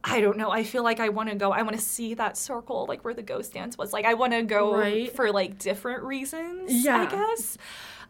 I 0.06 0.20
don't 0.20 0.38
know. 0.38 0.52
I 0.52 0.64
feel 0.64 0.84
like 0.84 1.00
I 1.00 1.10
want 1.10 1.30
to 1.30 1.36
go. 1.36 1.52
I 1.52 1.62
want 1.62 1.76
to 1.78 1.82
see 1.82 2.14
that 2.16 2.38
circle, 2.38 2.86
like 2.90 3.06
where 3.06 3.14
the 3.14 3.24
ghost 3.24 3.54
dance 3.54 3.78
was. 3.78 3.94
Like 3.94 4.06
I 4.06 4.14
want 4.16 4.34
to 4.34 4.44
go 4.44 4.76
Right. 4.76 5.14
for 5.16 5.32
like 5.32 5.58
different 5.60 6.04
reasons. 6.04 6.72
Yeah, 6.86 7.04
I 7.04 7.06
guess. 7.10 7.58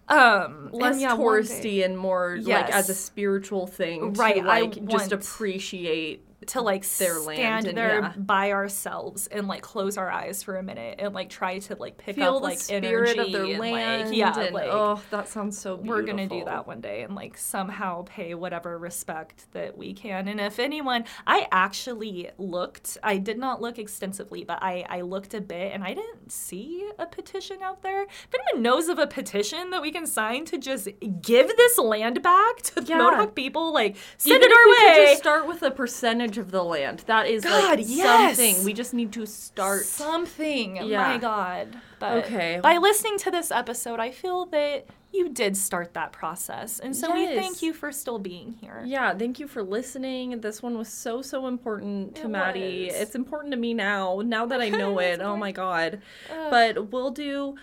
Um, 0.10 0.70
Less 0.74 0.99
yeah, 0.99 1.15
touristy 1.15 1.86
and 1.86 1.98
more 1.98 2.38
like 2.41 2.70
as 2.72 2.90
a 2.90 2.94
spiritual 2.94 3.68
thing. 3.68 4.14
Right, 4.14 4.36
To, 4.36 4.41
I 4.41 4.61
like 4.61 4.74
just 4.88 5.11
want- 5.11 5.14
appreciate 5.14 6.26
to 6.48 6.61
like 6.61 6.88
their 6.98 7.20
land 7.20 7.38
stand 7.38 7.68
and- 7.68 7.78
there 7.78 7.99
yeah. 8.02 8.14
by 8.18 8.52
ourselves 8.52 9.28
and 9.28 9.48
like 9.48 9.61
close 9.61 9.98
our 9.98 10.10
eyes 10.10 10.44
for 10.44 10.57
a 10.57 10.64
minute 10.64 10.95
and 10.99 11.14
like 11.14 11.30
try 11.30 11.60
to 11.60 11.76
like 11.76 11.98
pick 11.98 12.15
feel 12.15 12.36
up 12.36 12.41
the 12.41 12.48
like 12.48 12.60
spirit 12.60 12.86
energy 12.86 13.20
of 13.20 13.32
their 13.32 13.45
and, 13.45 13.60
land. 13.60 14.10
Like, 14.10 14.18
yeah, 14.18 14.40
and, 14.40 14.53
like 14.53 14.70
oh, 14.70 15.02
that 15.11 15.28
sounds 15.28 15.57
so 15.57 15.78
beautiful. 15.78 15.95
we're 15.95 16.06
gonna 16.07 16.28
do 16.28 16.45
that 16.45 16.68
one 16.68 16.82
day 16.82 17.03
and 17.03 17.15
like 17.15 17.38
somehow 17.38 18.03
pay 18.03 18.34
whatever 18.36 18.78
respect 18.78 19.52
that 19.53 19.78
we 19.78 19.94
can. 19.94 20.28
And 20.28 20.40
if 20.40 20.60
anyone, 20.60 21.06
I 21.26 21.48
actually 21.52 22.30
looked. 22.38 22.98
I 23.03 23.18
did 23.18 23.38
not 23.38 23.61
look 23.61 23.80
extensively, 23.80 24.44
but 24.44 24.60
I 24.61 24.86
I 24.90 25.02
looked 25.02 25.34
a 25.34 25.41
bit 25.41 25.74
and 25.74 25.84
I 25.84 25.94
didn't 25.94 26.32
see 26.32 26.90
a 26.99 27.06
petition 27.06 27.61
out 27.61 27.82
there. 27.82 28.03
If 28.03 28.28
anyone 28.34 28.64
knows 28.64 28.88
of 28.90 28.99
a 28.99 29.07
petition 29.07 29.70
that 29.72 29.82
we 29.82 29.91
can 29.91 30.06
sign 30.06 30.45
to 30.45 30.57
just 30.57 30.88
give 31.22 31.48
this 31.56 31.78
land 31.78 32.22
back 32.22 32.61
to 32.64 32.82
the 32.82 32.88
Yeah. 32.88 32.98
Modoc 32.98 33.36
people, 33.36 33.74
like 33.74 33.95
send 34.18 34.44
Even 34.44 34.52
it 34.52 34.56
our 34.56 34.70
way. 34.98 35.06
just 35.06 35.20
start 35.22 35.48
with 35.48 35.61
a 35.64 35.72
percentage 35.72 36.32
of 36.38 36.51
the 36.51 36.64
land. 36.64 37.03
That 37.07 37.27
is 37.27 37.43
God, 37.43 37.80
like 37.80 37.85
yes. 37.88 38.38
something. 38.38 38.64
We 38.65 38.73
just 38.73 38.93
need 38.93 39.11
to 39.14 39.26
start. 39.26 39.85
something. 39.85 40.80
Oh 40.80 40.85
yeah. 40.88 41.03
My 41.14 41.18
God. 41.18 41.77
But 41.99 42.26
Okay. 42.26 42.60
By 42.61 42.77
listening 42.77 43.18
to 43.19 43.31
this 43.31 43.51
episode, 43.51 43.99
I 43.99 44.11
feel 44.11 44.45
that 44.47 44.85
you 45.11 45.30
did 45.30 45.55
start 45.55 45.93
that 45.93 46.11
process, 46.11 46.80
and 46.80 46.95
so 46.95 47.14
we 47.14 47.27
thank 47.27 47.61
you 47.61 47.72
for 47.72 47.91
still 47.91 48.18
being 48.18 48.53
here. 48.60 48.81
Yeah, 48.84 49.14
thank 49.15 49.39
you 49.39 49.47
for 49.47 49.61
listening. 49.61 50.41
This 50.41 50.64
one 50.64 50.76
was 50.76 50.89
so 50.89 51.22
so 51.22 51.45
important 51.45 52.15
to 52.15 52.23
It 52.23 52.30
Madi. 52.30 52.85
was. 52.88 52.95
It's 52.95 53.15
important 53.15 53.51
to 53.51 53.57
me 53.57 53.76
now. 53.76 54.22
Now 54.26 54.47
that 54.47 54.60
I 54.60 54.69
know 54.69 54.97
it. 55.10 55.22
Oh 55.22 55.38
my 55.38 55.51
god. 55.51 56.01
Ugh. 56.31 56.47
But 56.49 56.91
we'll 56.91 57.11
do 57.11 57.55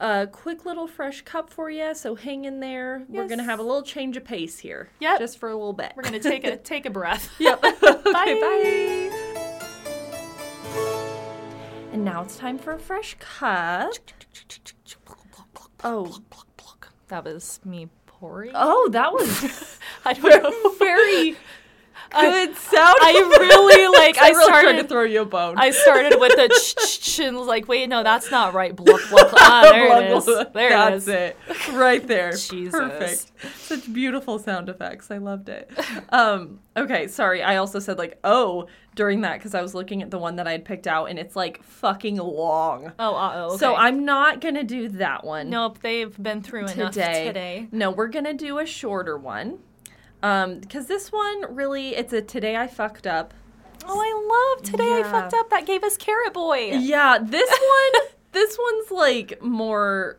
a 0.00 0.26
quick 0.30 0.64
little 0.64 0.86
fresh 0.86 1.22
cup 1.22 1.50
for 1.50 1.70
you. 1.70 1.94
So 1.94 2.14
hang 2.14 2.44
in 2.44 2.60
there. 2.60 3.04
We're 3.08 3.28
gonna 3.28 3.44
have 3.44 3.58
a 3.58 3.62
little 3.62 3.82
change 3.82 4.16
of 4.16 4.24
pace 4.24 4.58
here. 4.58 4.88
Yep. 5.00 5.18
Just 5.20 5.38
for 5.38 5.48
a 5.48 5.54
little 5.54 5.72
bit. 5.72 5.92
We're 5.96 6.02
gonna 6.02 6.18
take 6.20 6.44
a 6.44 6.56
take 6.72 6.86
a 6.86 6.90
breath. 6.90 7.30
yep. 7.38 7.62
okay. 7.82 8.02
Bye. 8.12 8.38
Bye. 8.40 9.10
And 11.92 12.04
now 12.04 12.22
it's 12.22 12.36
time 12.36 12.58
for 12.58 12.72
a 12.72 12.78
fresh 12.78 13.16
cup. 13.18 13.92
Oh. 15.84 16.16
That 17.08 17.24
was 17.24 17.58
me 17.64 17.88
pouring. 18.06 18.52
Oh, 18.54 18.88
that 18.92 19.12
was 19.12 19.78
I 20.04 20.12
don't 20.12 20.24
know. 20.42 20.70
very 20.78 21.36
good 22.12 22.56
sound. 22.56 22.96
I 23.00 23.12
really 23.38 23.98
like. 23.98 24.18
I 24.20 24.26
I 24.26 24.30
really 24.30 24.50
tried 24.62 24.82
to 24.82 24.88
throw 24.88 25.02
you 25.04 25.22
a 25.22 25.24
bone. 25.24 25.54
I 25.58 25.70
started 25.70 26.18
with 26.18 26.36
the 26.36 26.48
ch 26.48 26.74
ch 26.76 27.00
ch 27.00 27.18
and 27.20 27.36
was 27.36 27.46
like, 27.46 27.68
wait, 27.68 27.88
no, 27.88 28.02
that's 28.02 28.30
not 28.30 28.54
right. 28.54 28.74
Bluck, 28.74 29.00
bluck. 29.10 29.32
Ah, 29.36 29.62
there 29.62 30.02
it 30.02 30.12
is. 30.16 30.24
There 30.24 30.68
That's 30.70 31.08
it 31.08 31.36
it, 31.48 31.56
is. 31.56 31.68
right 31.74 32.06
there. 32.06 32.30
Jesus. 32.36 32.70
Perfect. 32.78 33.32
Such 33.58 33.92
beautiful 33.92 34.38
sound 34.38 34.68
effects. 34.68 35.10
I 35.10 35.18
loved 35.18 35.48
it. 35.48 35.70
Um, 36.10 36.60
okay, 36.76 37.08
sorry. 37.08 37.42
I 37.42 37.56
also 37.56 37.78
said 37.78 37.98
like 37.98 38.18
oh 38.24 38.66
during 38.94 39.22
that 39.22 39.38
because 39.38 39.54
I 39.54 39.62
was 39.62 39.74
looking 39.74 40.02
at 40.02 40.10
the 40.10 40.18
one 40.18 40.36
that 40.36 40.46
I 40.46 40.52
had 40.52 40.64
picked 40.64 40.86
out 40.86 41.06
and 41.06 41.18
it's 41.18 41.34
like 41.34 41.62
fucking 41.62 42.16
long. 42.16 42.92
Oh, 42.98 43.14
uh 43.14 43.32
oh. 43.34 43.46
Okay. 43.48 43.56
So 43.58 43.74
I'm 43.74 44.04
not 44.04 44.40
gonna 44.40 44.64
do 44.64 44.88
that 44.90 45.24
one 45.24 45.50
Nope, 45.50 45.78
they've 45.80 46.16
been 46.22 46.42
through 46.42 46.66
enough 46.66 46.92
today. 46.92 47.24
today. 47.26 47.68
No, 47.72 47.90
we're 47.90 48.08
gonna 48.08 48.34
do 48.34 48.58
a 48.58 48.66
shorter 48.66 49.16
one. 49.16 49.58
Um, 50.22 50.60
because 50.60 50.86
this 50.86 51.10
one 51.10 51.54
really 51.54 51.96
it's 51.96 52.12
a 52.12 52.22
today 52.22 52.56
I 52.56 52.66
fucked 52.66 53.06
up. 53.06 53.34
Oh, 53.84 53.98
I 54.00 54.56
love 54.56 54.64
today. 54.64 55.00
I 55.00 55.02
fucked 55.02 55.34
up. 55.34 55.50
That 55.50 55.66
gave 55.66 55.82
us 55.82 55.96
Carrot 55.96 56.32
Boy. 56.32 56.70
Yeah, 56.74 57.18
this 57.20 57.50
one 57.50 58.02
this 58.32 58.56
one's 58.58 58.90
like 58.90 59.42
more 59.42 60.18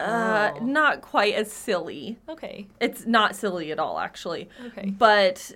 uh 0.00 0.52
Oh. 0.56 0.64
not 0.64 1.02
quite 1.02 1.34
as 1.34 1.52
silly. 1.52 2.18
Okay. 2.28 2.66
It's 2.80 3.06
not 3.06 3.36
silly 3.36 3.70
at 3.72 3.78
all 3.78 3.98
actually. 3.98 4.48
Okay. 4.66 4.88
But 4.90 5.52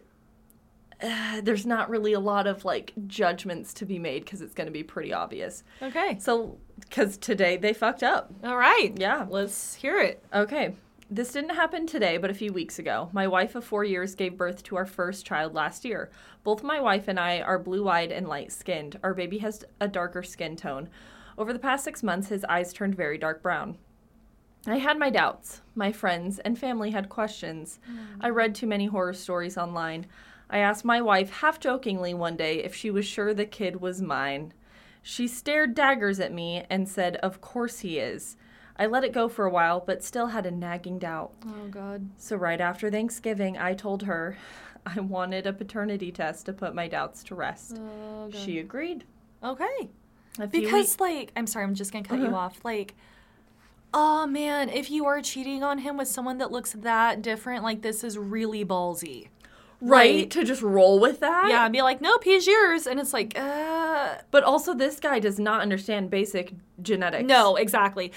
uh, 1.03 1.41
there's 1.43 1.67
not 1.67 1.91
really 1.91 2.13
a 2.15 2.21
lot 2.21 2.47
of 2.47 2.65
like 2.65 2.93
judgments 3.07 3.75
to 3.75 3.85
be 3.87 3.99
made 3.99 4.25
because 4.25 4.41
it's 4.41 4.55
going 4.55 4.67
to 4.67 4.73
be 4.73 4.83
pretty 4.83 5.13
obvious. 5.13 5.63
Okay. 5.83 6.19
So, 6.19 6.57
because 6.81 7.19
today 7.19 7.59
they 7.59 7.75
fucked 7.75 8.03
up. 8.03 8.33
All 8.43 8.57
right. 8.57 8.93
Yeah. 8.97 9.27
Let's 9.29 9.75
hear 9.75 9.99
it. 9.99 10.25
Okay. 10.33 10.75
This 11.09 11.33
didn't 11.33 11.55
happen 11.55 11.87
today, 11.87 12.17
but 12.17 12.31
a 12.31 12.35
few 12.35 12.53
weeks 12.53 12.81
ago. 12.81 13.11
My 13.13 13.29
wife 13.29 13.55
of 13.55 13.65
four 13.65 13.85
years 13.85 14.17
gave 14.17 14.37
birth 14.37 14.65
to 14.65 14.77
our 14.77 14.85
first 14.85 15.25
child 15.25 15.55
last 15.55 15.85
year. 15.85 16.11
Both 16.43 16.65
my 16.65 16.81
wife 16.81 17.07
and 17.07 17.21
I 17.21 17.41
are 17.41 17.61
blue 17.61 17.89
eyed 17.89 18.11
and 18.11 18.27
light 18.27 18.51
skinned. 18.51 18.99
Our 19.05 19.15
baby 19.15 19.39
has 19.39 19.65
a 19.81 19.87
darker 19.87 20.25
skin 20.25 20.57
tone. 20.57 20.89
Over 21.39 21.53
the 21.53 21.61
past 21.61 21.85
six 21.85 22.03
months, 22.03 22.29
his 22.29 22.45
eyes 22.49 22.73
turned 22.73 22.97
very 22.97 23.19
dark 23.19 23.41
brown. 23.41 23.79
I 24.67 24.79
had 24.79 24.99
my 24.99 25.11
doubts. 25.11 25.61
My 25.77 25.93
friends 25.93 26.41
and 26.41 26.59
family 26.59 26.91
had 26.91 27.09
questions. 27.09 27.79
Hmm. 27.87 27.99
I 28.21 28.31
read 28.31 28.57
too 28.57 28.67
many 28.67 28.87
horror 28.87 29.13
stories 29.13 29.57
online. 29.57 30.07
I 30.51 30.59
asked 30.59 30.85
my 30.85 31.01
wife, 31.01 31.31
half 31.31 31.61
jokingly, 31.61 32.15
one 32.15 32.37
day 32.37 32.65
if 32.65 32.75
she 32.75 32.91
was 32.91 33.07
sure 33.07 33.33
the 33.33 33.47
kid 33.47 33.81
was 33.81 34.03
mine. 34.03 34.53
She 35.03 35.29
stared 35.29 35.77
daggers 35.77 36.19
at 36.19 36.33
me 36.33 36.65
and 36.69 36.89
said, 36.89 37.15
Of 37.17 37.41
course 37.41 37.81
he 37.81 38.01
is. 38.01 38.37
I 38.79 38.87
let 38.87 39.05
it 39.05 39.13
go 39.13 39.29
for 39.29 39.45
a 39.47 39.51
while, 39.51 39.81
but 39.81 40.05
still 40.05 40.27
had 40.29 40.45
a 40.47 40.51
nagging 40.51 40.99
doubt. 40.99 41.33
Oh 41.47 41.69
God. 41.71 42.09
So, 42.19 42.37
right 42.37 42.61
after 42.61 42.91
Thanksgiving, 42.91 43.57
I 43.57 43.75
told 43.75 44.03
her 44.05 44.37
I 44.87 45.01
wanted 45.01 45.47
a 45.47 45.53
paternity 45.53 46.13
test 46.13 46.47
to 46.47 46.53
put 46.53 46.75
my 46.75 46.87
doubts 46.89 47.25
to 47.25 47.35
rest. 47.35 47.79
Oh, 47.81 48.29
God. 48.31 48.35
She 48.41 48.59
agreed. 48.59 49.05
Okay. 49.43 49.89
Because 50.51 51.01
like, 51.01 51.33
I'm 51.35 51.47
sorry, 51.47 51.65
I'm 51.65 51.75
just 51.75 51.93
gonna 51.93 52.05
cut 52.05 52.19
you 52.19 52.27
Uh-huh. 52.27 52.37
off. 52.37 52.65
Like, 52.65 52.95
oh 53.95 54.27
man, 54.27 54.69
if 54.69 54.91
you 54.91 55.07
are 55.07 55.23
cheating 55.23 55.63
on 55.63 55.79
him 55.79 55.97
with 55.97 56.09
someone 56.09 56.39
that 56.39 56.53
looks 56.53 56.73
that 56.73 57.23
different, 57.23 57.65
like 57.65 57.83
this 57.83 58.05
is 58.05 58.19
really 58.19 58.65
ballsy. 58.65 59.29
right 59.81 60.21
like- 60.21 60.31
to 60.31 60.45
just 60.45 60.61
roll 60.63 60.99
with 61.01 61.21
that. 61.21 61.49
Yeah, 61.49 61.65
and 61.65 61.73
be 61.73 61.81
like, 61.83 62.01
nope, 62.03 62.25
he's 62.25 62.47
yours, 62.47 62.87
and 62.87 63.01
it's 63.01 63.13
like, 63.15 63.39
uh, 63.39 64.17
But 64.31 64.43
also, 64.45 64.75
this 64.75 65.01
guy 65.01 65.19
does 65.19 65.39
not 65.39 65.61
understand 65.63 66.11
basic 66.11 66.55
genetics. 66.83 67.25
no, 67.27 67.57
exactly. 67.57 68.13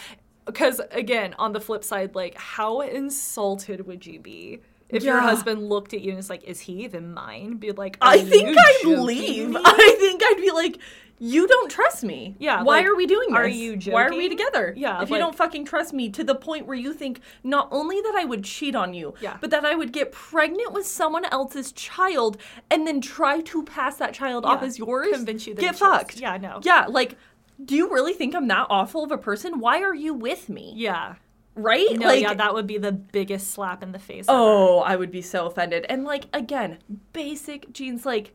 Because 0.52 0.82
again, 0.92 1.36
on 1.38 1.54
the 1.54 1.60
flip 1.60 1.84
side, 1.84 2.16
like, 2.16 2.36
how 2.38 2.82
insulted 2.82 3.86
would 3.88 4.06
you 4.06 4.20
be? 4.20 4.60
If 4.90 5.04
your 5.04 5.20
husband 5.20 5.70
looked 5.70 5.94
at 5.94 6.02
you 6.02 6.10
and 6.10 6.18
was 6.18 6.32
like, 6.32 6.44
"Is 6.46 6.62
he 6.62 6.84
even 6.84 7.14
mine?" 7.14 7.58
Be 7.58 7.72
like, 7.72 7.98
I 8.02 8.16
"Are 8.16 8.20
think 8.22 8.58
I'd 8.58 8.86
leave. 8.86 9.50
me?" 9.50 9.62
I 9.64 9.96
think 10.00 10.24
I'd 10.26 10.38
be 10.42 10.50
like, 10.52 10.80
you 11.22 11.48
don't 11.48 11.70
trust 11.70 12.02
me. 12.04 12.36
Yeah, 12.40 12.64
Why 12.64 12.78
like, 12.78 12.86
are 12.88 12.96
we 12.96 13.06
doing 13.06 13.28
this? 13.30 13.38
are 13.38 13.48
you 13.48 13.76
joking? 13.76 13.94
Why 13.94 14.06
are 14.06 14.10
we 14.12 14.30
together? 14.30 14.74
Yeah, 14.78 15.02
If 15.04 15.10
you 15.10 15.18
don't 15.18 15.36
fucking 15.36 15.66
trust 15.66 15.92
me 15.94 16.10
to 16.12 16.24
the 16.24 16.34
point 16.34 16.66
where 16.66 16.78
you 16.78 16.94
think 16.94 17.20
not 17.44 17.68
only 17.72 18.00
that 18.00 18.16
I 18.18 18.24
would 18.24 18.46
cheat 18.46 18.74
on 18.74 18.94
you, 18.94 19.14
Yeah. 19.20 19.36
but 19.42 19.50
that 19.52 19.66
I 19.66 19.76
would 19.76 19.92
get 19.92 20.14
pregnant 20.14 20.72
with 20.72 20.86
someone 20.88 21.26
else's 21.26 21.74
child 21.74 22.38
and 22.72 22.88
then 22.88 23.02
try 23.02 23.42
to 23.42 23.64
pass 23.64 23.98
that 23.98 24.14
child 24.14 24.46
off 24.46 24.64
as 24.64 24.80
yours. 24.80 25.10
convince 25.12 25.46
you 25.46 25.54
that 25.56 25.62
get 25.62 25.72
it's 25.72 25.80
fucked. 25.80 26.22
Yeah, 26.22 26.38
no. 26.38 26.62
Yeah, 26.64 26.86
like, 26.88 27.18
do 27.64 27.76
you 27.76 27.92
really 27.92 28.14
think 28.14 28.36
I'm 28.36 28.48
that 28.48 28.68
awful 28.70 29.04
of 29.04 29.12
a 29.12 29.18
person? 29.18 29.60
Why 29.60 29.82
are 29.82 29.94
you 29.96 30.14
with 30.14 30.50
me? 30.50 30.74
Yeah. 30.76 31.16
right? 31.56 31.88
No, 31.98 32.08
like 32.08 32.22
yeah, 32.22 32.34
that 32.34 32.54
would 32.54 32.68
be 32.68 32.78
the 32.78 32.92
biggest 32.92 33.52
slap 33.52 33.84
in 33.84 33.92
the 33.92 34.00
face. 34.00 34.26
Oh, 34.28 34.80
I 34.80 34.96
would 34.96 35.12
be 35.12 35.22
so 35.22 35.46
offended. 35.46 35.86
And 35.90 36.04
like 36.04 36.26
again, 36.34 36.80
basic 37.14 37.72
genes 37.74 38.06
like 38.06 38.34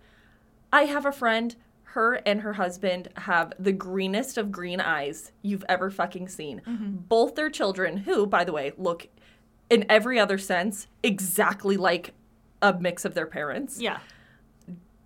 I 0.72 0.82
have 0.84 1.06
a 1.06 1.12
friend, 1.12 1.55
her 1.84 2.14
and 2.26 2.40
her 2.40 2.55
husband 2.55 3.09
have 3.16 3.52
the 3.59 3.72
greenest 3.72 4.36
of 4.36 4.51
green 4.51 4.80
eyes 4.80 5.32
you've 5.42 5.64
ever 5.68 5.90
fucking 5.90 6.28
seen. 6.28 6.60
Mm-hmm. 6.66 6.96
Both 7.09 7.34
their 7.34 7.51
children, 7.51 7.98
who 7.98 8.26
by 8.26 8.44
the 8.44 8.52
way, 8.52 8.72
look 8.76 9.09
in 9.70 9.86
every 9.88 10.18
other 10.18 10.38
sense 10.38 10.88
exactly 11.02 11.76
like 11.76 12.12
a 12.60 12.74
mix 12.74 13.05
of 13.05 13.14
their 13.14 13.26
parents. 13.26 13.80
Yeah. 13.80 13.98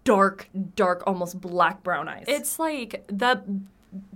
Dark, 0.04 0.48
dark, 0.74 1.02
almost 1.06 1.40
black 1.40 1.82
brown 1.82 2.08
eyes. 2.08 2.24
It's 2.26 2.58
like 2.58 3.04
the 3.08 3.42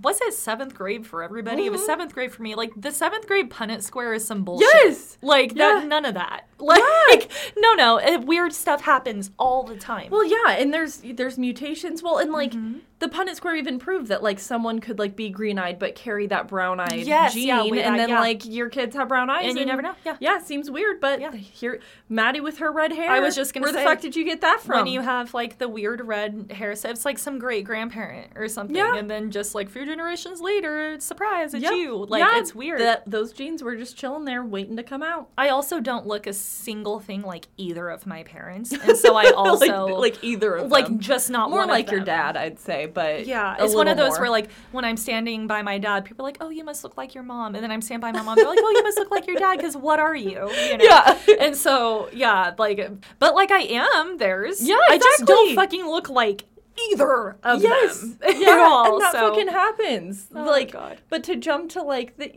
was 0.01 0.21
it 0.21 0.33
seventh 0.33 0.75
grade 0.75 1.05
for 1.07 1.23
everybody? 1.23 1.65
It 1.65 1.71
was 1.71 1.85
seventh 1.85 2.13
grade 2.13 2.31
for 2.31 2.43
me. 2.43 2.53
Like 2.55 2.71
the 2.75 2.91
seventh 2.91 3.25
grade 3.27 3.49
Punnett 3.49 3.81
Square 3.81 4.13
is 4.15 4.25
some 4.25 4.43
bullshit. 4.43 4.67
Yes! 4.73 5.17
Like 5.21 5.53
Yeah. 5.55 5.79
that 5.79 5.87
none 5.87 6.05
of 6.05 6.13
that. 6.13 6.47
Like 6.63 7.29
no 7.57 7.73
no, 7.73 7.97
it, 7.97 8.21
weird 8.25 8.53
stuff 8.53 8.81
happens 8.83 9.31
all 9.37 9.63
the 9.63 9.75
time. 9.75 10.09
Well, 10.11 10.23
yeah, 10.25 10.53
and 10.57 10.73
there's 10.73 11.01
there's 11.03 11.37
mutations. 11.37 12.01
Well, 12.01 12.19
and 12.19 12.31
like 12.31 12.51
Mm-hmm. 12.53 12.79
The 13.03 13.09
Punnett 13.09 13.35
Square 13.35 13.57
even 13.57 13.79
proved 13.79 14.07
that 14.07 14.23
like 14.23 14.39
someone 14.39 14.79
could 14.79 14.97
like 14.97 15.15
be 15.17 15.29
green 15.29 15.59
eyed 15.59 15.77
but 15.77 15.93
carry 15.93 16.27
that 16.27 16.47
brown 16.47 16.79
eyed 16.79 16.93
Yes, 17.05 17.33
gene, 17.33 17.47
yeah, 17.47 17.61
and 17.63 17.99
then 17.99 18.07
yeah. 18.09 18.19
like 18.21 18.45
your 18.45 18.69
kids 18.69 18.95
have 18.95 19.09
brown 19.09 19.29
eyes, 19.29 19.45
And 19.49 19.59
you 19.59 19.65
never 19.65 19.81
know, 19.81 19.93
yeah. 20.05 20.15
yeah, 20.21 20.39
seems 20.39 20.71
weird, 20.71 21.01
but 21.01 21.19
Yeah. 21.19 21.33
here 21.35 21.81
Madi 22.07 22.39
with 22.39 22.59
her 22.59 22.71
red 22.71 22.93
hair. 22.93 23.09
I 23.11 23.19
was 23.19 23.35
just 23.35 23.53
gonna 23.53 23.65
where 23.65 23.73
say, 23.73 23.79
the 23.83 23.85
fuck 23.89 23.99
did 23.99 24.15
you 24.15 24.23
get 24.23 24.39
that 24.41 24.61
from? 24.61 24.77
when 24.77 24.87
you 24.87 25.01
have 25.01 25.33
like 25.33 25.57
the 25.57 25.67
weird 25.67 25.99
red 26.07 26.51
hair, 26.55 26.75
so 26.75 26.89
it's 26.89 27.03
like 27.03 27.17
some 27.19 27.39
great 27.39 27.65
grandparent 27.65 28.31
or 28.37 28.47
something, 28.47 28.75
Yeah. 28.75 28.95
and 28.95 29.09
then 29.09 29.31
just 29.31 29.53
like 29.53 29.69
few 29.69 29.85
generations 29.85 30.39
later, 30.39 30.97
surprise, 31.01 31.53
it's 31.53 31.63
Yep. 31.63 31.73
you. 31.73 32.05
Like 32.07 32.21
Yeah, 32.21 32.39
it's 32.39 32.55
weird. 32.55 32.79
That 32.79 33.03
those 33.05 33.33
genes 33.33 33.61
were 33.61 33.75
just 33.75 33.97
chilling 33.97 34.23
there, 34.23 34.43
waiting 34.45 34.77
to 34.77 34.83
come 34.83 35.03
out. 35.03 35.27
I 35.37 35.49
also 35.49 35.81
don't 35.81 36.07
look 36.07 36.25
a 36.25 36.33
single 36.33 36.99
thing 37.01 37.21
like 37.23 37.47
either 37.57 37.89
of 37.89 38.07
my 38.07 38.23
parents, 38.23 38.71
and 38.87 38.95
so 38.97 39.15
I 39.17 39.31
also 39.31 39.87
like, 39.87 40.13
like 40.15 40.23
either 40.23 40.55
of 40.55 40.71
like 40.71 40.85
them. 40.85 40.99
just 40.99 41.29
not 41.29 41.49
more 41.49 41.65
like 41.65 41.91
your 41.91 41.99
dad, 42.01 42.37
I'd 42.37 42.59
say, 42.59 42.85
but 42.93 43.25
Yeah, 43.25 43.55
it's 43.59 43.75
one 43.75 43.87
of 43.87 43.97
those 43.97 44.11
more. 44.11 44.21
where 44.21 44.29
like 44.29 44.49
when 44.71 44.85
I'm 44.85 44.97
standing 44.97 45.47
by 45.47 45.61
my 45.61 45.77
dad, 45.77 46.05
people 46.05 46.25
are 46.25 46.29
like, 46.29 46.37
"Oh, 46.41 46.49
you 46.49 46.63
must 46.63 46.83
look 46.83 46.97
like 46.97 47.13
your 47.15 47.23
mom," 47.23 47.55
and 47.55 47.63
then 47.63 47.71
I'm 47.71 47.81
standing 47.81 48.01
by 48.01 48.11
my 48.11 48.23
mom, 48.23 48.35
they're 48.35 48.47
like, 48.47 48.59
"Oh, 48.61 48.69
you 48.69 48.83
must 48.83 48.97
look 48.97 49.11
like 49.11 49.27
your 49.27 49.37
dad," 49.37 49.57
because 49.57 49.75
what 49.75 49.99
are 49.99 50.15
you? 50.15 50.49
you 50.69 50.77
know? 50.77 50.83
Yeah. 50.83 51.17
and 51.39 51.55
so 51.55 52.09
yeah, 52.13 52.53
like, 52.57 52.89
but 53.19 53.35
like 53.35 53.51
I 53.51 53.61
am 53.61 54.17
theirs. 54.17 54.61
Yeah, 54.61 54.77
I 54.89 54.97
just 54.97 55.25
don't 55.25 55.55
fucking 55.55 55.85
look 55.85 56.09
like 56.09 56.45
either 56.91 57.35
of 57.43 57.61
yes, 57.61 58.01
them 58.01 58.17
yeah, 58.41 58.49
at 58.49 58.59
all. 58.59 58.93
and 58.93 59.01
that 59.01 59.11
so. 59.11 59.29
fucking 59.29 59.47
happens. 59.47 60.27
Oh, 60.35 60.43
like, 60.43 60.75
but 61.09 61.23
to 61.25 61.35
jump 61.35 61.69
to 61.71 61.81
like 61.83 62.17
the, 62.17 62.33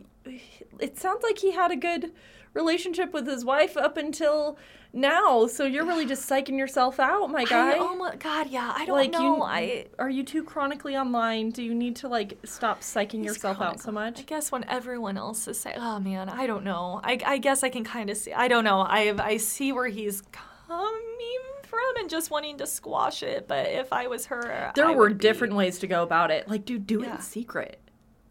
it 0.79 0.97
sounds 0.97 1.23
like 1.23 1.39
he 1.39 1.51
had 1.51 1.71
a 1.71 1.75
good 1.75 2.11
relationship 2.53 3.13
with 3.13 3.27
his 3.27 3.45
wife 3.45 3.77
up 3.77 3.97
until 3.97 4.57
now. 4.93 5.45
So 5.47 5.65
you're 5.65 5.85
really 5.85 6.05
just 6.05 6.27
psyching 6.29 6.57
yourself 6.57 6.99
out, 6.99 7.29
my 7.29 7.43
guy. 7.45 7.73
I, 7.73 7.77
oh 7.79 8.11
god, 8.19 8.47
yeah, 8.49 8.73
I 8.75 8.85
don't 8.85 8.95
like 8.95 9.11
know. 9.11 9.35
you, 9.37 9.41
I 9.43 9.85
are 9.99 10.09
you 10.09 10.23
too 10.23 10.43
chronically 10.43 10.95
online? 10.95 11.51
Do 11.51 11.61
you 11.61 11.73
need 11.75 11.95
to 11.97 12.07
like 12.07 12.37
stop 12.45 12.81
psyching 12.81 13.23
yourself 13.23 13.61
out 13.61 13.79
so 13.79 13.91
much? 13.91 14.19
I 14.19 14.23
guess 14.23 14.51
when 14.51 14.63
everyone 14.65 15.17
else 15.17 15.47
is 15.47 15.59
saying, 15.59 15.77
"Oh 15.79 15.99
man, 15.99 16.29
I 16.29 16.47
don't 16.47 16.63
know," 16.63 16.99
I, 17.03 17.19
I 17.25 17.37
guess 17.37 17.63
I 17.63 17.69
can 17.69 17.83
kind 17.83 18.09
of 18.09 18.17
see. 18.17 18.33
I 18.33 18.47
don't 18.47 18.63
know. 18.63 18.79
I 18.81 19.13
I 19.19 19.37
see 19.37 19.71
where 19.71 19.87
he's 19.87 20.21
coming 20.67 20.87
from 21.63 21.97
and 21.99 22.09
just 22.09 22.31
wanting 22.31 22.57
to 22.57 22.65
squash 22.65 23.23
it. 23.23 23.47
But 23.47 23.67
if 23.67 23.91
I 23.93 24.07
was 24.07 24.25
her, 24.27 24.71
There 24.73 24.85
I 24.85 24.91
were 24.95 25.09
would 25.09 25.17
be- 25.17 25.21
different 25.21 25.53
ways 25.55 25.79
to 25.79 25.87
go 25.87 26.01
about 26.03 26.31
it. 26.31 26.47
Like, 26.47 26.65
dude, 26.65 26.87
do 26.87 27.03
it 27.03 27.09
in 27.09 27.19
secret. 27.21 27.79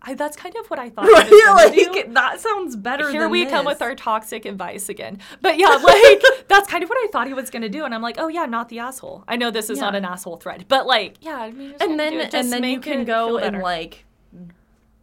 I, 0.09 0.15
that's 0.15 0.37
kind 0.37 0.55
of 0.57 0.67
what 0.71 0.79
I 0.79 0.89
thought. 0.89 1.07
he 1.27 1.45
Right? 1.45 1.71
Like 1.73 1.75
do. 2.07 2.13
that 2.13 2.41
sounds 2.41 2.77
better. 2.77 3.11
Here 3.11 3.29
we 3.29 3.45
come 3.47 3.67
with 3.67 3.83
our 3.83 3.95
toxic 3.97 4.45
advice 4.45 4.89
again. 4.89 5.19
But 5.43 5.59
yeah, 5.59 5.69
like 5.83 6.23
that's 6.49 6.69
kind 6.71 6.83
of 6.85 6.89
what 6.89 6.99
I 6.99 7.09
thought 7.11 7.27
he 7.27 7.35
was 7.35 7.51
gonna 7.51 7.69
do, 7.69 7.85
and 7.85 7.95
I'm 7.95 8.03
like, 8.03 8.17
oh 8.19 8.29
yeah, 8.29 8.47
not 8.47 8.69
the 8.69 8.79
asshole. 8.79 9.25
I 9.27 9.37
know 9.37 9.51
this 9.51 9.69
is 9.69 9.79
not 9.81 9.95
an 9.95 10.05
asshole 10.05 10.37
thread, 10.37 10.67
but 10.69 10.87
like, 10.87 11.17
yeah, 11.21 11.39
I 11.39 11.51
mean, 11.51 11.75
and 11.81 11.99
then. 11.99 12.21
Just 12.21 12.35
and 12.35 12.53
then 12.53 12.65
you 12.65 12.81
can 12.81 13.05
go 13.05 13.39
and 13.39 13.59
like 13.59 14.05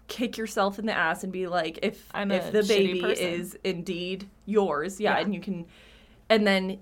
kick 0.08 0.38
yourself 0.38 0.80
in 0.80 0.86
the 0.86 0.94
ass 0.94 1.24
and 1.24 1.32
be 1.34 1.48
like 1.48 1.80
if 1.82 2.08
I'm 2.14 2.32
if 2.32 2.52
the 2.52 2.64
baby 2.64 3.02
person. 3.02 3.26
is 3.26 3.58
indeed 3.64 4.30
yours 4.46 5.00
yeah, 5.00 5.16
Yeah. 5.16 5.22
and 5.24 5.34
you 5.34 5.40
can 5.42 5.66
and 6.30 6.46
then 6.46 6.80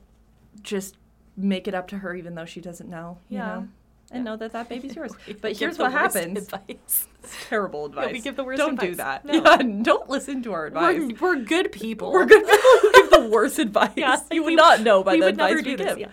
just 0.62 0.98
make 1.38 1.68
it 1.68 1.74
up 1.74 1.88
to 1.90 2.00
her 2.00 2.14
even 2.16 2.36
though 2.36 2.46
she 2.46 2.60
doesn't 2.60 2.90
know 2.90 3.20
you 3.30 3.38
Yeah. 3.38 3.46
know 3.48 3.68
and 4.12 4.24
know 4.26 4.36
that 4.36 4.52
that 4.52 4.68
baby's 4.70 4.96
yours 4.96 5.12
but 5.42 5.56
here's 5.58 5.78
what 5.80 5.92
happens 5.92 6.38
Advice. 6.38 6.62
It's 6.68 7.08
terrible 7.48 7.86
advice 7.86 8.12
we 8.12 8.20
give 8.20 8.36
the 8.36 8.44
worst 8.44 8.62
advice. 8.62 8.78
don't 8.78 8.90
do 8.90 8.96
that 8.96 9.26
No. 9.26 9.34
yeah, 9.34 9.58
don't 9.84 10.10
listen 10.10 10.44
to 10.44 10.54
our 10.54 10.66
advice 10.68 11.00
We're, 11.00 11.36
we're 11.38 11.44
good 11.44 11.72
people. 11.72 12.12
we're 12.12 12.26
good 12.26 12.46
people 12.46 12.60
who 12.82 12.92
give 12.94 13.10
the 13.12 13.30
worst 13.32 13.60
advice. 13.68 13.92
Yeah, 13.96 14.20
you 14.32 14.44
would 14.44 14.48
we- 14.52 14.56
not 14.56 14.82
know 14.82 15.04
by 15.04 15.14
the 15.18 15.26
would 15.26 15.38
never 15.38 15.58
advice 15.60 15.66
we 15.66 15.76
do 15.78 15.84
this, 15.84 15.96
give. 15.98 16.12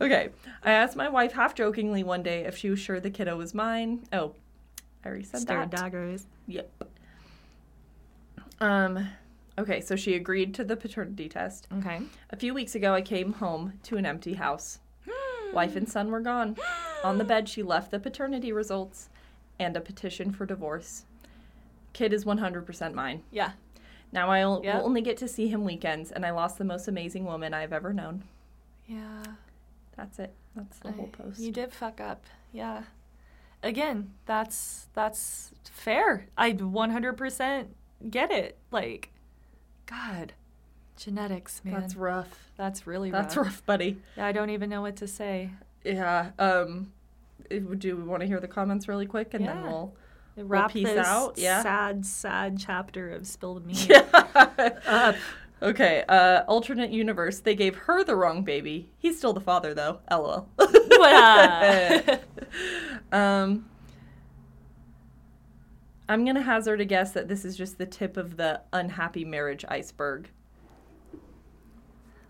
Okay. 0.00 0.28
I 0.62 0.72
asked 0.72 0.94
my 0.96 1.08
wife 1.08 1.32
half 1.32 1.54
jokingly 1.54 2.02
one 2.04 2.22
day 2.22 2.44
if 2.44 2.56
she 2.56 2.68
was 2.70 2.78
sure 2.78 3.00
the 3.00 3.10
kiddo 3.10 3.36
was 3.36 3.54
mine. 3.54 4.04
Oh, 4.12 4.34
I 5.04 5.08
already 5.08 5.24
said 5.24 5.40
Stare 5.40 5.60
that. 5.60 5.70
daggers. 5.70 6.26
Yep. 6.48 6.84
Um, 8.60 9.08
okay, 9.58 9.80
so 9.80 9.96
she 9.96 10.14
agreed 10.14 10.52
to 10.54 10.64
the 10.64 10.76
paternity 10.76 11.28
test. 11.28 11.66
Okay. 11.78 12.00
A 12.30 12.36
few 12.36 12.52
weeks 12.52 12.74
ago, 12.74 12.92
I 12.94 13.00
came 13.00 13.32
home 13.34 13.74
to 13.84 13.96
an 13.96 14.04
empty 14.04 14.34
house. 14.34 14.80
Wife 15.52 15.76
and 15.76 15.88
son 15.88 16.10
were 16.10 16.20
gone. 16.20 16.56
On 17.02 17.18
the 17.18 17.24
bed, 17.24 17.48
she 17.48 17.62
left 17.62 17.90
the 17.90 17.98
paternity 17.98 18.52
results 18.52 19.08
and 19.58 19.76
a 19.76 19.80
petition 19.80 20.32
for 20.32 20.46
divorce. 20.46 21.04
Kid 21.92 22.12
is 22.12 22.24
100% 22.24 22.94
mine. 22.94 23.22
Yeah. 23.30 23.52
Now 24.12 24.30
I 24.30 24.44
will 24.44 24.60
Yep. 24.64 24.82
only 24.82 25.00
get 25.02 25.16
to 25.18 25.28
see 25.28 25.48
him 25.48 25.64
weekends, 25.64 26.10
and 26.10 26.24
I 26.26 26.30
lost 26.30 26.58
the 26.58 26.64
most 26.64 26.88
amazing 26.88 27.24
woman 27.24 27.54
I've 27.54 27.72
ever 27.72 27.92
known. 27.92 28.24
Yeah. 28.86 29.22
That's 29.96 30.18
it. 30.18 30.34
That's 30.56 30.78
the 30.78 30.92
whole 30.92 31.08
post. 31.08 31.40
You 31.40 31.52
did 31.52 31.72
fuck 31.72 32.00
up. 32.00 32.24
Yeah. 32.52 32.84
Again, 33.62 34.14
that's 34.26 34.88
that's 34.94 35.52
fair. 35.64 36.26
I 36.36 36.52
100% 36.52 37.66
get 38.08 38.30
it. 38.30 38.56
Like, 38.70 39.10
God, 39.86 40.32
genetics, 41.00 41.62
man. 41.64 41.80
That's 41.80 41.96
rough. 41.96 42.50
That's 42.56 42.86
really 42.86 43.10
rough. 43.10 43.22
That's 43.22 43.36
rough. 43.36 43.66
buddy. 43.66 43.98
Yeah, 44.16 44.26
I 44.26 44.32
don't 44.32 44.50
even 44.50 44.70
know 44.70 44.82
what 44.82 44.96
to 44.96 45.08
say. 45.08 45.50
Yeah. 45.84 46.30
Um, 46.38 46.92
do 47.48 47.96
we 47.96 48.02
want 48.02 48.20
to 48.20 48.26
hear 48.26 48.38
the 48.40 48.48
comments 48.48 48.86
really 48.86 49.06
quick, 49.06 49.34
and 49.34 49.46
then 49.46 49.62
we'll 49.64 49.94
Wrap 50.36 50.70
peace 50.72 50.86
this 50.86 51.06
out, 51.06 51.36
yeah? 51.36 51.62
sad, 51.62 52.06
sad 52.06 52.58
chapter 52.58 53.10
of 53.10 53.26
Spill 53.26 53.54
the 53.54 53.60
Mead. 53.60 53.88
yeah. 53.88 54.78
up. 54.86 55.16
Okay. 55.62 56.04
Uh, 56.08 56.42
alternate 56.46 56.90
universe. 56.90 57.40
They 57.40 57.54
gave 57.54 57.76
her 57.76 58.04
the 58.04 58.16
wrong 58.16 58.44
baby. 58.44 58.88
He's 58.98 59.18
still 59.18 59.32
the 59.32 59.40
father, 59.40 59.74
though. 59.74 60.00
LOL. 60.10 60.48
Um, 63.12 63.68
I'm 66.08 66.24
gonna 66.24 66.42
hazard 66.42 66.80
a 66.80 66.84
guess 66.84 67.12
that 67.12 67.28
this 67.28 67.44
is 67.44 67.56
just 67.56 67.78
the 67.78 67.86
tip 67.86 68.16
of 68.16 68.36
the 68.36 68.60
unhappy 68.72 69.24
marriage 69.24 69.64
iceberg. 69.68 70.28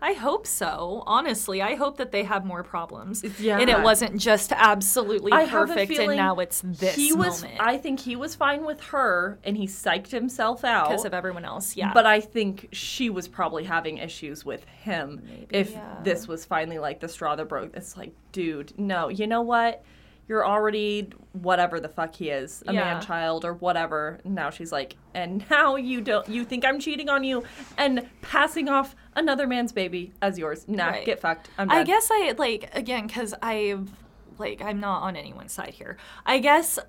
I 0.01 0.13
hope 0.13 0.47
so. 0.47 1.03
Honestly, 1.05 1.61
I 1.61 1.75
hope 1.75 1.97
that 1.97 2.11
they 2.11 2.23
have 2.23 2.43
more 2.43 2.63
problems. 2.63 3.23
Yeah. 3.39 3.59
And 3.59 3.69
it 3.69 3.81
wasn't 3.81 4.19
just 4.19 4.51
absolutely 4.51 5.31
I 5.31 5.47
perfect 5.47 5.91
and 5.91 6.15
now 6.15 6.35
it's 6.39 6.61
this 6.61 6.95
he 6.95 7.13
was. 7.13 7.43
moment 7.43 7.61
I 7.61 7.77
think 7.77 7.99
he 7.99 8.15
was 8.15 8.35
fine 8.35 8.65
with 8.65 8.81
her, 8.81 9.39
and 9.43 9.55
he 9.55 9.67
psyched 9.67 10.11
himself 10.11 10.63
out 10.63 10.89
because 10.89 11.05
of 11.05 11.13
everyone 11.13 11.45
else. 11.45 11.75
Yeah. 11.75 11.93
But 11.93 12.05
I 12.05 12.19
think 12.19 12.69
she 12.71 13.09
was 13.09 13.27
probably 13.27 13.63
having 13.63 13.97
issues 13.97 14.43
with 14.43 14.65
him. 14.65 15.21
if 15.49 15.71
yeah. 15.71 15.97
this 16.03 16.27
was 16.27 16.45
finally 16.45 16.79
like 16.79 16.99
the 16.99 17.07
straw 17.07 17.35
that 17.35 17.45
broke, 17.45 17.75
it's 17.75 17.95
like, 17.95 18.13
dude, 18.31 18.77
no. 18.77 19.09
You 19.09 19.27
know 19.27 19.41
what? 19.41 19.83
You're 20.31 20.47
already 20.47 21.09
whatever 21.33 21.81
the 21.81 21.89
fuck 21.89 22.15
he 22.15 22.29
is, 22.29 22.63
a 22.65 22.71
Yeah. 22.73 22.85
man 22.85 23.01
child 23.01 23.43
or 23.43 23.53
whatever. 23.53 24.21
Now 24.23 24.49
she's 24.49 24.71
like, 24.71 24.95
and 25.13 25.43
now 25.49 25.75
you 25.75 25.99
don't. 25.99 26.25
You 26.29 26.45
think 26.45 26.63
I'm 26.63 26.79
cheating 26.79 27.09
on 27.09 27.25
you 27.25 27.43
and 27.77 28.07
passing 28.21 28.69
off 28.69 28.95
another 29.13 29.45
man's 29.45 29.73
baby 29.73 30.13
as 30.21 30.39
yours? 30.39 30.65
Nah, 30.69 30.87
Right. 30.87 31.05
get 31.05 31.19
fucked. 31.19 31.49
I'm 31.57 31.67
done. 31.67 31.77
I 31.79 31.83
guess 31.83 32.07
I 32.09 32.33
like 32.37 32.73
again 32.73 33.07
because 33.07 33.33
I've 33.41 33.91
like 34.37 34.61
I'm 34.61 34.79
not 34.79 35.01
on 35.03 35.17
anyone's 35.17 35.51
side 35.51 35.73
here. 35.73 35.97
I 36.25 36.37
guess 36.39 36.79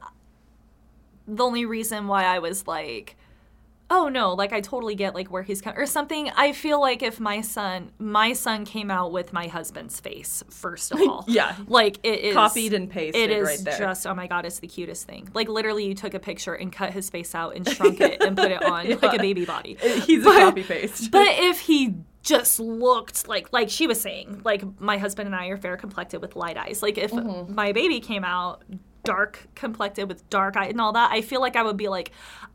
the 1.27 1.43
only 1.43 1.65
reason 1.67 2.07
why 2.07 2.23
I 2.25 2.39
was 2.39 2.69
like, 2.69 3.17
oh 3.95 4.09
no, 4.09 4.33
like 4.33 4.53
I 4.55 4.61
totally 4.63 4.95
get 4.95 5.15
like 5.15 5.29
where 5.31 5.43
he's 5.43 5.61
coming 5.61 5.79
or 5.79 5.85
something. 5.87 6.31
I 6.35 6.53
feel 6.53 6.81
like 6.81 7.03
if 7.03 7.21
my 7.21 7.43
son, 7.43 7.93
my 7.99 8.33
son 8.33 8.65
came 8.65 8.91
out 8.91 9.13
with 9.13 9.33
my 9.33 9.47
husband's 9.47 10.01
face 10.01 10.43
first 10.51 10.93
of 10.93 11.01
all, 11.09 11.25
Yeah. 11.29 11.55
like 11.67 11.99
it 12.03 12.21
is 12.21 12.35
Copied 12.35 12.73
and 12.73 12.91
pasted 12.91 13.31
It 13.31 13.31
is 13.31 13.47
right 13.47 13.59
there. 13.63 13.79
just 13.79 14.07
oh 14.07 14.15
my 14.15 14.27
god, 14.27 14.47
it's 14.47 14.59
the 14.61 14.67
cutest 14.67 15.07
thing. 15.07 15.29
Like 15.35 15.49
literally, 15.49 15.85
you 15.85 15.95
took 15.95 16.15
a 16.15 16.19
picture 16.19 16.55
and 16.55 16.73
cut 16.73 16.91
his 16.93 17.11
face 17.11 17.35
out 17.35 17.55
and 17.55 17.69
shrunk 17.77 18.01
it 18.01 18.23
and 18.23 18.37
put 18.37 18.51
it 18.51 18.63
on 18.65 18.89
like 18.89 19.15
a 19.15 19.19
baby 19.19 19.45
body. 19.45 19.77
He's 20.07 20.25
But- 20.25 20.37
a 20.37 20.41
copy 20.47 20.63
paste. 20.63 21.11
But 21.11 21.27
if 21.29 21.61
he 21.61 21.95
just 22.23 22.61
looked 22.61 23.29
like 23.29 23.53
like 23.53 23.69
she 23.69 23.87
was 23.87 24.01
saying, 24.01 24.41
like 24.45 24.63
my 24.81 24.97
husband 24.97 25.27
and 25.27 25.37
I 25.37 25.49
are 25.49 25.57
fair 25.59 25.77
complected 25.77 26.23
with 26.23 26.35
light 26.37 26.57
eyes. 26.57 26.83
Like 26.83 26.97
if 26.97 27.11
Mm-hmm. 27.13 27.55
my 27.55 27.73
baby 27.73 28.01
came 28.01 28.25
out 28.25 28.63
dark 29.05 29.49
complected 29.57 30.09
with 30.09 30.29
dark 30.31 30.57
eye 30.57 30.67
and 30.67 30.81
all 30.81 30.93
that, 30.93 31.11
I 31.11 31.21
feel 31.23 31.41
like 31.41 31.57
I 31.57 31.63
would 31.65 31.77
be 31.77 31.89
like, 31.89 32.13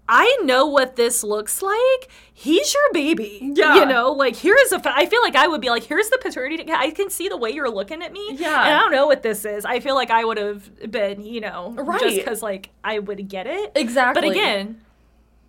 I 0.10 0.38
know 0.44 0.66
what 0.66 0.96
this 0.96 1.24
looks 1.24 1.62
like. 1.62 2.08
He's 2.34 2.74
your 2.74 2.94
baby. 2.94 3.52
Yeah. 3.56 3.76
You 3.76 3.86
know, 3.86 4.12
like 4.12 4.36
here's 4.36 4.72
a. 4.72 4.80
fa- 4.80 4.94
I 4.96 5.06
feel 5.08 5.22
like 5.22 5.36
I 5.36 5.48
would 5.48 5.60
be 5.62 5.70
like, 5.70 5.84
here's 5.84 6.10
the 6.10 6.18
paternity. 6.22 6.72
I 6.72 6.92
can 6.92 7.10
see 7.10 7.28
the 7.30 7.38
way 7.38 7.52
you're 7.52 7.70
looking 7.70 8.02
at 8.04 8.12
me. 8.14 8.36
Yeah. 8.36 8.64
And 8.66 8.74
I 8.76 8.80
don't 8.80 8.92
know 8.92 9.08
what 9.08 9.24
this 9.24 9.44
is. 9.44 9.66
I 9.66 9.80
feel 9.80 9.96
like 9.96 10.10
I 10.12 10.24
would 10.24 10.38
have 10.38 10.92
been, 10.92 11.26
you 11.26 11.42
know, 11.42 11.74
just 11.76 11.88
Right. 11.88 12.16
because 12.16 12.42
like 12.42 12.70
I 12.84 13.00
would 13.00 13.28
get 13.28 13.48
it. 13.48 13.72
Exactly. 13.76 14.22
But 14.22 14.32
again, 14.32 14.82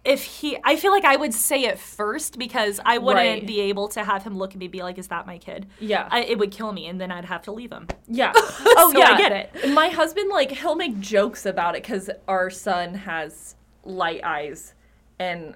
if 0.05 0.23
he, 0.23 0.57
I 0.65 0.77
feel 0.77 0.91
like 0.93 1.05
I 1.05 1.17
would 1.17 1.35
say 1.35 1.65
it 1.65 1.79
first 1.79 2.39
because 2.39 2.81
I 2.85 2.97
wouldn't 2.99 3.17
Right. 3.41 3.47
be 3.47 3.61
able 3.63 3.89
to 3.89 4.03
have 4.05 4.23
him 4.23 4.39
look 4.39 4.53
at 4.53 4.57
me 4.57 4.65
and 4.67 4.73
be 4.73 4.83
like, 4.83 4.97
is 4.97 5.09
that 5.09 5.27
my 5.27 5.37
kid? 5.39 5.67
Yeah. 5.81 6.09
I, 6.11 6.21
it 6.23 6.39
would 6.39 6.51
kill 6.51 6.73
me 6.73 6.87
and 6.87 6.99
then 7.01 7.11
I'd 7.13 7.27
have 7.27 7.43
to 7.43 7.53
leave 7.53 7.71
him. 7.71 7.87
Yeah. 8.07 8.33
Oh 8.81 8.93
So 8.93 9.03
I 9.03 9.11
yeah, 9.11 9.19
get 9.19 9.33
it. 9.55 9.71
My 9.75 9.89
husband 9.89 10.31
like 10.31 10.51
he'll 10.53 10.77
make 10.77 10.99
jokes 11.01 11.45
about 11.45 11.75
it 11.77 11.83
because 11.83 12.09
our 12.27 12.49
son 12.49 12.95
has 12.95 13.55
light 13.89 14.21
eyes 14.25 14.75
and 15.19 15.55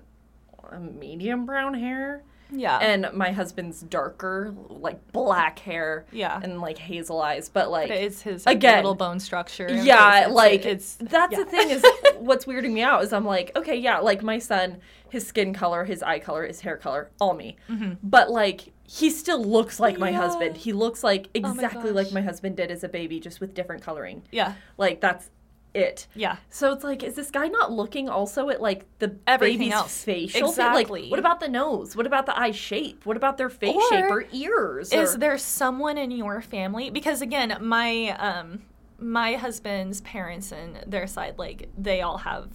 medium 0.81 1.45
brown 1.47 1.75
hair, 1.75 2.23
Yeah. 2.51 2.79
and 2.79 3.09
my 3.13 3.31
husband's 3.33 3.81
darker, 3.83 4.55
like 4.69 5.13
black 5.13 5.59
hair. 5.59 6.07
Yeah. 6.13 6.41
And 6.43 6.61
like 6.61 6.79
hazel 6.79 7.21
eyes, 7.21 7.49
but 7.49 7.71
like 7.71 7.89
But 7.89 7.99
it's 7.99 8.23
his 8.23 8.47
like, 8.47 8.57
Again. 8.57 8.77
little 8.77 8.95
bone 8.95 9.21
structure. 9.21 9.69
yeah, 9.71 10.21
it's- 10.21 10.33
like 10.33 10.65
it's 10.65 10.97
that's 10.97 11.33
yeah. 11.33 11.39
the 11.39 11.45
thing 11.45 11.71
is 11.71 11.85
what's 12.19 12.45
weirding 12.47 12.73
me 12.73 12.83
out 12.83 13.03
is 13.05 13.13
I'm 13.13 13.25
like, 13.25 13.53
okay, 13.57 13.77
yeah, 13.77 13.99
like 13.99 14.23
my 14.23 14.39
son, 14.39 14.79
his 15.11 15.27
skin 15.27 15.53
color, 15.53 15.85
his 15.85 16.03
eye 16.03 16.19
color, 16.19 16.47
his 16.47 16.61
hair 16.61 16.77
color, 16.77 17.11
all 17.21 17.35
me. 17.35 17.57
But 18.03 18.31
like 18.31 18.73
he 18.85 19.09
still 19.11 19.43
looks 19.43 19.79
like 19.81 19.99
my 19.99 20.09
Mm-hmm. 20.09 20.15
Yeah. 20.15 20.21
Oh 20.25 20.29
husband. 20.29 20.57
He 20.57 20.73
looks 20.73 21.03
like 21.05 21.29
my 21.35 21.51
exactly 21.51 21.91
like 21.93 22.13
my 22.13 22.21
husband 22.23 22.57
did 22.57 22.71
as 22.71 22.83
a 22.85 22.89
baby, 22.89 23.21
just 23.21 23.41
with 23.41 23.55
different 23.55 23.83
coloring. 23.83 24.23
Yeah. 24.31 24.55
Like 24.79 25.01
that's 25.01 25.31
it. 25.75 26.07
Yeah. 26.15 26.37
So 26.51 26.73
it's 26.73 26.85
like, 26.85 27.03
is 27.03 27.15
this 27.15 27.31
guy 27.31 27.49
not 27.49 27.73
looking 27.73 28.09
also 28.09 28.49
at 28.51 28.61
like 28.61 28.85
the 28.99 29.17
Everything 29.27 29.59
baby's 29.59 29.73
else. 29.75 30.05
facial? 30.05 30.49
Exactly. 30.49 31.03
Like, 31.03 31.11
what 31.11 31.21
about 31.21 31.41
the 31.41 31.49
nose? 31.49 31.97
What 31.97 32.07
about 32.07 32.27
the 32.27 32.39
eye 32.39 32.51
shape? 32.51 33.05
What 33.07 33.17
about 33.17 33.39
their 33.39 33.49
face 33.51 33.75
Or 33.77 33.89
shape 33.91 34.05
or 34.11 34.25
ears? 34.33 34.93
Is 34.93 35.15
or- 35.15 35.19
there 35.19 35.39
someone 35.39 35.99
in 35.99 36.11
your 36.11 36.41
family? 36.43 36.91
Because 36.91 37.23
again, 37.23 37.57
my 37.61 38.09
um 38.19 38.63
my 38.99 39.35
husband's 39.35 40.01
parents 40.03 40.53
and 40.53 40.79
their 40.87 41.07
side, 41.07 41.37
like 41.39 41.69
they 41.77 42.03
all 42.03 42.19
have 42.19 42.49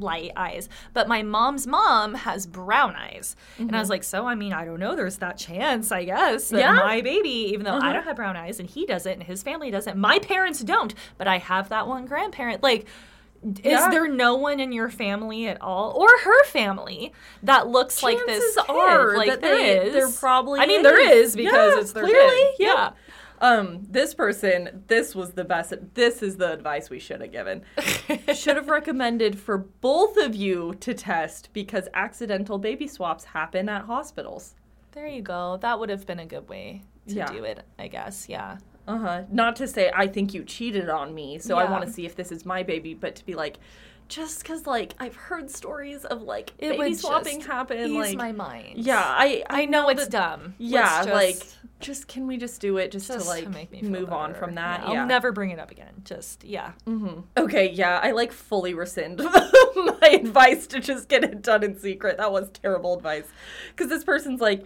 light 0.00 0.32
eyes, 0.36 0.68
but 0.92 1.08
my 1.08 1.22
mom's 1.22 1.66
mom 1.66 2.14
has 2.14 2.46
brown 2.46 2.94
eyes, 2.96 3.36
and 3.58 3.74
I 3.76 3.80
was 3.80 3.90
like, 3.90 4.02
so 4.04 4.26
I 4.26 4.34
mean, 4.34 4.52
I 4.52 4.64
don't 4.64 4.80
know. 4.80 4.96
There's 4.96 5.18
that 5.18 5.38
chance, 5.38 5.92
I 5.92 6.04
guess, 6.04 6.48
that 6.50 6.58
Yeah. 6.60 6.72
my 6.74 7.00
baby, 7.00 7.28
even 7.52 7.64
though 7.64 7.72
I 7.74 7.76
Uh-huh. 7.78 7.92
don't 7.94 8.04
have 8.04 8.16
brown 8.16 8.36
eyes 8.36 8.60
and 8.60 8.68
he 8.68 8.86
doesn't, 8.86 9.12
and 9.12 9.22
his 9.22 9.42
family 9.42 9.70
doesn't, 9.70 9.96
my 9.96 10.18
parents 10.18 10.60
don't, 10.60 10.94
but 11.18 11.26
I 11.28 11.38
have 11.38 11.68
that 11.70 11.86
one 11.86 12.06
grandparent, 12.06 12.62
like. 12.62 12.86
Is 13.42 13.58
Yeah. 13.64 13.88
there 13.90 14.06
no 14.06 14.34
one 14.34 14.60
in 14.60 14.70
your 14.70 14.90
family 14.90 15.48
at 15.48 15.62
all, 15.62 15.92
or 15.96 16.08
her 16.24 16.44
family, 16.44 17.10
that 17.42 17.66
looks 17.68 18.02
like 18.02 18.18
this? 18.26 18.54
Kid? 18.54 18.64
are 18.68 19.16
like 19.16 19.30
that 19.30 19.40
there 19.40 19.56
they- 19.56 19.78
is. 19.78 19.92
there 19.94 20.08
probably 20.10 20.60
I 20.60 20.66
mean, 20.66 20.82
there 20.82 21.00
is. 21.00 21.28
is 21.30 21.36
because 21.36 21.74
Yeah, 21.74 21.80
it's 21.80 21.92
their 21.92 22.04
clearly, 22.04 22.36
kid. 22.58 22.66
yeah. 22.66 22.90
Yeah. 23.40 23.48
Um, 23.48 23.86
this 23.88 24.14
person, 24.14 24.84
this 24.86 25.14
was 25.14 25.32
the 25.32 25.44
best. 25.44 25.72
This 25.94 26.22
is 26.22 26.36
the 26.36 26.52
advice 26.52 26.90
we 26.90 26.98
should 26.98 27.20
have 27.20 27.32
given. 27.32 27.62
should 28.34 28.56
have 28.56 28.68
recommended 28.68 29.38
for 29.38 29.58
both 29.58 30.16
of 30.18 30.34
you 30.34 30.74
to 30.80 30.94
test 30.94 31.48
because 31.52 31.88
accidental 31.94 32.58
baby 32.58 32.86
swaps 32.86 33.24
happen 33.24 33.68
at 33.68 33.84
hospitals. 33.86 34.54
There 34.92 35.06
you 35.06 35.22
go. 35.22 35.58
That 35.60 35.78
would 35.78 35.88
have 35.90 36.06
been 36.06 36.20
a 36.20 36.26
good 36.26 36.48
way 36.48 36.82
to 37.08 37.14
Yeah. 37.14 37.26
do 37.32 37.44
it, 37.44 37.64
I 37.78 37.88
guess. 37.88 38.28
Yeah. 38.28 38.58
Uh 38.88 38.98
huh. 38.98 39.22
Not 39.30 39.56
to 39.56 39.68
say 39.68 39.90
I 39.94 40.06
think 40.06 40.34
you 40.34 40.42
cheated 40.44 40.88
on 40.88 41.14
me, 41.14 41.38
so 41.38 41.56
I 41.56 41.70
want 41.70 41.86
to 41.86 41.92
see 41.92 42.06
if 42.06 42.16
this 42.16 42.32
is 42.32 42.44
my 42.44 42.62
baby, 42.62 42.94
but 42.94 43.14
to 43.16 43.24
be 43.26 43.34
like, 43.34 43.58
just 44.08 44.42
because 44.42 44.66
like 44.66 44.94
I've 44.98 45.14
heard 45.14 45.48
stories 45.48 46.04
of 46.04 46.22
like 46.22 46.52
It 46.58 46.76
baby 46.76 46.94
swapping 46.94 47.40
happen, 47.40 47.78
Ease 47.78 47.92
like 47.94 48.16
my 48.16 48.32
mind. 48.32 48.78
yeah, 48.78 49.00
I 49.04 49.44
I 49.48 49.66
know 49.66 49.88
it's 49.90 50.06
that- 50.06 50.10
dumb. 50.10 50.54
Yeah, 50.58 51.04
just- 51.04 51.10
like 51.10 51.36
just 51.80 52.08
can 52.08 52.26
we 52.26 52.36
just 52.36 52.60
do 52.60 52.76
it 52.76 52.90
just, 52.90 53.08
just 53.08 53.24
to 53.24 53.28
like 53.28 53.48
make 53.48 53.70
me 53.70 53.80
feel 53.80 53.90
move 53.90 54.12
on 54.12 54.34
from 54.34 54.54
that? 54.54 54.82
Yeah, 54.82 54.92
Yeah. 54.92 55.00
I'll 55.00 55.06
never 55.06 55.32
bring 55.32 55.50
it 55.50 55.58
up 55.58 55.70
again. 55.70 56.02
Just 56.04 56.44
yeah. 56.44 56.72
Mm-hmm. 56.86 57.20
Okay, 57.36 57.70
yeah, 57.70 57.98
I 58.02 58.12
like 58.12 58.32
fully 58.32 58.74
rescind 58.74 59.18
my 59.76 60.08
advice 60.12 60.66
to 60.68 60.80
just 60.80 61.08
get 61.08 61.24
it 61.24 61.42
done 61.42 61.62
in 61.62 61.78
secret. 61.78 62.18
That 62.18 62.32
was 62.32 62.50
terrible 62.50 62.96
advice. 62.96 63.26
Because 63.70 63.88
this 63.88 64.04
person's 64.04 64.40
like, 64.40 64.64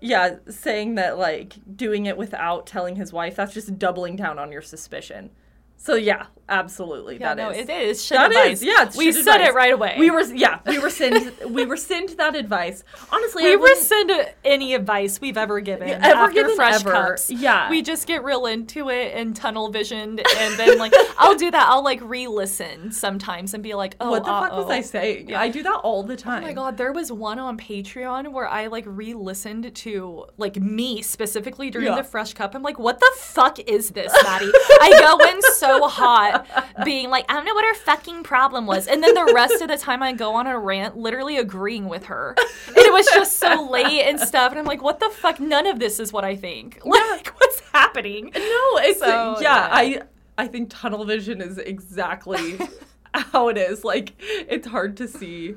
yeah, 0.00 0.36
saying 0.48 0.96
that 0.96 1.18
like 1.18 1.54
doing 1.76 2.06
it 2.06 2.16
without 2.16 2.66
telling 2.66 2.96
his 2.96 3.12
wife, 3.12 3.36
that's 3.36 3.54
just 3.54 3.78
doubling 3.78 4.16
down 4.16 4.38
on 4.38 4.52
your 4.52 4.62
suspicion. 4.62 5.30
So 5.78 5.94
yeah, 5.94 6.26
absolutely, 6.48 7.18
Yeah, 7.20 7.34
that 7.34 7.42
no, 7.42 7.50
is. 7.50 7.58
it 7.68 7.70
is. 7.70 8.08
That 8.08 8.30
advice. 8.32 8.52
is, 8.58 8.64
yeah. 8.64 8.82
it's 8.84 8.96
we 8.96 9.12
said 9.12 9.36
advice. 9.36 9.48
it 9.50 9.54
right 9.54 9.72
away. 9.72 9.94
We 9.98 10.10
were, 10.10 10.22
yeah, 10.22 10.58
we 10.66 10.78
rescind, 10.78 11.32
we 11.50 11.64
rescind 11.64 12.08
that 12.10 12.34
advice. 12.34 12.82
Honestly, 13.12 13.44
we 13.44 13.54
rescind 13.54 14.10
any 14.44 14.74
advice 14.74 15.20
we've 15.20 15.36
ever 15.36 15.60
given. 15.60 15.88
Yeah, 15.88 16.00
ever 16.02 16.22
after 16.22 16.34
given 16.34 16.56
fresh 16.56 16.80
ever. 16.80 16.90
cups. 16.90 17.30
Yeah. 17.30 17.70
We 17.70 17.82
just 17.82 18.08
get 18.08 18.24
real 18.24 18.46
into 18.46 18.88
it 18.90 19.14
and 19.14 19.36
tunnel 19.36 19.70
visioned, 19.70 20.20
and 20.38 20.54
then 20.58 20.78
like 20.78 20.92
I'll 21.18 21.36
do 21.36 21.52
that. 21.52 21.68
I'll 21.68 21.84
like 21.84 22.00
re-listen 22.02 22.90
sometimes 22.90 23.54
and 23.54 23.62
be 23.62 23.74
like, 23.74 23.94
oh, 24.00 24.10
what 24.10 24.24
the 24.24 24.30
fuck 24.30 24.52
was. 24.52 24.70
I 24.70 24.80
saying? 24.80 25.28
Yeah. 25.28 25.40
I 25.40 25.48
do 25.50 25.62
that 25.62 25.80
all 25.84 26.02
the 26.02 26.16
time. 26.16 26.42
Oh 26.42 26.46
my 26.48 26.52
god, 26.52 26.78
there 26.78 26.92
was 26.92 27.12
one 27.12 27.38
on 27.38 27.58
Patreon 27.58 28.32
where 28.32 28.48
I 28.48 28.66
like 28.66 28.84
re-listened 28.88 29.72
to 29.72 30.26
like 30.36 30.56
me 30.56 31.02
specifically 31.02 31.70
during 31.70 31.86
Yeah. 31.86 31.96
the 31.96 32.04
fresh 32.04 32.34
cup. 32.34 32.56
I'm 32.56 32.62
like, 32.64 32.78
what 32.80 32.98
the 32.98 33.12
fuck 33.18 33.60
is 33.60 33.90
this, 33.90 34.12
Madi? 34.24 34.50
I 34.80 34.96
go 34.98 35.30
in 35.30 35.40
so 35.54 35.65
hot, 35.88 36.46
being 36.84 37.10
like, 37.10 37.24
I 37.28 37.34
don't 37.34 37.44
know 37.44 37.54
what 37.54 37.64
her 37.64 37.74
fucking 37.74 38.22
problem 38.22 38.66
was, 38.66 38.86
and 38.86 39.02
then 39.02 39.14
the 39.14 39.32
rest 39.34 39.60
of 39.60 39.68
the 39.68 39.76
time 39.76 40.02
I 40.02 40.12
go 40.12 40.34
on 40.34 40.46
a 40.46 40.58
rant, 40.58 40.96
literally 40.96 41.36
agreeing 41.36 41.88
with 41.88 42.04
her. 42.06 42.34
And 42.68 42.76
it 42.78 42.92
was 42.92 43.06
just 43.06 43.38
so 43.38 43.68
late 43.70 44.02
and 44.02 44.18
stuff, 44.20 44.52
and 44.52 44.58
I'm 44.58 44.64
like, 44.64 44.82
what 44.82 45.00
the 45.00 45.10
fuck? 45.10 45.40
None 45.40 45.66
of 45.66 45.78
this 45.78 46.00
is 46.00 46.12
what 46.12 46.24
I 46.24 46.36
think. 46.36 46.80
Like, 46.96 47.28
what's 47.40 47.60
happening? 47.72 48.30
No, 48.34 48.78
it's 48.78 49.00
So, 49.00 49.36
yeah, 49.40 49.40
yeah. 49.40 49.68
I 49.70 50.02
I 50.38 50.46
think 50.48 50.70
tunnel 50.70 51.04
vision 51.04 51.40
is 51.40 51.58
exactly 51.58 52.58
how 53.14 53.48
it 53.48 53.56
is. 53.56 53.84
Like 53.84 54.14
it's 54.18 54.66
hard 54.66 54.96
to 54.98 55.08
see 55.08 55.56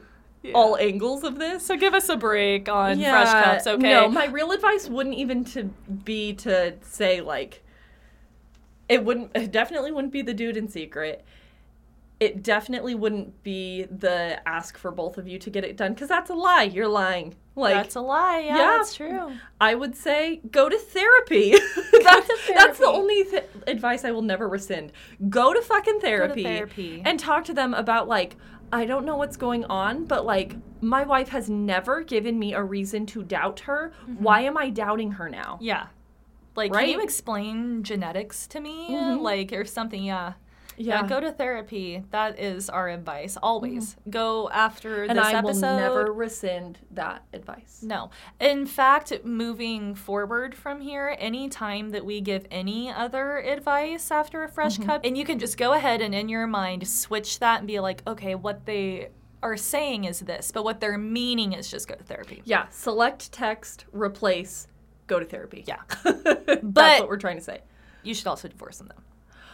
all 0.54 0.78
angles 0.78 1.24
of 1.24 1.38
this. 1.38 1.66
So 1.66 1.76
give 1.76 1.94
us 1.94 2.08
a 2.10 2.16
break 2.16 2.70
on 2.70 2.98
fresh 3.00 3.32
cups, 3.44 3.68
okay? 3.68 3.90
No, 3.90 4.08
my 4.08 4.26
real 4.28 4.52
advice 4.52 4.88
wouldn't 4.88 5.16
even 5.16 5.44
to 5.46 5.64
be 6.06 6.34
to 6.36 6.76
say 6.82 7.22
like 7.22 7.64
it 8.90 9.06
wouldn't 9.06 9.32
it 9.36 9.52
definitely 9.52 9.92
wouldn't 9.92 10.12
be 10.12 10.22
the 10.22 10.34
dude 10.34 10.58
in 10.58 10.68
secret. 10.68 11.24
It 12.20 12.44
definitely 12.44 12.96
wouldn't 12.96 13.44
be 13.44 13.84
the 13.84 14.46
ask 14.46 14.78
for 14.78 14.92
both 14.92 15.18
of 15.18 15.26
you 15.26 15.40
to 15.40 15.50
get 15.50 15.64
it 15.64 15.78
done 15.78 15.94
because 15.94 16.10
that's 16.10 16.30
a 16.30 16.34
lie. 16.34 16.64
You're 16.64 16.90
lying. 16.90 17.36
Like 17.56 17.76
that's 17.76 17.96
a 17.96 18.02
lie. 18.02 18.40
Yeah, 18.40 18.58
yeah. 18.58 18.78
that's 18.78 18.94
true. 18.94 19.32
I 19.62 19.76
would 19.76 19.96
say 19.96 20.42
go 20.52 20.68
to 20.68 20.78
therapy. 20.78 21.52
that's, 22.04 22.28
to 22.28 22.54
that's 22.54 22.80
the 22.80 22.88
only 22.88 23.24
th- 23.24 23.46
advice 23.68 24.04
I 24.04 24.12
will 24.12 24.22
never 24.22 24.50
rescind. 24.50 24.92
Go 25.30 25.54
to 25.54 25.62
fucking 25.62 26.00
therapy, 26.02 26.44
therapy. 26.44 27.02
and 27.06 27.20
talk 27.20 27.46
to 27.46 27.54
them 27.54 27.74
about 27.74 28.08
like 28.08 28.36
I 28.72 28.86
don't 28.86 29.06
know 29.06 29.16
what's 29.16 29.38
going 29.38 29.66
on, 29.66 30.06
but 30.06 30.26
like 30.26 30.56
my 30.82 31.04
wife 31.04 31.30
has 31.30 31.50
never 31.50 32.04
given 32.04 32.38
me 32.38 32.54
a 32.54 32.64
reason 32.64 33.06
to 33.08 33.24
doubt 33.24 33.62
her. 33.62 33.94
Mm-hmm. 34.04 34.24
Why 34.24 34.42
am 34.42 34.58
I 34.58 34.70
doubting 34.70 35.12
her 35.14 35.30
now? 35.30 35.58
Yeah. 35.62 35.88
Like, 36.56 36.74
Right? 36.74 36.86
can 36.86 36.90
you 36.90 37.02
explain 37.02 37.84
genetics 37.84 38.48
to 38.48 38.60
me? 38.60 38.90
Mhm. 38.92 39.22
Like, 39.22 39.54
or 39.54 39.66
something? 39.66 40.04
Yeah. 40.04 40.34
Yeah. 40.82 41.06
go 41.06 41.20
to 41.20 41.30
therapy. 41.34 42.06
That 42.12 42.40
is 42.40 42.70
our 42.70 42.88
advice. 42.88 43.38
Always 43.44 43.98
go 44.10 44.50
after 44.50 45.04
and 45.04 45.18
this 45.20 45.26
I 45.26 45.34
episode. 45.34 45.62
will 45.68 45.78
never 45.78 46.14
rescind 46.14 46.80
that 46.92 47.24
advice. 47.34 47.82
No. 47.84 48.12
In 48.40 48.66
fact, 48.66 49.12
moving 49.26 49.94
forward 49.94 50.56
from 50.56 50.80
here, 50.80 51.18
any 51.20 51.50
time 51.50 51.90
that 51.90 52.06
we 52.06 52.22
give 52.22 52.46
any 52.50 52.90
other 52.90 53.40
advice 53.40 54.10
after 54.10 54.42
a 54.44 54.48
fresh 54.48 54.76
Mm-hmm. 54.78 54.86
cup, 54.86 55.02
and 55.04 55.18
you 55.18 55.26
can 55.26 55.38
just 55.38 55.58
go 55.58 55.74
ahead 55.74 56.00
and 56.00 56.16
in 56.16 56.30
your 56.30 56.48
mind 56.48 56.88
switch 56.88 57.40
that 57.40 57.58
and 57.60 57.68
be 57.68 57.82
like, 57.82 58.02
okay, 58.08 58.34
what 58.36 58.66
they 58.66 59.10
are 59.44 59.58
saying 59.58 60.06
is 60.06 60.22
this, 60.22 60.50
but 60.50 60.64
what 60.64 60.80
they're 60.80 60.98
meaning 60.98 61.52
is 61.52 61.70
just 61.70 61.90
go 61.90 61.96
to 61.96 62.04
therapy. 62.06 62.42
Yeah, 62.46 62.68
select 62.70 63.34
text, 63.34 63.84
replace, 63.92 64.68
go 65.10 65.20
to 65.20 65.26
therapy. 65.26 65.66
Yeah. 65.68 65.80
but 66.04 66.62
That's 66.64 67.02
what 67.02 67.10
we're 67.10 67.18
trying 67.18 67.38
to 67.38 67.44
say. 67.44 67.60
You 68.04 68.14
should 68.14 68.28
also 68.28 68.48
divorce 68.48 68.78
them. 68.78 68.90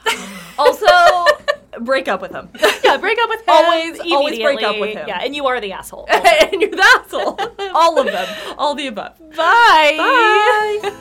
Also, 0.57 0.86
break 1.82 2.07
up 2.07 2.22
with 2.22 2.32
them. 2.32 2.49
yeah, 2.84 2.95
break 2.98 3.18
up 3.22 3.27
with 3.30 3.40
him. 3.45 3.45
Always- 3.49 3.99
always 3.99 4.40
break 4.40 4.64
up 4.64 4.80
with 4.80 4.91
him. 4.95 5.06
Yeah, 5.07 5.19
and 5.22 5.36
you 5.36 5.48
are 5.48 5.60
the 5.60 5.73
asshole. 5.73 6.06
and 6.10 6.61
you're 6.61 6.69
the 6.72 6.82
asshole. 6.98 7.38
All 7.73 7.99
of 7.99 8.06
them. 8.06 8.56
All 8.57 8.73
the 8.76 8.88
above. 8.88 9.19
Bye. 9.36 9.95
Bye. 9.98 10.95